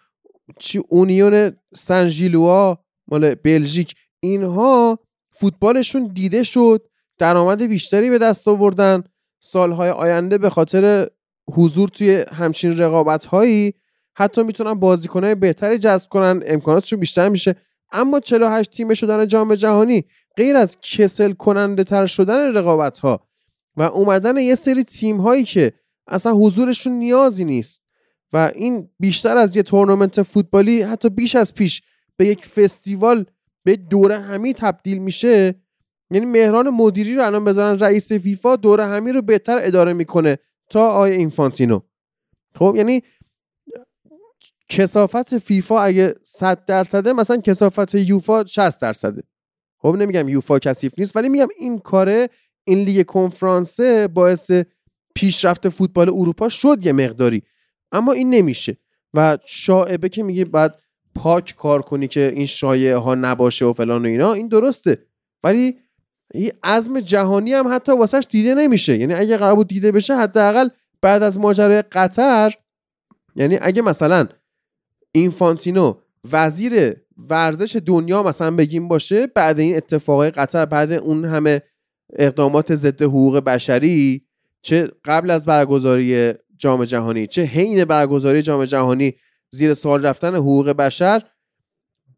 چی 0.59 0.81
اونیون 0.89 1.57
سن 1.75 2.09
ژیلوا 2.09 2.79
مال 3.09 3.35
بلژیک 3.35 3.95
اینها 4.21 4.99
فوتبالشون 5.31 6.07
دیده 6.07 6.43
شد 6.43 6.89
درآمد 7.19 7.63
بیشتری 7.63 8.11
به 8.11 8.19
دست 8.19 8.49
آوردن 8.49 9.03
سالهای 9.41 9.91
آینده 9.91 10.39
به 10.39 10.51
خاطر 10.51 11.09
حضور 11.55 11.89
توی 11.89 12.25
همچین 12.33 12.79
رقابت 12.79 13.27
هایی 13.27 13.75
حتی 14.15 14.43
می‌تونن 14.43 14.75
بازیکنهای 14.75 15.35
بهتری 15.35 15.79
جذب 15.79 16.09
کنن 16.09 16.43
امکاناتشون 16.47 17.01
بیشتر 17.01 17.29
میشه. 17.29 17.57
اما 17.93 18.21
48 18.21 18.71
تیمه 18.71 18.95
شدن 18.95 19.27
جام 19.27 19.55
جهانی 19.55 20.05
غیر 20.37 20.57
از 20.57 20.77
کسل 20.81 21.33
کننده 21.33 21.85
تر 21.85 22.07
شدن 22.07 22.55
رقابت 22.55 22.99
ها 22.99 23.29
و 23.77 23.83
اومدن 23.83 24.37
یه 24.37 24.55
سری 24.55 24.85
تیم 24.85 25.17
هایی 25.17 25.45
که 25.45 25.73
اصلا 26.07 26.33
حضورشون 26.33 26.93
نیازی 26.93 27.45
نیست 27.45 27.83
و 28.33 28.53
این 28.55 28.91
بیشتر 28.99 29.37
از 29.37 29.57
یه 29.57 29.63
تورنمنت 29.63 30.23
فوتبالی 30.23 30.83
حتی 30.83 31.09
بیش 31.09 31.37
از 31.37 31.55
پیش 31.55 31.83
به 32.17 32.27
یک 32.27 32.47
فستیوال 32.47 33.27
به 33.65 33.77
دوره 33.77 34.19
همی 34.19 34.55
تبدیل 34.55 34.99
میشه 34.99 35.55
یعنی 36.11 36.27
مهران 36.27 36.71
مدیری 36.71 37.15
رو 37.15 37.23
الان 37.23 37.45
بذارن 37.45 37.79
رئیس 37.79 38.13
فیفا 38.13 38.57
دوره 38.57 38.87
همی 38.87 39.13
رو 39.13 39.23
بهتر 39.23 39.59
اداره 39.63 39.93
می‌کنه 39.93 40.39
تا 40.71 40.89
آیه 40.89 41.15
اینفانتینو. 41.15 41.81
خب 42.55 42.75
یعنی 42.77 43.03
کسافت 44.69 45.39
فیفا 45.39 45.81
اگه 45.81 46.15
100 46.23 46.65
درصده 46.65 47.13
مثلا 47.13 47.37
کسافت 47.37 47.95
یوفا 47.95 48.45
60 48.45 48.81
درصده. 48.81 49.23
خب 49.79 49.97
نمیگم 49.99 50.29
یوفا 50.29 50.59
کثیف 50.59 50.99
نیست 50.99 51.17
ولی 51.17 51.29
میگم 51.29 51.49
این 51.59 51.79
کاره 51.79 52.29
این 52.65 52.79
لیگ 52.79 53.07
کنفرانسه 53.07 54.09
باعث 54.09 54.51
پیشرفت 55.15 55.69
فوتبال 55.69 56.09
اروپا 56.09 56.49
شد 56.49 56.79
یه 56.83 56.93
مقداری. 56.93 57.43
اما 57.93 58.13
این 58.13 58.31
نمیشه. 58.31 58.77
و 59.15 59.39
شاعبه 59.47 60.09
که 60.09 60.23
میگه 60.23 60.45
بعد 60.45 60.81
پاک 61.15 61.55
کار 61.59 61.83
کنی 61.83 62.09
که 62.09 62.33
این 62.37 62.47
شایعه 62.47 62.97
ها 62.97 63.15
نباشه 63.15 63.65
و 63.65 63.73
فلان 63.73 64.03
و 64.03 64.09
اینا 64.09 64.33
این 64.33 64.49
درسته. 64.49 65.07
ولی 65.45 65.79
این 66.35 66.53
عزم 66.63 67.01
جهانی 67.01 67.53
هم 67.53 67.75
حتی 67.75 67.93
واسهش 67.93 68.27
دیده 68.31 68.55
نمیشه. 68.55 68.97
یعنی 68.97 69.15
اگه 69.15 69.37
قرار 69.37 69.55
بود 69.55 69.69
دیده 69.69 69.93
بشه 69.93 70.17
حداقل 70.17 70.69
بعد 71.03 71.23
از 71.23 71.39
ماجرای 71.39 71.83
قطر 71.83 72.55
یعنی 73.37 73.59
اگه 73.61 73.83
مثلا 73.83 74.29
اینفانتینو 75.13 75.95
وزیر 76.33 76.97
ورزش 77.31 77.77
دنیا 77.87 78.23
مثلا 78.23 78.57
بگیم 78.57 78.89
باشه 78.89 79.27
بعد 79.27 79.59
این 79.59 79.77
اتفاقای 79.77 80.31
قطر 80.31 80.67
بعد 80.67 80.93
اون 80.93 81.25
همه 81.25 81.63
اقدامات 82.17 82.75
ضد 82.75 83.03
حقوق 83.03 83.39
بشری 83.39 84.27
چه 84.63 84.91
قبل 85.05 85.31
از 85.31 85.45
برگزاری 85.45 86.35
جام 86.57 86.85
جهانی 86.85 87.27
چه 87.27 87.43
حین 87.43 87.85
برگزاری 87.85 88.43
جام 88.43 88.65
جهانی 88.65 89.15
زیر 89.51 89.75
سوال 89.75 90.07
رفتن 90.07 90.35
حقوق 90.35 90.71
بشر 90.71 91.23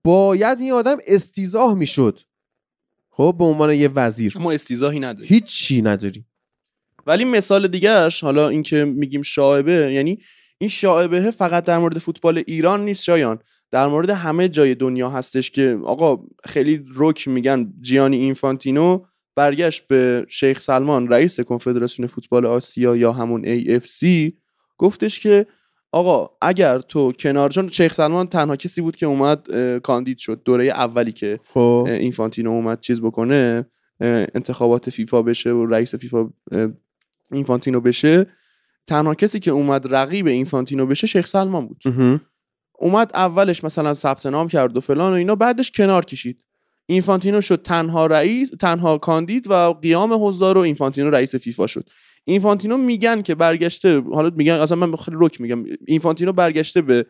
باید 0.04 0.60
این 0.60 0.72
آدم 0.72 0.96
استیزاه 1.06 1.74
می‌شد. 1.74 2.20
خب 3.10 3.34
به 3.38 3.44
عنوان 3.44 3.74
یه 3.74 3.88
وزیر. 3.88 4.38
ما 4.38 4.52
استیزاهی 4.52 5.00
نداریم. 5.00 5.28
هیچ 5.28 5.44
چی 5.44 5.82
نداری 5.82 6.24
ولی 7.06 7.24
مثال 7.24 7.68
دیگهش 7.68 8.24
حالا 8.24 8.48
اینکه 8.48 8.84
میگیم 8.84 9.22
شاعبه 9.22 9.92
یعنی 9.92 10.18
این 10.58 10.70
شاعبه 10.70 11.30
فقط 11.30 11.64
در 11.64 11.78
مورد 11.78 11.98
فوتبال 11.98 12.42
ایران 12.46 12.84
نیست 12.84 13.02
شایان. 13.04 13.38
در 13.70 13.86
مورد 13.86 14.10
همه 14.10 14.48
جای 14.48 14.74
دنیا 14.74 15.10
هستش 15.10 15.50
که 15.50 15.78
آقا 15.84 16.24
خیلی 16.44 16.84
رک 16.94 17.28
میگن 17.28 17.72
جیانی 17.80 18.16
اینفانتینو 18.16 19.00
برگشت 19.34 19.86
به 19.86 20.26
شیخ 20.28 20.60
سلمان 20.60 21.08
رئیس 21.08 21.40
کنفدراسیون 21.40 22.08
فوتبال 22.08 22.46
آسیا 22.46 22.96
یا 22.96 23.12
همون 23.12 23.44
AFC 23.44 24.06
گفتش 24.78 25.20
که 25.20 25.46
آقا 25.92 26.30
اگر 26.40 26.78
تو 26.78 27.12
کنار 27.12 27.50
چون 27.50 27.68
شیخ 27.68 27.94
سلمان 27.94 28.26
تنها 28.26 28.56
کسی 28.56 28.80
بود 28.80 28.96
که 28.96 29.06
اومد 29.06 29.46
کاندید 29.82 30.18
شد 30.18 30.42
دوره 30.44 30.64
اولی 30.64 31.12
که 31.12 31.40
خب. 31.44 31.88
اینفانتینو 31.90 32.50
اومد 32.50 32.80
چیز 32.80 33.00
بکنه 33.00 33.66
انتخابات 34.34 34.90
فیفا 34.90 35.22
بشه 35.22 35.50
و 35.50 35.66
رئیس 35.66 35.94
فیفا 35.94 36.30
اینفانتینو 37.32 37.80
بشه 37.80 38.26
تنها 38.86 39.14
کسی 39.14 39.40
که 39.40 39.50
اومد 39.50 39.94
رقیب 39.94 40.26
اینفانتینو 40.26 40.86
بشه 40.86 41.06
شیخ 41.06 41.26
سلمان 41.26 41.66
بود. 41.66 41.82
اومد 42.78 43.10
اولش 43.14 43.64
مثلا 43.64 43.94
ثبت 43.94 44.26
نام 44.26 44.48
کرد 44.48 44.76
و 44.76 44.80
فلان 44.80 45.12
و 45.12 45.16
اینا 45.16 45.34
بعدش 45.34 45.70
کنار 45.70 46.04
کشید. 46.04 46.44
اینفانتینو 46.86 47.40
شد 47.40 47.62
تنها 47.62 48.06
رئیس 48.06 48.50
تنها 48.60 48.98
کاندید 48.98 49.46
و 49.50 49.72
قیام 49.72 50.26
حضار 50.26 50.58
و 50.58 50.60
اینفانتینو 50.60 51.10
رئیس 51.10 51.34
فیفا 51.34 51.66
شد. 51.66 51.90
اینفانتینو 52.24 52.76
میگن 52.76 53.22
که 53.22 53.34
برگشته 53.34 54.00
حالا 54.00 54.30
میگن 54.36 54.52
اصلا 54.52 54.76
من 54.76 54.96
خیلی 54.96 55.16
رک 55.20 55.40
میگم. 55.40 55.64
اینفانتینو 55.86 56.32
برگشته 56.32 56.82
به 56.82 57.06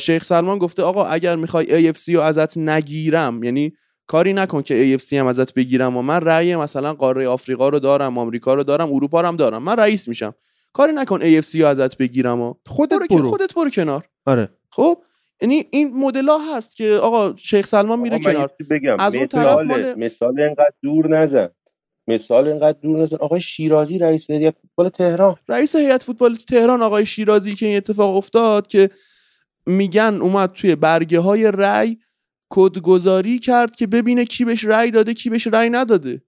شیخ 0.00 0.24
سلمان 0.24 0.58
گفته 0.58 0.82
آقا 0.82 1.04
اگر 1.06 1.36
می‌خوای 1.36 1.92
AFC 1.92 2.08
رو 2.08 2.20
ازت 2.20 2.58
نگیرم 2.58 3.42
یعنی 3.42 3.72
کاری 4.06 4.32
نکن 4.32 4.62
که 4.62 4.98
AFC 4.98 5.12
هم 5.12 5.26
ازت 5.26 5.54
بگیرم 5.54 5.96
و 5.96 6.02
من 6.02 6.20
رأی 6.20 6.56
مثلا 6.56 6.94
قاره 6.94 7.28
آفریقا 7.28 7.68
رو 7.68 7.78
دارم 7.78 8.18
آمریکا 8.18 8.54
رو 8.54 8.62
دارم 8.64 8.92
اروپا 8.92 9.20
رو 9.20 9.28
هم 9.28 9.36
دارم 9.36 9.62
من 9.62 9.76
رئیس 9.76 10.08
میشم. 10.08 10.34
کاری 10.72 10.92
نکن 10.92 11.18
AFC 11.40 11.54
رو 11.54 11.66
ازت 11.66 11.96
بگیرم 11.96 12.40
و 12.40 12.54
خودت 12.66 12.92
برو 12.92 13.06
برو. 13.10 13.28
خودت 13.28 13.54
برو 13.54 13.70
کنار. 13.70 14.08
آره. 14.26 14.48
خب؟ 14.70 14.98
یعنی 15.42 15.66
این 15.70 15.94
مدل 15.94 16.28
ها 16.28 16.56
هست 16.56 16.76
که 16.76 16.90
آقا 16.90 17.36
شیخ 17.36 17.66
سلمان 17.66 18.00
میره 18.00 18.18
کنار. 18.18 18.50
بگم. 18.70 18.96
از 18.98 19.14
اون 19.16 19.24
مثال 19.24 19.44
طرف 19.44 19.60
مال- 19.60 19.94
مثال 19.98 20.40
اینقدر 20.40 20.70
دور 20.82 21.18
نزن. 21.18 21.48
مثال 22.08 22.48
اینقدر 22.48 22.78
دور 22.82 22.98
نزن. 22.98 23.16
آقای 23.16 23.40
شیرازی 23.40 23.98
رئیس 23.98 24.30
هیئت 24.30 24.58
فوتبال 24.58 24.88
تهران. 24.88 25.36
رئیس 25.48 25.76
هیئت 25.76 26.02
فوتبال 26.02 26.34
تهران 26.34 26.82
آقای 26.82 27.06
شیرازی 27.06 27.54
که 27.54 27.66
این 27.66 27.76
اتفاق 27.76 28.16
افتاد 28.16 28.66
که 28.66 28.90
میگن 29.66 30.18
اومد 30.22 30.52
توی 30.52 30.76
برگه 30.76 31.18
های 31.20 31.50
رأی 31.54 31.98
کدگذاری 32.50 33.38
کرد 33.38 33.76
که 33.76 33.86
ببینه 33.86 34.24
کی 34.24 34.44
بهش 34.44 34.64
رأی 34.64 34.90
داده 34.90 35.14
کی 35.14 35.30
بهش 35.30 35.46
رأی 35.46 35.70
نداده. 35.70 36.22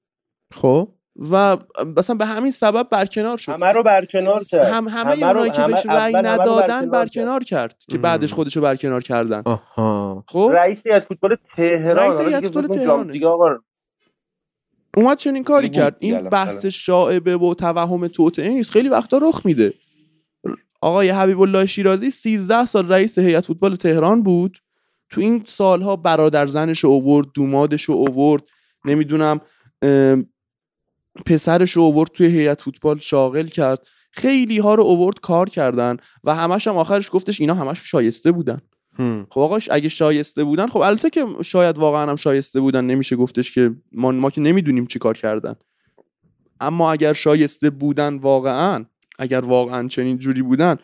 خب. 0.54 0.88
و 1.32 1.56
مثلا 1.96 2.16
به 2.16 2.24
همین 2.26 2.50
سبب 2.50 2.88
برکنار 2.88 3.36
شد. 3.38 3.52
همه 3.52 3.72
رو 3.72 3.82
برکنار 3.82 4.40
کرد. 4.50 4.60
هم 4.60 4.88
همه, 4.88 5.10
همه 5.10 5.26
رو- 5.26 5.26
اونایی 5.26 5.50
که 5.50 5.62
بهش 5.62 5.86
رأی 5.86 6.12
رو 6.12 6.18
ندادن 6.26 6.66
برکنار 6.66 6.90
برکنار 6.90 7.44
کرد 7.44 7.82
که. 7.90 7.98
بعدش 7.98 8.32
خودشو 8.32 8.60
برکنار 8.60 9.02
کردن. 9.02 9.42
آها. 9.44 10.24
خب؟ 10.28 10.50
رئیس 10.54 10.86
هیئت 10.86 11.04
فوتبال 11.04 11.36
تهران. 11.56 11.96
رئیس 11.96 12.20
هیئت 12.20 12.42
دیگه 12.42 12.52
فوتبال. 12.52 12.84
جام 12.84 13.12
دیگه 13.12 13.26
آقا 13.26 13.48
اومد 14.98 15.16
چنین 15.16 15.44
کاری 15.44 15.68
کرد. 15.68 15.96
این 15.98 16.28
بحث. 16.28 16.66
شائبه 16.66 17.36
و 17.36 17.54
توهم 17.54 18.06
توطئه 18.06 18.48
نیست. 18.48 18.70
خیلی 18.70 18.88
وقتا 18.88 19.18
رخ 19.18 19.40
میده. 19.44 19.74
آقای 20.80 21.08
حبیب 21.08 21.40
الله 21.40 21.66
شیرازی 21.66 22.10
13 22.10 22.66
سال 22.66 22.92
رئیس 22.92 23.18
هیئت 23.18 23.46
فوتبال 23.46 23.76
تهران 23.76 24.22
بود. 24.22 24.58
تو 25.10 25.20
این 25.20 25.42
سالها 25.46 25.96
برادر 25.96 26.46
زنش 26.46 26.78
رو 26.84 26.90
اوورد 26.90 27.26
دومادش 27.34 27.82
رو 27.82 27.94
اوورد 27.94 28.42
نمی‌دونم 28.84 29.40
پسرش 31.26 31.72
رو 31.72 31.82
اوورد 31.82 32.10
توی 32.10 32.26
هیئت 32.26 32.62
فوتبال 32.62 32.98
شاغل 32.98 33.46
کرد. 33.46 33.86
خیلی 34.10 34.58
ها 34.58 34.74
رو 34.74 34.84
اوورد 34.84 35.20
کار 35.20 35.48
کردن 35.48 35.96
و 36.24 36.34
همش 36.34 36.68
هم 36.68 36.76
آخرش 36.76 37.08
گفتش 37.12 37.40
اینا 37.40 37.54
همش 37.54 37.90
شایسته 37.90 38.32
بودن. 38.32 38.60
هم. 38.98 39.26
خب 39.30 39.40
آقاش 39.40 39.68
اگه 39.70 39.88
شایسته 39.88 40.44
بودن 40.44 40.66
خب 40.66 40.78
البته 40.80 41.10
که 41.10 41.26
شاید 41.44 41.78
واقعا 41.78 42.10
هم 42.10 42.16
شایسته 42.16 42.60
بودن 42.60 42.84
نمیشه 42.84 43.16
گفتش 43.16 43.52
که 43.52 43.74
ما, 43.92 44.12
ما 44.12 44.30
که 44.30 44.40
نمی‌دونیم 44.40 44.86
چی 44.86 44.98
کار 44.98 45.16
کردن. 45.16 45.54
اما 46.60 46.92
اگر 46.92 47.12
شایسته 47.12 47.70
بودن 47.70 48.16
واقعا 48.16 48.84
اگر 49.18 49.40
واقعا 49.40 49.88
چنین 49.88 50.18
جوری 50.18 50.42
بودن 50.42 50.76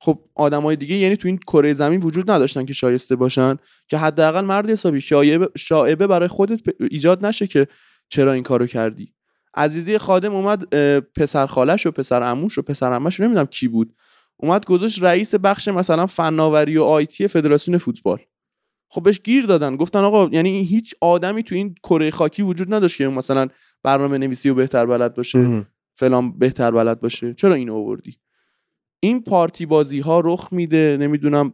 خب 0.00 0.18
آدمای 0.34 0.76
دیگه 0.76 0.96
یعنی 0.96 1.16
تو 1.16 1.28
این 1.28 1.38
کره 1.38 1.72
زمین 1.72 2.00
وجود 2.00 2.30
نداشتن 2.30 2.64
که 2.64 2.72
شایسته 2.74 3.16
باشن 3.16 3.56
که 3.88 3.98
حداقل 3.98 4.44
مرد 4.44 4.70
حسابی 4.70 5.00
شایبه, 5.00 5.48
شایبه 5.56 6.06
برای 6.06 6.28
خودت 6.28 6.60
ایجاد 6.90 7.26
نشه 7.26 7.46
که 7.46 7.66
چرا 8.08 8.32
این 8.32 8.42
کارو 8.42 8.66
کردی. 8.66 9.12
عزیزی 9.54 9.98
خادم 9.98 10.34
اومد 10.34 10.74
پسر 11.00 11.46
خالش 11.46 11.86
و 11.86 11.90
پسر 11.90 12.22
عموش 12.22 12.58
و 12.58 12.62
پسر 12.62 12.92
عمش 12.92 13.20
نمی‌دونم 13.20 13.46
کی 13.46 13.68
بود. 13.68 13.94
اومد 14.42 14.64
گذاشت 14.64 15.02
رئیس 15.02 15.34
بخش 15.34 15.68
مثلا 15.68 16.06
فناوری 16.06 16.76
و 16.76 16.82
آیتی 16.82 17.28
فدراسیون 17.28 17.78
فوتبال. 17.78 18.18
خب 18.88 19.02
بهش 19.02 19.20
گیر 19.20 19.46
دادن. 19.46 19.76
گفتن 19.76 19.98
آقا 19.98 20.28
یعنی 20.32 20.50
این 20.50 20.64
هیچ 20.64 20.94
آدمی 21.00 21.42
تو 21.42 21.54
این 21.54 21.74
کره 21.82 22.10
خاکی 22.10 22.42
وجود 22.42 22.74
نداشت 22.74 22.96
که 22.96 23.08
مثلا 23.08 23.48
برنامه 23.82 24.18
نویسی 24.18 24.48
و 24.48 24.54
بهتر 24.54 24.86
بلد 24.86 25.14
باشه. 25.14 25.66
فلان 25.94 26.38
بهتر 26.38 26.70
بلد 26.70 27.00
باشه. 27.00 27.34
چرا 27.34 27.54
اینو 27.54 27.74
آوردی؟ 27.74 28.16
این 29.00 29.22
پارتی 29.22 29.66
بازی 29.66 30.00
ها 30.00 30.20
رخ 30.20 30.48
میده 30.52 30.96
نمی‌دونم 31.00 31.52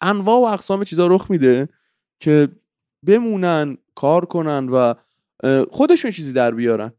انواع 0.00 0.40
و 0.40 0.44
اقسام 0.44 0.84
چیزا 0.84 1.06
رخ 1.06 1.30
میده 1.30 1.68
که 2.20 2.48
بمونن 3.06 3.78
کار 3.94 4.24
کنن 4.24 4.68
و 4.68 4.94
خودشون 5.70 6.10
چیزی 6.10 6.32
در 6.32 6.50
بیارن. 6.50 6.92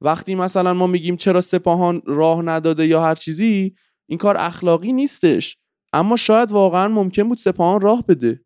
وقتی 0.00 0.34
مثلا 0.34 0.74
ما 0.74 0.86
میگیم 0.86 1.16
چرا 1.16 1.40
سپاهان 1.40 2.02
راه 2.06 2.42
نداده 2.42 2.86
یا 2.86 3.02
هر 3.02 3.14
چیزی 3.14 3.74
این 4.08 4.18
کار 4.18 4.36
اخلاقی 4.38 4.92
نیستش. 4.92 5.56
اما 5.92 6.16
شاید 6.16 6.50
واقعا 6.50 6.88
ممکن 6.88 7.22
بود 7.28 7.38
سپاهان 7.38 7.80
راه 7.80 8.04
بده. 8.06 8.40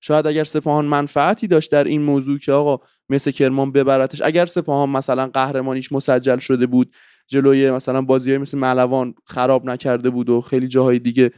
شاید 0.00 0.26
اگر 0.26 0.44
سپاهان 0.44 0.84
منفعتی 0.84 1.46
داشت 1.46 1.70
در 1.70 1.84
این 1.84 2.02
موضوع 2.02 2.38
که 2.38 2.52
آقا 2.52 2.86
مثل 3.08 3.30
کرمان 3.30 3.72
ببرتش 3.72 4.22
اگر 4.22 4.46
سپاهان 4.46 4.90
مثلا 4.90 5.26
قهرمانیش 5.26 5.92
مسجل 5.92 6.38
شده 6.38 6.66
بود 6.66 6.94
جلوی 7.28 7.70
مثلا 7.70 8.02
بازی 8.02 8.30
های 8.30 8.38
مثل 8.38 8.58
ملوان 8.58 9.14
خراب 9.24 9.64
نکرده 9.64 10.10
بود 10.10 10.30
و 10.30 10.40
خیلی 10.40 10.68
جاهای 10.68 10.98
دیگه 10.98 11.30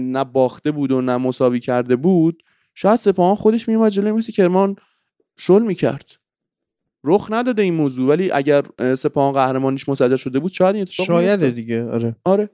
نه 0.00 0.24
باخته 0.24 0.70
بود 0.70 0.92
و 0.92 1.00
نه 1.00 1.16
مساوی 1.16 1.60
کرده 1.60 1.96
بود 1.96 2.42
شاید 2.74 3.00
سپاهان 3.00 3.34
خودش 3.36 3.68
میومد 3.68 3.90
جلوی 3.92 4.12
مثل 4.12 4.32
کرمان 4.32 4.76
شل 5.38 5.62
می‌کرد. 5.62 6.10
رخ 7.04 7.28
نداده 7.30 7.62
این 7.62 7.74
موضوع 7.74 8.08
ولی 8.08 8.30
اگر 8.30 8.62
اه، 8.78 8.94
سپاهان 8.94 9.32
قهرمانیش 9.32 9.88
مسجل 9.88 10.16
شده 10.16 10.38
بود 10.38 10.52
شاید 10.52 10.74
این 10.74 10.82
اتفاق 10.82 11.06
شاید. 11.06 11.54
دیگه 11.54 11.84
آره. 11.90 12.16
آره. 12.24 12.50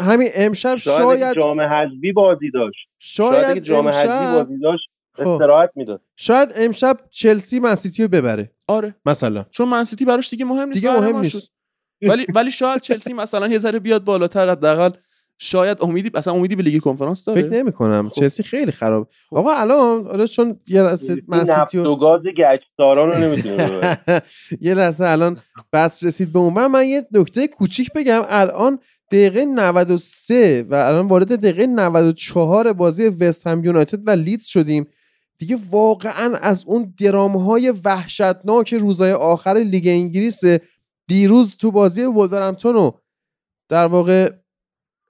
همین 0.00 0.28
امشب 0.34 0.76
شاید, 0.76 0.98
شاید 0.98 1.36
جام 1.36 1.60
حذفی 1.60 2.12
بازی 2.12 2.50
داشت. 2.50 2.88
شاید, 2.98 3.44
شاید 3.44 3.58
جام 3.58 3.88
حذفی 3.88 4.08
امشب 4.08 4.44
بازی 4.44 4.58
داشت 4.58 4.88
خب. 5.16 5.28
استراحت 5.28 5.70
می‌داد. 5.74 6.00
شاید 6.16 6.48
امشب 6.56 6.96
چلسی 7.10 7.60
منسیتی 7.60 8.02
رو 8.02 8.08
ببره. 8.08 8.52
آره. 8.68 8.94
مثلا. 9.06 9.44
چون 9.50 9.68
منسیتی 9.68 10.04
براش 10.04 10.30
دیگه 10.30 10.44
مهم 10.44 10.68
نیست 10.68 10.74
دیگه 10.80 11.00
مهم 11.00 11.20
نیست. 11.20 11.52
ولی 12.02 12.26
ولی 12.34 12.50
شاید 12.50 12.80
چلسی 12.80 13.12
مثلا 13.12 13.48
یه 13.48 13.58
ذره 13.58 13.78
بیاد 13.78 14.04
بالاتر 14.04 14.50
حداقل 14.50 14.90
شاید 15.40 15.78
امیدی 15.80 16.10
اصلا 16.14 16.32
امیدی 16.32 16.56
به 16.56 16.62
لیگ 16.62 16.82
کنفرانس 16.82 17.24
داره. 17.24 17.42
فکر 17.42 17.50
نمی 17.52 17.72
کنم 17.72 18.08
خب. 18.08 18.20
چلسی 18.20 18.42
خیلی 18.42 18.72
خراب. 18.72 19.08
آقا 19.30 19.52
الان 19.52 20.06
آره 20.06 20.26
چون 20.26 20.60
یه 20.66 20.82
لحظه 20.82 21.22
منسیتی 21.28 21.78
و 21.78 21.96
گاز 21.96 22.20
گچساران 22.22 23.12
رو 23.12 23.18
نمی‌تونه 23.18 23.56
ببره 23.56 24.22
یه 24.60 24.74
لحظه 24.74 25.04
الان 25.04 25.36
بس 25.72 26.04
رسید 26.04 26.32
به 26.32 26.38
اون. 26.38 26.54
من, 26.54 26.66
من 26.66 26.86
یه 26.86 27.06
نکته 27.12 27.48
کوچیک 27.48 27.92
بگم. 27.92 28.22
الان 28.28 28.78
دقیقه 29.10 29.44
93 29.44 30.66
و 30.70 30.74
الان 30.74 31.06
وارد 31.06 31.40
دقیقه 31.40 31.66
94 31.66 32.72
بازی 32.72 33.04
وست 33.04 33.46
هم 33.46 33.64
یونایتد 33.64 34.08
و 34.08 34.10
لیدز 34.10 34.46
شدیم. 34.46 34.86
دیگه 35.38 35.58
واقعا 35.70 36.36
از 36.36 36.64
اون 36.66 36.94
درام 37.00 37.36
های 37.36 37.70
وحشتناک 37.84 38.74
روزهای 38.74 39.12
آخر 39.12 39.54
لیگ 39.54 39.86
انگلیس 39.86 40.40
دیروز 41.06 41.56
تو 41.56 41.70
بازی 41.70 42.02
ولورهمپتون 42.02 42.76
و 42.76 42.90
در 43.68 43.86
واقع 43.86 44.32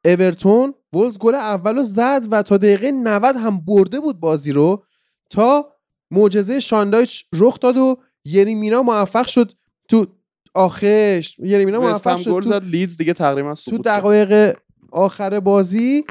اورتون 0.05 0.75
وولز 0.93 1.19
گل 1.19 1.35
اول 1.35 1.77
رو 1.77 1.83
زد 1.83 2.27
و 2.31 2.43
تا 2.43 2.57
دقیقه 2.57 2.91
90 2.91 3.37
هم 3.37 3.61
برده 3.61 4.01
بود 4.01 4.21
بازی 4.21 4.53
رو. 4.53 4.85
تا 5.31 5.73
معجزه 6.11 6.61
شان 6.61 6.88
دایچ 6.88 7.25
رخ 7.33 7.61
داد 7.61 7.77
و 7.77 7.97
یری 8.25 8.54
مینا 8.54 8.83
موفق 8.83 9.27
شد 9.27 9.53
تو 9.89 10.07
آخرش 10.55 11.41
وست 11.41 11.61
موفق 11.71 12.17
شد 12.17 12.31
گل 12.31 12.43
زد 12.43 12.65
لیدز 12.65 12.97
دیگه 12.97 13.13
تقریبا 13.13 13.55
تو 13.55 13.55
سقوط. 13.55 13.83
دقایق 13.83 14.57
آخر 14.93 15.41
بازی 15.41 16.05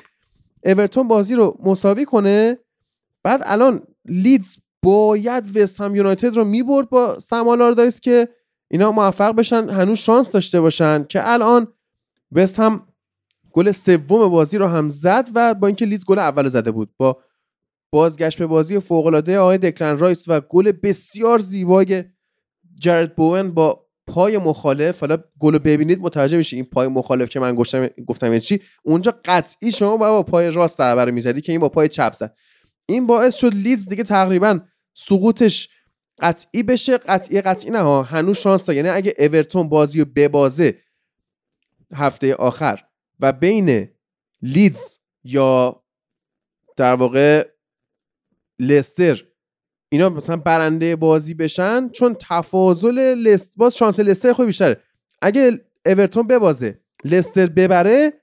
اورتون 0.64 1.08
بازی 1.08 1.36
رو 1.36 1.60
مساوی 1.64 2.06
کنه 2.06 2.58
بعد 3.24 3.42
الان 3.46 3.82
لیدز 4.06 4.58
باید 4.84 5.58
وست 5.58 5.82
هم 5.82 5.96
یونایتد 5.96 6.36
رو 6.36 6.46
می‌برد 6.46 6.90
با 6.90 7.20
سم 7.20 7.48
آلاردایس 7.48 8.00
که 8.00 8.30
اینا 8.72 8.92
موفق 8.92 9.36
بشن 9.36 9.70
هنوز 9.70 9.98
شانس 9.98 10.32
داشته 10.32 10.62
باشن 10.62 11.04
که 11.04 11.32
الان 11.32 11.68
وست 12.32 12.60
هم 12.60 12.88
گل 13.52 13.72
سوم 13.72 14.28
بازی 14.30 14.58
رو 14.58 14.68
هم 14.68 14.90
زد 14.90 15.30
و 15.36 15.54
با 15.54 15.68
اینکه 15.68 15.86
لیدز 15.86 16.06
گل 16.06 16.20
اول 16.20 16.48
زده 16.48 16.72
بود 16.72 16.90
با 16.98 17.18
بازگشت 17.92 18.40
به 18.40 18.48
بازی 18.48 18.80
فوق 18.80 19.06
العاده 19.06 19.40
آقای 19.40 19.58
دکلن 19.58 19.98
رایس 19.98 20.28
و 20.28 20.40
گل 20.40 20.72
بسیار 20.72 21.40
زیبای 21.40 22.04
جرد 22.80 23.16
بوون 23.16 23.52
با 23.52 23.87
پای 24.08 24.38
مخالف 24.38 25.00
حالا 25.00 25.18
گل 25.40 25.58
ببینید 25.58 26.00
متوجه 26.00 26.38
بشید 26.38 26.58
این 26.58 26.66
پای 26.66 26.88
مخالف 26.88 27.30
که 27.30 27.40
من 27.40 27.56
گفتم 27.56 27.88
گفتم 28.08 28.26
یعنی 28.28 28.40
چی؟ 28.40 28.62
اونجا 28.84 29.20
قطعی 29.26 29.72
شما 29.72 29.98
باید 29.98 30.12
با 30.12 30.24
پای 30.24 30.52
راست 30.52 30.82
رو 30.82 31.12
می‌زدی 31.12 31.42
که 31.42 31.52
این 31.52 31.62
با 31.62 31.70
پای 31.70 31.88
چپ 31.88 32.14
زد. 32.14 32.36
این 32.86 33.08
باعث 33.08 33.36
شد 33.36 33.54
لیدز 33.54 33.90
دیگه 33.90 34.04
تقریبا 34.04 34.60
سقوطش 34.94 35.70
قطعی 36.20 36.64
بشه 36.64 36.98
قطعی 36.98 37.42
قطعی 37.42 37.72
نه 37.72 37.80
ها 37.80 38.04
هنوز 38.04 38.38
شانس 38.38 38.66
داره. 38.66 38.78
یعنی 38.78 38.90
اگه 38.90 39.14
اورتون 39.20 39.70
بازی 39.70 40.00
رو 40.00 40.06
ببازه 40.16 40.78
هفته 41.94 42.36
آخر 42.36 42.84
و 43.20 43.32
بین 43.32 43.90
لیدز 44.42 45.00
یا 45.24 45.84
در 46.78 46.94
واقع 46.94 47.48
لستر 48.60 49.24
اینا 49.90 50.10
مثلا 50.10 50.38
برنده 50.38 50.96
بازی 50.96 51.34
بشن 51.34 51.90
چون 51.90 52.16
تفاضل 52.30 53.00
لست 53.00 53.58
باز 53.58 53.78
شانس 53.78 54.00
لستر 54.00 54.34
خود 54.34 54.46
بیشتره 54.46 54.78
اگه 55.22 55.62
اورتون 55.86 56.28
ببازه 56.28 56.80
لستر 57.06 57.46
ببره 57.46 58.14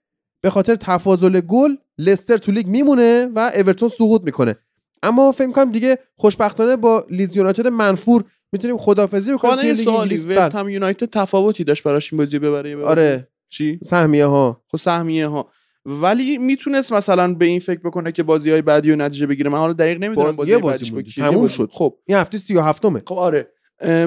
به 0.40 0.50
خاطر 0.50 0.74
تفاضل 0.74 1.40
گل 1.40 1.76
لستر 1.98 2.36
تو 2.36 2.52
لیگ 2.52 2.66
میمونه 2.66 3.26
و 3.34 3.50
اورتون 3.54 3.88
سقوط 3.88 4.22
می‌کنه 4.22 4.56
اما 5.02 5.32
فکر 5.32 5.50
کنم 5.52 5.72
دیگه 5.72 5.98
خوشبختانه 6.16 6.76
با 6.76 7.06
لیدز 7.10 7.36
یونایتد 7.36 7.66
منفور 7.66 8.24
می‌تونیم 8.52 8.78
خدافظی 8.78 9.32
بکنیم 9.32 9.66
یه 9.66 9.72
لیگ 9.72 9.84
سوالی. 9.84 10.16
وست 10.16 10.50
بله. 10.50 10.60
هم 10.60 10.68
یونایتد 10.68 11.10
تفاوتی 11.10 11.64
داشت 11.64 11.82
براش 11.82 12.12
این 12.12 12.18
بازی 12.18 12.38
ببره 12.38 12.76
بازی؟ 12.76 12.88
آره 12.88 13.28
چی 13.48 13.80
سهمیه 13.84 14.26
ها 14.26 14.62
خب 14.68 14.78
سهمیه 14.78 15.26
ها 15.26 15.50
ولی 15.86 16.38
می‌تونست 16.38 16.92
مثلا 16.92 17.34
به 17.34 17.44
این 17.44 17.60
فکر 17.60 17.80
بکنه 17.80 18.12
که 18.12 18.22
بازی 18.22 18.50
های 18.50 18.62
بعدی 18.62 18.90
و 18.90 18.96
نتیجه 18.96 19.26
بگیره. 19.26 19.50
من 19.50 19.58
حالا 19.58 19.72
دقیق 19.72 19.98
نمی‌دونم 19.98 20.26
باز- 20.26 20.36
بازی 20.36 20.50
یه 20.50 20.58
بازی 20.58 20.90
بعدیش 20.90 21.14
تموم 21.14 21.46
شد. 21.48 21.68
خب. 21.72 21.98
این 22.06 22.18
هفته 22.18 22.38
37 22.38 22.82
خب 23.08 23.12
آره. 23.12 23.48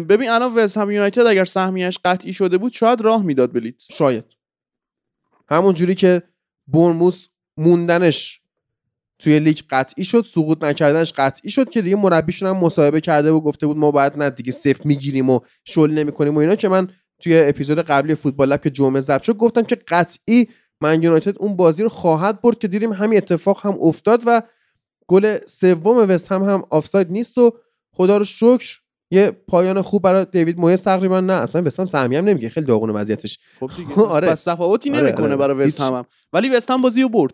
ببین 0.09 0.29
الان 0.29 0.55
وست 0.55 0.77
هم 0.77 0.91
یونایتد 0.91 1.25
اگر 1.25 1.45
سهمیش 1.45 1.99
قطعی 2.05 2.33
شده 2.33 2.57
بود 2.57 2.73
شاید 2.73 3.01
راه 3.01 3.23
می‌داد 3.23 3.51
به 3.51 3.59
لیدز. 3.59 3.85
شاید. 3.91 4.25
همون 5.49 5.73
جوری 5.73 5.95
که 5.95 6.23
برموس 6.67 7.27
موندنش 7.57 8.41
توی 9.19 9.39
لیگ 9.39 9.59
قطعی 9.69 10.05
شد 10.05 10.21
سقوط 10.21 10.63
نکردنش 10.63 11.13
قطعی 11.13 11.49
شد 11.49 11.69
که 11.69 11.81
دیگه 11.81 11.95
مربیشون 11.95 12.49
هم 12.49 12.57
مصاحبه 12.57 13.01
کرده 13.01 13.31
و 13.31 13.39
گفته 13.39 13.67
بود 13.67 13.77
ما 13.77 13.91
باید 13.91 14.17
نه 14.17 14.29
دیگه 14.29 14.51
صفر 14.51 14.81
می‌گیریم 14.85 15.29
و 15.29 15.39
شل 15.65 15.91
نمی‌کنیم 15.91 16.35
و 16.35 16.37
اینا 16.37 16.55
که 16.55 16.69
من 16.69 16.87
توی 17.19 17.39
اپیزود 17.39 17.79
قبلی 17.79 18.15
فوتبال 18.15 18.49
لب 18.49 18.61
که 18.61 18.69
جمعه 18.69 19.01
ضبط 19.01 19.23
شد 19.23 19.37
گفتم 19.37 19.63
که 19.63 19.75
قطعی 19.75 20.47
من 20.81 21.03
یونایتد 21.03 21.35
اون 21.39 21.55
بازی 21.55 21.83
رو 21.83 21.89
خواهد 21.89 22.41
برد 22.41 22.59
که 22.59 22.67
دیدیم 22.67 22.93
همین 22.93 23.17
اتفاق 23.17 23.65
هم 23.65 23.77
افتاد 23.81 24.23
و 24.25 24.41
گل 25.07 25.37
سوم 25.45 25.97
وست 26.09 26.31
هم 26.31 26.43
هم 26.43 26.63
آفساید 26.69 27.11
نیست 27.11 27.37
و 27.37 27.53
خدا 27.91 28.17
رو 28.17 28.23
شکر 28.23 28.79
یه 29.11 29.31
پایان 29.31 29.81
خوب 29.81 30.01
برای 30.01 30.25
دیوید 30.31 30.59
مویس 30.59 30.81
تقریبا 30.81 31.19
نه 31.19 31.33
اصلا 31.33 31.63
وستهم 31.63 31.85
سهمی 31.85 32.15
هم 32.15 32.25
نمیگه 32.25 32.49
خیلی 32.49 32.65
داغونه 32.65 32.93
وضعیتش 32.93 33.39
خب 33.59 33.71
دیگه 33.77 34.01
آره. 34.17 34.27
پس 34.27 34.43
تفاوتی 34.43 34.91
آره، 34.91 35.01
نمی‌کنه 35.01 35.25
آره. 35.25 35.35
برای 35.35 35.65
وست. 35.65 35.81
هم 35.81 36.05
ولی 36.33 36.49
وست 36.49 36.71
هم 36.71 36.81
بازی 36.81 37.01
رو 37.01 37.09
برد 37.09 37.33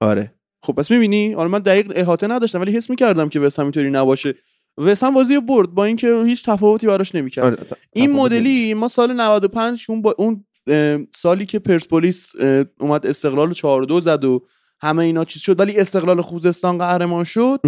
آره 0.00 0.34
خب 0.62 0.72
پس 0.72 0.90
می‌بینی 0.90 1.32
حالا 1.32 1.48
من 1.48 1.58
دقیق 1.58 1.92
احاطه 1.94 2.26
نداشتم 2.26 2.60
ولی 2.60 2.76
حس 2.76 2.90
می‌کردم 2.90 3.28
که 3.28 3.40
وست 3.40 3.58
هم 3.58 3.64
اینطوری 3.64 3.90
نباشه 3.90 4.34
وست 4.78 5.04
هم 5.04 5.14
بازی 5.14 5.34
رو 5.34 5.40
برد 5.40 5.68
با 5.68 5.84
اینکه 5.84 6.22
هیچ 6.26 6.44
تفاوتی 6.44 6.86
براش 6.86 7.14
نمی‌کرد 7.14 7.44
آره. 7.44 7.56
این 7.92 8.12
مدلی 8.12 8.74
ما 8.74 8.88
سال 8.88 9.12
95 9.12 9.86
که 9.86 9.92
اون 9.92 10.02
با 10.02 10.14
اون 10.18 10.44
سالی 11.14 11.46
که 11.46 11.58
پرسپولیس 11.58 12.32
اومد 12.80 13.06
استقلال 13.06 13.52
4 13.52 13.84
2 13.84 14.00
زد 14.00 14.24
و 14.24 14.44
همه 14.80 15.04
اینا 15.04 15.24
چیز 15.24 15.42
شد. 15.42 15.60
ولی 15.60 15.78
استقلال 15.78 16.20
خوزستان 16.20 16.78
قهرمان 16.78 17.24
شد. 17.24 17.60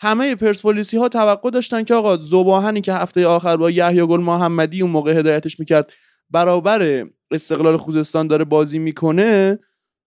همه 0.00 0.34
پرسپولیسی 0.34 0.96
ها 0.96 1.08
توقع 1.08 1.50
داشتن 1.50 1.84
که 1.84 1.94
آقا 1.94 2.16
زباهنی 2.16 2.80
که 2.80 2.92
هفته 2.92 3.26
آخر 3.26 3.56
با 3.56 3.70
یحیی 3.70 4.06
گل 4.06 4.20
محمدی 4.20 4.82
اون 4.82 4.90
موقع 4.90 5.18
هدایتش 5.18 5.60
می‌کرد 5.60 5.92
برابر 6.30 7.06
استقلال 7.30 7.76
خوزستان 7.76 8.26
داره 8.26 8.44
بازی 8.44 8.78
می‌کنه 8.78 9.58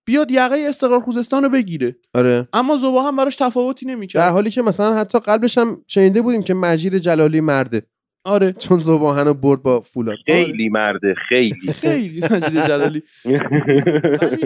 بیاد 0.05 0.31
یقه 0.31 0.65
استقلال 0.69 0.99
خوزستان 0.99 1.43
رو 1.43 1.49
بگیره. 1.49 1.95
آره. 2.13 2.47
اما 2.53 2.77
زباهن 2.77 3.15
براش 3.15 3.35
تفاوتی 3.35 3.85
در 3.85 3.91
نمی‌کرد 3.91 4.31
حالی 4.31 4.49
که 4.49 4.61
مثلا 4.61 4.95
حتی 4.95 5.19
قبلش 5.19 5.57
هم 5.57 5.81
شنیده 5.87 6.21
بودیم 6.21 6.43
که 6.43 6.53
مجید 6.53 6.97
جلالی 6.97 7.41
مرده. 7.41 7.83
آره 8.23 8.53
چون 8.53 8.79
زباهن 8.79 9.27
رو 9.27 9.33
برد 9.33 9.61
با 9.61 9.81
فولاد. 9.81 10.17
خیلی 10.25 10.69
مرده 10.69 11.15
خیلی. 11.29 11.71
خیلی 11.73 12.21
مجید 12.21 12.67
جلالی. 12.67 13.03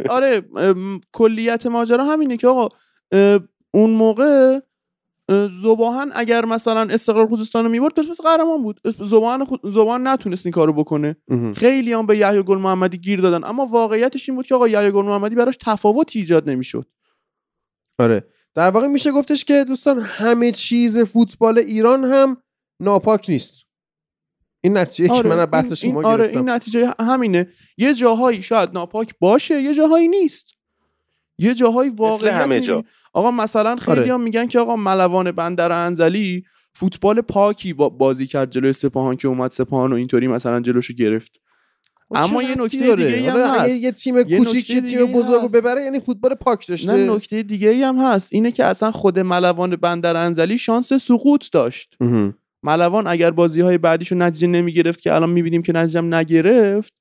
آره 0.10 0.42
کلیت 1.14 1.66
ماجرا 1.66 2.04
همینه 2.06 2.38
که 2.38 2.48
آقا 2.48 2.76
اون 3.74 3.90
موقع 3.90 4.60
اه، 5.30 5.48
زباهن 5.62 6.12
اگر 6.16 6.46
مثلا 6.46 6.82
استقلال 6.82 7.28
خوزستان 7.28 7.64
رو 7.64 7.72
می‌برد 7.72 7.94
پس 7.94 8.22
قهرمان 8.22 8.64
بود. 8.64 8.80
زباهن 9.00 9.46
خود 9.46 9.60
زباهن 9.64 10.08
نتونست 10.08 10.46
این 10.46 10.54
کارو 10.54 10.74
بکنه. 10.74 11.16
خیلی 11.56 11.94
هم 11.94 12.06
به 12.06 12.18
یحیی 12.18 12.44
گل 12.44 12.58
محمدی 12.58 12.98
گیر 12.98 13.22
دادن. 13.22 13.44
اما 13.44 13.66
واقعیتش 13.66 14.30
این 14.30 14.36
بود 14.36 14.48
که 14.48 14.56
آقا 14.56 14.68
یحیی 14.68 14.92
گل 14.92 15.06
محمدی 15.06 15.36
براش 15.36 15.58
تفاوتی 15.62 16.20
ایجاد 16.20 16.50
نمی‌شد. 16.50 16.86
آره. 18.00 18.28
در 18.56 18.70
واقع 18.70 18.88
میشه 18.88 19.12
گفتش 19.12 19.46
که 19.46 19.64
دوستان 19.68 20.02
همه 20.02 20.52
چیز 20.52 21.00
فوتبال 21.00 21.58
ایران 21.58 22.04
هم 22.04 22.38
ناپاک 22.80 23.30
نیست. 23.30 23.65
این 24.66 24.78
نتیجه 24.78 25.22
که 25.22 25.28
من 25.28 25.40
از 25.40 25.48
بحث 25.52 25.74
شما 25.74 25.90
این 25.90 26.06
آره 26.06 26.24
گرفتم 26.24 26.40
این 26.40 26.50
نتیجه 26.50 26.94
همینه 27.00 27.48
یه 27.78 27.94
جاهایی 27.94 28.42
شاید 28.42 28.70
ناپاک 28.74 29.16
باشه 29.20 29.62
یه 29.62 29.74
جاهایی 29.74 30.08
نیست 30.08 30.48
یه 31.38 31.54
جاهایی 31.54 31.90
واقعیت 31.90 32.34
همه 32.34 32.60
جا. 32.60 32.84
آقا 33.14 33.32
مثلا 33.32 33.76
خیلی 33.76 34.00
آره. 34.00 34.14
هم 34.14 34.22
میگن 34.22 34.46
که 34.46 34.60
آقا 34.60 34.76
ملوان 34.76 35.32
بندر 35.32 35.72
انزلی 35.72 36.44
فوتبال 36.74 37.22
پاکی 37.22 37.74
با 37.74 37.90
بازی 37.90 38.28
کرد 38.28 38.52
جلوی 38.52 38.74
سپاهان 38.74 39.16
که 39.16 39.28
اومد 39.28 39.52
سپاهان 39.52 39.94
و 39.94 39.96
اینطوری 39.96 40.28
مثلا 40.28 40.60
جلوشو 40.60 40.94
گرفت 40.94 41.40
اما 42.12 42.44
چه 42.44 42.50
یه 42.50 42.56
نکته 42.58 42.88
داره؟ 42.88 43.16
دیگه 43.16 43.32
هم 43.32 43.38
اگه 43.38 43.62
هست 43.62 43.82
یه 43.82 43.92
تیم 43.92 44.18
یه 44.18 44.38
کوچیک 44.38 44.70
یه 44.70 44.82
دیگه 44.82 44.98
تیم 44.98 45.14
بزرگ 45.14 45.42
رو. 45.42 45.48
ببره 45.48 45.84
یعنی 45.84 46.00
فوتبال 46.00 46.36
پاک 46.36 46.68
داشته 46.68 46.92
نه 46.92 47.14
نکته 47.14 47.44
دیگه 47.44 47.70
ای 47.70 47.84
هم 47.84 47.98
هست 47.98 48.30
اینه 48.34 48.52
که 48.52 48.66
اصلا 48.66 48.92
خود 48.92 49.20
ملوان 49.20 49.76
بندر 49.76 50.16
انزلی 50.16 50.58
شانس 50.58 50.94
سقوط 50.94 51.52
داشت. 51.52 51.98
ملوان 52.66 53.08
اگر 53.08 53.32
بازی 53.32 53.62
های 53.62 53.78
بعدیشو 53.78 54.16
نتیجه 54.16 54.48
نمی‌گرفت 54.48 55.02
که 55.02 55.14
الان 55.14 55.30
می‌بینیم 55.30 55.62
که 55.62 55.74
نتیجه 55.74 56.00
هم 56.00 56.16
نگرفت 56.16 56.94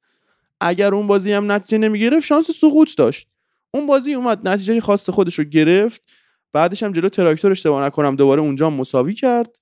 اگر 0.61 0.95
اون 0.95 1.07
بازی 1.07 1.33
هم 1.33 1.53
نتیجه 1.53 1.79
نمی‌گرفت 1.79 2.27
شانس 2.27 2.51
سقوط 2.51 2.97
داشت. 2.97 3.29
اون 3.71 3.87
بازی 3.87 4.15
اومد 4.15 4.49
نتیجه 4.49 4.81
خواست 4.81 5.11
خودش 5.11 5.39
رو 5.39 5.45
گرفت. 5.45 6.03
بعدش 6.53 6.83
هم 6.83 6.93
جلو 6.93 7.09
تراکتور 7.09 7.51
اشتباه 7.51 7.85
نکنم 7.87 8.17
دوباره 8.17 8.41
اونجا 8.41 8.71
مساوی 8.71 9.15
کرد. 9.15 9.57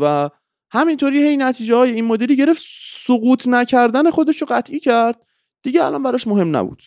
و 0.00 0.30
همینطوری 0.70 1.22
هی 1.22 1.36
نتیجه 1.36 1.74
های 1.74 1.90
این 1.90 2.04
مدلی 2.04 2.36
گرفت. 2.36 2.64
سقوط 3.06 3.46
نکردن 3.46 4.10
خودش 4.10 4.40
رو 4.40 4.46
قطعی 4.50 4.80
کرد. 4.80 5.20
دیگه 5.62 5.84
الان 5.84 6.02
براش 6.02 6.26
مهم 6.26 6.56
نبود. 6.56 6.82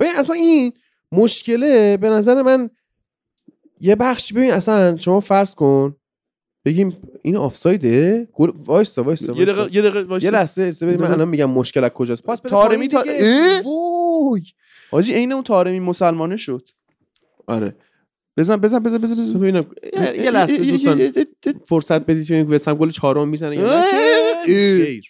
ببین 0.00 0.16
اصلا 0.16 0.36
این 0.36 0.72
مشکله 1.12 1.96
به 1.96 2.10
نظر 2.10 2.42
من 2.42 2.70
یه 3.80 3.96
بخش 3.96 4.32
ببین 4.32 4.52
اصلا 4.52 4.96
شما 4.98 5.20
فرض 5.20 5.54
کن 5.54 5.96
بگیم 6.66 6.96
این 7.22 7.36
آفسایده 7.36 8.28
گل 8.32 8.52
وایسا 8.56 9.02
وایسا 9.02 9.32
یه 9.32 9.44
دقیقه. 9.44 9.76
یه 9.76 9.82
دقیقه. 9.82 10.24
یه 10.24 10.30
لحظه 10.30 10.72
من. 10.86 11.10
الان 11.12 11.28
میگم 11.28 11.50
مشکل 11.50 11.84
از 11.84 11.90
کجاست 11.90 12.22
پاس 12.22 12.40
بده 12.40 12.50
پایین 12.50 12.88
تا-؟ 12.88 13.02
وای 13.64 14.42
حاجی 14.90 15.12
عین 15.14 15.32
اون 15.32 15.42
طارمی 15.42 15.80
مسلمانه 15.80 16.36
شد 16.36 16.68
آره 17.46 17.76
بزن 18.36 18.56
بزن 18.56 18.78
بزن 18.78 18.98
بزن, 18.98 19.14
بزن. 19.14 19.38
ببینم 19.38 19.66
یه- 19.92 20.30
لحظه 20.30 20.56
دوستان 20.58 21.12
فرصت 21.64 22.00
بدید 22.00 22.26
که 22.26 22.34
وسام 22.44 22.76
گل 22.78 22.90
چهارم 22.90 23.28
می‌زنه 23.28 23.56
یا 23.56 23.66
نه. 23.66 25.00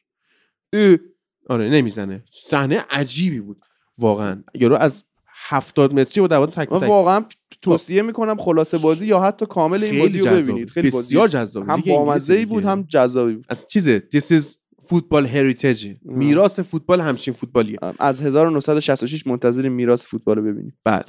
آره 1.48 1.68
نمی‌زنه 1.68 2.24
صحنه 2.30 2.84
عجیبی 2.90 3.40
بود 3.40 3.62
واقعا 3.98 4.42
یارو 4.54 4.76
از 4.76 5.02
هفتاد 5.48 5.92
متری 5.94 6.20
با 6.28 6.46
تک 6.46 6.68
تک. 6.68 6.72
واقعا 6.72 7.24
توصیه 7.62 8.02
می‌کنم 8.02 8.36
خلاصه 8.36 8.78
بازی 8.78 9.06
یا 9.06 9.20
حتی 9.20 9.46
کامل 9.46 9.84
این 9.84 9.98
بازی 9.98 10.18
رو 10.18 10.26
ببینید. 10.26 10.70
خیلی 10.70 10.90
بازی 10.90 11.06
بسیار 11.06 11.28
جذاب 11.28 11.68
هم 11.68 11.80
بامزه 11.80 12.34
ای 12.34 12.46
بود 12.46 12.64
هم 12.64 12.82
جذابی 12.82 13.34
بود. 13.34 13.46
از 13.48 13.66
چیزه؟ 13.66 14.02
This 14.14 14.32
is 14.32 14.44
فوتبال 14.84 15.26
هریتیج 15.26 15.96
میراث 16.02 16.60
فوتبال 16.60 17.00
همچین 17.00 17.34
فوتبالیه. 17.34 17.78
از 17.98 18.22
1966 18.22 19.26
منتظر 19.26 19.68
میراث 19.68 20.06
فوتبال 20.06 20.36
رو 20.36 20.42
ببینیم. 20.42 20.78
بله. 20.84 21.04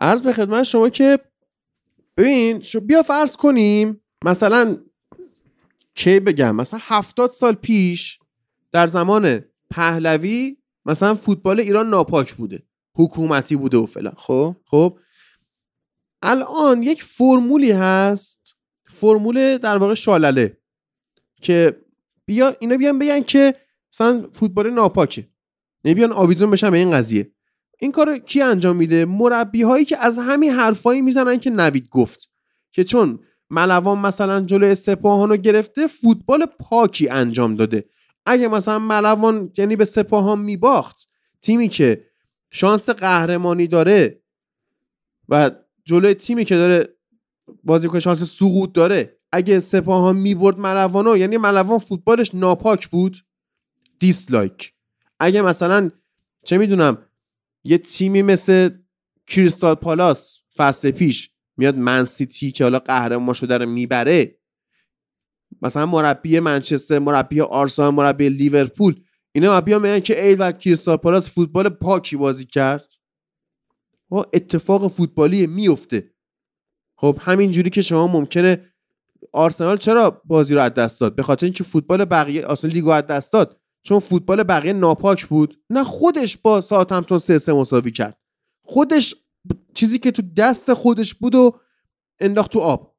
عرض 0.00 0.22
به 0.22 0.32
خدمت 0.32 0.62
شما 0.62 0.88
که 0.88 1.18
ببین 2.16 2.60
شو 2.60 2.80
بیا 2.80 3.02
فرض 3.02 3.36
کنیم 3.36 4.00
مثلا 4.24 4.76
کی 5.94 6.20
بگم 6.20 6.56
مثلا 6.56 6.80
هفتاد 6.82 7.32
سال 7.32 7.54
پیش 7.54 8.18
در 8.72 8.86
زمان 8.86 9.44
پهلوی 9.70 10.56
مثلا 10.86 11.14
فوتبال 11.14 11.60
ایران 11.60 11.90
ناپاک 11.90 12.34
بوده. 12.34 12.62
حکومتی 12.96 13.56
بوده 13.56 13.76
و 13.76 13.86
فلان. 13.86 14.14
خب. 14.16 14.56
خب؟ 14.64 14.98
الان 16.24 16.82
یک 16.82 17.02
فرمولی 17.02 17.72
هست 17.72 18.56
فرمول 18.84 19.58
در 19.58 19.76
واقع 19.76 19.94
شالله 19.94 20.58
که 21.40 21.80
بیا 22.26 22.56
اینا 22.60 22.76
بیان 22.76 22.98
بگن 22.98 23.20
که 23.20 23.54
مثلا 23.92 24.28
فوتبال 24.32 24.70
ناپاکه 24.70 25.28
یعنی 25.84 25.94
بیان 25.94 26.12
آویزون 26.12 26.50
بشن 26.50 26.70
به 26.70 26.76
این 26.76 26.90
قضیه. 26.90 27.30
این 27.78 27.92
کار 27.92 28.18
کی 28.18 28.42
انجام 28.42 28.76
میده؟ 28.76 29.04
مربی 29.04 29.62
هایی 29.62 29.84
که 29.84 29.98
از 29.98 30.18
همین 30.18 30.50
حرفایی 30.50 31.02
می‌زنن 31.02 31.38
که 31.38 31.50
نوید 31.50 31.88
گفت 31.88 32.30
که 32.72 32.84
چون 32.84 33.18
ملوان 33.50 33.98
مثلا 33.98 34.40
جلو 34.40 34.74
سپاهان 34.74 35.28
رو 35.28 35.36
گرفته 35.36 35.86
فوتبال 35.86 36.46
پاکی 36.46 37.08
انجام 37.08 37.54
داده. 37.54 37.84
اگه 38.26 38.48
مثلا 38.48 38.78
ملوان 38.78 39.52
یعنی 39.58 39.76
به 39.76 39.84
سپاهان 39.84 40.38
میباخت 40.38 41.08
تیمی 41.42 41.68
که 41.68 42.04
شانس 42.50 42.90
قهرمانی 42.90 43.66
داره 43.66 44.22
و 45.28 45.50
جلوی 45.84 46.14
تیمی 46.14 46.44
که 46.44 46.54
داره 46.56 46.88
بازی 47.64 47.88
کنه 47.88 48.00
شانس 48.00 48.22
سقوط 48.22 48.72
داره 48.72 49.18
اگه 49.32 49.60
سپاهان 49.60 50.16
می‌برد 50.16 50.58
ملوانو 50.58 51.16
یعنی 51.16 51.36
ملوان 51.36 51.78
فوتبالش 51.78 52.34
ناپاک 52.34 52.88
بود 52.88 53.16
دیسلایک. 53.98 54.72
اگه 55.20 55.42
مثلا 55.42 55.90
چه 56.44 56.58
می‌دونم 56.58 56.98
یه 57.64 57.78
تیمی 57.78 58.22
مثل 58.22 58.70
کریستال 59.26 59.74
پالاس 59.74 60.38
فصل 60.56 60.90
پیش 60.90 61.30
میاد 61.56 61.76
منسیتی 61.76 62.52
که 62.52 62.64
حالا 62.64 62.78
قهرمان 62.78 63.34
شده 63.34 63.58
رو 63.58 63.66
می‌بره 63.66 64.38
مثلا 65.62 65.86
مربی 65.86 66.40
منچستر 66.40 66.98
مربی 66.98 67.40
آرسنال 67.40 67.94
مربی 67.94 68.28
لیورپول 68.28 69.00
اینا 69.32 69.60
بیا 69.60 69.78
میگن 69.78 70.00
که 70.00 70.26
ای 70.26 70.34
و 70.34 70.52
کریستال 70.52 70.96
پالاس 70.96 71.30
فوتبال 71.30 71.68
پاکی 71.68 72.16
بازی 72.16 72.44
کرد. 72.44 72.93
و 74.14 74.16
اتفاق 74.32 74.88
فوتبالی 74.88 75.46
میفته 75.46 76.14
خب 76.96 77.18
همین 77.20 77.50
جوری 77.50 77.70
که 77.70 77.82
شما 77.82 78.06
ممکنه 78.06 78.74
آرسنال 79.32 79.76
چرا 79.76 80.22
بازی 80.24 80.54
رو 80.54 80.60
از 80.60 80.74
دست 80.74 81.00
داد؟ 81.00 81.16
به 81.16 81.22
خاطر 81.22 81.46
اینکه 81.46 81.64
فوتبال 81.64 82.04
بقیه 82.04 82.50
اصلا 82.50 82.70
لیگو 82.70 82.90
از 82.90 83.06
دست 83.06 83.32
داد. 83.32 83.60
چون 83.82 83.98
فوتبال 83.98 84.42
بقیه 84.42 84.72
ناپاک 84.72 85.26
بود. 85.26 85.60
نه 85.70 85.84
خودش 85.84 86.36
با 86.36 86.60
ساعتمتون 86.60 87.18
سه 87.18 87.38
سه 87.38 87.52
مساوی 87.52 87.90
کرد. 87.90 88.18
خودش 88.62 89.14
چیزی 89.74 89.98
که 89.98 90.10
تو 90.10 90.22
دست 90.36 90.74
خودش 90.74 91.14
بود 91.14 91.34
و 91.34 91.58
انداخت 92.20 92.52
تو 92.52 92.60
آب. 92.60 92.96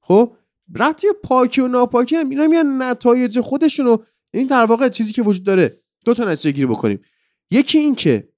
خب 0.00 0.36
رفتی 0.74 1.06
پاکی 1.22 1.60
و 1.60 1.68
ناپاکی 1.68 2.16
هم 2.16 2.28
اینا 2.28 2.46
میان 2.46 2.82
نتایج 2.82 3.40
خودشونو. 3.40 3.96
این 4.34 4.46
در 4.46 4.64
واقع 4.64 4.88
چیزی 4.88 5.12
که 5.12 5.22
وجود 5.22 5.44
داره. 5.44 5.82
دو 6.04 6.14
تا 6.14 6.24
نتیجه 6.24 6.50
گیری 6.50 6.66
بکنیم. 6.66 7.00
یکی 7.50 7.78
این 7.78 7.94
که 7.94 8.31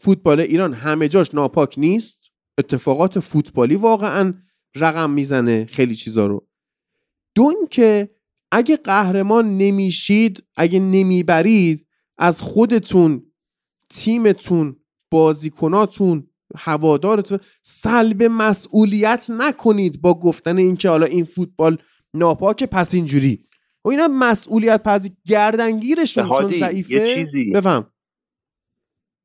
فوتبال 0.00 0.40
ایران 0.40 0.74
همه 0.74 1.08
جاش 1.08 1.34
ناپاک 1.34 1.78
نیست. 1.78 2.20
اتفاقات 2.58 3.20
فوتبالی 3.20 3.76
واقعا 3.76 4.34
رقم 4.76 5.10
می‌زنه 5.10 5.66
خیلی 5.70 5.94
چیزا 5.94 6.26
رو. 6.26 6.48
دو 7.34 7.52
که 7.70 8.10
اگه 8.52 8.76
قهرمان 8.76 9.58
نمیشید 9.58 10.44
اگه 10.56 10.78
نمی‌برید 10.78 11.86
از 12.18 12.40
خودتون 12.40 13.32
تیمتون 13.90 14.76
بازیکناتون 15.10 16.30
هوادارتون 16.56 17.38
سلب 17.62 18.22
مسئولیت 18.22 19.26
نکنید 19.30 20.00
با 20.00 20.20
گفتن 20.20 20.58
اینکه 20.58 20.88
حالا 20.88 21.06
این 21.06 21.24
فوتبال 21.24 21.78
ناپاکه 22.14 22.66
پس 22.66 22.94
اینجوری. 22.94 23.44
و 23.84 23.88
اینا 23.88 24.08
مسئولیت 24.08 24.82
پذیر 24.82 25.12
گردنگیرشون 25.26 26.32
چون 26.32 26.48
ضعیفه. 26.48 27.26
بفهم. 27.54 27.86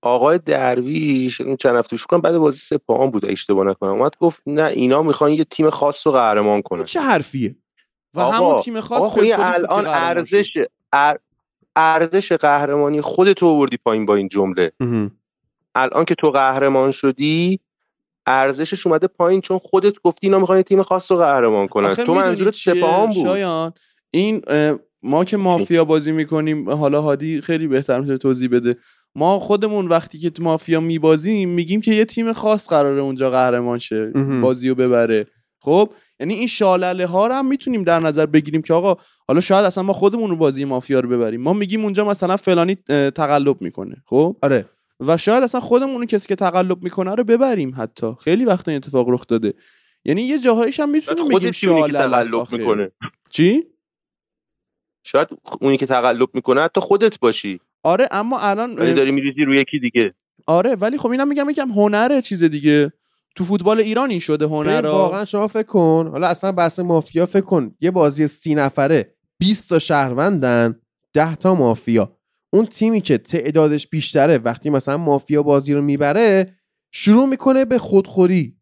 آقای 0.03 0.37
درویش 0.37 1.41
این 1.41 1.57
چند 1.57 1.75
هفته 1.75 1.89
پیش 1.89 2.05
کنم 2.05 2.21
بعد 2.21 2.37
بازی 2.37 2.59
سپاهان 2.59 3.11
بود 3.11 3.25
اشتباه 3.25 3.65
نکنم. 3.65 3.89
اومد 3.89 4.11
گفت 4.19 4.41
نه 4.47 4.63
اینا 4.63 5.03
می‌خوان 5.03 5.31
یه 5.31 5.43
تیم 5.43 5.69
خاص 5.69 6.07
رو 6.07 6.13
قهرمان 6.13 6.61
کنن. 6.61 6.83
چه 6.83 7.01
حرفیه؟ 7.01 7.55
و 8.13 8.19
آقا، 8.19 8.31
همون 8.31 8.57
تیم 8.57 8.81
خاص 8.81 9.13
خب 9.13 9.21
الان. 9.37 9.87
ارزش 9.87 10.51
ار- 10.93 11.19
ارزش 11.75 12.31
قهرمانی 12.31 13.01
خودت 13.01 13.43
آوردی 13.43 13.77
پایین 13.77 14.05
با 14.05 14.15
این 14.15 14.27
جمله. 14.27 14.71
الان 15.75 16.05
که 16.05 16.15
تو 16.15 16.31
قهرمان 16.31 16.91
شدی 16.91 17.59
ارزشش 18.27 18.87
اومده 18.87 19.07
پایین 19.07 19.41
چون 19.41 19.57
خودت 19.57 19.93
گفتی 20.03 20.27
اینا 20.27 20.39
می‌خوان 20.39 20.57
یه 20.57 20.63
تیم 20.63 20.81
خاص 20.81 21.11
رو 21.11 21.17
قهرمان 21.17 21.67
کنن. 21.67 21.95
تو 21.95 22.13
منظورت 22.13 22.53
سپاهان 22.53 23.09
بود. 23.09 23.23
شایان 23.23 23.73
این 24.11 24.41
ما 25.03 25.25
که 25.25 25.37
مافیا 25.37 25.85
بازی 25.85 26.11
می‌کنیم 26.11 26.69
حالا 26.69 27.01
هادی 27.01 27.41
خیلی 27.41 27.67
بهتر 27.67 27.99
می‌تونه 27.99 28.17
توضیح 28.17 28.49
بده. 28.49 28.77
ما 29.15 29.39
خودمون 29.39 29.87
وقتی 29.87 30.19
که 30.19 30.29
تو 30.29 30.43
مافیا 30.43 30.79
میبازیم 30.79 31.49
میگیم 31.49 31.81
که 31.81 31.93
یه 31.93 32.05
تیم 32.05 32.33
خاص 32.33 32.67
قراره 32.67 33.01
اونجا 33.01 33.29
قهرمان 33.29 33.79
شه. 33.79 34.11
بازی 34.41 34.69
رو 34.69 34.75
ببره. 34.75 35.27
خب؟ 35.59 35.93
یعنی 36.19 36.33
این 36.33 36.47
شالله 36.47 37.05
ها 37.05 37.27
رو 37.27 37.33
هم 37.33 37.45
می‌تونیم 37.45 37.83
در 37.83 37.99
نظر 37.99 38.25
بگیریم 38.25 38.61
که 38.61 38.73
آقا 38.73 39.01
حالا 39.27 39.41
شاید 39.41 39.65
اصلا 39.65 39.83
ما 39.83 39.93
خودمون 39.93 40.29
رو 40.29 40.35
بازی 40.35 40.65
مافیا 40.65 40.99
رو 40.99 41.09
ببریم. 41.09 41.41
ما 41.41 41.53
میگیم 41.53 41.83
اونجا 41.83 42.05
مثلا 42.05 42.37
فلانی 42.37 42.75
تقلب 43.15 43.61
می‌کنه. 43.61 43.95
خب؟ 44.05 44.37
آره. 44.41 44.65
و 44.99 45.17
شاید 45.17 45.43
اصلا 45.43 45.61
خودمون 45.61 45.95
اون 45.95 46.05
کسی 46.05 46.27
که 46.27 46.35
تقلب 46.35 46.83
می‌کنه 46.83 47.15
رو 47.15 47.23
ببریم 47.23 47.73
حتی. 47.77 48.13
خیلی 48.23 48.45
وقت 48.45 48.67
این 48.67 48.77
اتفاق 48.77 49.09
رخ 49.09 49.27
داده. 49.27 49.53
یعنی 50.05 50.21
یه 50.21 50.39
جاهایش 50.39 50.79
هم 50.79 50.89
می‌تونیم 50.89 51.27
بگیم 51.27 51.51
تقلب. 51.91 52.53
می‌کنه. 52.53 52.91
چی؟ 53.29 53.63
شاید 55.03 55.27
اونی 55.61 55.77
که 55.77 55.85
تقلب 55.85 56.29
می‌کنه 56.33 56.61
حتی 56.61 56.81
خودت 56.81 57.19
باشی. 57.19 57.59
آره 57.83 58.07
اما 58.11 58.39
الان 58.39 58.79
ولی 58.79 58.93
داری 58.93 59.11
میریزی 59.11 59.43
روی 59.45 59.57
یکی 59.57 59.79
دیگه. 59.79 60.13
آره 60.47 60.75
ولی 60.75 60.97
خب 60.97 61.09
اینم 61.09 61.27
میگم 61.27 61.49
یکم 61.49 61.69
هنره 61.71 62.21
چیز 62.21 62.43
دیگه. 62.43 62.93
تو 63.35 63.43
فوتبال 63.43 63.79
ایران 63.79 64.09
این 64.09 64.19
شده 64.19 64.45
هنر 64.45 64.85
واقعا 64.85 65.25
شما 65.25 65.47
فکر 65.47 65.63
کن 65.63 66.07
حالا 66.11 66.27
اصلا 66.27 66.51
بحث 66.51 66.79
مافیا 66.79 67.25
فکر 67.25 67.41
کن 67.41 67.75
یه 67.81 67.91
بازی 67.91 68.27
سی 68.27 68.55
نفره 68.55 69.15
20 69.39 69.69
تا 69.69 69.79
شهروندن 69.79 70.79
10 71.13 71.35
تا 71.35 71.55
مافیا. 71.55 72.17
اون 72.53 72.65
تیمی 72.65 73.01
که 73.01 73.17
تعدادش 73.17 73.87
بیشتره 73.87 74.37
وقتی 74.37 74.69
مثلا 74.69 74.97
مافیا 74.97 75.43
بازی 75.43 75.73
رو 75.73 75.81
می‌بره 75.81 76.55
شروع 76.91 77.25
می‌کنه 77.25 77.65
به 77.65 77.77
خودخوری. 77.77 78.57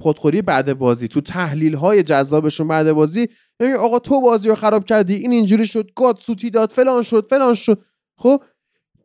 خودخوری 0.00 0.42
بعد 0.42 0.78
بازی. 0.78 1.08
تو 1.08 1.20
تحلیل 1.20 1.74
های 1.74 2.02
جذابشون 2.02 2.68
بعد 2.68 2.92
بازی 2.92 3.28
میگه 3.60 3.76
آقا 3.76 3.98
تو 3.98 4.20
بازی 4.20 4.48
رو 4.48 4.54
خراب 4.54 4.84
کردی 4.84 5.14
این 5.14 5.32
اینجوری 5.32 5.66
شد 5.66 5.90
گاد 5.96 6.18
سوتی 6.18 6.50
داد 6.50 6.70
فلان 6.70 7.02
شد 7.02 7.26
فلان 7.30 7.54
شد. 7.54 7.82
خب 8.18 8.42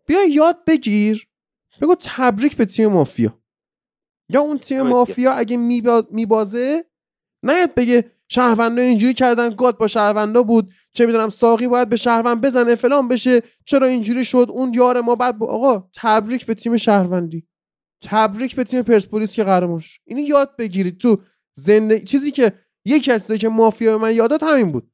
بیا 0.08 0.24
یاد 0.26 0.66
بگیر. 0.66 1.28
بگو 1.82 1.96
تبریک 2.02 2.58
به 2.58 2.66
تیم 2.66 2.92
مافیا. 2.92 3.40
یا 4.30 4.42
اون 4.42 4.58
تیم 4.58 4.82
مافیا 4.82 5.34
اگه 5.34 5.58
میبا- 5.58 6.08
میبازه 6.12 6.86
نیاد 7.44 7.74
بگه 7.74 8.12
شهروندا 8.28 8.82
اینجوری 8.82 9.14
کردن 9.14 9.50
گاد 9.50 9.78
با 9.78 9.88
شهروندا 9.88 10.44
بود. 10.44 10.74
چه 10.94 11.06
می‌دونم 11.06 11.30
ساقی 11.30 11.68
باید 11.68 11.90
به 11.90 11.96
شهروند 11.96 12.42
بزنه 12.42 12.76
فلان 12.76 13.08
بشه. 13.08 13.44
چرا 13.66 13.88
اینجوری 13.88 14.26
شد؟ 14.26 14.48
اون 14.50 14.74
یار 14.76 15.02
ما 15.02 15.16
بعد 15.16 15.44
آقا 15.44 15.90
تبریک 15.96 16.46
به 16.46 16.54
تیم 16.54 16.78
شهروندی. 16.78 17.48
تبریک 18.04 18.56
به 18.56 18.64
تیم 18.64 18.82
پرسپولیس 18.82 19.34
که 19.34 19.44
قهرمان 19.44 19.80
شد 19.80 20.00
اینو 20.06 20.22
یاد 20.22 20.56
بگیرید 20.58 20.98
تو 20.98 21.22
زندگی 21.54 22.06
چیزی 22.06 22.32
که 22.32 22.54
یکی 22.86 23.12
از 23.12 23.22
چیزایی 23.22 23.40
که 23.40 23.50
مافیا 23.50 23.92
به 23.98 24.04
من 24.04 24.16
یادات 24.16 24.44
همین 24.44 24.72
بود. 24.72 24.92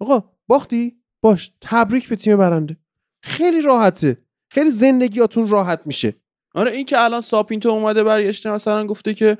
آقا 0.00 0.30
باختی؟ 0.46 1.02
باش. 1.22 1.52
تبریک 1.60 2.08
به 2.08 2.16
تیم 2.16 2.36
برنده. 2.36 2.76
خیلی 3.22 3.60
راحته. 3.60 4.23
خیلی 4.54 4.70
زندگیاتون 4.70 5.48
راحت 5.48 5.80
میشه. 5.84 6.14
آره 6.54 6.70
این 6.70 6.84
که 6.84 7.00
الان 7.00 7.20
ساپینتو 7.20 7.68
اومده 7.68 8.04
برگشته 8.04 8.50
مثلا 8.50 8.86
گفته 8.86 9.14
که 9.14 9.38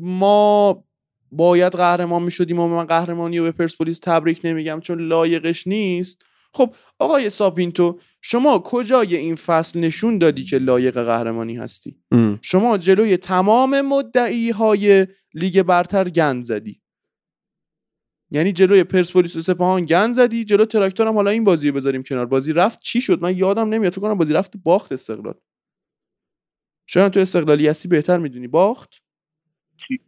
ما 0.00 0.84
باید 1.32 1.72
قهرمان 1.72 2.22
می‌شدیم 2.22 2.58
و 2.58 2.68
من 2.68 2.84
قهرمانی 2.84 3.38
رو 3.38 3.44
به 3.44 3.52
پرسپولیس 3.52 3.98
تبریک 4.02 4.40
نمیگم 4.44 4.80
چون 4.80 5.00
لایقش 5.00 5.66
نیست. 5.66 6.22
خب 6.54 6.74
آقای 6.98 7.30
ساپینتو 7.30 7.98
شما 8.22 8.58
کجای 8.58 9.16
این 9.16 9.34
فصل 9.34 9.80
نشون 9.80 10.18
دادی 10.18 10.44
که 10.44 10.58
لایق 10.58 10.98
قهرمانی 10.98 11.56
هستی؟ 11.56 11.96
شما 12.42 12.78
جلوی 12.78 13.16
تمام 13.16 13.80
مدعی 13.80 14.50
های 14.50 15.06
لیگ 15.34 15.62
برتر 15.62 16.08
گند 16.08 16.44
زدی. 16.44 16.80
یعنی 18.30 18.52
جلوی 18.52 18.84
پرسپولیس 18.84 19.36
و 19.36 19.42
سپاهان 19.42 19.84
گند 19.84 20.14
زدی 20.14 20.44
جلو 20.44 20.64
تراکتور 20.64 21.06
هم 21.06 21.14
حالا 21.14 21.30
این 21.30 21.44
بازی 21.44 21.68
رو 21.68 21.74
بذاریم 21.74 22.02
کنار. 22.02 22.26
بازی 22.26 22.52
رفت 22.52 22.80
چی 22.80 23.00
شد؟ 23.00 23.22
من 23.22 23.36
یادم 23.36 23.68
نمیاد. 23.68 23.92
فکر 23.92 24.00
کنم 24.00 24.14
بازی 24.14 24.32
رفت 24.32 24.56
باخت 24.56 24.92
استقلال. 24.92 25.34
شاید 26.86 27.12
تو 27.12 27.20
استقلالی 27.20 27.68
هستی 27.68 27.88
بهتر 27.88 28.18
می‌دونی. 28.18 28.46
باخت؟ 28.46 29.02
چی؟ 29.76 30.00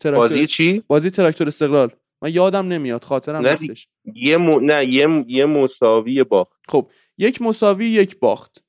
تراکتور 0.00 0.28
بازی 0.28 0.46
چی؟ 0.46 0.82
بازی 0.86 1.10
تراکتور 1.10 1.48
استقلال. 1.48 1.90
من 2.22 2.32
یادم 2.32 2.68
نمیاد. 2.68 3.04
خاطرم 3.04 3.46
نیستش 3.46 3.88
یه 4.14 4.36
م... 4.36 4.64
نه 4.64 4.94
یه 4.94 5.24
یه 5.28 5.46
مساوی 5.46 6.24
باخت. 6.24 6.52
خب 6.68 6.90
یک 7.18 7.42
مساوی 7.42 7.86
یک 7.86 8.18
باخت. 8.18 8.64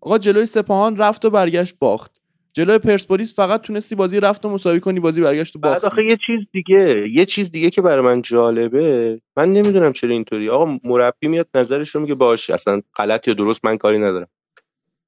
آقا 0.00 0.18
جلوی 0.18 0.46
سپاهان 0.46 0.96
رفت 0.96 1.24
و 1.24 1.30
برگشت 1.30 1.78
باخت. 1.78 2.22
جلوی 2.56 2.78
پرسپولیس 2.78 3.34
فقط 3.34 3.60
تونستی 3.60 3.94
بازی 3.94 4.20
رفت 4.20 4.44
و 4.44 4.48
مساوی 4.48 4.80
کنی 4.80 5.00
بازی 5.00 5.20
برگشت 5.20 5.56
و 5.56 5.58
بعد 5.58 5.72
باخت 5.72 5.84
آخه 5.84 6.04
یه 6.04 6.18
چیز 6.26 6.46
دیگه 6.52 7.08
یه 7.14 7.26
چیز 7.26 7.50
دیگه 7.50 7.70
که 7.70 7.82
برای 7.82 8.00
من 8.00 8.22
جالبه 8.22 9.20
من 9.36 9.52
نمی‌دونم 9.52 9.92
چرا 9.92 10.10
اینطوری. 10.10 10.48
آقا 10.48 10.78
مربی 10.84 11.28
میاد 11.28 11.48
نظرش 11.54 11.88
رو 11.88 12.00
میگه 12.00 12.14
باشه 12.14 12.54
اصلا 12.54 12.82
غلط 12.96 13.28
یا 13.28 13.34
درست 13.34 13.64
من 13.64 13.76
کاری 13.78 13.98
ندارم. 13.98 14.28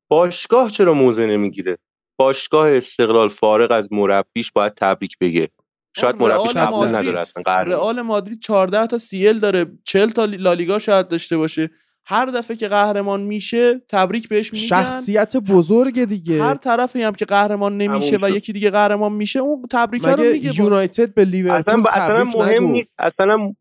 باشگاه 0.09 0.71
چرا 0.71 0.95
موزه 0.95 1.27
نمی‌گیره؟ 1.27 1.79
باشگاه 2.19 2.71
استقلال 2.71 3.29
فارغ 3.29 3.71
از 3.71 3.93
مربیش 3.93 4.53
باید 4.53 4.75
تبریک 4.75 5.19
بگه. 5.21 5.49
شاید 5.97 6.17
مربیش 6.17 6.57
قبول 6.57 6.89
نداره 6.89 7.21
اصلا 7.21 7.43
رئال 7.63 8.03
مادرید 8.03 8.41
14 8.41 8.87
تا 8.87 8.99
سیل 8.99 9.39
داره 9.39 9.67
40 9.85 10.09
تا 10.09 10.25
لالیگا 10.25 10.79
شاید 10.79 11.09
داشته 11.09 11.37
باشه. 11.37 11.71
هر 12.11 12.27
دفعه 12.27 12.57
که 12.57 12.69
قهرمان 12.69 13.21
میشه 13.21 13.79
تبریک 13.79 14.29
بهش 14.29 14.53
میگن. 14.53 14.67
شخصیت 14.67 15.37
بزرگ 15.37 16.05
دیگه. 16.05 16.43
هر 16.43 16.55
طرفی 16.55 17.03
هم 17.03 17.13
که 17.15 17.25
قهرمان 17.25 17.77
نمیشه 17.77 18.19
و. 18.23 18.31
یکی 18.31 18.53
دیگه 18.53 18.71
قهرمان 18.71 19.13
میشه 19.13 19.39
اون 19.39 19.63
تبریک 19.71 20.05
رو 20.05 20.23
میگه. 20.23 20.59
یونایتد 20.59 21.15
به 21.15 21.25
لیورپول 21.25 21.87
اصلا 21.93 22.25
مهم 22.25 22.65
نیست. 22.65 22.95
اصلا 22.99 23.55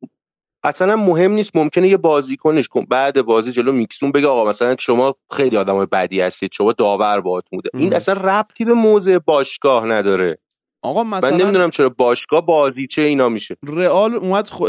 اصلا 0.63 0.95
مهم 0.95 1.31
نیست. 1.31 1.55
ممکنه 1.55 1.87
یه 1.87 1.97
بازیکنش 1.97 2.67
کن 2.67 2.85
بعد 2.85 3.21
بازی 3.21 3.51
جلو 3.51 3.71
میکسون 3.71 4.11
بگه 4.11 4.27
آقا 4.27 4.49
مثلا 4.49 4.75
شما 4.79 5.15
خیلی 5.31 5.57
آدم 5.57 5.85
بدی 5.85 6.21
هستید. 6.21 6.51
شما 6.53 6.71
داور 6.71 7.21
باهاتون 7.21 7.57
بوده 7.57 7.69
این 7.73 7.87
ام. 7.87 7.93
اصلا 7.93 8.13
ربطی 8.13 8.65
به 8.65 8.73
موضع 8.73 9.17
باشگاه 9.17 9.85
نداره. 9.85 10.37
آقا 10.81 11.03
من 11.03 11.17
مثلا 11.17 11.37
نمی‌دونم 11.37 11.69
چرا 11.69 11.89
باشگاه 11.89 12.45
بازیچه 12.45 13.01
اینا 13.01 13.29
میشه. 13.29 13.57
رئال 13.67 14.15
اومد 14.15 14.47
خ... 14.47 14.61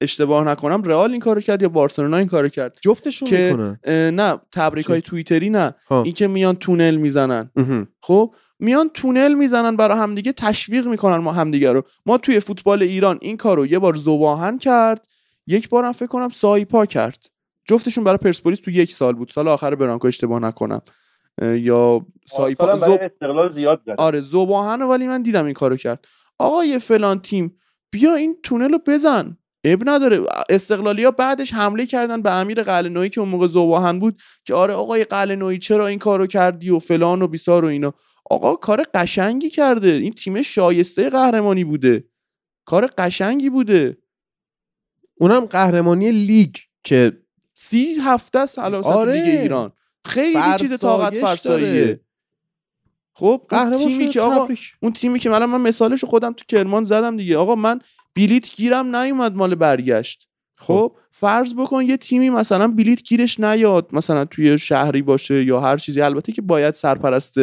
اه، 0.00 0.04
اشتباه 0.04 0.44
نکنم 0.44 0.82
رئال 0.82 1.10
این 1.10 1.20
کارو 1.20 1.40
کرد 1.40 1.62
یا 1.62 1.68
بارسلونا 1.68 2.16
این 2.16 2.26
کارو 2.26 2.48
کرد؟ 2.48 2.78
جفتشون 2.80 3.28
که 3.28 3.76
نه 4.14 4.38
تبریک 4.52 4.86
های 4.86 5.00
توییتری 5.00 5.50
نه. 5.50 5.74
ها. 5.90 6.02
این 6.02 6.14
که 6.14 6.28
میان 6.28 6.56
تونل 6.56 6.96
می‌زنن. 6.96 7.50
خب 8.02 8.34
میان 8.58 8.90
تونل 8.94 9.34
می‌زنن 9.34 9.76
برای 9.76 9.98
همدیگه 9.98 10.32
تشویق 10.32 10.86
می‌کنن 10.86 11.16
ما 11.16 11.32
همدیگه 11.32 11.72
رو. 11.72 11.82
ما 12.06 12.18
توی 12.18 12.40
فوتبال 12.40 12.82
ایران 12.82 13.18
این 13.20 13.36
کارو 13.36 13.66
یه 13.66 13.78
بار 13.78 13.94
زباهن 13.94 14.58
کرد 14.58 15.06
یک 15.46 15.68
بارم 15.68 15.92
فکر 15.92 16.06
کنم 16.06 16.28
سایپا 16.28 16.86
کرد. 16.86 17.26
جفتشون 17.68 18.04
برای 18.04 18.18
پرسپولیس 18.18 18.60
تو 18.60 18.70
یک 18.70 18.92
سال 18.92 19.14
بود. 19.14 19.28
سال 19.28 19.48
آخر 19.48 19.74
برانکو 19.74 20.06
اشتباه 20.06 20.40
نکنم. 20.40 20.80
یا 21.42 22.06
سایپا 22.26 22.76
زب... 22.76 22.98
استقلال 23.02 23.50
زیاد 23.50 23.80
زد. 23.86 23.94
آره 23.98 24.20
زباهن 24.20 24.82
ولی 24.82 25.06
من 25.06 25.22
دیدم 25.22 25.44
این 25.44 25.54
کارو 25.54 25.76
کرد. 25.76 26.04
آقا 26.38 26.64
یه 26.64 26.78
فلان 26.78 27.20
تیم 27.20 27.56
بیا 27.90 28.14
این 28.14 28.36
تونل 28.42 28.70
رو 28.70 28.78
بزن. 28.86 29.36
اب 29.72 29.82
نداره. 29.86 30.20
استقلالیا 30.48 31.10
بعدش 31.10 31.54
حمله 31.54 31.86
کردن 31.86 32.22
به 32.22 32.30
امیر 32.30 32.62
قلعه‌نویی 32.62 33.10
که 33.10 33.20
اون 33.20 33.28
موقع 33.28 33.46
زباهن 33.46 33.98
بود 33.98 34.20
که 34.44 34.54
آره 34.54 34.74
آقای 34.74 35.04
قلعه‌نویی 35.04 35.58
چرا 35.58 35.86
این 35.86 35.98
کارو 35.98 36.26
کردی 36.26 36.70
و 36.70 36.78
فلان 36.78 37.22
و 37.22 37.26
بیسار 37.26 37.64
و 37.64 37.68
اینا. 37.68 37.94
آقا 38.30 38.56
کار 38.56 38.84
قشنگی 38.94 39.50
کرده. 39.50 39.88
این 39.88 40.12
تیم 40.12 40.42
شایسته 40.42 41.10
قهرمانی 41.10 41.64
بوده. 41.64 42.04
کار 42.64 42.90
قشنگی 42.98 43.50
بوده. 43.50 43.98
اونم 45.20 45.44
قهرمانی 45.44 46.12
لیگ 46.12 46.54
که 46.84 47.12
سی 47.54 47.94
هفته 47.94 48.38
است 48.38 48.58
آره. 48.58 49.12
لیگ 49.12 49.40
ایران. 49.40 49.72
خیلی 50.04 50.58
چیز 50.58 50.78
طاقت 50.78 51.18
فرساییه. 51.18 52.00
خب 53.12 53.24
اون 53.24 53.40
قهرمان 53.48 53.78
تیمی 53.78 54.08
که 54.08 54.20
آقا. 54.20 54.54
اون 54.82 54.92
تیمی 54.92 55.18
که 55.18 55.30
من 55.30 55.44
من 55.44 55.60
مثالش 55.60 56.04
خودم 56.04 56.32
تو 56.32 56.44
کرمان 56.48 56.84
زدم 56.84 57.16
دیگه. 57.16 57.36
آقا 57.36 57.54
من 57.54 57.80
بلیت 58.14 58.50
گیرم 58.54 58.96
نیومد 58.96 59.34
مال 59.34 59.54
برگشت. 59.54 60.28
خب. 60.56 60.96
فرض 61.10 61.54
بکن 61.54 61.82
یه 61.82 61.96
تیمی 61.96 62.30
مثلا 62.30 62.68
بلیت 62.68 63.02
گیرش 63.02 63.40
نیاد 63.40 63.90
مثلا 63.92 64.24
توی 64.24 64.58
شهری 64.58 65.02
باشه 65.02 65.44
یا 65.44 65.60
هر 65.60 65.76
چیزی. 65.76 66.00
البته 66.00 66.32
که 66.32 66.42
باید 66.42 66.74
سرپرست 66.74 67.38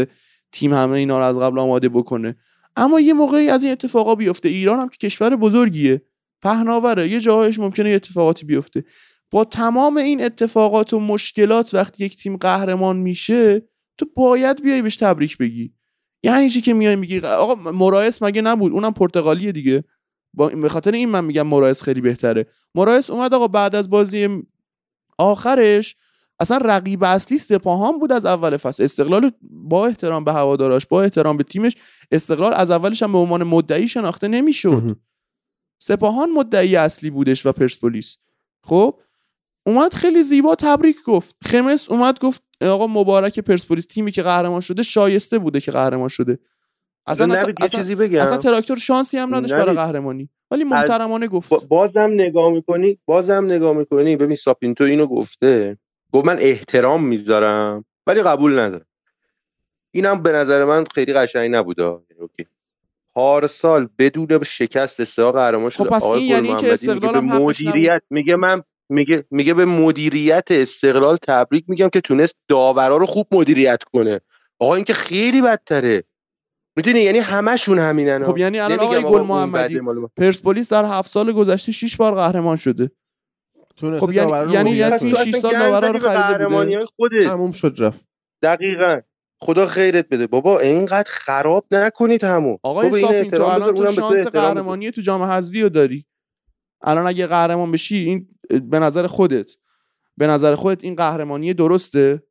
تیم 0.52 0.74
همه 0.74 0.92
اینا 0.92 1.20
رو 1.20 1.26
از 1.26 1.36
قبل 1.36 1.60
آماده 1.60 1.90
بکنه. 1.90 2.36
اما 2.76 3.00
یه 3.00 3.14
موقعی 3.14 3.50
از 3.50 3.64
این 3.64 3.72
اتفاقا 3.72 4.16
بیفته. 4.16 4.50
ایران 4.50 4.80
هم 4.80 4.90
که 4.90 4.98
کشور 4.98 5.36
بزرگیه. 5.36 6.02
پهناوره. 6.42 7.10
یه 7.10 7.20
جاهایش 7.20 7.60
ممکنه 7.60 7.90
یه 7.90 7.96
اتفاقاتی 7.96 8.46
بیفته. 8.46 8.84
با 9.32 9.44
تمام 9.44 9.98
این 9.98 10.24
اتفاقات 10.24 10.94
و 10.94 11.00
مشکلات 11.00 11.74
وقتی 11.74 12.06
یک 12.06 12.18
تیم 12.18 12.38
قهرمان 12.38 12.98
میشه 12.98 13.62
تو 13.98 14.06
باید 14.16 14.62
بیای 14.64 14.82
بهش 14.82 14.96
تبریک 14.96 15.38
بگی. 15.38 15.74
یعنی 16.24 16.50
چی 16.50 16.62
که 16.62 16.74
میای 16.74 16.96
میگی؟ 16.96 17.20
آقا 17.20 17.72
مرایس 17.72 18.22
مگه 18.22 18.42
نبود؟ 18.42 18.72
اونم 18.72 18.94
پرتغالیه 18.94 19.52
دیگه. 19.52 19.84
با 20.36 20.48
به 20.48 20.70
خاطر 20.70 20.92
این 20.92 21.10
من 21.10 21.26
میگم 21.26 21.48
مرایس 21.48 21.82
خیلی 21.82 22.02
بهتره. 22.02 22.46
مرایس 22.76 23.10
اومد 23.10 23.34
آقا 23.34 23.48
بعد 23.48 23.76
از 23.76 23.90
بازی 23.90 24.44
آخرش 25.18 25.96
اصلا 26.40 26.58
رقیب 26.58 27.04
اصلی 27.04 27.38
سپاهان 27.38 28.00
بود 28.00 28.12
از 28.12 28.26
اول 28.26 28.58
فصل. 28.58 28.84
استقلال 28.84 29.32
با 29.42 29.86
احترام 29.88 30.24
به 30.24 30.34
هواداراش 30.34 30.86
با 30.86 31.04
احترام 31.04 31.38
به 31.38 31.44
تیمش 31.44 31.76
استقلال 32.12 32.54
از 32.54 32.72
اولش 32.72 33.04
هم 33.04 33.12
به 33.12 33.18
عنوان 33.18 33.44
مدعی 33.44 33.88
شناخته 33.88 34.28
نمی‌شد. 34.28 34.98
سپاهان 35.80 36.32
مدعی 36.32 36.76
اصلی 36.76 37.10
بودش 37.10 37.46
و 37.46 37.52
پرسپولیس. 37.52 38.18
خب 38.64 39.00
اومد 39.66 39.94
خیلی 39.94 40.22
زیبا 40.22 40.56
تبریک 40.56 40.98
گفت. 41.06 41.36
خمز 41.44 41.90
اومد 41.90 42.20
گفت 42.20 42.44
آقا 42.62 42.88
مبارک 42.88 43.40
پرسپولیس 43.40 43.86
تیمی 43.86 44.12
که 44.12 44.24
قهرمان 44.24 44.60
شده 44.60 44.84
شایسته 44.84 45.40
بوده 45.40 45.60
که 45.60 45.72
قهرمان 45.72 46.10
شده. 46.10 46.40
اصلا 47.08 47.26
نوید 47.26 47.56
یه 47.62 47.70
چیزی 47.70 47.96
بگم. 47.96 48.22
اصلا 48.22 48.38
تراکتور 48.38 48.78
شانسی 48.78 49.18
هم 49.18 49.36
نداشت 49.36 49.54
برای 49.54 49.66
نوید. 49.66 49.78
قهرمانی. 49.78 50.30
ولی 50.52 50.64
محترمانه 50.64 51.28
گفت. 51.28 51.50
با- 51.50 51.64
بازم 51.68 52.10
نگاه 52.14 52.52
می‌کنی؟ 52.52 53.00
بازم 53.06 53.46
نگاه 53.46 53.74
می‌کنی؟ 53.74 54.16
ببین 54.16 54.36
ساپینتو 54.36 54.84
اینو 54.84 55.08
گفته. 55.08 55.78
گفت 56.12 56.26
من 56.26 56.38
احترام 56.40 57.06
می‌ذارم 57.06 57.86
ولی 58.08 58.22
قبول 58.22 58.60
ندارم. 58.60 58.86
اینم 59.92 60.24
به 60.24 60.32
نظر 60.32 60.66
من 60.66 60.86
خیلی 60.96 61.14
قشنگ 61.14 61.56
نبوده. 61.56 61.84
یعنی 61.84 62.00
okay. 62.20 62.46
پارسال 63.14 63.90
بدون 64.00 64.44
شکست 64.44 65.04
سه 65.04 65.32
قهرمان 65.32 65.70
شده. 65.70 65.90
پس 65.90 66.04
آقای 66.04 66.20
این 66.20 66.30
یعنی 66.30 66.62
که 66.62 66.74
استقلال 66.74 67.16
هم 67.16 67.34
نبود. 67.34 67.42
مدیریت 67.42 68.02
میگه 68.10 68.36
من 68.36 68.62
میگه 68.90 69.26
میگه 69.32 69.54
به 69.54 69.66
مدیریت 69.66 70.48
استقلال 70.50 71.18
تبریک 71.18 71.66
میگم 71.68 71.90
که 71.90 72.02
تونست 72.02 72.36
داورا 72.48 72.98
رو 72.98 73.06
خوب 73.06 73.28
مدیریت 73.32 73.84
کنه. 73.84 74.20
آقا 74.60 74.76
این 74.76 74.86
که 74.86 74.94
خیلی 74.94 75.42
بدتره. 75.42 76.04
می‌دونی؟ 76.78 77.00
یعنی 77.00 77.20
همشون 77.20 77.80
همینن 77.80 78.24
خب 78.24 78.38
یعنی 78.38 78.60
الان 78.60 78.80
آقای 78.80 78.98
آقا 78.98 79.12
گل 79.12 79.22
محمدی. 79.22 79.80
پرسپولیس 80.18 80.74
در 80.74 80.86
هفت 80.86 81.12
سال 81.12 81.32
گذشته 81.32 81.72
6 81.72 81.98
بار 81.98 82.16
قهرمان 82.16 82.56
شده. 82.58 82.92
خب 84.00 84.12
یعنی- 84.12 84.32
یعنی- 84.54 84.72
یعنی 84.72 85.00
کنه. 85.00 85.00
تو 85.00 85.06
این 85.06 85.16
شیش 85.26 85.36
سال 85.36 85.52
گند 85.52 85.62
داورا 85.62 85.88
زدی 85.88 86.00
رو 86.00 86.10
خریده 86.10 86.48
بوده؟ 86.48 86.80
خودت. 86.98 87.24
تموم 87.28 87.52
شد 87.52 87.76
رفت. 87.80 88.06
دقیقا. 88.42 88.96
خدا 89.40 89.66
خیرت 89.66 90.10
بده. 90.10 90.28
بابا 90.28 90.60
اینقدر 90.60 91.10
خراب 91.10 91.66
نکنید 91.72 92.24
همو. 92.24 92.58
آقای 92.64 92.90
به 92.90 92.96
این 92.96 93.06
ساپین 93.08 93.32
تو 93.32 93.44
الان 93.44 93.76
تو 93.76 93.92
شانس. 93.94 94.28
قهرمانی 94.28 94.92
تو 94.92 95.02
جام 95.02 95.22
حذفی 95.24 95.62
رو 95.62 95.70
داری. 95.70 96.06
الان 96.82 97.08
اگه 97.08 97.28
قهرمان 97.28 97.72
بشی 97.72 97.96
این 97.96 98.28
به 98.70 98.80
نظر 98.80 99.08
خودت. 99.08 99.52
به 100.18 100.28
نظر 100.28 100.56
خودت 100.56 100.84
این 100.84 100.96
قهرمانی 100.96 101.54
درسته؟ 101.54 102.24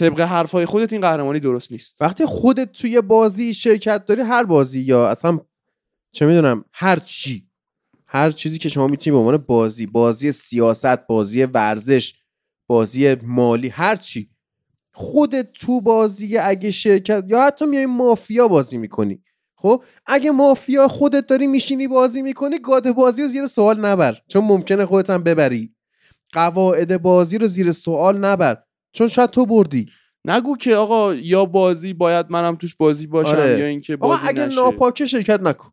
طبق 0.00 0.20
حرفای 0.20 0.66
خودت 0.66 0.92
این 0.92 1.02
قهرمانی 1.02 1.40
درست 1.40 1.72
نیست. 1.72 1.96
وقتی 2.00 2.26
خودت 2.26 2.72
توی 2.72 3.00
بازی 3.00 3.54
شرکت 3.54 4.04
داری 4.04 4.22
هر 4.22 4.44
بازی 4.44 4.80
یا 4.80 5.08
اصلا 5.08 5.38
چه 6.12 6.26
می‌دونم 6.26 6.64
هر 6.72 6.98
چی 6.98 7.48
هر 8.06 8.30
چیزی 8.30 8.58
که 8.58 8.68
شما 8.68 8.86
می‌تونی 8.86 9.14
به 9.14 9.18
عنوان 9.18 9.36
بازی 9.36 9.86
بازی 9.86 10.32
سیاست 10.32 11.06
بازی 11.06 11.44
ورزش 11.44 12.14
بازی 12.66 13.14
مالی 13.14 13.68
هر 13.68 13.96
چی 13.96 14.30
خودت 14.92 15.52
تو 15.52 15.80
بازی 15.80 16.38
اگه 16.38 16.70
شرکت 16.70 17.24
یا 17.28 17.42
حتی 17.42 17.66
میای 17.66 17.86
مافیا 17.86 18.48
بازی 18.48 18.76
می‌کنی. 18.76 19.22
خب 19.56 19.84
اگه 20.06 20.30
مافیا 20.30 20.88
خودت 20.88 21.26
داری 21.26 21.46
میشینی 21.46 21.88
بازی 21.88 22.22
می‌کنی 22.22 22.58
گاد 22.58 22.90
بازی 22.90 23.22
رو 23.22 23.28
زیر 23.28 23.46
سوال 23.46 23.80
نبر. 23.80 24.18
چون 24.28 24.44
ممکنه 24.44 24.86
خودت 24.86 25.10
هم 25.10 25.22
ببری. 25.22 25.74
قواعد 26.32 27.02
بازی 27.02 27.38
رو 27.38 27.46
زیر 27.46 27.72
سوال 27.72 28.18
نبر. 28.18 28.58
چون 28.92 29.08
شاید 29.08 29.30
تو 29.30 29.46
بردی. 29.46 29.86
نگو 30.24 30.56
که 30.56 30.76
آقا 30.76 31.14
یا 31.14 31.44
بازی 31.44 31.92
باید 31.92 32.26
منم 32.30 32.56
توش 32.56 32.74
بازی 32.74 33.06
باشم 33.06 33.30
آره. 33.36 33.58
یا 33.58 33.66
اینکه 33.66 33.94
آقا 33.94 34.08
بازی 34.08 34.28
اگه 34.28 34.46
نشه. 34.46 34.60
ناپاکه 34.60 35.06
شرکت 35.06 35.40
نکن. 35.40 35.70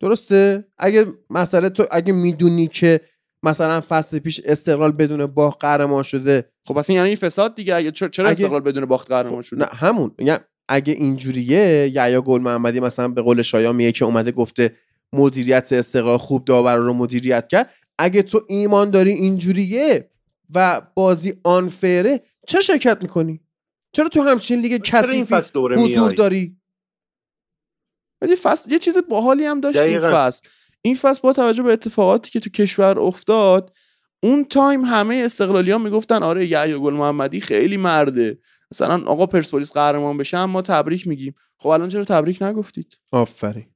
درسته؟ 0.00 0.64
اگه 0.78 1.06
مسئله 1.30 1.70
تو 1.70 1.86
اگه 1.90 2.12
می‌دونی 2.12 2.66
که 2.66 3.00
مثلا 3.42 3.82
فصل 3.88 4.18
پیش 4.18 4.40
استقلال 4.44 4.92
بدون 4.92 5.26
باخت 5.26 5.60
قهرمان 5.60 6.02
شده 6.02 6.44
خب 6.66 6.78
اصلا 6.78 6.96
یعنی 6.96 7.16
فساد 7.16 7.54
دیگه؟ 7.54 7.74
اگه 7.74 7.90
چرا, 7.90 8.08
چرا 8.08 8.26
اگه- 8.28 8.32
استقلال 8.38 8.60
بدون 8.60 8.86
باخت 8.86 9.08
قهرمان 9.08 9.42
شده؟ 9.42 9.60
نه 9.60 9.66
همون. 9.66 10.14
میگم 10.18 10.38
اگه 10.68 10.92
اینجوریه 10.92 11.90
یا 11.94 12.20
گل 12.20 12.40
محمدی 12.40 12.80
مثلا 12.80 13.08
به 13.08 13.22
قول 13.22 13.42
شایان 13.42 13.76
میگه 13.76 13.92
که 13.92 14.04
اومده 14.04 14.32
گفته 14.32 14.74
مدیریت 15.12 15.72
استقلال 15.72 16.18
خوب 16.18 16.44
داور 16.44 16.76
رو 16.76 16.92
مدیریت 16.92 17.48
کرد. 17.48 17.70
اگه 17.98 18.22
تو 18.22 18.40
ایمان 18.48 18.90
داری 18.90 19.12
اینجوریه 19.12 20.10
و 20.54 20.82
بازی 20.94 21.40
unfair 21.44 22.11
ه 22.11 22.22
چرا 22.46 22.60
شرکت 22.60 22.98
می‌کنی؟ 23.02 23.40
چرا 23.92 24.08
تو 24.08 24.22
همچین 24.22 24.60
لیگ 24.60 24.82
کثیفی 24.84 25.40
دوره 25.54 25.76
حضور 25.76 26.12
داری؟ 26.12 26.56
ولی 28.22 28.36
فصل 28.36 28.72
یه 28.72 28.78
چیز 28.78 28.96
باحالی 29.08 29.44
هم 29.44 29.60
داشت 29.60 29.78
این. 29.78 29.98
فصل. 29.98 30.48
این 30.82 30.94
فصل 30.94 31.20
با 31.22 31.32
توجه 31.32 31.62
به 31.62 31.72
اتفاقاتی 31.72 32.30
که 32.30 32.40
تو 32.40 32.50
کشور 32.50 32.98
افتاد 33.00 33.76
اون 34.22 34.44
تایم 34.44 34.84
همه 34.84 35.22
استقلالی 35.24 35.70
ها 35.70 35.78
می‌گفتن 35.78 36.22
آره 36.22 36.46
یحیی 36.46 36.78
گل 36.78 36.94
محمدی 36.94 37.40
خیلی 37.40 37.76
مرده. 37.76 38.38
مثلا 38.72 39.04
آقا 39.06 39.26
پرسپولیس 39.26 39.72
قهرمان 39.72 40.16
بشه 40.16 40.38
هم 40.38 40.50
ما 40.50 40.62
تبریک 40.62 41.06
میگیم. 41.06 41.34
خب 41.58 41.68
الان 41.68 41.88
چرا 41.88 42.04
تبریک 42.04 42.42
نگفتید؟ 42.42 42.98
آفرین. 43.12 43.66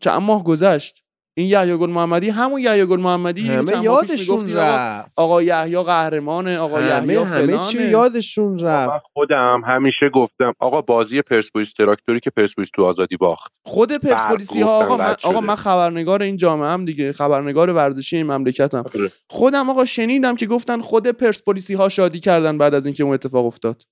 چند 0.00 0.22
ماه 0.22 0.44
گذشت. 0.44 1.04
این 1.40 1.48
یحیی 1.48 1.76
گل 1.76 1.90
محمدی 1.90 2.30
همون 2.30 2.60
یحیی 2.60 2.86
گل 2.86 3.00
محمدی 3.00 3.46
همه 3.46 3.82
یادشون 3.82 4.52
رفت. 4.52 5.12
آقا 5.16 5.42
یحیی 5.42 5.82
قهرمانه 5.82 6.58
آقا 6.58 6.80
یحیی 6.80 7.16
همه 7.16 7.24
همه 7.24 7.58
چی 7.58 7.82
یادشون 7.82 8.52
من 8.52 8.62
رفت. 8.62 9.04
خودم 9.12 9.62
همیشه 9.66 10.10
گفتم 10.14 10.54
آقا 10.58 10.82
بازی 10.82 11.22
پرسپولیس 11.22 11.72
تراکتوری 11.72 12.20
که 12.20 12.30
پرسپولیس 12.30 12.70
تو 12.74 12.84
آزادی 12.84 13.16
باخت. 13.16 13.52
خود 13.64 13.92
پرسپولیسی 13.92 14.60
ها 14.62 14.84
آقا 14.84 14.96
من 14.96 15.14
آقا. 15.24 15.40
من 15.40 15.54
خبرنگار 15.54 16.22
این 16.22 16.36
جامعه 16.36 16.68
هم 16.68 16.84
دیگه 16.84 17.12
خبرنگار 17.12 17.70
ورزشی 17.70 18.16
این 18.16 18.26
مملکتم. 18.26 18.84
آره. 18.94 19.12
خودم 19.30 19.70
آقا 19.70 19.84
شنیدم 19.84 20.36
که 20.36 20.46
گفتن 20.46 20.80
خود 20.80 21.06
پرسپولیسی 21.06 21.74
ها 21.74 21.88
شادی 21.88 22.20
کردن 22.20 22.58
بعد 22.58 22.74
از 22.74 22.86
اینکه 22.86 23.04
اون 23.04 23.14
اتفاق 23.14 23.46
افتاد. 23.46 23.82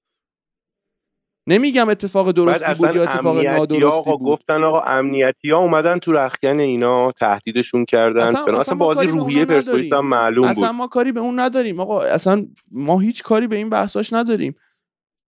نمیگم 1.49 1.89
اتفاق 1.89 2.33
درستی 2.33 2.75
بود 2.75 2.97
یا 2.97 3.03
اصلا 3.03 3.13
اتفاق 3.13 3.47
نادرستی 3.47 3.85
آقا 3.85 4.17
بود. 4.17 4.33
گفتن 4.33 4.65
آقا 4.65 4.81
امنیتی 4.81 5.51
ها 5.51 5.59
اومدن 5.59 5.99
تو 5.99 6.13
رخکن 6.13 6.61
اینا 6.61 7.13
تهدیدشون 7.13 7.85
کردن 7.85 8.27
اصلا-. 8.27 8.41
اصلا 8.41 8.59
اصلا 8.59 8.75
ما 8.75 8.85
بازی 8.85 8.97
کاری 8.97 9.13
به 9.13 9.19
روحیه 9.19 9.45
پرسپولیس 9.45 9.93
نداریم. 9.93 9.95
هم 9.95 10.09
معلوم 10.09 10.45
اصلا 10.45 10.67
بود. 10.67 10.77
ما 10.77 10.87
کاری 10.87 11.13
به 11.13 11.21
اون 11.21 11.41
نداریم. 11.41 11.81
آقا 11.81 12.01
اصلا 12.01 12.47
ما 12.71 12.99
هیچ 12.99 13.23
کاری 13.23 13.47
به 13.47 13.57
این 13.57 13.71
بحثاش 13.71 14.13
نداریم. 14.13 14.55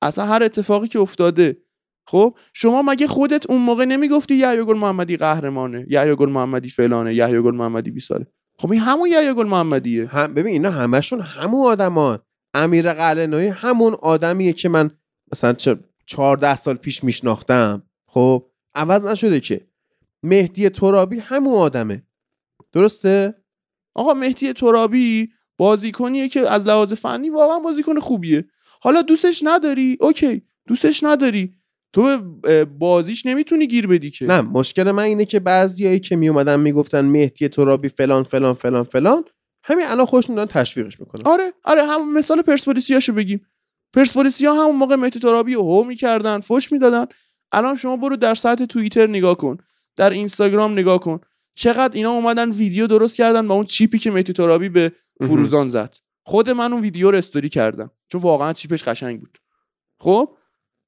اصلا 0.02 0.26
هر 0.26 0.44
اتفاقی 0.44 0.88
که 0.88 1.00
افتاده. 1.00 1.58
خب 2.08 2.38
شما 2.54 2.82
مگه 2.82 3.08
خودت 3.08 3.50
اون 3.50 3.62
موقع 3.62 3.86
نمی‌گفتی 3.86 4.36
یحیی 4.36 4.64
گل 4.64 4.78
محمدی 4.78 5.18
قهرمانه 5.18 5.86
یحیی 5.90 6.16
گل 6.16 6.30
محمدی 6.30 6.70
فلانه 6.70 7.16
یحیی 7.16 7.42
گل 7.42 7.56
محمدی 7.56 7.92
بیساره؟ 7.92 8.28
خب 8.60 8.72
این 8.72 8.82
همون 8.82 9.10
یحیی 9.10 9.34
گل 9.34 9.48
محمدیه. 9.48 10.08
هم 10.08 10.34
ببین 10.34 10.54
اینا 10.54 10.72
همشون 10.72 11.22
همون 11.22 11.68
آدمان. 11.68 12.20
امیر 12.54 12.94
قلعه‌نویی 12.94 13.48
همون 13.48 13.94
آدمیه 13.94 14.54
که 14.54 14.70
من 14.70 14.92
مثلا 15.34 15.54
چه 15.54 15.80
14 16.10 16.56
سال 16.56 16.76
پیش 16.76 17.04
میشناختم. 17.04 17.84
خب 18.06 18.46
عوض 18.76 19.06
نشده 19.06 19.40
که. 19.40 19.68
مهدی 20.24 20.70
ترابی 20.70 21.20
همون 21.20 21.54
آدمه. 21.54 22.04
درسته؟ 22.72 23.36
آقا 23.94 24.14
مهدی 24.14 24.54
ترابی 24.54 25.30
بازیکنیه 25.58 26.30
که 26.30 26.50
از 26.50 26.68
لحاظ 26.68 26.94
فنی 26.94 27.30
واقعا 27.30 27.60
بازیکن 27.60 28.00
خوبیه. 28.00 28.46
حالا 28.82 29.02
دوستش 29.02 29.42
نداری؟ 29.44 29.98
اوکی 30.00 30.42
دوستش 30.68 31.04
نداری. 31.04 31.54
تو 31.94 32.18
به 32.18 32.66
بازیش 32.66 33.26
نمی‌تونی 33.26 33.68
گیر 33.68 33.88
بدی 33.88 34.12
که. 34.12 34.26
نه 34.26 34.42
مشکل 34.42 34.92
من 34.92 35.04
اینه 35.04 35.26
که 35.26 35.40
بعضیایی 35.40 36.00
که 36.00 36.16
میومدن 36.16 36.60
می‌گفتن 36.60 37.06
مهدی 37.06 37.48
ترابی 37.48 37.90
فلان 37.90 38.24
فلان 38.24 38.54
فلان 38.54 38.84
فلان 38.84 39.24
همین 39.64 39.86
الان 39.86 40.06
خودشون 40.06 40.36
دارن 40.36 40.48
تشویقش 40.48 41.00
می‌کنن. 41.00 41.22
آره 41.26 41.54
آره 41.64 41.84
هم 41.84 42.14
مثال 42.14 42.42
پرسپولیسیاشو 42.42 43.14
بگیم. 43.14 43.46
پرسپولیسیا 43.94 44.54
همون 44.54 44.76
موقع 44.76 44.96
مهدی 44.96 45.20
ترابی 45.20 45.54
رو 45.54 45.62
هو 45.62 45.84
می‌کردن 45.84 46.40
فش 46.40 46.72
می‌دادن. 46.72 47.06
الان 47.52 47.76
شما 47.76 47.98
برو 47.98 48.16
در 48.16 48.36
سطح 48.36 48.66
توییتر 48.66 49.08
نگاه 49.08 49.38
کن 49.38 49.58
در 49.96 50.10
اینستاگرام 50.10 50.72
نگاه 50.72 51.00
کن. 51.00 51.20
چقدر 51.56 51.98
اینا 51.98 52.12
اومدن 52.12 52.52
ویدیو 52.52 52.88
درست 52.88 53.16
کردن 53.16 53.48
با 53.48 53.56
اون 53.56 53.66
چیپی 53.66 53.98
که 54.00 54.12
مهدی 54.12 54.34
ترابی 54.34 54.70
به 54.70 54.92
فروزان 55.22 55.68
زد. 55.68 55.96
خود 56.24 56.50
من 56.50 56.74
اون 56.74 56.82
ویدیو 56.82 57.12
رو 57.12 57.18
استوری 57.18 57.50
کردم 57.50 57.92
چون 58.08 58.22
واقعا 58.22 58.54
چیپش 58.54 58.84
قشنگ 58.84 59.20
بود. 59.20 59.38
خب؟ 60.00 60.38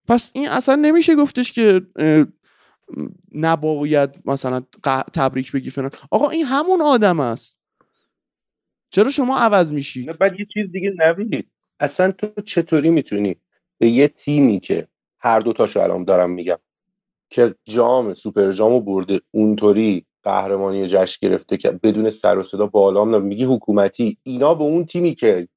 پس 0.08 0.32
این 0.34 0.50
اصلا 0.50 0.76
نمیشه 0.76 1.16
گفتش 1.16 1.52
که 1.52 1.82
نباید 3.32 4.10
مثلا 4.26 4.62
تبریک 5.14 5.52
بگی 5.52 5.70
فلان. 5.70 5.92
آقا 6.12 6.30
این 6.30 6.46
همون 6.46 6.82
آدم 6.82 7.20
است. 7.20 7.62
چرا 8.90 9.10
شما 9.10 9.38
عوض 9.38 9.74
میشی 9.74 10.06
نه 10.06 10.14
بعد 10.14 10.40
یه 10.40 10.48
چیز 10.54 10.72
دیگه 10.72 10.94
نوید 11.00 11.52
اصلا 11.82 12.12
تو 12.12 12.42
چطوری 12.42 12.90
می‌تونی 12.90 13.36
به 13.78 13.88
یه 13.88 14.08
تیمی 14.08 14.60
که 14.60 14.88
هر 15.20 15.40
دو 15.40 15.54
تاشو 15.54 15.80
الان 15.80 16.04
دارم 16.04 16.30
میگم 16.30 16.58
که 17.30 17.56
جام 17.66 18.14
سوپر 18.14 18.52
جامو 18.52 18.82
برده 18.82 19.22
اونطوری 19.32 20.06
قهرمانی 20.24 20.88
جشن 20.88 21.28
گرفته 21.28 21.58
که 21.58 21.72
بدون 21.72 22.10
سر 22.10 22.38
و 22.38 22.44
صدا 22.44 22.68
بالا 22.68 23.06
هم 23.06 23.22
میگی 23.22 23.44
حکومتی 23.44 24.18
اینا 24.24 24.54
به 24.54 24.64
اون 24.64 24.86
تیمی 24.86 25.16
که 25.16 25.48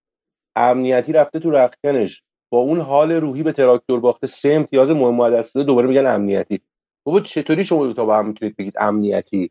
امنیتی 0.56 1.12
رفته 1.12 1.38
تو 1.38 1.50
رختکنش 1.50 2.24
با 2.50 2.58
اون 2.58 2.80
حال 2.80 3.12
روحی 3.12 3.42
به 3.42 3.52
تراکتور 3.52 4.00
باخته 4.00 4.26
سه 4.26 4.52
امتیاز 4.52 4.90
مهم 4.90 5.30
دسته 5.30 5.62
دوباره 5.62 5.88
میگن 5.88 6.06
امنیتی. 6.06 6.60
بابا 7.04 7.20
چطوری 7.20 7.64
شما 7.64 7.86
دوتا 7.86 8.04
با 8.04 8.16
هم 8.16 8.26
می‌تونید 8.26 8.56
بگید 8.56 8.74
امنیتی؟ 8.78 9.50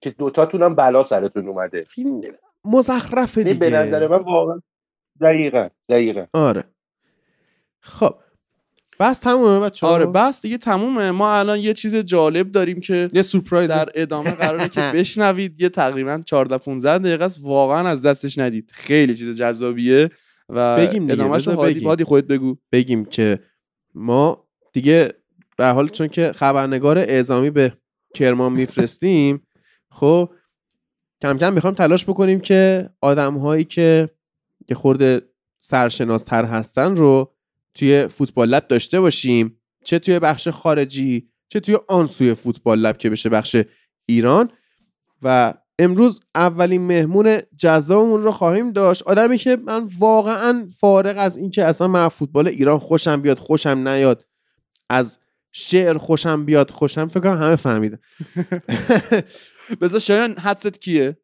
که 0.00 0.10
دوتاتون 0.10 0.62
هم 0.62 0.74
بلا 0.74 1.02
سرتون 1.02 1.48
اومده. 1.48 1.86
مزخرفه 2.64 3.40
یعنی 3.40 3.52
دیگه. 3.52 3.70
به 3.70 3.76
نظر 3.76 4.08
من 4.08 4.18
واقعا 4.18 4.62
دقیقا 5.20 5.68
دقیقا. 5.88 6.26
آره. 6.32 6.64
خب. 7.80 8.14
بس 9.00 9.20
تمومه 9.20 9.60
بچه 9.60 9.86
آره 9.86 10.06
بس 10.06 10.42
دیگه 10.42 10.58
تمومه. 10.58 11.10
ما 11.10 11.32
الان 11.32 11.58
یه 11.58 11.74
چیز 11.74 11.96
جالب 11.96 12.50
داریم 12.50 12.80
که 12.80 13.08
یه 13.12 13.22
سورپرایز. 13.22 13.70
در 13.70 13.88
ادامه 13.94 14.30
قراره 14.30 14.68
که 14.68 14.80
بشنوید. 14.94 15.60
یه 15.60 15.68
تقریبا 15.68 16.22
14 16.26 16.58
15 16.58 16.98
دقیقه 16.98 17.24
است. 17.24 17.40
واقعا 17.42 17.88
از 17.88 18.02
دستش 18.02 18.38
ندید. 18.38 18.70
خیلی 18.74 19.14
چیز 19.14 19.38
جذابیه 19.38 20.10
و 20.48 20.76
بگیم 20.76 21.02
دیگه، 21.06 21.12
ادامهش 21.12 21.48
هادی 21.48 21.74
بگیم. 21.74 21.88
هادی 21.88 22.04
خودت 22.04 22.26
بگو. 22.26 22.56
بگیم 22.72 23.04
که 23.04 23.40
ما 23.94 24.48
دیگه 24.72 25.12
به 25.56 25.66
حال 25.66 25.88
چون 25.88 26.08
که 26.08 26.32
خبرنگار 26.32 26.98
اعزامی 26.98 27.50
به 27.50 27.72
کرمان 28.14 28.52
میفرستیم 28.52 29.46
خب 29.90 30.30
کم 31.22 31.38
کم 31.38 31.52
می‌خوایم 31.52 31.76
تلاش 31.76 32.04
بکنیم 32.04 32.40
که 32.40 32.90
آدم 33.00 33.38
هایی 33.38 33.64
که 33.64 34.10
یه 34.68 34.76
خورده 34.76 35.22
سرشناس 35.60 36.24
تر 36.24 36.44
هستن 36.44 36.96
رو 36.96 37.34
توی 37.74 38.08
فوتبال 38.08 38.48
لب 38.48 38.68
داشته 38.68 39.00
باشیم. 39.00 39.60
چه 39.84 39.98
توی 39.98 40.18
بخش 40.18 40.48
خارجی 40.48 41.28
چه 41.48 41.60
توی 41.60 41.78
آن 41.88 42.06
سوی 42.06 42.34
فوتبال 42.34 42.78
لب 42.78 42.98
که 42.98 43.10
بشه 43.10 43.28
بخش 43.28 43.56
ایران. 44.06 44.50
و 45.22 45.54
امروز 45.78 46.20
اولین 46.34 46.80
مهمون 46.80 47.40
جذابمون 47.56 48.22
رو 48.22 48.32
خواهیم 48.32 48.72
داشت. 48.72 49.02
آدمی 49.02 49.38
که 49.38 49.56
من 49.56 49.88
واقعا 49.98 50.68
فارغ 50.78 51.14
از 51.18 51.36
اینکه 51.36 51.64
اصلا 51.64 51.88
من 51.88 52.08
فوتبال 52.08 52.48
ایران 52.48 52.78
خوشم 52.78 53.22
بیاد 53.22 53.38
خوشم 53.38 53.88
نیاد 53.88 54.26
از 54.90 55.18
شعر 55.52 55.98
خوشم 55.98 56.44
بیاد 56.44 56.70
خوشم 56.70 57.08
فکر 57.08 57.26
همه 57.26 57.56
فهمیدن. 57.56 57.98
بذار 59.80 60.00
شایان 60.00 60.38
حدست 60.38 60.80
کیه؟ 60.80 61.16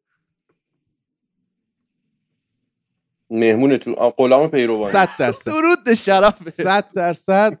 مهمونتون. 3.33 3.93
آ، 3.97 4.09
غلام 4.09 4.47
پیروانی. 4.47 4.91
صد 4.91 5.09
درصد. 5.19 5.51
درود 5.51 5.83
به 5.85 5.95
شرف. 5.95 6.49
صد 6.49 6.85
درصد. 6.95 7.59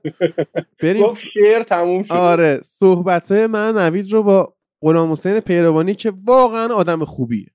بریم 0.81 1.03
گفت 1.03 1.23
شعر 1.33 1.63
تموم 1.63 2.03
شد. 2.03 2.13
آره 2.13 2.59
صحبت 2.63 3.31
های 3.31 3.47
من 3.47 3.77
نوید 3.77 4.11
رو 4.11 4.23
با 4.23 4.53
غلام 4.81 5.11
حسین 5.11 5.39
پیروانی 5.39 5.95
که 5.95 6.13
واقعا 6.25 6.73
آدم 6.73 7.05
خوبیه. 7.05 7.47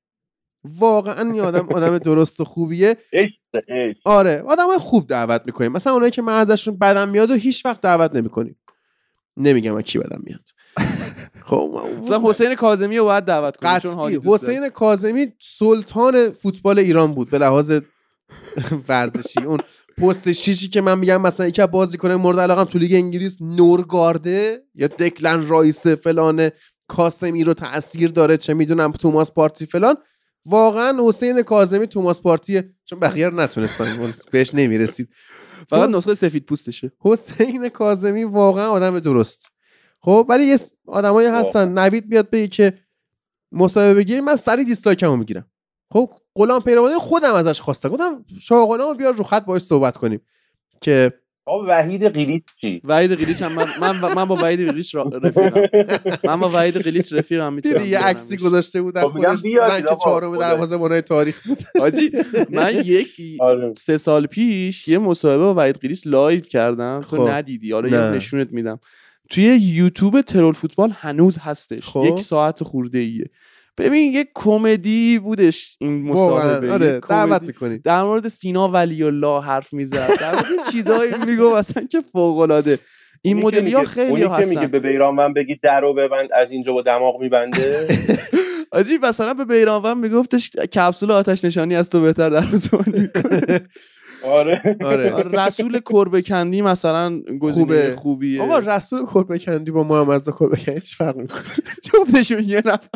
واقعا 0.65 1.33
این 1.33 1.41
آدم 1.41 1.69
آدم 1.69 1.99
درست 1.99 2.41
و 2.41 2.45
خوبیه. 2.45 2.97
آره 4.05 4.43
آدم 4.47 4.79
خوب 4.79 5.09
دعوت 5.09 5.43
می‌کنیم. 5.47 5.73
مثلا 5.73 5.93
اونایی 5.93 6.13
که 6.13 6.23
من 6.23 6.41
ازشون 6.41 6.79
بدم 6.79 7.09
میاد 7.09 7.31
و 7.31 7.35
هیچ 7.35 7.67
وقت 7.67 7.81
دعوت 7.81 8.15
نمی‌کنیم. 8.15 8.61
نمیگم 9.37 9.75
از 9.75 9.83
کی 9.83 9.99
بدم 9.99 10.21
میاد. 10.25 10.41
خب 11.49 11.81
مثلا 12.01 12.21
حسین 12.25 12.55
کاظمی 12.55 12.99
رو 12.99 13.05
باید 13.05 13.25
دعوت 13.25 13.57
کنیم 13.57 13.79
چون. 13.79 14.21
حسین 14.25 14.69
کاظمی 14.69 15.33
سلطان 15.39 16.33
فوتبال 16.33 16.79
ایران 16.79 17.15
بود 17.15 17.31
به 17.31 17.39
لحاظ 17.39 17.81
ورزشی. 18.89 19.41
اون 19.41 19.59
پست 19.99 20.33
شیشی 20.33 20.69
که 20.69 20.81
من 20.81 20.99
میگم 20.99 21.23
مثلا 21.23 21.47
یکی 21.47 21.63
از 21.63 21.71
بازیکنان 21.71 22.17
مورد 22.17 22.41
علاقم 22.41 22.65
تو 22.65 22.79
لیگ 22.79 22.95
انگلیس 22.95 23.37
نورگارده 23.41 24.63
یا 24.75 24.87
دکلن 24.87 25.49
رایس 25.49 25.87
فلان 25.87 26.51
کاسمی 26.89 27.45
رو 27.45 27.55
تاثیر 27.55 28.11
داره 28.11 28.37
چه 28.37 28.55
می‌دونم 28.55 28.93
توماس 28.93 29.33
پارتی 29.33 29.67
فلان. 29.67 29.97
واقعا 30.47 30.99
حسین 31.09 31.43
کاظمی 31.43 31.87
توماس 31.87 32.23
پارتیه 32.23 32.75
چون 32.85 33.01
بقیه 33.01 33.29
رو 33.29 33.41
نتونستن 33.41 34.01
اون 34.01 34.15
بهش 34.33 34.55
نمی‌رسید. 34.55 35.09
فقط 35.69 35.91
نسخه 35.91 36.15
سفید 36.15 36.47
پوستشه. 36.47 36.93
حسین 37.01 37.69
کاظمی 37.69 38.25
واقعا 38.25 38.69
آدم 38.69 38.99
درست. 38.99 39.51
خب 40.01 40.27
ولی 40.29 40.45
یه 40.45 40.59
آدمایی 40.87 41.29
هستن. 41.29 41.79
نوید 41.79 42.09
بیاد 42.09 42.31
بگه 42.31 42.49
که 42.49 42.79
مصاحبه 43.53 43.95
بگیریم 43.95 44.25
من 44.25 44.37
سری 44.37 44.65
دیسلایکمو 44.65 45.17
می‌گیرم. 45.17 45.47
خب 45.93 46.11
غلام 46.35 46.61
پیروانی 46.63 46.95
خودم 46.99 47.35
ازش 47.35 47.61
خواستم. 47.61 47.89
گفتم 47.89 48.25
شاه 48.41 48.67
غلامو 48.67 48.95
بیار 48.95 49.15
رو 49.15 49.25
خط 49.25 49.45
باهاش 49.45 49.63
صحبت 49.63 49.97
کنیم. 49.97 50.21
که 50.81 51.13
وحید 51.69 52.05
قلیچ 52.05 52.43
چی؟ 52.61 52.81
وحید 52.85 53.13
قلیچ 53.13 53.43
هم 53.43 53.53
من 53.53 53.67
من, 53.81 54.15
من 54.15 54.25
با 54.25 54.37
وحید 54.37 54.69
قلیچ 54.69 54.95
رفیقم. 54.95 55.63
من 56.25 56.41
با 56.41 56.51
وحید 56.55 56.77
قلیچ 56.77 57.13
رفیقم 57.13 57.53
می‌تونم 57.53 57.77
دیدی 57.77 57.89
یه 57.89 57.99
عکسی 57.99 58.37
گذاشته 58.37 58.83
بود 58.83 58.95
در 58.95 59.09
خب 59.09 59.15
میگم 59.15 59.37
خودش 59.37 59.45
رنگ 59.45 59.85
چهارم 59.85 60.35
خدایا. 60.35 60.55
دروازه‌بانای 60.55 61.03
تاریخ 61.03 61.47
بود. 61.47 61.59
حاجی 61.79 62.11
من 62.51 62.75
یک 62.85 63.21
آره. 63.41 63.73
سه 63.77 63.99
سال 63.99 64.27
پیش 64.27 64.89
یه 64.89 64.99
مصاحبه 64.99 65.43
با 65.43 65.55
وحید 65.55 65.77
قلیچ 65.77 66.03
live 66.07 66.41
کردم. 66.41 67.05
تو 67.11 67.17
خب. 67.17 67.29
ندیدی. 67.29 67.73
حالا. 67.73 67.89
یه 67.89 68.17
نشونت 68.17 68.53
میدم. 68.53 68.79
توی 69.31 69.45
یوتیوب 69.45 70.21
ترول 70.21 70.53
فوتبال 70.55 70.93
هنوز 70.95 71.39
هستش. 71.39 71.89
خب. 71.89 72.05
یک 72.09 72.21
ساعت 72.21 72.63
خورده 72.63 72.99
ایه 72.99 73.31
ببین 73.79 74.13
یه 74.13 74.29
کمدی 74.35 75.19
بودش 75.19 75.77
این 75.81 76.03
مصاحبه 76.03 76.73
آره 76.73 77.01
دعوت 77.01 77.09
کمدی. 77.09 77.47
می‌کنیم 77.47 77.81
در 77.85 78.03
مورد 78.03 78.29
سینا 78.29 78.69
ولی 78.69 79.03
الله 79.03 79.43
حرف 79.43 79.73
می‌زد. 79.73 80.21
در 80.21 80.33
مورد 80.33 80.71
چیزایی 80.73 81.13
میگو 81.27 81.57
مثلا 81.57 81.83
که 81.83 82.01
فوق 82.01 82.39
العاده 82.39 82.79
این 83.23 83.37
مدلی 83.37 83.73
ها 83.73 83.85
خیلی 83.85 84.11
اونی 84.11 84.23
که 84.23 84.29
میگه 84.29 84.61
هستن 84.61 84.67
به 84.67 84.81
بیرانوند 84.81 85.35
بگی 85.35 85.61
در 85.63 85.81
رو 85.81 85.95
ببند 85.95 86.33
از 86.33 86.51
اینجا 86.51 86.73
با 86.73 86.83
دماغ 86.83 87.21
میبنده. 87.21 87.89
آجی 88.73 88.99
مثلا 88.99 89.35
به 89.35 89.45
بیرانوند 89.45 89.97
میگفتش 89.97 90.51
کپسول 90.51 91.11
آتش 91.11 91.45
نشانی 91.45 91.77
از 91.77 91.91
تو 91.91 92.01
بهتر 92.01 92.31
در 92.31 92.47
زمانی 92.53 93.01
می‌کنه 93.01 93.61
آره. 94.29 94.77
آره. 94.85 95.23
رسول 95.23 95.81
کربکندی 95.81 96.63
مثلا 96.63 97.21
گزینه. 97.41 97.97
خوبیه. 97.97 98.43
آقا 98.43 98.59
رسول 98.59 99.07
کربکندی 99.07 99.71
با 99.71 99.85
محمد 99.85 100.25
کربکندی 100.25 100.81
چه 100.81 100.97
فرق 100.97 101.17
می‌کنه 101.17 101.43
جفتشون 101.83 102.43
یه 102.47 102.63
نفر. 102.67 102.89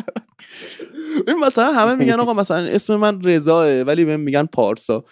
ببین 1.27 1.39
مثلا 1.39 1.73
همه 1.73 1.95
میگن 1.95 2.19
آقا 2.19 2.33
مثلا 2.33 2.57
اسم 2.57 2.95
من 2.95 3.21
رضاه 3.23 3.81
ولی 3.81 4.05
بهم 4.05 4.19
میگن 4.19 4.45
پارسا. 4.45 5.03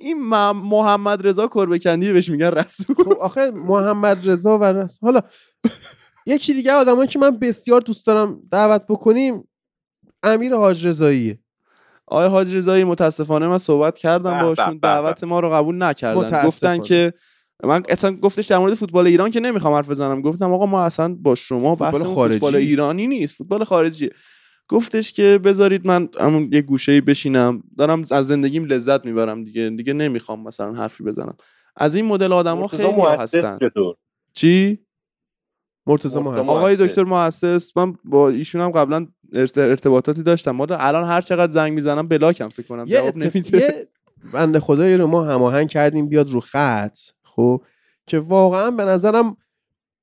این 0.00 0.22
محمد 0.52 1.26
رضا 1.26 1.46
کربکندی 1.46 2.12
بهش 2.12 2.28
میگن 2.28 2.50
رسول. 2.50 2.96
خب 2.96 3.18
آخه 3.20 3.50
محمد 3.50 4.30
رضا 4.30 4.58
و 4.58 4.64
رس... 4.64 4.98
حالا 5.02 5.20
یکی 6.26 6.54
دیگه 6.54 6.72
آدمایی 6.72 7.08
که 7.08 7.18
من 7.18 7.38
بسیار 7.38 7.80
دوست 7.80 8.06
دارم 8.06 8.40
دعوت 8.50 8.82
بکنیم 8.88 9.48
امیر 10.22 10.54
حاج 10.54 10.86
رضاییه. 10.86 11.38
آقای 12.10 12.28
حاج 12.28 12.54
رضایی 12.54 12.84
متاسفانه 12.84 13.48
من 13.48 13.58
صحبت 13.58 13.98
کردم 13.98 14.42
باشون 14.42 14.78
دعوت 14.82 15.24
ما 15.24 15.40
رو 15.40 15.50
قبول 15.50 15.82
نکردن. 15.82 16.18
متاسفانه. 16.18 16.46
گفتن 16.46 16.78
که 16.82 17.12
من 17.64 17.82
اصلا 17.88 18.16
گفتش 18.16 18.46
در 18.46 18.58
مورد 18.58 18.74
فوتبال 18.74 19.06
ایران 19.06 19.30
که 19.30 19.40
نمی‌خوام 19.40 19.74
حرف 19.74 19.90
بزنم. 19.90 20.22
گفتم 20.22 20.52
آقا 20.52 20.66
ما 20.66 20.82
اصلا 20.82 21.14
با 21.14 21.34
شما 21.34 21.76
فوتبال 21.76 22.14
خارجی. 22.14 22.38
فوتبال 22.38 22.56
ایرانی 22.56 23.06
نیست 23.06 23.36
فوتبال 23.36 23.64
خارجی. 23.64 24.10
گفتش 24.68 25.12
که 25.12 25.40
بذارید 25.44 25.86
من 25.86 26.08
همون 26.20 26.48
یه 26.52 26.62
گوشه 26.62 27.00
بشینم. 27.00 27.62
دارم 27.78 28.04
از 28.10 28.26
زندگیم 28.26 28.64
لذت 28.64 29.06
می‌برم 29.06 29.44
دیگه. 29.44 29.70
دیگه 29.70 29.92
نمی‌خوام 29.92 30.42
مثلا 30.42 30.72
حرفی 30.72 31.04
بزنم. 31.04 31.34
از 31.76 31.94
این 31.94 32.04
مدل 32.04 32.32
آدما 32.32 32.66
خیلی 32.66 33.00
هستن. 33.00 33.58
چطور؟ 33.58 33.96
چی؟ 34.32 34.78
مرتضی. 35.86 36.18
آقای. 36.18 36.76
دکتر 36.76 37.04
محسس 37.04 37.76
من 37.76 37.94
با 38.04 38.28
ایشون 38.28 38.60
هم 38.60 38.70
قبلا 38.70 39.06
ارتباطاتی 39.34 40.22
داشتم. 40.22 40.50
ما 40.50 40.64
الان 40.70 41.04
هر 41.04 41.20
چقدر 41.20 41.52
زنگ 41.52 41.72
می‌زنم 41.72 42.08
بلاکم 42.08 42.48
فکر 42.48 42.66
کنم 42.66 42.84
یه, 42.88 43.00
جواب. 43.00 43.16
نمیده. 43.16 43.58
یه 43.58 43.88
بنده 44.34 44.60
خدایی 44.60 44.96
رو 44.96 45.06
ما 45.06 45.24
هماهنگ 45.24 45.68
کردیم 45.68 46.08
بیاد 46.08 46.28
رو 46.30 46.40
خط 46.40 46.98
خب؟ 47.24 47.62
که 48.06 48.18
واقعا 48.18 48.70
به 48.70 48.84
نظرم 48.84 49.36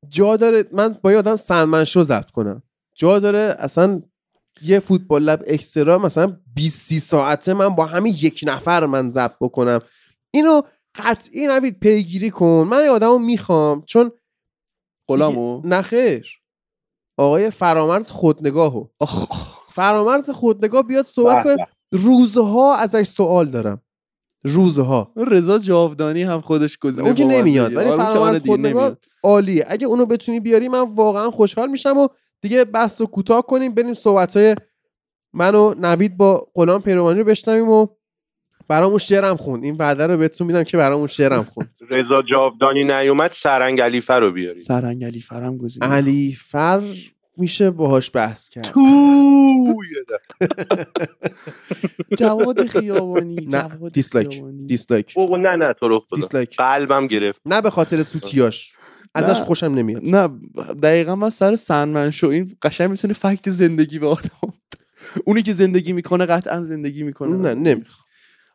جا 0.09 0.37
داره 0.37 0.63
من 0.71 0.97
با 1.01 1.11
یه 1.11 1.17
آدم 1.17 1.35
سنمنشو 1.35 2.03
ضبط 2.03 2.31
کنم. 2.31 2.63
جا 2.95 3.19
داره 3.19 3.55
اصلا 3.59 4.01
یه 4.61 4.79
فوتبال 4.79 5.23
لب 5.23 5.43
اکسترا 5.47 5.97
مثلا 5.99 6.37
20 6.55 6.81
30 6.87 6.99
ساعته 6.99 7.53
من 7.53 7.69
با 7.69 7.85
همین 7.85 8.13
یک 8.21 8.43
نفر 8.47 8.85
من 8.85 9.09
ضبط 9.09 9.35
بکنم. 9.41 9.79
اینو 10.31 10.61
قطعی 10.95 11.47
نوید 11.47 11.79
پیگیری 11.79 12.29
کن. 12.29 12.67
من 12.71 12.83
یه 12.83 12.89
آدمو 12.89 13.17
می‌خوام 13.17 13.83
چون 13.85 14.11
غلامو؟ 15.09 15.61
دیگه- 15.61 15.75
نه 15.75 15.81
خیر. 15.81 16.39
آقای 17.17 17.49
فرامرز 17.49 18.09
خودنگاهو. 18.09 18.85
فرامرز 19.69 20.29
خودنگاه 20.29 20.83
بیاد 20.83 21.05
صحبت 21.05 21.43
کنه. 21.43 21.67
روزها 21.91 22.75
ازش 22.75 23.03
سوال 23.03 23.49
دارم. 23.49 23.81
روزها. 24.43 25.11
رضا 25.17 25.59
جاودانی 25.59 26.23
هم 26.23 26.41
خودش 26.41 26.77
گزینه 26.77 27.05
اون 27.05 27.15
که. 27.15 27.25
نمیاد. 27.25 27.75
ولی 27.75 27.89
فرامرز 27.89 28.45
خودنگاه. 28.45 28.97
عالیه. 29.23 29.65
اگه 29.67 29.87
اونو 29.87 30.05
بتونی 30.05 30.39
بیاری 30.39 30.69
من 30.69 30.95
واقعا 30.95 31.31
خوشحال 31.31 31.69
میشم 31.69 31.97
و 31.97 32.07
دیگه 32.41 32.65
بحث 32.65 33.01
رو 33.01 33.07
کوتاه 33.07 33.41
کنیم. 33.41 33.73
بریم 33.73 33.93
صحبت 33.93 34.37
های 34.37 34.55
من 35.33 35.55
و 35.55 35.73
نوید 35.77 36.17
با 36.17 36.47
غلام 36.55 36.81
پیروانی 36.81 37.19
رو 37.19 37.25
بشنویم 37.25 37.69
و 37.69 37.87
برامون 38.67 38.97
شعرم 38.97 39.37
خوند. 39.37 39.63
این 39.63 39.75
وعده 39.75 40.07
رو 40.07 40.17
بهتون 40.17 40.47
میدم 40.47 40.63
که 40.63 40.77
برامون 40.77 41.07
شعرم 41.07 41.43
خوند. 41.43 41.77
رضا 41.89 42.21
جاودانی 42.21 42.83
نیومد 42.83 43.31
سرهنگ 43.31 43.81
علیفر 43.81 44.13
رو 44.13 44.31
بیاری 44.31 44.59
سرهنگ 44.59 45.03
علی 45.03 45.21
فرم 45.21 45.57
گزینه 45.57 45.87
علی 45.87 46.37
فر 46.39 46.81
میشه 47.37 47.71
باهاش 47.71 48.11
بحث 48.13 48.49
کرد. 48.49 48.63
تو 48.63 48.81
جواد 52.17 52.67
خیابانی 52.67 53.35
نه 53.35 53.69
جواد 53.69 53.91
dislike 54.67 55.13
اوه 55.15 55.39
نه 55.39 55.55
نه 55.55 55.73
تو 55.79 55.87
رو 55.87 55.99
خدا 55.99 56.15
dislike. 56.15 56.55
قلبم 56.57 57.07
گرفت. 57.07 57.41
نه 57.45 57.61
به 57.61 57.69
خاطر 57.69 58.03
سوتیاش. 58.03 58.73
ازش. 59.15 59.41
خوشم 59.41 59.65
نمیاد. 59.65 60.01
نه 60.05 60.27
دقیقا 60.83 61.15
من 61.15 61.29
سر 61.29 61.55
سنمن 61.55 62.11
شو. 62.11 62.27
این 62.27 62.55
قشنگ 62.61 62.89
می‌تونه 62.89 63.13
فکت 63.13 63.49
زندگی 63.49 63.99
به 63.99 64.07
آدم 64.07 64.29
بده. 64.43 64.83
اونی 65.25 65.41
که 65.41 65.53
زندگی 65.53 65.93
می‌کنه 65.93 66.25
قطعا 66.25 66.63
زندگی 66.63 67.03
می‌کنه. 67.03 67.53
نه 67.53 67.83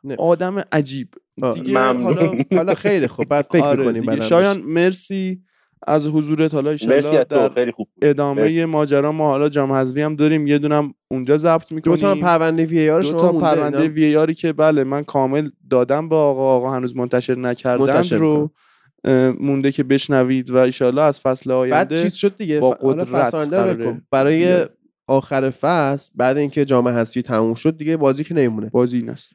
نمی‌خوام 0.04 0.28
آدم 0.28 0.62
عجیب. 0.72 1.08
دیگه 1.54 1.78
ممنون. 1.78 2.16
حالا 2.16 2.44
حالا 2.52 2.74
خیلی 2.74 3.06
خوب. 3.06 3.28
بعد 3.28 3.44
فکر 3.44 3.64
آره 3.64 3.78
می‌کنیم 3.78 4.14
دیگه 4.14 4.26
شایان 4.26 4.60
مرسی 4.60 5.42
از 5.86 6.06
حضورت. 6.06 6.54
حالا 6.54 6.70
مرسی 6.70 6.92
ایشالله 6.92 7.18
از 7.18 7.26
تو. 7.26 7.34
در 7.34 7.48
خیلی 7.48 7.72
خوب 7.72 7.88
بود. 7.94 8.04
ادامه 8.04 8.42
مرسی. 8.42 8.64
ماجرا 8.64 9.12
ما 9.12 9.28
حالا 9.28 9.48
جام 9.48 9.72
حذفی 9.72 10.02
هم 10.02 10.16
داریم. 10.16 10.46
یه 10.46 10.58
دونم 10.58 10.94
اونجا 11.10 11.36
ضبط 11.36 11.68
دو 11.68 11.74
می‌کنیم. 11.74 11.96
تا 11.96 12.10
هم 12.10 12.20
پرونده 12.20 12.64
وی 12.64 12.90
آر 12.90 13.02
دو 13.02 13.08
شما 13.08 13.20
تا 13.20 13.32
مونده 13.32 13.46
پرونده. 13.46 13.88
وی 13.88 14.16
آری 14.16 14.34
که 14.34 14.52
بله 14.52 14.84
من 14.84 15.04
کامل 15.04 15.50
دادم 15.70 16.08
به 16.08 16.16
آقا. 16.16 16.56
آقا 16.56 16.70
هنوز 16.70 16.96
منتشر 16.96 17.34
منتشر 17.34 18.16
رو 18.16 18.50
مونده 19.40 19.72
که 19.72 19.84
بشنوید 19.84 20.50
و 20.50 20.56
ایشالله 20.56 21.02
از 21.02 21.20
فصل 21.20 21.50
بعد 21.50 21.58
آینده 21.58 22.02
چیز 22.02 22.14
شد 22.14 22.36
دیگه. 22.36 22.60
با 22.60 22.70
قدرت. 22.70 24.02
برای. 24.10 24.66
آخر 25.06 25.50
فصل 25.50 26.10
بعد 26.14 26.36
اینکه 26.36 26.64
جام 26.64 26.88
حذفی 26.88 27.22
تموم 27.22 27.54
شد 27.54 27.76
دیگه 27.76 27.96
بازی 27.96 28.24
که 28.24 28.34
نمیمونه. 28.34 28.70
بازی 28.70 28.96
این 28.96 29.10
است. 29.10 29.32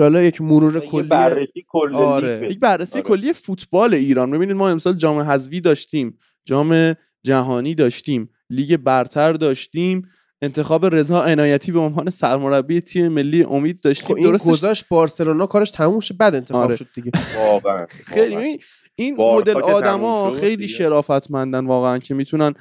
ان 0.00 0.14
یک 0.14 0.40
مرور 0.40 0.80
کلی 0.80 1.08
بررسی 1.08 1.64
کل 1.68 1.94
آره. 1.94 2.48
یک 2.50 2.58
بررسی 2.60 2.98
آره. 2.98 3.08
کلی 3.08 3.32
فوتبال 3.32 3.94
ایران 3.94 4.30
ببینید 4.30 4.56
ما 4.56 4.68
امسال 4.68 4.94
جام 4.94 5.18
حذفی 5.18 5.60
داشتیم 5.60 6.18
جام 6.44 6.94
جهانی 7.22 7.74
داشتیم 7.74 8.30
لیگ 8.50 8.76
برتر 8.76 9.32
داشتیم 9.32 10.02
انتخاب 10.42 10.86
رضا 10.86 11.22
عنایتی 11.22 11.72
به 11.72 11.80
عنوان 11.80 12.10
سرمربی 12.10 12.80
تیم 12.80 13.08
ملی 13.08 13.44
امید 13.44 13.76
خب 13.76 13.82
داشتیم 13.82 14.16
این 14.16 14.26
درستش 14.26 14.50
گذاشت 14.50 14.88
بارسلونا 14.88 15.46
کارش 15.46 15.70
تموم 15.70 16.00
شد 16.00 16.16
بعد 16.16 16.34
انتخاب 16.34 16.62
آره. 16.62 16.76
شد 16.76 16.86
دیگه 16.94 17.10
واقعا 17.38 17.86
خیلی 18.06 18.58
این 18.94 19.16
مدل 19.16 19.62
آدما 19.62 20.30
خیلی. 20.30 20.68
شرافتمندن 20.68 21.66
واقعا 21.66 21.98
که 21.98 22.14
می‌تونن 22.14 22.54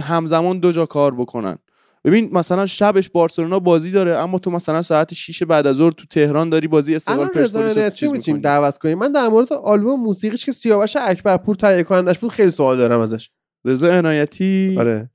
همزمان 0.00 0.58
دو 0.58 0.72
جا 0.72 0.86
کار 0.86 1.14
بکنن 1.14 1.58
ببین 2.04 2.28
مثلا 2.32 2.66
شبش 2.66 3.08
بارسلونا 3.10 3.58
بازی 3.58 3.90
داره 3.90 4.14
اما 4.14 4.38
تو 4.38 4.50
مثلا 4.50 4.82
ساعت 4.82 5.14
6 5.14 5.42
بعد 5.42 5.66
از 5.66 5.76
ظهر 5.76 5.90
تو 5.92 6.06
تهران 6.06 6.48
داری 6.48 6.68
بازی 6.68 6.94
استقلال 6.94 7.28
پرسپولیس 7.28 7.92
چیز 7.92 8.10
می‌تونیم. 8.10 8.40
دعوت 8.40 8.78
کنیم 8.78 8.98
من 8.98 9.12
در 9.12 9.28
مورد 9.28 9.52
آلبوم 9.52 10.00
موسیقیش 10.00 10.44
که 10.44 10.52
سیاوش 10.52 10.96
اکبرپور 11.00 11.54
تهیه 11.54 11.82
کنندش 11.82 12.18
بود 12.18 12.30
خیلی 12.30 12.50
سوال 12.50 12.76
دارم 12.76 13.00
ازش. 13.00 13.30
رضا 13.64 13.86
عنایتی؟ 13.94 14.76
آره. 14.78 15.10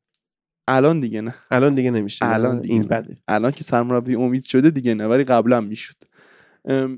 الان 0.67 0.99
دیگه 0.99 1.21
نه. 1.21 1.35
الان 1.51 1.75
دیگه 1.75 1.91
نمیشه. 1.91 2.25
الان 2.25 2.61
دیگه 2.61 2.73
این. 2.73 2.83
بده. 2.83 3.17
الان 3.27 3.51
که 3.51 3.63
سرمربی 3.63 4.15
امید 4.15 4.43
شده 4.43 4.69
دیگه 4.69 4.93
نه 4.93 5.05
ولی 5.07 5.23
قبلا 5.23 5.61
می‌شد. 5.61 5.95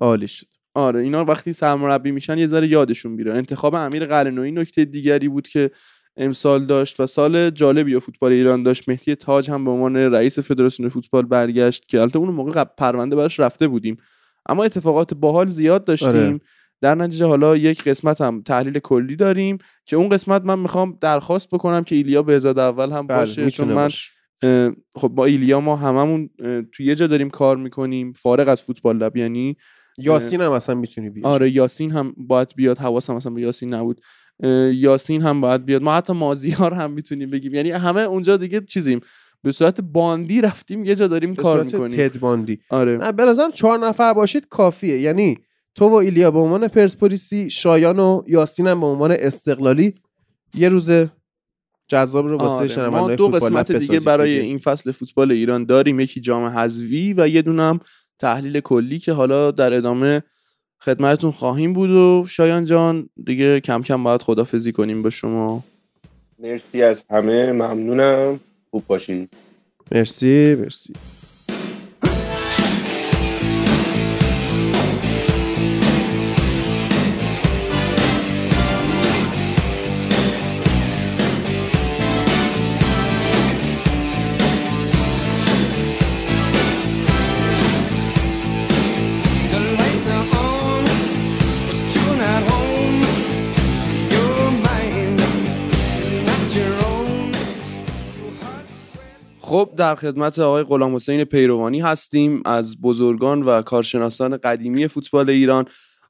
عالی 0.01 0.27
شد. 0.27 0.45
آره 0.73 1.01
اینا 1.01 1.26
وقتی 1.26 1.53
سرمربی 1.53 2.11
میشن 2.11 2.38
یه 2.38 2.47
ذره 2.47 2.68
یادشون 2.68 3.11
میره. 3.11 3.34
انتخاب 3.34 3.76
امیر 3.76 4.05
قلنویی 4.05 4.51
نکته 4.51 4.85
دیگری 4.85 5.27
بود 5.30 5.47
که 5.47 5.72
امسال 6.17 6.65
داشت 6.65 6.99
و 6.99 7.07
سال 7.07 7.49
جالبی 7.49 7.91
یا 7.91 7.99
فوتبال 7.99 8.31
ایران 8.31 8.63
داشت. 8.63 8.89
مهدی 8.89 9.15
تاج 9.15 9.51
هم 9.51 9.65
به 9.65 9.71
عنوان 9.71 9.97
رئیس 9.97 10.39
فدراسیون 10.39 10.89
فوتبال 10.89 11.25
برگشت 11.25 11.88
که 11.88 12.01
البته 12.01 12.19
اون 12.19 12.29
موقع 12.29 12.63
پرونده 12.63 13.15
براش 13.15 13.39
رفته 13.39 13.67
بودیم. 13.67 13.97
اما 14.49 14.63
اتفاقات 14.63 15.13
باحال 15.13 15.47
زیاد 15.47 15.83
داشتیم. 15.83 16.09
آره. 16.09 16.39
در 16.81 16.95
نتیجه 16.95 17.25
حالا 17.25 17.57
یک 17.57 17.83
قسمت 17.83 18.21
هم 18.21 18.41
تحلیل 18.41 18.79
کلی 18.79 19.15
داریم 19.15 19.57
که 19.85 19.95
اون 19.95 20.09
قسمت 20.09 20.41
من 20.41 20.59
می‌خوام 20.59 20.97
درخواست 21.01 21.49
بکنم 21.49 21.83
که 21.83 21.95
ایلیا 21.95 22.23
بهزاد 22.23 22.59
اول 22.59 22.91
هم 22.91 23.07
باشه 23.07 23.41
بله 23.41 23.49
چون 23.49 23.67
می‌تونه 23.67 23.73
من 23.73 23.83
باشه. 23.83 24.11
خب 24.95 25.07
با 25.07 25.25
ایلیا 25.25 25.59
ما 25.59 25.75
هممون 25.75 26.29
توی 26.71 26.85
یه 26.85 26.95
جا 26.95 27.07
داریم 27.07 27.29
کار 27.29 27.57
می‌کنیم 27.57 28.13
فارغ 28.13 28.47
از 28.47 28.61
فوتبال 28.61 28.97
لب 28.97 29.17
یعنی 29.17 29.55
یاسین 29.97 30.41
هم 30.41 30.51
اصلا 30.51 30.75
می‌تونی 30.75 31.09
بیاری. 31.09 31.33
آره 31.33 31.51
یاسین 31.51 31.91
هم 31.91 32.15
باید 32.17 32.53
بیاد 32.55 32.77
حواسم 32.77 33.15
اصلا 33.15 33.31
به 33.31 33.41
یاسین 33.41 33.73
نبود. 33.73 34.01
یاسین 34.73 35.22
هم 35.22 35.41
باید 35.41 35.65
بیاد. 35.65 35.81
ما 35.81 35.93
حتی 35.93 36.13
مازیار 36.13 36.73
هم 36.73 36.91
می‌تونیم 36.91 37.30
بگیم. 37.30 37.53
یعنی 37.53 37.72
همه 37.72 38.01
اونجا 38.01 38.38
دیگه 38.38 38.61
چیزیم. 38.61 39.01
به 39.43 39.51
صورت 39.51 39.81
باندی 39.81 40.41
رفتیم 40.41 40.85
یه 40.85 40.95
جا 40.95 41.07
داریم 41.07 41.34
به 41.34 41.41
کار 41.41 41.63
می‌کنیم. 41.63 41.97
تد 41.97 42.19
باندی. 42.19 42.59
آره. 42.69 42.97
نه 42.97 43.11
به 43.11 43.26
نظرم 43.26 43.51
چهار 43.51 43.80
نفر 43.80 44.13
باشید 44.13 44.47
کافیه. 44.49 44.99
یعنی 44.99 45.38
تو 45.76 45.89
و 45.89 45.93
ایلیا 45.93 46.31
به 46.31 46.39
عنوان 46.39 46.68
پرسپولیسی 46.68 47.49
شایان 47.49 47.99
و 47.99 48.23
یاسین 48.27 48.68
هم 48.68 48.80
به 48.80 48.85
عنوان 48.85 49.11
استقلالی. 49.11 49.93
یه 50.55 50.69
روز 50.69 50.91
جذاب 51.88 52.27
رو 52.27 52.38
واسه 52.38 52.81
آره. 52.81 52.89
ما 52.89 53.15
دو 53.15 53.27
قسمت 53.27 53.72
دیگه 53.72 53.99
برای 53.99 54.34
دیگه. 54.34 54.43
این 54.43 54.57
فصل 54.57 54.91
فوتبال 54.91 55.31
ایران 55.31 55.65
داریم. 55.65 55.99
یکی 55.99 56.22
جام 56.22 56.43
حذفی 56.43 57.13
و 57.18 57.27
یه 57.27 57.41
دونم 57.41 57.80
تحلیل 58.19 58.59
کلی 58.59 58.99
که 58.99 59.13
حالا 59.13 59.51
در 59.51 59.73
ادامه 59.73 60.23
خدمتتون 60.82 61.32
خواهیم 61.32 61.74
بود 61.74 61.90
و 61.90 62.26
شایان 62.28 62.66
جان 62.66 63.10
دیگه 63.26 63.60
کم 63.60 63.82
کم 63.82 64.03
باید 64.03 64.22
خدافزی 64.22 64.72
کنیم 64.72 65.02
با 65.03 65.10
شما. 65.10 65.64
مرسی 66.40 66.84
از 66.84 67.06
همه 67.10 67.52
ممنونم. 67.52 68.40
خوب 68.72 68.84
باشین. 68.88 69.28
مرسی 69.91 70.56
مرسی. 70.56 70.94
خب 99.52 99.69
در 99.78 99.95
خدمت 99.95 100.40
آقای 100.40 100.64
غلام 100.64 100.95
حسین 100.95 101.23
پیروانی 101.23 101.82
هستیم 101.82 102.41
از 102.45 102.82
بزرگان 102.82 103.41
و 103.41 103.61
کارشناسان 103.61 104.38
قدیمی 104.38 104.88
فوتبال 104.88 105.30
ایران. 105.30 105.65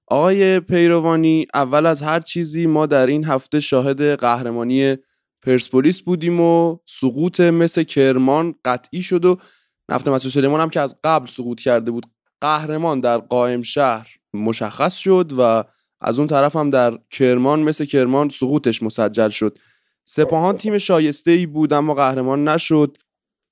آقای 0.08 0.60
پیروانی 0.60 1.46
اول 1.54 1.86
از 1.86 2.02
هر 2.02 2.20
چیزی 2.20 2.66
ما 2.66 2.86
در 2.86 3.08
این 3.08 3.26
هفته 3.26 3.60
شاهد 3.60 4.02
قهرمانی 4.02 4.96
پرسپولیس 5.46 6.02
بودیم 6.02 6.42
و 6.42 6.78
سقوط 6.86 7.40
مثل 7.40 7.84
کرمان 7.84 8.56
قطعی 8.66 9.02
شد 9.02 9.26
و 9.26 9.38
نفت 9.90 10.08
مسعود 10.08 10.34
سلیمان 10.34 10.62
هم 10.62 10.70
که 10.70 10.80
از 10.80 10.96
قبل 11.04 11.28
سقوط 11.28 11.62
کرده 11.62 11.92
بود 11.92 12.06
قهرمان 12.42 13.00
در 13.00 13.18
قائم 13.18 13.62
شهر 13.62 14.08
مشخص 14.34 14.98
شد 14.98 15.32
و 15.38 15.64
از 16.02 16.20
اون 16.20 16.28
طرف 16.28 16.56
هم 16.56 16.70
در 16.70 16.98
کرمان 17.10 17.60
مثل 17.60 17.86
کرمان 17.86 18.30
سقوطش 18.30 18.84
مسجل 18.84 19.30
شد. 19.30 19.60
سپاهان 20.06 20.58
تیم 20.58 20.78
شایسته 20.78 21.32
ای 21.32 21.46
بود 21.46 21.74
اما 21.74 21.94
قهرمان 21.94 22.48
نشد. 22.48 22.98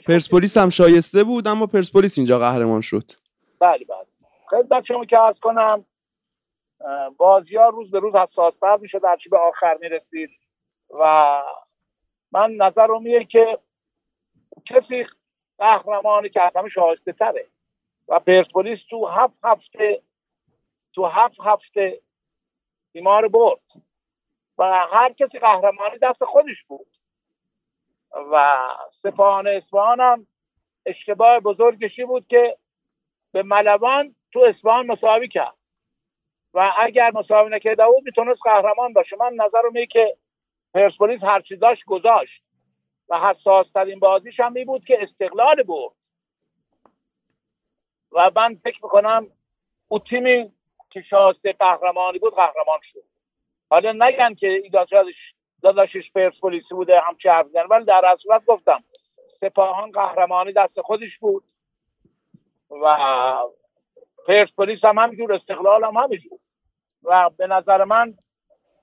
پرسپولیس 0.08 0.58
هم 0.58 0.70
شایسته 0.70 1.24
بود 1.24 1.48
اما 1.48 1.66
پرسپولیس 1.66 2.18
اینجا 2.18 2.40
قهرمان 2.40 2.82
شد. 2.82 3.04
بله 3.60 3.86
بله. 3.86 4.06
خدمت 4.50 4.86
شما 4.86 5.06
که 5.06 5.18
عرض 5.18 5.40
کنم 5.40 5.86
بازی 7.18 7.56
ها 7.56 7.70
روز 7.70 7.92
به 7.92 8.00
روز 8.00 8.16
حساستر 8.16 8.78
میشه 8.78 9.00
در 9.00 9.18
چی 9.24 9.30
به 9.30 9.38
آخر 9.38 9.78
می‌رسید. 9.82 10.30
و 10.90 11.42
من 12.32 12.52
نظرم 12.52 13.04
اینه 13.06 13.26
که 13.26 13.60
کسی 14.66 15.06
قهرمانی 15.58 16.30
که 16.30 16.42
از 16.42 16.52
همه 16.56 16.70
شایسته 16.70 17.12
تره. 17.12 17.48
و 18.08 18.20
پرسپولیس 18.20 18.80
تو 18.90 19.08
هفت 19.08 19.38
هفته 19.44 20.02
تو 20.94 21.06
هفت 21.06 21.38
هفته 21.46 22.02
بیمار 22.92 23.28
برد. 23.28 23.62
و 24.58 24.64
هر 24.92 25.14
کسی 25.14 25.40
قهرمانی 25.40 25.98
دست 26.02 26.24
خودش 26.24 26.64
بود. 26.68 26.99
و 28.32 28.58
سپاهان 29.04 29.48
اصفهان 29.48 30.00
هم 30.00 30.28
اشتباه 30.86 31.40
بزرگشی 31.40 32.06
بود 32.06 32.28
که 32.28 32.58
به 33.32 33.44
ملوان 33.44 34.16
تو 34.34 34.40
اصفهان 34.40 34.86
مساوی 34.86 35.28
کرد. 35.28 35.56
و 36.54 36.74
اگر 36.78 37.12
مساوی 37.12 37.56
نکرده 37.56 37.86
بود 37.86 38.04
می‌تونست 38.06 38.42
قهرمان 38.44 38.94
باشه. 38.94 39.16
من 39.16 39.34
نظرم 39.34 39.74
اینه 39.76 39.86
که 39.86 40.18
پرسپولیس 40.74 41.24
هر 41.24 41.42
چی 41.42 41.56
داشت 41.56 41.86
گذاشت. 41.86 42.44
و 43.10 43.20
حساس 43.20 43.72
ترین 43.72 44.00
بازیش 44.00 44.40
هم 44.40 44.54
این 44.54 44.66
بود 44.66 44.86
که 44.86 44.98
استقلال 45.02 45.64
بود 45.64 45.92
و 48.12 48.32
من 48.36 48.56
فکر 48.56 48.80
می‌کنم 48.84 49.28
او 49.88 50.00
تیمی 50.00 50.52
که 50.90 51.02
شایسته 51.02 51.54
قهرمانی 51.54 52.20
بود 52.20 52.36
قهرمان 52.36 52.80
شد. 52.94 53.04
حالا 53.70 53.92
نگن 53.92 54.34
که 54.34 54.48
ایداشش 54.48 55.34
داداشش 55.62 56.12
پرسپولیسی 56.16 56.74
بوده 56.76 57.00
همچه 57.00 57.32
حرف 57.32 57.48
زدن 57.48 57.66
ولی 57.70 57.86
در 57.86 58.02
اصلت 58.06 58.46
گفتم 58.46 58.84
سپاهان 59.42 59.92
قهرمانی 59.92 60.54
دست 60.54 60.82
خودش 60.82 61.18
بود 61.20 61.44
و 62.72 62.98
پرسپولیس 64.28 64.86
هم 64.86 64.98
همینجور 64.98 65.34
استقلال 65.34 65.84
هم 65.84 65.98
همینجور. 65.98 66.40
و 67.04 67.30
به 67.38 67.48
نظر 67.48 67.84
من 67.84 68.14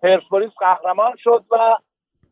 پرسپولیس 0.03 0.53
قهرمان 0.59 1.17
شد 1.17 1.45
و 1.51 1.77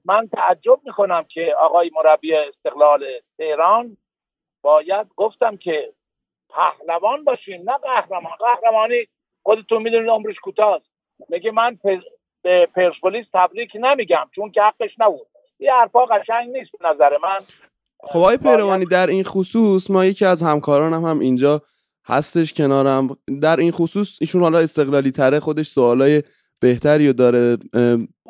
من 0.05 0.29
تعجب 0.29 0.81
می‌کنم 0.85 1.25
که 1.25 1.55
آقای 1.59 1.91
مربی 1.95 2.35
استقلال 2.35 3.05
تهران 3.39 3.97
باید 4.63 5.07
گفتم 5.17 5.57
که 5.57 5.93
پهلوان 6.51 7.25
باشیم 7.25 7.71
نه 7.71 7.79
قهرمان. 7.79 8.33
قهرمانی 8.39 9.07
خودتون 9.43 9.83
می‌دونید 9.83 10.11
عمرش 10.11 10.37
کوتاست. 10.37 10.91
میگه 11.29 11.51
من 11.51 11.79
به 12.45 12.69
پرسپولیس 12.75 13.27
تبریک 13.35 13.71
نمیگم 13.75 14.27
چون 14.35 14.51
که 14.51 14.61
حقش 14.63 14.91
نبود. 14.99 15.27
یه 15.59 15.73
حرفا 15.73 16.05
قشنگ 16.05 16.57
نیست 16.57 16.71
به 16.81 16.89
نظر 16.89 17.11
من. 17.23 17.39
خب 18.01 18.19
آقای 18.19 18.37
پیروانی 18.37 18.85
در 18.85 19.07
این 19.07 19.23
خصوص 19.25 19.91
ما 19.91 20.05
یکی 20.05 20.25
از 20.25 20.43
همکارانم 20.43 21.05
هم 21.05 21.19
اینجا 21.19 21.63
هستش 22.07 22.53
کنارم. 22.53 23.09
در 23.43 23.57
این 23.57 23.71
خصوص 23.71 24.19
ایشون 24.21 24.43
حالا 24.43 24.59
استقلالی 24.59 25.11
تره 25.11 25.41
خودش 25.41 25.67
سوالای 25.67 26.23
بهتری 26.61 27.07
رو 27.07 27.13
داره. 27.13 27.57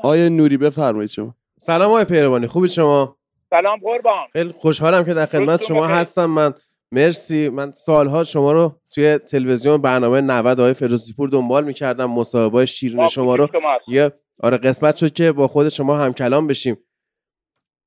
آیه 0.03 0.29
نوری 0.29 0.57
بفرمایید 0.57 1.11
شما. 1.11 1.35
سلام 1.59 1.91
آقای 1.91 2.05
پیروانی 2.05 2.47
خوبی 2.47 2.69
شما؟ 2.69 3.17
سلام 3.51 3.79
قربان. 3.79 4.27
خیلی 4.33 4.53
خوشحالم 4.53 5.05
که 5.05 5.15
در 5.15 5.27
خدمت 5.27 5.65
شما. 5.65 5.87
هستم. 5.87 6.27
من 6.27 6.55
مرسی. 6.95 7.49
من 7.49 7.73
سالها 7.73 8.25
شما 8.25 8.53
رو 8.53 8.81
توی 8.91 9.19
تلویزیون 9.19 9.83
برنامه 9.83 10.21
90 10.21 10.61
آقای 10.61 10.75
فیروزی 10.75 11.13
پور 11.13 11.29
دنبال 11.29 11.65
می‌کردم. 11.65 12.11
مصاحبه 12.11 12.67
شیرین 12.67 13.07
شما 13.07 13.37
رو. 13.37 13.49
یه 13.89 14.13
آره 14.43 14.57
قسمت 14.57 14.97
شد 14.97 15.13
که 15.13 15.33
با 15.33 15.49
خود 15.49 15.69
شما 15.69 15.97
هم 15.97 16.13
کلام 16.13 16.47
بشیم. 16.47 16.77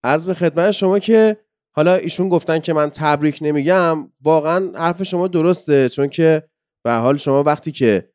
از 0.04 0.26
به 0.26 0.34
خدمت 0.34 0.72
شما 0.72 1.00
که 1.00 1.38
حالا 1.72 1.94
ایشون 1.94 2.30
گفتن 2.30 2.60
که 2.60 2.74
من 2.74 2.90
تبریک 2.90 3.40
نمیگم. 3.42 4.12
واقعا 4.24 4.72
حرف 4.76 5.04
شما 5.04 5.28
درسته 5.28 5.90
چون 5.90 6.10
که 6.10 6.44
به 6.84 6.94
حال 6.94 7.18
شما 7.18 7.44
وقتی 7.44 7.72
که 7.72 8.10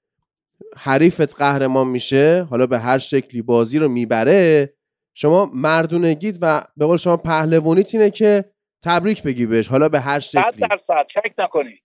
حریفت 0.77 1.37
قهرمان 1.37 1.89
میشه 1.89 2.47
حالا 2.51 2.67
به 2.67 2.79
هر 2.79 2.99
شکلی 2.99 3.43
بازی 3.43 3.79
رو 3.79 3.89
می‌بره 3.89 4.75
شما 5.15 5.51
مردونگیت 5.55 6.39
و 6.43 6.65
به 6.77 6.87
قول 6.87 6.97
شما 6.97 7.17
پهلوانیت 7.17 7.95
اینه 7.95 8.11
که 8.11 8.45
تبریک 8.85 9.23
بگی 9.23 9.47
بهش. 9.47 9.69
حالا 9.69 9.89
به 9.89 10.01
هر 10.01 10.21
صد 10.21 10.51
شکلی. 10.51 10.61
درصد. 10.61 11.07
شک 11.15 11.35
نکنید 11.39 11.83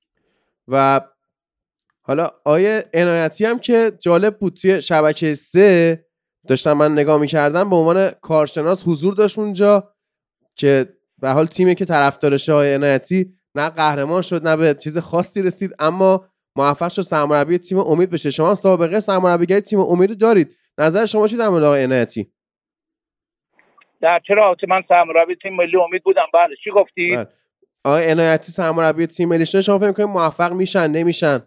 و 0.68 1.02
حالا 2.02 2.30
آیه 2.46 2.86
عنایتی 2.94 3.46
هم 3.46 3.60
که 3.60 3.92
جالب 4.02 4.38
بود. 4.38 4.54
توی 4.54 4.82
شبکه 4.82 5.34
سه 5.34 6.06
داشتم 6.48 6.74
من 6.74 6.92
نگاه 6.92 7.22
می‌کردم 7.22 7.70
به 7.70 7.76
عنوان 7.76 8.12
کارشناس 8.12 8.88
حضور 8.88 9.14
داشت 9.14 9.40
اونجا 9.40 9.94
که 10.56 10.94
به 11.20 11.30
حال 11.30 11.46
تیمی 11.46 11.76
که 11.76 11.86
طرفدارشه 11.86 12.54
آیه 12.54 12.76
عنایتی 12.76 13.34
نه 13.56 13.70
قهرمان 13.70 14.22
شد 14.22 14.48
نه 14.48 14.56
به 14.56 14.74
چیز 14.74 14.98
خاصی 14.98 15.42
رسید 15.42 15.76
اما 15.80 16.30
موفق 16.56 16.92
شد 16.92 17.02
سرمربی 17.02 17.58
تیم 17.58 17.78
امید 17.78 18.10
بشه. 18.10 18.32
شما 18.32 18.50
هم 18.50 18.56
سابقه 18.56 19.00
سرمربیگری 19.00 19.62
تیم 19.62 19.80
امید 19.80 20.10
رو 20.10 20.16
دارید. 20.16 20.56
نظر 20.78 21.06
شما 21.06 21.28
چی 21.28 21.38
در 21.38 21.50
مورد 21.50 21.64
آقای 21.64 21.84
عنایتی؟ 21.84 22.32
در 24.02 24.22
چرا 24.28 24.56
من 24.68 24.84
سرمربی 24.90 25.36
تیم 25.36 25.56
ملی 25.56 25.78
امید 25.78 26.04
بودم. 26.04 26.26
بله 26.34 26.56
چی 26.64 26.72
گفتی؟ 26.72 27.16
بله. 27.16 27.28
آقای 27.86 28.12
عنایتی 28.12 28.52
سرمربی 28.52 29.08
تیم 29.08 29.30
ملی 29.30 29.46
شده. 29.46 29.62
شما 29.62 29.80
فکر 29.80 29.88
می‌کنید 29.88 30.10
موفق 30.10 30.54
میشن؟ 30.54 30.88
نمیشن؟ 30.88 31.40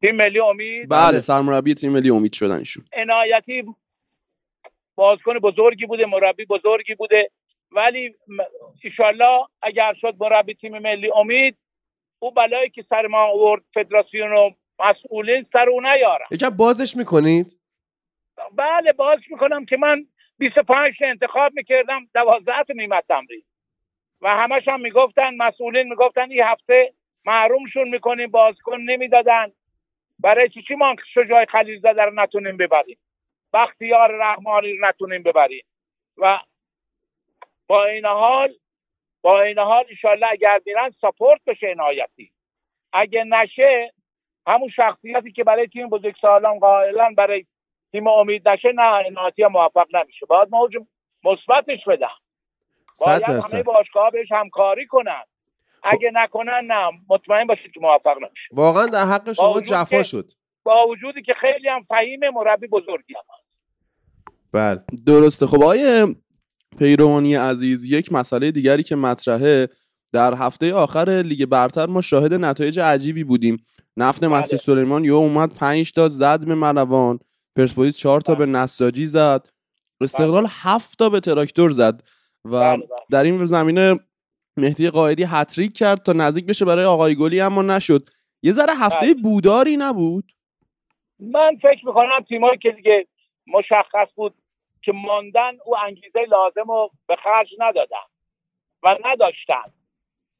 تیم 0.00 0.16
ملی 0.16 0.40
امید؟ 0.40 0.88
بله 0.88 1.10
بله. 1.10 1.20
سرمربی 1.20 1.74
تیم 1.74 1.92
ملی 1.92 2.10
امید 2.10 2.32
شدن 2.32 2.58
ایشون. 2.58 2.84
عنایتی 2.92 3.64
بازیکن 4.94 5.38
بزرگی 5.38 5.86
بوده 5.86 6.06
مربی 6.06 6.44
بزرگی 6.44 6.94
بوده. 6.94 7.30
ولی 7.72 8.14
ایشالله 8.82 9.46
اگر 9.62 9.94
شد 10.00 10.14
مربی 10.20 10.54
تیم 10.54 10.78
ملی 10.78 11.10
امید 11.14 11.56
او 12.18 12.30
بلایی 12.30 12.70
که 12.70 12.84
سر 12.88 13.06
ما 13.06 13.18
آورد 13.18 13.62
فدراسیون 13.74 14.32
و 14.32 14.50
مسئولین 14.78 15.46
سر 15.52 15.68
او 15.68 15.80
نیارم 15.80 16.26
یکم 16.30 16.50
بازش 16.50 16.96
می‌کنید؟ 16.96 17.60
بله 18.52 18.92
باز 18.92 19.18
می‌کنم 19.30 19.64
که 19.64 19.76
من 19.76 20.06
25 20.44 20.98
تا 20.98 21.06
انتخاب 21.06 21.52
می‌کردم 21.54 22.08
12 22.14 22.52
تا 22.62 22.72
نیمت 22.76 23.04
تمرین 23.08 23.42
و 24.22 24.28
همش 24.28 24.68
هم 24.68 24.80
می‌گفتن 24.80 25.34
مسئولین 25.36 25.88
می‌گفتن 25.88 26.30
این 26.30 26.42
هفته 26.42 26.92
محرومشون 27.24 27.88
می‌کنیم 27.88 28.30
بازیکن 28.30 28.80
نمی‌دادن. 28.80 29.52
برای 30.18 30.48
چی؟ 30.48 30.62
چی 30.62 30.74
ما 30.74 30.96
شجاع 31.14 31.44
خلیل 31.44 31.80
زاده 31.80 32.02
رو 32.02 32.14
نتونیم 32.14 32.56
ببریم؟ 32.56 32.98
بختیار 33.52 34.12
رحمانی 34.12 34.72
رو 34.72 34.88
نتونیم 34.88 35.22
ببریم؟ 35.22 35.64
و 36.16 36.38
با 37.66 37.84
این 37.84 38.04
حال 38.04 38.54
با 39.22 39.42
این 39.42 39.58
حال 39.58 39.84
ایشالله 39.88 40.26
اگر 40.26 40.60
میرن 40.66 40.90
ساپورت 40.90 41.40
بشه 41.46 41.66
عنایتی 41.66 42.32
اگه 42.92 43.24
نشه 43.24 43.92
همون 44.46 44.68
شخصیتی 44.68 45.32
که 45.32 45.44
برای 45.44 45.66
تیم 45.66 45.88
بزرگسالان 45.88 46.58
قائلا 46.58 47.14
برای 47.16 47.46
تیم 47.94 48.06
امید 48.06 48.48
نشه 48.48 48.72
نه 48.74 48.82
عنایتی 48.82 49.42
هم 49.42 49.52
موفق 49.52 49.86
نمیشه. 49.94 50.26
باید 50.26 50.48
موج 50.52 50.72
مثبتش 51.24 51.84
بدم. 51.86 52.16
باید 53.00 53.22
همه 53.22 53.62
باشگاه 53.62 54.10
بهش 54.10 54.32
همکاری 54.32 54.86
کنن. 54.86 55.22
اگه 55.82 56.10
نکنن 56.14 56.62
نه 56.66 56.90
مطمئن 57.08 57.46
باشید 57.46 57.72
که 57.74 57.80
موفق 57.80 58.16
نمیشه. 58.16 58.48
واقعا 58.52 58.86
در 58.86 59.04
حق 59.04 59.32
شما 59.32 59.60
جفا 59.60 60.02
شد. 60.02 60.32
با 60.62 60.86
وجودی 60.88 61.22
که 61.22 61.34
خیلی 61.40 61.68
هم 61.68 61.82
فهیم 61.88 62.20
مربی 62.34 62.66
بزرگی 62.66 63.14
هم 63.14 63.22
بله. 64.52 64.80
درسته. 65.06 65.46
خب 65.46 65.62
آقای 65.62 66.14
پیروانی 66.78 67.34
عزیز 67.34 67.92
یک 67.92 68.12
مسئله 68.12 68.50
دیگری 68.50 68.82
که 68.82 68.96
مطرحه. 68.96 69.68
در 70.12 70.34
هفته 70.34 70.74
آخر 70.74 71.22
لیگ 71.24 71.44
برتر 71.44 71.86
ما 71.86 72.00
شاهد 72.00 72.34
نتایج 72.34 72.80
عجیبی 72.80 73.24
بودیم. 73.24 73.66
نفت 73.96 74.24
مسجد 74.24 74.50
بله. 74.50 74.58
سلیمان 74.58 75.04
یو 75.04 75.14
اومد 75.14 75.54
5 75.58 75.92
تا 75.92 76.08
زد 76.08 76.46
به 76.46 76.54
ملوان. 76.54 77.18
پرسپولیس 77.56 77.98
4 77.98 78.20
تا 78.20 78.34
به 78.34 78.46
بله. 78.46 78.58
نساجی 78.58 79.06
زد. 79.06 79.48
استقلال 80.00 80.46
7 80.62 80.98
تا 80.98 81.08
به 81.08 81.20
تراکتور 81.20 81.70
زد 81.70 82.02
و 82.44 82.50
بله، 82.50 82.76
بله. 82.76 82.88
در 83.10 83.22
این 83.22 83.44
زمینه 83.44 84.00
مهدی 84.56 84.90
قائدی 84.90 85.24
هتریک 85.24 85.76
کرد 85.76 86.02
تا 86.02 86.12
نزدیک 86.12 86.46
بشه 86.46 86.64
برای 86.64 86.84
آقای 86.84 87.14
گلی 87.16 87.40
اما 87.40 87.62
نشد. 87.62 88.08
یه 88.42 88.52
ذره 88.52 88.74
هفته 88.74 89.06
بله. 89.06 89.22
بوداری 89.22 89.76
نبود؟ 89.76 90.24
من 91.18 91.56
فکر 91.62 91.86
می‌کنم 91.86 92.20
تیمایی 92.28 92.58
که 92.58 92.70
دیگه 92.70 93.06
مشخص 93.46 94.08
بود 94.14 94.34
که 94.82 94.92
ماندن 94.92 95.52
او 95.64 95.76
انگیزه 95.78 96.20
لازم 96.28 96.70
رو 96.70 96.90
به 97.08 97.16
خرج 97.16 97.48
ندادن 97.58 98.06
و 98.82 98.96
نداشتن. 99.04 99.72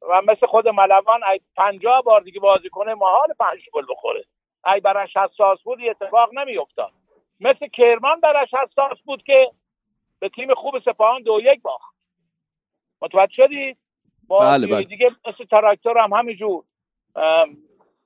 و 0.09 0.21
مثل 0.21 0.47
خود 0.47 0.67
ملوان 0.67 1.23
ای 1.23 1.39
پنجاه 1.57 2.01
بار 2.01 2.21
دیگه 2.21 2.39
بازی 2.39 2.69
کنه 2.69 2.93
محال 2.93 3.33
پنج 3.39 3.59
گل 3.73 3.85
بخوره. 3.89 4.25
ای 4.73 4.79
برش 4.79 5.17
حساس 5.17 5.59
بود 5.63 5.79
اتفاق 5.89 6.29
نمیافتاد. 6.33 6.91
مثل 7.39 7.67
کرمان 7.67 8.19
برش 8.19 8.53
حساس 8.53 8.99
بود 9.05 9.23
که 9.23 9.51
به 10.19 10.29
تیم 10.29 10.53
خوب 10.53 10.79
سپاهان 10.79 11.21
دو 11.21 11.39
یک 11.43 11.61
باخت. 11.61 11.95
متوجه 13.01 13.33
شدی؟ 13.33 13.65
بله، 13.65 13.77
بازی 14.27 14.67
بله. 14.67 14.83
دیگه 14.83 15.11
مثل 15.27 15.45
تراکتور 15.45 15.97
هم 15.97 16.13
همینجور. 16.13 16.63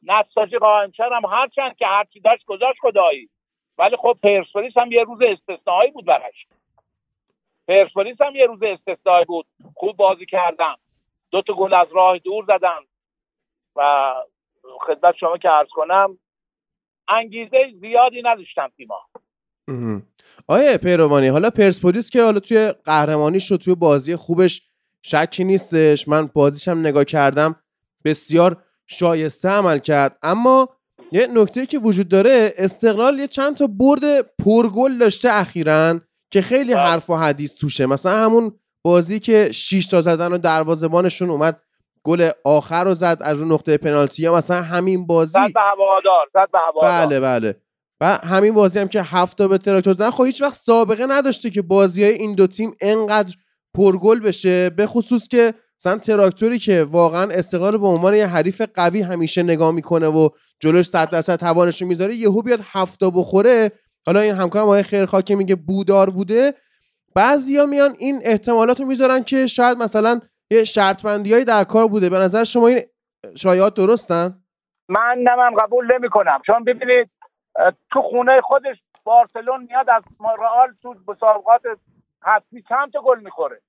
نساجی 0.04 0.58
قائمچر 0.58 1.14
هم 1.14 1.26
هرچند 1.26 1.76
که 1.76 1.88
هرچی 1.88 2.20
داشت 2.20 2.46
گذاشت 2.46 2.80
خدایی. 2.82 3.30
ولی 3.78 3.98
خب 3.98 4.18
پرسپولیس 4.24 4.78
هم 4.78 4.92
یه 4.92 5.04
روز 5.04 5.20
استثنایی 5.22 5.92
بود 5.92 6.06
براش. 6.06 6.48
پرسپولیس 7.68 8.22
هم 8.22 8.36
یه 8.36 8.46
روز 8.46 8.64
استثنایی 8.64 9.26
بود. 9.26 9.46
خوب 9.76 9.98
بازی 9.98 10.26
کردن. 10.26 10.76
دو 11.32 11.42
تا 11.42 11.54
گل 11.54 11.74
از 11.74 11.88
راه 11.92 12.18
دور 12.18 12.46
زدن. 12.46 12.80
و 13.76 14.14
خدمت 14.80 15.16
شما 15.16 15.38
که 15.38 15.50
عرض 15.50 15.70
کنم 15.70 16.20
انگیزه 17.10 17.58
زیادی 17.82 18.22
نداشتن 18.26 18.68
تیما 18.78 19.00
مهم. 19.68 20.04
آیه 20.48 20.78
پیروانی 20.78 21.28
حالا 21.28 21.50
پرسپولیس 21.50 22.10
که 22.10 22.24
حالا 22.24 22.40
توی 22.40 22.74
قهرمانیش 22.86 23.52
رو 23.52 23.58
توی 23.58 23.76
بازی 23.76 24.16
خوبش 24.16 24.62
شکی 25.02 25.44
نیستش 25.44 26.08
من 26.08 26.28
بازیشم 26.28 26.80
نگاه 26.80 27.04
کردم 27.04 27.56
بسیار 28.06 28.64
شایسته 28.88 29.50
عمل 29.50 29.80
کرد 29.80 30.18
اما 30.24 30.70
یه 31.12 31.28
نکته 31.28 31.66
که 31.66 31.80
وجود 31.80 32.08
داره 32.08 32.54
استقلال 32.58 33.20
یه 33.20 33.28
چند 33.28 33.58
تا 33.58 33.68
برد 33.68 34.22
پرگل 34.46 34.98
داشته 34.98 35.30
اخیرا 35.32 36.00
که 36.32 36.42
خیلی 36.42 36.74
بله. 36.74 36.82
حرف 36.82 37.10
و 37.10 37.16
حدیث 37.16 37.56
توشه 37.56 37.86
مثلا 37.86 38.26
همون 38.26 38.60
بازی 38.84 39.20
که 39.20 39.52
6 39.52 39.88
تا 39.88 40.02
زدن 40.02 40.32
و 40.32 40.38
دروازه‌بانشون 40.38 41.30
اومد 41.30 41.62
گل 42.04 42.30
آخر 42.46 42.84
رو 42.84 42.94
زد 42.94 43.18
از 43.22 43.40
رو 43.40 43.48
نقطه 43.48 43.78
پنالتی. 43.78 44.24
یا 44.24 44.36
مثلا 44.36 44.62
همین 44.62 45.08
بازی 45.08 45.32
زد 45.32 45.54
به 45.54 45.62
هوادار 45.62 46.28
زد 46.34 46.52
به 46.52 46.60
هوادار. 46.60 47.06
بله 47.06 47.20
بله. 47.20 47.56
و 48.02 48.06
همین 48.16 48.54
بازی 48.54 48.80
هم 48.80 48.88
که 48.88 49.02
هفته 49.02 49.48
به 49.48 49.58
تراکتور 49.58 49.94
زدن 49.94 50.10
خب 50.10 50.24
هیچ 50.24 50.42
وقت 50.42 50.54
سابقه 50.54 51.06
نداشته 51.06 51.50
که 51.50 51.62
بازی 51.62 52.04
های 52.04 52.14
این 52.14 52.36
دو 52.36 52.48
تیم 52.48 52.76
انقدر 52.82 53.36
پرگل 53.76 54.20
بشه 54.20 54.70
به 54.70 54.88
خصوص 54.88 55.28
که 55.28 55.54
مثلا 55.80 55.98
تراکتوری 55.98 56.60
که 56.60 56.84
واقعا 56.84 57.32
استقلال 57.32 57.78
به 57.78 57.88
عنوان 57.88 58.16
یه 58.16 58.28
حریف 58.28 58.62
قوی 58.74 59.02
همیشه 59.02 59.44
نگاه 59.44 59.72
می‌کنه 59.72 60.08
و 60.08 60.30
جلوش 60.60 60.86
100 60.86 61.10
درصد 61.10 61.36
توانش 61.36 61.82
رو 61.82 61.88
می‌ذاره 61.88 62.16
یهو 62.16 62.42
بیاد 62.42 62.60
هفته 62.64 63.10
بخوره. 63.10 63.72
حالا 64.06 64.20
این 64.20 64.36
همکارم 64.36 64.66
آقای 64.66 64.84
خیرخواه 64.84 65.22
که 65.22 65.36
میگه 65.36 65.56
بودار 65.56 66.10
بوده. 66.10 66.54
بعضیا 67.16 67.66
میان 67.66 67.96
این 68.00 68.22
احتمالات 68.24 68.80
رو 68.80 68.86
می‌ذارن 68.86 69.24
که 69.24 69.48
شاید 69.48 69.78
مثلا 69.78 70.20
یه 70.52 70.64
شرط 70.64 71.06
بندیایی 71.06 71.46
در 71.46 71.64
کار 71.64 71.88
بوده. 71.88 72.10
به 72.10 72.18
نظر 72.18 72.44
شما 72.44 72.68
این 72.68 72.80
شایعات 73.38 73.74
درستن؟ 73.74 74.44
من 74.90 75.18
نه 75.24 75.36
من 75.36 75.56
قبول 75.56 75.96
نمی 75.96 76.10
کنم 76.10 76.42
چون 76.46 76.64
ببینید 76.64 77.10
تو 77.92 78.02
خونه 78.02 78.42
خودش 78.42 78.78
بارسلون 79.04 79.64
میاد 79.64 79.90
از 79.90 80.04
رئال 80.40 80.74
تو 80.82 80.96
مسابقات 81.08 81.62
حتمی 82.22 82.62
چند 82.62 82.94
تا 82.94 83.02
گل 83.02 83.20
می‌خوره؟ 83.20 83.62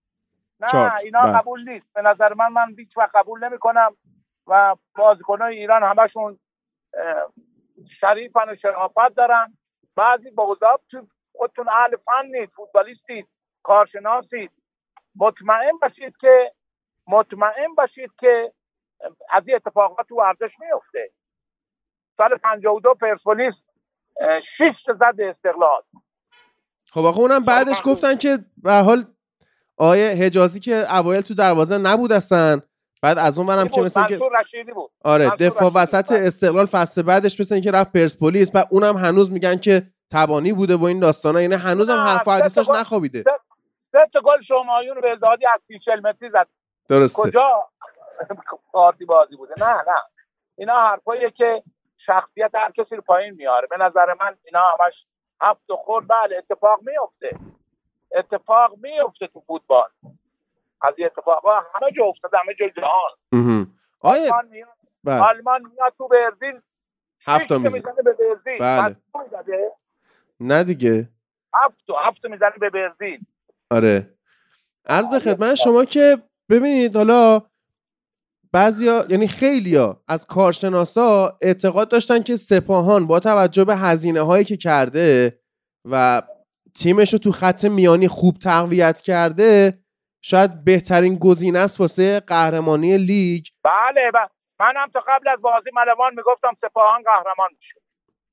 نه. 0.61 0.95
اینا 1.05 1.21
بله. 1.21 1.33
قبول 1.33 1.69
نیست. 1.69 1.87
به 1.95 2.03
نظر 2.03 2.35
من 2.35 2.53
من 2.53 2.75
هیچ 2.79 2.99
وقت 2.99 3.11
قبول 3.15 3.45
نمی‌کنم 3.45 3.97
و 4.47 4.77
بازیکنهای 4.97 5.59
ایران 5.59 5.83
همشون 5.83 6.39
شریفن 8.01 8.51
و 8.51 8.57
شرافت 8.57 9.15
دارن. 9.17 9.57
بعضی 9.97 10.31
بغضاب 10.31 10.81
تو 10.91 11.07
خودتون 11.37 11.69
اهل 11.69 11.97
فنید 11.97 12.51
فوتبالیستید 12.51 13.29
کارشناسید 13.63 14.51
مطمئن 15.17 15.79
باشید 15.83 16.17
که 16.17 16.53
مطمئن 17.11 17.75
باشید 17.77 18.11
که 18.21 18.53
از 19.31 19.43
این 19.47 19.57
اتفاقات 19.57 20.07
تو 20.09 20.15
ورزش 20.17 20.51
میفته 20.61 21.11
سال 22.17 22.37
52 22.37 22.95
پرسپولیس 22.95 23.55
اه، 24.21 24.41
شش 24.59 24.83
تا 24.87 24.93
زد 24.93 25.21
استقلال. 25.21 25.83
خب 26.93 27.01
آقا 27.05 27.21
اونم 27.21 27.45
بعدش 27.45 27.83
گفتن 27.85 28.17
که 28.17 28.39
به 28.63 28.73
حال 28.73 29.05
آیه 29.77 30.11
حجازی 30.11 30.61
که 30.61 30.95
اوایل 30.97 31.21
تو 31.21 31.35
دروازه 31.35 31.79
نبود 31.79 32.13
اصلا 32.13 32.61
بعد 33.03 33.19
از 33.19 33.39
اون 33.39 33.47
برم 33.47 33.69
که. 33.69 33.81
مثل 33.81 34.07
که 34.07 34.19
بود. 34.75 34.91
آره 35.05 35.31
دفاع 35.31 35.71
وسط 35.75 36.09
بود. 36.13 36.17
استقلال 36.23 36.67
فصل 36.67 37.03
بعدش 37.03 37.41
مثل 37.41 37.55
اینکه 37.55 37.71
رفت 37.71 37.93
پرسپولیس 37.93 38.51
و 38.55 38.65
اونم 38.71 38.97
هنوز 38.97 39.33
میگن 39.33 39.57
که 39.57 39.83
تبانی 40.13 40.53
بوده 40.53 40.77
و 40.77 40.85
این 40.85 41.01
داستانا 41.01 41.41
یعنی 41.43 41.55
هنوزم 41.55 41.99
حرف 41.99 42.29
گل- 42.29 42.77
نخوابیده. 42.77 43.25
سه 43.93 43.99
تا 44.13 44.21
گل 44.21 44.43
شمایون 44.49 45.01
بلدادی 45.01 45.45
از 45.55 45.61
40 45.85 46.01
متری 46.01 46.31
زد. 46.31 46.47
درسته. 46.91 47.23
کجا؟ 47.23 47.69
پارتی 48.73 49.05
بازی 49.05 49.37
بوده. 49.37 49.55
نه 49.59 49.75
نه. 49.75 50.03
اینا 50.57 50.75
حرفاییه 50.81 51.31
که 51.31 51.63
شخصیت 52.07 52.51
هر 52.55 52.71
کسی 52.71 52.97
رو 52.97 53.03
پایین 53.03 53.35
میاره. 53.35 53.67
به 53.67 53.77
نظر 53.77 54.15
من 54.21 54.37
اینا 54.45 54.61
همش 54.61 54.95
هفت 55.41 55.71
و 55.71 55.77
خورد 55.77 56.07
بله 56.09 56.37
اتفاق 56.37 56.81
میفته. 56.83 57.39
اتفاق 58.17 58.77
میفته 58.83 59.27
تو 59.27 59.41
فوتبال. 59.41 59.89
از 60.83 60.95
این 60.97 61.07
اتفاقا 61.07 61.55
همه 61.57 61.93
جا 61.97 62.05
افتاده 62.05 62.39
همه 62.39 62.55
جا 62.55 62.69
جهان. 62.69 63.67
آیه 64.01 64.23
آلمان 64.23 64.49
میاد. 64.49 64.69
بله. 65.05 65.23
آلمان 65.23 65.63
میاد 65.63 65.95
تو 65.99 66.09
برزیل. 66.09 66.61
هفت 67.27 67.53
می‌زنه. 67.53 67.83
به 68.05 68.13
برزیل. 68.13 68.59
بله. 68.59 68.97
نه 70.41 70.65
دیگه. 70.65 71.09
هفت 71.55 71.85
هفت 72.05 72.25
می‌زنه 72.25 72.59
به 72.61 72.71
برزیل. 72.71 73.21
آره. 73.71 74.15
عرض 74.87 75.09
به 75.09 75.19
خدمت 75.21 75.55
شما 75.55 75.85
که 75.85 76.23
ببینید 76.51 76.97
حالا 76.97 77.43
بعضیا 78.53 79.05
یعنی 79.09 79.29
خیلیا 79.29 80.03
از 80.09 80.27
کارشناسا 80.27 81.39
اعتقاد 81.43 81.89
داشتن 81.91 82.23
که 82.23 82.37
سپاهان 82.37 83.07
با 83.07 83.21
توجه 83.21 83.65
به 83.65 83.77
هزینه 83.77 84.21
هایی 84.21 84.45
که 84.45 84.57
کرده 84.57 85.39
و 85.91 86.23
تیمش 86.75 87.13
رو 87.13 87.19
تو 87.19 87.33
خط 87.33 87.65
میانی 87.65 88.09
خوب 88.09 88.39
تقویت 88.39 89.01
کرده 89.01 89.79
شاید 90.23 90.65
بهترین 90.65 91.17
گزینه 91.17 91.59
است 91.59 91.81
واسه 91.81 92.21
قهرمانی 92.21 92.99
لیگ. 92.99 93.45
بله 93.65 94.11
ب- 94.15 94.31
منم 94.61 94.89
تا 94.93 95.01
قبل 95.09 95.29
از 95.29 95.41
بازی 95.41 95.71
ملوان 95.75 96.15
می‌گفتم 96.17 96.57
سپاهان 96.61 97.03
قهرمان 97.03 97.51
میشه. 97.59 97.81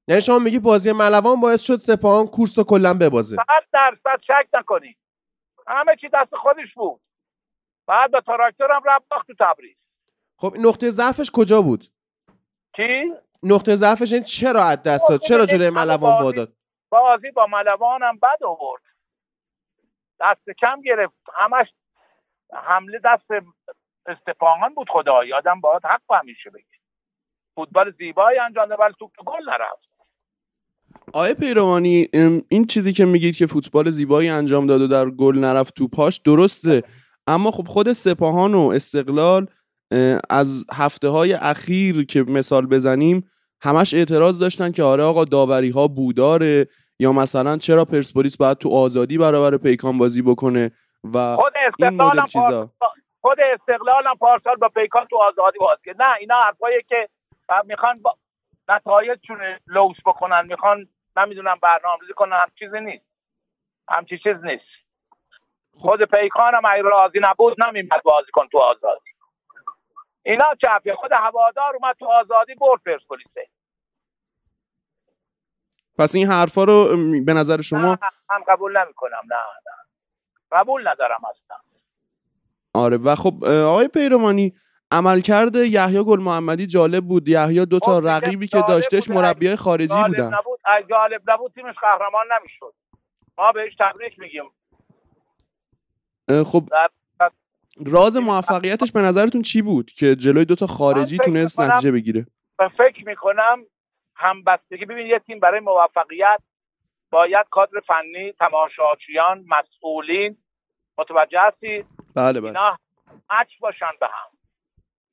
یعنی 0.07 0.21
شما 0.21 0.39
میگی 0.39 0.59
بازی 0.59 0.91
ملوان 0.91 1.39
باعث 1.41 1.61
شد 1.61 1.77
سپاهان 1.77 2.27
کورس 2.27 2.57
رو 2.57 2.63
کلا 2.63 2.93
ببازه. 2.93 3.35
صد 3.35 3.63
درصد 3.73 4.21
شک 4.27 4.47
نکنید 4.53 4.97
همه 5.67 5.95
چی 6.01 6.09
دست 6.13 6.35
خودش 6.35 6.73
بود. 6.75 7.01
بعد 7.87 8.11
به 8.11 8.21
تراکتور 8.21 8.71
هم 8.71 8.81
رفت 8.85 9.07
باخت 9.09 9.27
تو 9.27 9.33
تبریز. 9.39 9.77
خب 10.37 10.55
نقطه 10.59 10.89
ضعفش 10.89 11.31
کجا 11.33 11.61
بود؟ 11.61 11.85
کی 12.75 13.13
نقطه 13.43 13.75
ضعفش 13.75 14.13
این 14.13 14.23
چرا 14.23 14.63
از 14.63 14.83
دست 14.83 15.09
داد؟ 15.09 15.19
خب، 15.19 15.27
چرا 15.27 15.45
جلوی 15.45 15.69
ملوان 15.69 16.11
بازی- 16.11 16.23
واداد؟ 16.23 16.53
بازی 16.89 17.31
با 17.31 17.47
ملوان 17.47 18.03
هم 18.03 18.17
بد 18.17 18.43
آورد. 18.43 18.81
دست 20.19 20.49
کم 20.61 20.81
گرفت. 20.81 21.13
همش 21.33 21.67
حمله 22.53 22.99
دست 23.05 23.45
استفاهان 24.05 24.73
بود 24.73 24.89
خدا 24.89 25.25
یادم 25.25 25.61
باید 25.61 25.85
حق 25.85 26.01
همیشه 26.21 26.49
بگی 26.49 26.63
فوتبال 27.55 27.91
زیبایی 27.91 28.39
انجام 28.39 28.69
ولی 28.79 28.93
توپ 28.99 29.11
تو 29.15 29.23
گل 29.23 29.49
نرفت. 29.49 29.87
آیه 31.13 31.33
پیروانی 31.33 32.07
این 32.49 32.65
چیزی 32.65 32.93
که 32.93 33.05
میگید 33.05 33.35
که 33.35 33.45
فوتبال 33.45 33.89
زیبایی 33.89 34.29
انجام 34.29 34.67
داد 34.67 34.81
و 34.81 34.87
در 34.87 35.09
گل 35.09 35.37
نرفت 35.37 35.73
تو 35.75 35.87
پاش 35.87 36.17
درسته. 36.17 36.83
اما 37.27 37.51
خب 37.51 37.67
خود 37.67 37.93
سپاهان 37.93 38.53
و 38.53 38.71
استقلال 38.75 39.47
از 40.29 40.65
هفته 40.73 41.07
های 41.07 41.33
اخیر 41.33 42.05
که 42.05 42.23
مثال 42.23 42.65
بزنیم 42.65 43.29
همش 43.61 43.93
اعتراض 43.93 44.39
داشتن 44.39 44.71
که 44.71 44.83
آره 44.83 45.03
آقا 45.03 45.25
داوری 45.25 45.69
ها 45.69 45.87
بوداره 45.87 46.67
یا 46.99 47.11
مثلا 47.11 47.57
چرا 47.57 47.85
پرسپولیس 47.85 48.37
باید 48.37 48.57
تو 48.57 48.69
آزادی 48.69 49.17
برابر 49.17 49.57
پیکان 49.57 49.97
بازی 49.97 50.21
بکنه 50.21 50.71
و 51.13 51.35
خود 51.35 51.53
این 51.55 51.67
استقلال 51.67 52.17
مدل 52.17 52.25
چیزا؟ 52.25 52.69
خود 53.21 53.37
استقلال 53.39 54.07
هم 54.07 54.15
پارسال 54.15 54.55
با 54.55 54.69
پیکان 54.69 55.05
تو 55.09 55.17
آزادی 55.17 55.59
بازی 55.59 55.81
کرد. 55.85 56.01
نه 56.01 56.15
اینا 56.19 56.35
حرفایی 56.45 56.83
که 56.89 57.09
می‌خوان 57.65 58.01
با 58.01 58.15
نتایجشون 58.69 59.37
لوس 59.67 59.97
بکنن 60.05 60.45
می‌خوان 60.45 60.87
نمی‌دونم 61.17 61.57
برنامه‌ریزی 61.61 62.13
کنن 62.15 62.33
هم 62.33 62.47
چیزی 62.59 62.79
نیست. 62.79 63.05
همچی 63.89 64.17
چیز 64.17 64.35
نیست. 64.43 64.86
خود 65.79 66.03
پیکان 66.03 66.55
هم 66.55 66.61
اگه 66.65 66.81
راضی 66.81 67.19
نبود 67.21 67.63
نمیمد 67.63 68.03
بازی 68.03 68.31
کن 68.33 68.47
تو 68.47 68.57
آزادی. 68.57 69.11
اینا 70.23 70.45
چپیه 70.61 70.95
خود 70.95 71.11
هوادار 71.11 71.75
اومد 71.75 71.95
تو 71.99 72.05
آزادی 72.05 72.55
برد 72.55 72.81
پرسپولیسه. 72.85 73.47
پس 75.97 76.15
این 76.15 76.27
حرفا 76.27 76.63
رو 76.63 76.87
به 77.25 77.33
نظر 77.33 77.61
شما 77.61 77.79
نه 77.79 77.99
من 78.29 78.43
قبول 78.47 78.77
نمی‌کنم 78.77 79.21
نه 79.29 79.35
نه. 79.35 79.73
قبول 80.51 80.87
ندارم 80.87 81.21
اصلا. 81.29 81.57
آره 82.73 82.97
و 82.97 83.15
خب 83.15 83.43
آقای 83.45 83.87
پیروانی 83.87 84.53
عملکرد 84.91 85.55
یحیی 85.55 86.03
گل 86.03 86.19
محمدی 86.19 86.67
جالب 86.67 87.03
بود. 87.03 87.27
یحیی 87.27 87.65
دو 87.65 87.79
تا 87.79 88.01
خب 88.01 88.07
رقیبی 88.07 88.47
که 88.47 88.63
داشتش. 88.67 89.09
مربیای 89.09 89.55
خارجی 89.55 90.03
بودن. 90.07 90.33
نبود 90.33 90.59
جالب 90.89 91.31
نبود 91.31 91.51
تیمش 91.53 91.75
قهرمان 91.81 92.25
نمی‌شد. 92.39 92.73
ما 93.37 93.51
بهش 93.51 93.75
تبریک 93.79 94.19
میگیم. 94.19 94.51
خب 96.29 96.63
راز 97.85 98.17
موفقیتش 98.17 98.91
به 98.91 99.01
نظرتون 99.01 99.41
چی 99.41 99.61
بود 99.61 99.91
که 99.91 100.15
جلوی 100.15 100.45
دو 100.45 100.55
تا 100.55 100.67
خارجی 100.67 101.17
من 101.17 101.25
تونست 101.25 101.59
نتیجه 101.59 101.91
بگیره؟ 101.91 102.25
و 102.59 102.69
فکر 102.69 103.05
می‌کنم 103.05 103.65
همبستگی 104.15 104.85
ببین 104.85 105.07
یه 105.07 105.19
تیم 105.19 105.39
برای 105.39 105.59
موفقیت 105.59 106.41
باید 107.11 107.47
کادر 107.49 107.79
فنی 107.87 108.31
تماشاچیان 108.31 109.45
مسئولین 109.47 110.37
متوجه 110.97 111.39
هستی؟ 111.41 111.85
بله 112.15 112.41
بله. 112.41 112.47
اینا 112.47 112.77
مچ 113.29 113.59
باشن 113.59 113.91
به 113.99 114.07
هم. 114.07 114.37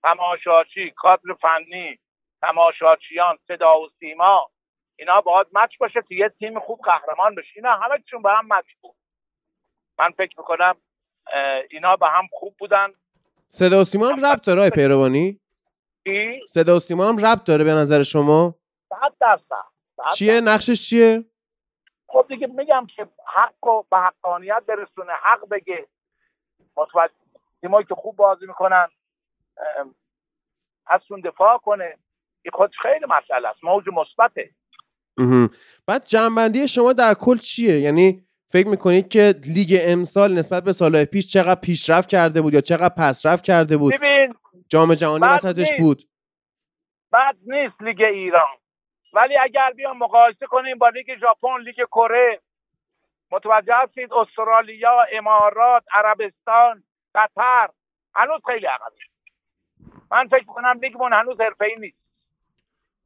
تماشاچی 0.03 0.91
کادر 0.97 1.35
فنی 1.41 1.99
تماشاچیان 2.43 3.39
صدا 3.49 3.81
و 3.81 3.89
سیما 4.01 4.51
اینا 4.97 5.21
باید 5.21 5.47
مچ 5.53 5.79
باشه 5.79 6.03
که 6.09 6.15
یه 6.15 6.29
تیم 6.29 6.61
خوب 6.61 6.81
قهرمان 6.85 7.35
بشه. 7.35 7.53
اینا 7.57 7.77
همه 7.77 8.03
چون 8.11 8.23
به 8.23 8.31
هم 8.31 8.47
مچ 8.47 8.67
بود. 8.81 8.95
من 9.99 10.11
فکر 10.11 10.35
می‌کنم 10.39 10.77
اینا 11.71 11.97
به 11.97 12.07
هم 12.07 12.29
خوب 12.33 12.57
بودن. 12.59 12.89
صدا 13.47 13.81
و 13.81 13.85
سیما 13.85 14.09
هم 14.09 14.27
ربط 14.27 14.47
داره 14.47 14.71
پیروانی؟ 14.71 15.41
صدا 16.49 16.77
و 16.77 16.79
سیما 16.79 17.09
هم 17.09 17.27
ربط 17.27 17.45
داره 17.45 17.65
به 17.65 17.73
نظر 17.73 18.03
شما؟ 18.03 18.55
صد 18.89 19.13
درصد 19.21 19.65
صد 19.97 20.15
چیه؟ 20.17 20.41
نقشش 20.41 20.89
چیه؟ 20.89 21.25
خب 22.09 22.27
دیگه 22.29 22.47
میگم 22.47 22.87
که 22.97 23.09
حق 23.35 23.67
و 23.67 23.83
به 23.91 23.97
حقانیت 23.97 24.63
برسونه 24.67 25.13
حق 25.23 25.49
بگه. 25.49 25.87
متوجه 26.77 27.15
تیمایی 27.61 27.87
که 27.87 27.95
خوب 27.95 28.17
بازی 28.17 28.47
می‌کنن 28.47 28.89
ازشون 30.87 31.21
دفاع 31.21 31.59
کنه. 31.59 31.99
این 32.43 32.53
خودش 32.53 32.75
خیلی 32.83 33.07
مسئله 33.09 33.49
است 33.49 33.65
موج 33.65 33.85
مثبته. 33.93 34.51
بعد 35.87 36.05
جنبندی 36.05 36.69
شما 36.69 36.93
در 36.93 37.15
کل 37.15 37.39
چیه؟ 37.39 37.81
یعنی 37.81 38.27
فکر 38.49 38.69
می‌کنید 38.69 39.09
که 39.09 39.35
لیگ 39.47 39.79
امسال 39.83 40.33
نسبت 40.33 40.65
به 40.65 40.73
سالهای 40.73 41.05
پیش 41.05 41.33
چقدر 41.33 41.61
پیشرفت 41.61 42.09
کرده 42.09 42.43
بود 42.43 42.55
یا 42.55 42.61
چقدر 42.61 42.95
پسرفت 42.99 43.45
کرده 43.45 43.77
بود؟ 43.77 43.95
ببین 43.95 44.35
جام 44.69 44.95
جهانی 44.95 45.25
وسطش. 45.25 45.73
بود. 45.79 46.03
بد 47.13 47.37
نیست 47.47 47.83
لیگ 47.83 48.03
ایران. 48.03 48.57
ولی 49.13 49.37
اگر 49.37 49.73
بیام 49.77 49.99
مقایسه 49.99 50.47
کنیم 50.47 50.79
با 50.79 50.89
لیگ 50.89 51.19
ژاپن 51.21 51.61
لیگ 51.65 51.77
کره 51.93 52.41
متوجه 53.31 53.75
هستید 53.83 54.13
استرالیا 54.13 55.01
امارات 55.13 55.83
عربستان 55.93 56.85
قطر 57.15 57.69
هنوز 58.15 58.41
خیلی 58.47 58.67
عقبه. 58.67 58.97
من 60.11 60.29
فکر 60.29 60.45
کنم 60.45 60.79
لیگمون 60.83 61.13
هنوز 61.13 61.41
حرفه‌ای 61.41 61.77
نیست. 61.79 61.99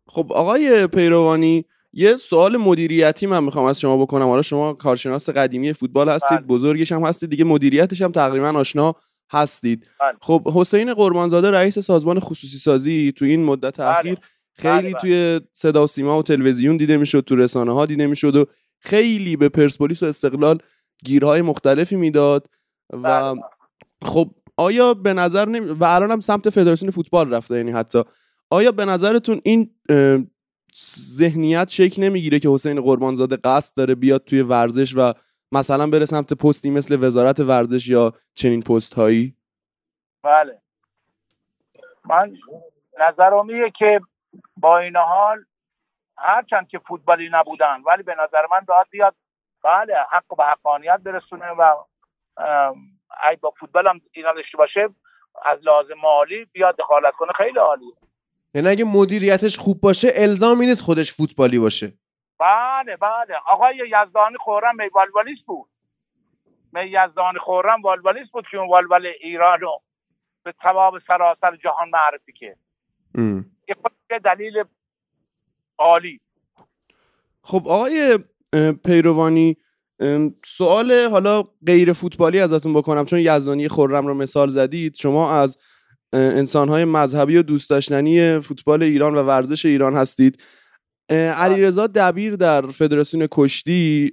خب 0.07 0.33
آقای 0.33 0.87
پیروانی 0.87 1.65
یه 1.93 2.17
سوال 2.17 2.57
مدیریتی 2.57 3.27
من 3.27 3.45
می‌خوام 3.45 3.65
از 3.65 3.81
شما 3.81 3.97
بکنم 3.97 4.27
حالا 4.27 4.43
شما 4.43 4.73
کارشناس 4.73 5.29
قدیمی 5.29 5.73
فوتبال 5.73 6.09
هستید 6.09 6.39
بله. 6.39 6.47
بزرگش 6.47 6.93
هم 6.93 7.05
هستید 7.05 7.31
دیگه 7.31 7.45
مدیریتش 7.45 8.03
هم 8.03 8.13
تقریبا 8.13 8.51
آشنا 8.51 8.95
هستید 9.31 9.87
بله. 10.01 10.13
خب 10.21 10.49
حسین 10.55 10.95
قربانزاده 10.95 11.51
رئیس 11.51 11.79
سازمان 11.79 12.21
خصوصی 12.21 12.59
سازی 12.59 13.13
تو 13.17 13.25
این 13.25 13.45
مدت 13.45 13.81
بله. 13.81 13.89
اخیر 13.89 14.19
خیلی. 14.53 14.95
توی 15.01 15.41
صدا 15.53 15.85
و 15.85 15.87
سیما 15.87 16.19
و 16.19 16.23
تلویزیون 16.23 16.77
دیده 16.77 16.97
می‌شد 16.97 17.21
تو 17.21 17.37
رسانه 17.37 17.73
ها 17.73 17.87
دیده 17.87 18.07
می‌شد 18.07 18.37
و 18.37 18.45
خیلی 18.81 19.37
به 19.37 19.49
پرسپولیس 19.49 20.03
و 20.03 20.07
استقلال 20.07 20.59
گیرهای 21.05 21.43
مختلفی 21.43 21.97
می‌داد 21.97 22.47
و. 23.03 23.35
خب 24.03 24.31
آیا 24.57 24.95
به 24.95 25.13
نظر 25.13 25.49
نمی... 25.49 25.67
و 25.71 25.85
الان 25.85 26.11
هم 26.11 26.21
سمت 26.21 26.51
فدراسیون 26.51 26.91
فوتبال 26.91 27.35
رفته 27.35 27.57
یعنی 27.57 27.71
حتی 27.71 28.03
آیا 28.51 28.73
به 28.73 28.85
نظرتون 28.85 29.41
این 29.45 29.71
ذهنیت 31.19 31.69
شکل 31.69 32.03
نمی‌گیره 32.03 32.39
که 32.39 32.49
حسین 32.49 32.81
قربانزاده 32.81 33.37
قصد 33.37 33.77
داره 33.77 33.95
بیاد 33.95 34.25
توی 34.25 34.43
ورزش 34.43 34.97
و 34.97 35.13
مثلا 35.53 35.87
بره 35.87 36.07
سمت 36.07 36.33
پستی 36.33 36.71
مثل 36.71 37.05
وزارت 37.05 37.41
ورزش 37.41 37.89
یا 37.89 38.13
چنین 38.35 38.63
پست 38.63 38.95
هایی 38.95 39.35
بله. 40.23 40.61
من 42.05 42.37
نظرم 43.01 43.71
که 43.79 44.01
با 44.57 44.79
این 44.79 44.97
حال 44.97 45.45
هرچند 46.19 46.69
که 46.69 46.79
فوتبالی 46.79 47.29
نبودن 47.33 47.83
ولی 47.87 48.03
به 48.03 48.15
نظر 48.15 48.47
من 48.51 48.61
باید 48.69 48.87
بیاد 48.91 49.15
بله 49.63 49.95
حق 50.11 50.37
به 50.37 50.45
حقانیت 50.45 51.01
برسونه 51.01 51.51
و 51.51 51.75
اگه 53.21 53.39
با 53.41 53.51
فوتبال 53.61 53.87
هم 53.87 54.01
اینا 54.13 54.33
باشه 54.59 54.89
از 55.45 55.59
لازم 55.63 55.95
مالی 55.95 56.45
بیاد 56.45 56.77
دخالت 56.77 57.15
کنه 57.15 57.33
خیلی 57.33 57.59
عالیه. 57.59 57.93
یعنی 58.59 58.71
اگه 58.71 58.85
مدیریتش 58.85 59.59
خوب 59.59 59.81
باشه 59.81 60.09
الزامی 60.15 60.67
نیست 60.67 60.83
خودش 60.83 61.13
فوتبالی 61.13 61.59
باشه. 61.59 61.93
بله 62.39 62.97
بله. 62.97 63.35
آقای 63.47 63.77
یزدانی 63.77 64.37
خورم 64.45 64.77
می 64.77 64.89
والوالیست 64.95 65.47
بود. 65.47 65.69
می 66.73 66.87
یزدانی 66.87 67.39
خورم 67.39 67.83
والوالیست 67.83 68.31
بود 68.33 68.45
که 68.51 68.57
اون 68.57 68.69
والوال 68.69 69.07
ایران 69.23 69.61
رو 69.61 69.83
به 70.45 70.55
تواب 70.63 70.95
سراسر 71.07 71.57
جهان 71.57 71.89
معرفی 71.89 72.33
کرد. 72.33 72.59
یه 74.11 74.19
دلیل 74.25 74.65
عالی. 75.79 76.21
خب 77.43 77.69
آقای 77.69 78.19
پیروانی 78.85 79.57
سوال 80.45 81.09
حالا 81.11 81.43
غیر 81.67 81.93
فوتبالی 81.93 82.41
ازتون 82.41 82.75
بکنم 82.75 83.05
چون 83.05 83.19
یزدانی 83.19 83.69
خرم 83.69 84.07
رو 84.07 84.15
مثال 84.15 84.49
زدید. 84.49 84.95
شما 84.95 85.33
از 85.33 85.59
انسانهای 86.13 86.85
مذهبی 86.85 87.37
و 87.37 87.43
دوست 87.43 87.71
داشتنی 87.71 88.41
فوتبال 88.41 88.83
ایران 88.83 89.15
و 89.15 89.23
ورزش 89.23 89.67
ایران 89.67 89.95
هستید. 89.95 90.43
اه، 91.11 91.19
علیرضا 91.19 91.87
دبیر 91.87 92.37
در 92.37 92.63
فدراسیون 92.63 93.29
کشتی 93.31 94.13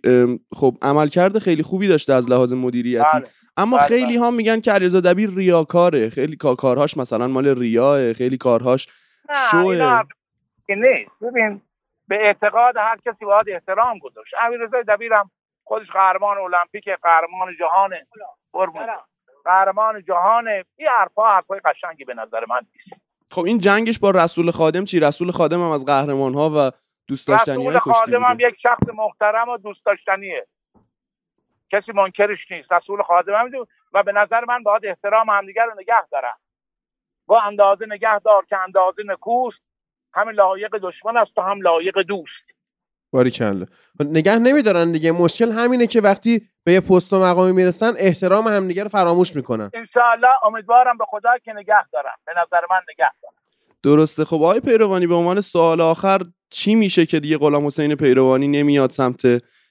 خب 0.55 0.77
عملکرد 0.81 1.39
خیلی 1.39 1.63
خوبی 1.63 1.87
داشته 1.87 2.13
از 2.13 2.29
لحاظ 2.29 2.53
مدیریتی. 2.53 3.05
بله. 3.13 3.27
اما 3.57 3.77
بله، 3.77 3.87
خیلی 3.87 4.17
ها 4.17 4.31
میگن 4.31 4.59
که 4.59 4.71
علیرضا 4.71 4.99
دبیر 4.99 5.29
ریاکاره. 5.29 6.09
خیلی 6.09 6.35
کا- 6.35 6.55
کارهاش 6.55 6.97
مثلا 6.97 7.27
مال 7.27 7.47
ریاه 7.59 8.13
خیلی 8.13 8.37
کارهاش 8.37 8.87
نه 9.29 9.35
شوه. 9.51 10.01
نیست. 10.69 11.11
ببین 11.21 11.61
به 12.07 12.15
اعتقاد 12.15 12.77
هر 12.77 12.97
کسی 13.05 13.25
باید 13.25 13.45
احترام 13.49 13.99
گذاشت. 13.99 14.33
امیررضا 14.41 14.81
دبیرم 14.87 15.31
خودش 15.63 15.87
قهرمان 15.93 16.37
المپیک 16.37 16.83
قهرمان 17.03 17.53
جهانه 17.59 18.07
قربون 18.53 18.81
قهرمان 19.45 20.03
جهانه 20.03 20.65
این 20.75 20.87
حرفا 20.99 21.27
حرفای 21.35 21.59
قشنگی 21.65 22.05
به 22.05 22.13
نظر 22.13 22.45
من 22.49 22.59
نیست. 22.75 23.01
خب 23.31 23.41
این 23.45 23.57
جنگش 23.57 23.99
با 23.99 24.11
رسول 24.11 24.51
خادم 24.51 24.85
چی؟ 24.85 24.99
رسول 24.99 25.31
خادم 25.31 25.63
هم 25.63 25.69
از 25.71 25.85
قهرمان 25.85 26.33
ها 26.33 26.49
و 26.57 26.71
دوست 27.07 27.27
داشتنی 27.27 27.67
رسول 27.69 27.79
خادم 27.79 28.23
هم 28.23 28.37
یک 28.39 28.55
شخص 28.63 28.89
محترم 28.93 29.49
و 29.49 29.57
دوست 29.57 29.85
داشتنیه. 29.85 30.47
کسی 31.71 31.91
منکرش 31.91 32.51
نیست. 32.51 32.71
رسول 32.71 33.01
خادم 33.03 33.33
هم 33.33 33.49
دو- 33.49 33.67
و 33.93 34.03
به 34.03 34.11
نظر 34.11 34.45
من 34.45 34.63
باید 34.63 34.85
احترام 34.85 35.29
همدیگر 35.29 35.65
رو 35.65 35.73
نگه 35.79 36.07
دارن. 36.11 36.33
با 37.25 37.41
اندازه 37.41 37.85
نگه 37.85 38.19
دار 38.19 38.45
که 38.45 38.57
اندازه 38.57 39.03
نکوست 39.05 39.59
هم 40.13 40.29
لایق 40.29 40.75
دشمن 40.77 41.17
است 41.17 41.37
و 41.37 41.41
هم 41.41 41.61
لایق 41.61 41.97
دوست. 42.01 42.54
باریکلا 43.15 43.65
نگه 43.99 44.35
نمیدارن 44.35 44.91
دیگه. 44.91 45.11
مشکل 45.11 45.51
همینه 45.51 45.87
که 45.87 46.01
وقتی 46.01 46.49
به 46.63 46.71
یه 46.71 46.81
پست 46.81 47.13
و 47.13 47.19
مقامی 47.19 47.51
می‌رسن 47.51 47.93
احترام 47.97 48.47
همدیگه 48.47 48.83
رو 48.83 48.89
فراموش 48.89 49.35
می‌کنن. 49.35 49.71
انشاءالله 49.73 50.45
امیدوارم 50.45 50.97
به 50.97 51.05
خدا 51.07 51.37
که 51.45 51.53
نگه 51.53 51.89
دارم. 51.93 52.17
به 52.25 52.31
نظر 52.31 52.61
من 52.71 52.81
نگه 52.93 53.11
دارم. 53.21 53.35
درسته. 53.83 54.25
خب 54.25 54.35
آقای 54.35 54.59
پیروانی 54.59 55.07
به 55.07 55.15
عنوان 55.15 55.41
سوال 55.41 55.81
آخر 55.81 56.19
چی 56.49 56.75
میشه 56.75 57.05
که 57.05 57.19
دیگه 57.19 57.37
غلام 57.37 57.65
حسین 57.65 57.95
پیروانی 57.95 58.47
نمیاد 58.47 58.89
سمت 58.89 59.21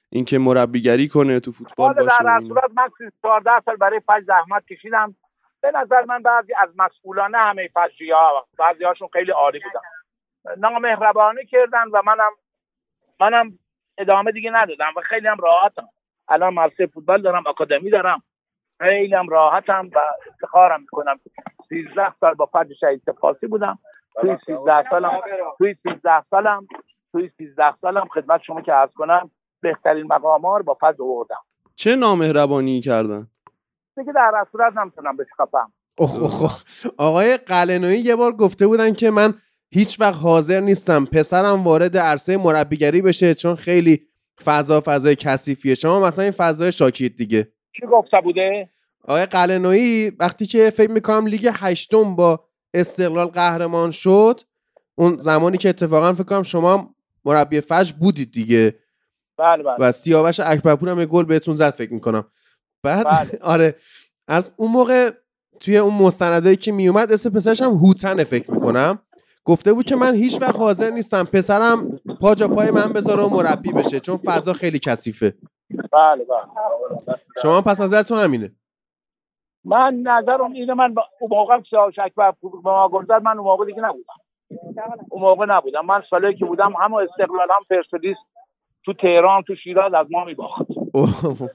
اینکه 0.09 0.37
مربیگری 0.39 1.07
کنه 1.07 1.39
تو 1.39 1.51
فوتبال 1.51 1.93
باشه 1.93 2.23
در؟ 2.23 2.41
صورت 2.47 2.71
من 2.75 2.89
14 3.21 3.51
سال 3.65 3.75
برای 3.75 3.99
فجر 3.99 4.23
زحمت 4.27 4.65
کشیدم. 4.65 5.15
به 5.61 5.71
نظر 5.75 6.05
من 6.05 6.21
بعضی 6.21 6.53
از 6.63 6.69
مسئولان 6.77 7.35
نه 7.35 7.37
همه 7.37 7.69
فجری 7.73 8.11
ها 8.11 8.47
بعضی 8.57 8.83
هاشون 8.83 9.07
خیلی 9.13 9.31
عالی 9.31 9.59
بودن. 9.59 9.81
نامهربانی 10.57 11.45
کردن 11.45 11.87
و 11.93 12.01
منم 12.05 12.31
منم 13.19 13.59
ادامه 13.97 14.31
دیگه 14.31 14.51
ندادم 14.53 14.93
و 14.97 15.01
خیلی 15.01 15.27
هم 15.27 15.37
راحتم. 15.39 15.89
الان 16.27 16.53
مدرسه 16.53 16.87
فوتبال 16.87 17.21
دارم 17.21 17.47
آکادمی 17.47 17.89
دارم. 17.89 18.23
خیلی 18.81 19.15
هم 19.15 19.29
راحتم 19.29 19.89
و 19.95 19.99
افتخارم 20.27 20.81
می‌کنم. 20.81 21.19
13 21.69 22.13
سال 22.19 22.33
با 22.33 22.45
فجر 22.45 22.73
شهید 22.79 23.01
سپاسی 23.05 23.47
بودم. 23.47 23.79
توی 24.21 24.37
13 24.45 24.89
سالم 24.89 25.21
توی 25.57 25.75
13 25.83 26.23
سالم 26.29 26.67
توی 27.11 27.29
13 27.37 27.73
سالم 27.81 28.07
خدمت 28.07 28.41
شما 28.41 28.61
که 28.61 28.71
عرض 28.71 28.91
کنم 28.95 29.31
بهترین 29.61 30.07
مقام 30.07 30.41
ها 30.41 30.57
رو 30.57 30.63
با 30.63 30.77
فضل 30.81 31.03
آوردم. 31.03 31.41
چه 31.75 31.95
نامهربانی 31.95 32.81
کردن؟ 32.81 33.27
دیگه 33.97 34.13
در 34.13 34.45
صورت 34.51 34.77
نمی‌تونم 34.77 35.17
بهش 35.17 35.27
خفم. 35.41 35.71
آقای 36.97 37.37
قلنویی 37.37 37.99
یه 37.99 38.15
بار 38.15 38.31
گفته 38.31 38.67
بودن 38.67 38.93
که 38.93 39.11
من 39.11 39.33
هیچ 39.75 40.01
وقت 40.01 40.15
حاضر 40.15 40.59
نیستم 40.59 41.05
پسرم 41.05 41.63
وارد 41.63 41.97
عرصه 41.97 42.37
مربیگری 42.37 43.01
بشه 43.01 43.33
چون 43.33 43.55
خیلی 43.55 44.07
فضا 44.45 44.81
فضای 44.85 45.15
کثیفیه. 45.15 45.75
شما 45.75 45.99
مثلا 45.99 46.23
این 46.23 46.31
فضای 46.31 46.71
شاکید 46.71 47.17
دیگه. 47.17 47.47
کی 47.73 47.87
گفته 47.91 48.21
بوده؟ 48.23 48.69
آقای 49.03 49.25
قلنویی 49.25 50.09
وقتی 50.09 50.45
که 50.45 50.69
فکر 50.69 50.91
می‌کنم 50.91 51.27
لیگ 51.27 51.49
هشتم 51.53 52.15
با 52.15 52.43
استقلال 52.73 53.27
قهرمان 53.27 53.91
شد 53.91 54.41
اون 54.95 55.17
زمانی 55.17 55.57
که 55.57 55.69
اتفاقا 55.69 56.13
فکر 56.13 56.23
کنم 56.23 56.43
شما 56.43 56.95
مربی 57.25 57.61
فجر 57.61 57.93
بودید 57.99 58.31
دیگه. 58.31 58.75
بله 59.37 59.63
بله. 59.63 59.75
و 59.79 59.91
سیاوش 59.91 60.39
اکبرپور 60.39 60.89
هم 60.89 61.05
گل 61.05 61.25
بهتون 61.25 61.55
زد 61.55 61.69
فکر 61.69 61.93
می‌کنم. 61.93 62.25
بعد 62.83 63.05
بله. 63.05 63.39
آره 63.53 63.75
از 64.27 64.51
اون 64.57 64.71
موقع 64.71 65.11
توی 65.59 65.77
اون 65.77 65.93
مستندایی 65.93 66.55
که 66.55 66.71
میومد 66.71 67.11
اسم 67.11 67.29
پسرش 67.29 67.61
هم 67.61 67.71
هوتنه 67.71 68.23
فکر 68.23 68.51
می‌کنم. 68.51 68.99
گفته 69.45 69.73
بود 69.73 69.85
که 69.85 69.95
من 69.95 70.15
هیچ 70.15 70.41
وقت 70.41 70.55
حاضر 70.55 70.89
نیستم. 70.89 71.23
پسرم 71.23 71.99
پا 72.21 72.35
جا 72.35 72.47
پای 72.47 72.71
من 72.71 72.93
بذاره 72.93 73.23
و 73.23 73.29
مربی 73.29 73.71
بشه 73.71 73.99
چون 73.99 74.17
فضا 74.17 74.53
خیلی 74.53 74.79
کثیفه. 74.79 75.33
بله 75.69 76.25
بله. 76.25 77.15
شما 77.41 77.61
پس 77.61 77.81
نظرتون 77.81 78.17
همینه؟ 78.17 78.51
من 79.65 79.93
نظرم 80.03 80.51
اینه 80.51 80.73
من 80.73 80.93
با- 80.93 81.05
اون 81.19 81.29
موقع 81.31 81.57
که 81.61 81.65
سیاوش 81.69 81.99
اکبر 81.99 82.31
به 82.31 82.49
ما 82.63 83.03
زد 83.07 83.21
من 83.23 83.37
اون 83.37 83.47
موقع 83.47 83.65
دیگه 83.65 83.81
نبودم. 83.81 84.13
اون 85.09 85.21
موقع 85.21 85.45
نبودم. 85.45 85.85
من 85.85 86.03
سالی 86.09 86.35
که 86.35 86.45
بودم 86.45 86.73
هم 86.81 86.93
استقلال 86.93 87.47
هم 87.49 87.65
پرسپولیس 87.69 88.17
تو 88.85 88.93
تهران 88.93 89.43
تو 89.43 89.55
شیراز 89.55 89.93
از 89.93 90.07
ما 90.11 90.25
میباخت. 90.25 90.61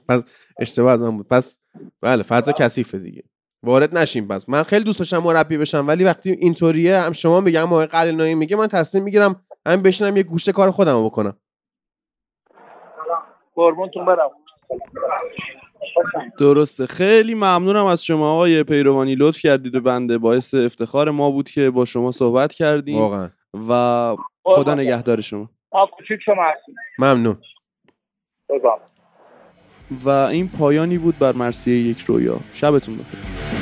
پس 0.09 0.25
اشتباه 0.59 0.91
از 0.91 1.03
من 1.03 1.17
بود. 1.17 1.27
پس 1.27 1.59
بله 2.01 2.23
فضا 2.23 2.51
کثیفه 2.51 2.97
دیگه. 2.99 3.23
وارد 3.63 3.97
نشیم 3.97 4.27
پس 4.27 4.49
من 4.49 4.63
خیلی 4.63 4.83
دوست 4.83 4.99
داشتم 4.99 5.17
مربی 5.17 5.57
بشم 5.57 5.87
ولی 5.87 6.03
وقتی 6.03 6.31
اینطوریه 6.31 6.97
هم 6.97 7.11
شما 7.11 7.39
میگم 7.39 7.65
آقای 7.73 7.85
قلنویی 7.85 8.35
میگه 8.35 8.55
من 8.55 8.67
تصمیم 8.67 9.03
می‌گیرم 9.03 9.43
همین 9.65 9.81
بشینم 9.81 10.17
یه 10.17 10.23
گوشه 10.23 10.51
کار 10.51 10.71
خودم 10.71 10.95
رو 10.95 11.05
بکنم. 11.09 11.37
قربونتون 13.55 14.05
برم. 14.05 14.29
درسته. 16.39 16.87
خیلی 16.87 17.35
ممنونم 17.35 17.85
از 17.85 18.05
شما 18.05 18.33
آقای 18.33 18.63
پیروانی. 18.63 19.15
لطف 19.15 19.39
کردید 19.39 19.75
و 19.75 19.81
بنده. 19.81 20.17
باعث 20.17 20.53
افتخار 20.53 21.11
ما 21.11 21.31
بود 21.31 21.49
که 21.49 21.69
با 21.69 21.85
شما 21.85 22.11
صحبت 22.11 22.53
کردیم. 22.53 22.99
واقعا. 22.99 23.29
و 23.69 24.15
خدا 24.43 24.75
نگهدار 24.75 25.21
شما. 25.21 25.49
ما 25.73 25.89
کوچیک 25.97 26.19
شما 26.25 26.43
هستیم 26.43 26.75
ممنون. 26.99 27.37
بزن. 28.49 29.00
و 30.05 30.09
این 30.09 30.47
پایانی 30.47 30.97
بود 30.97 31.19
بر 31.19 31.33
مرسیه 31.33 31.77
یک 31.77 32.01
رویا. 32.01 32.39
شبتون 32.53 32.95
بخیر. 32.95 33.60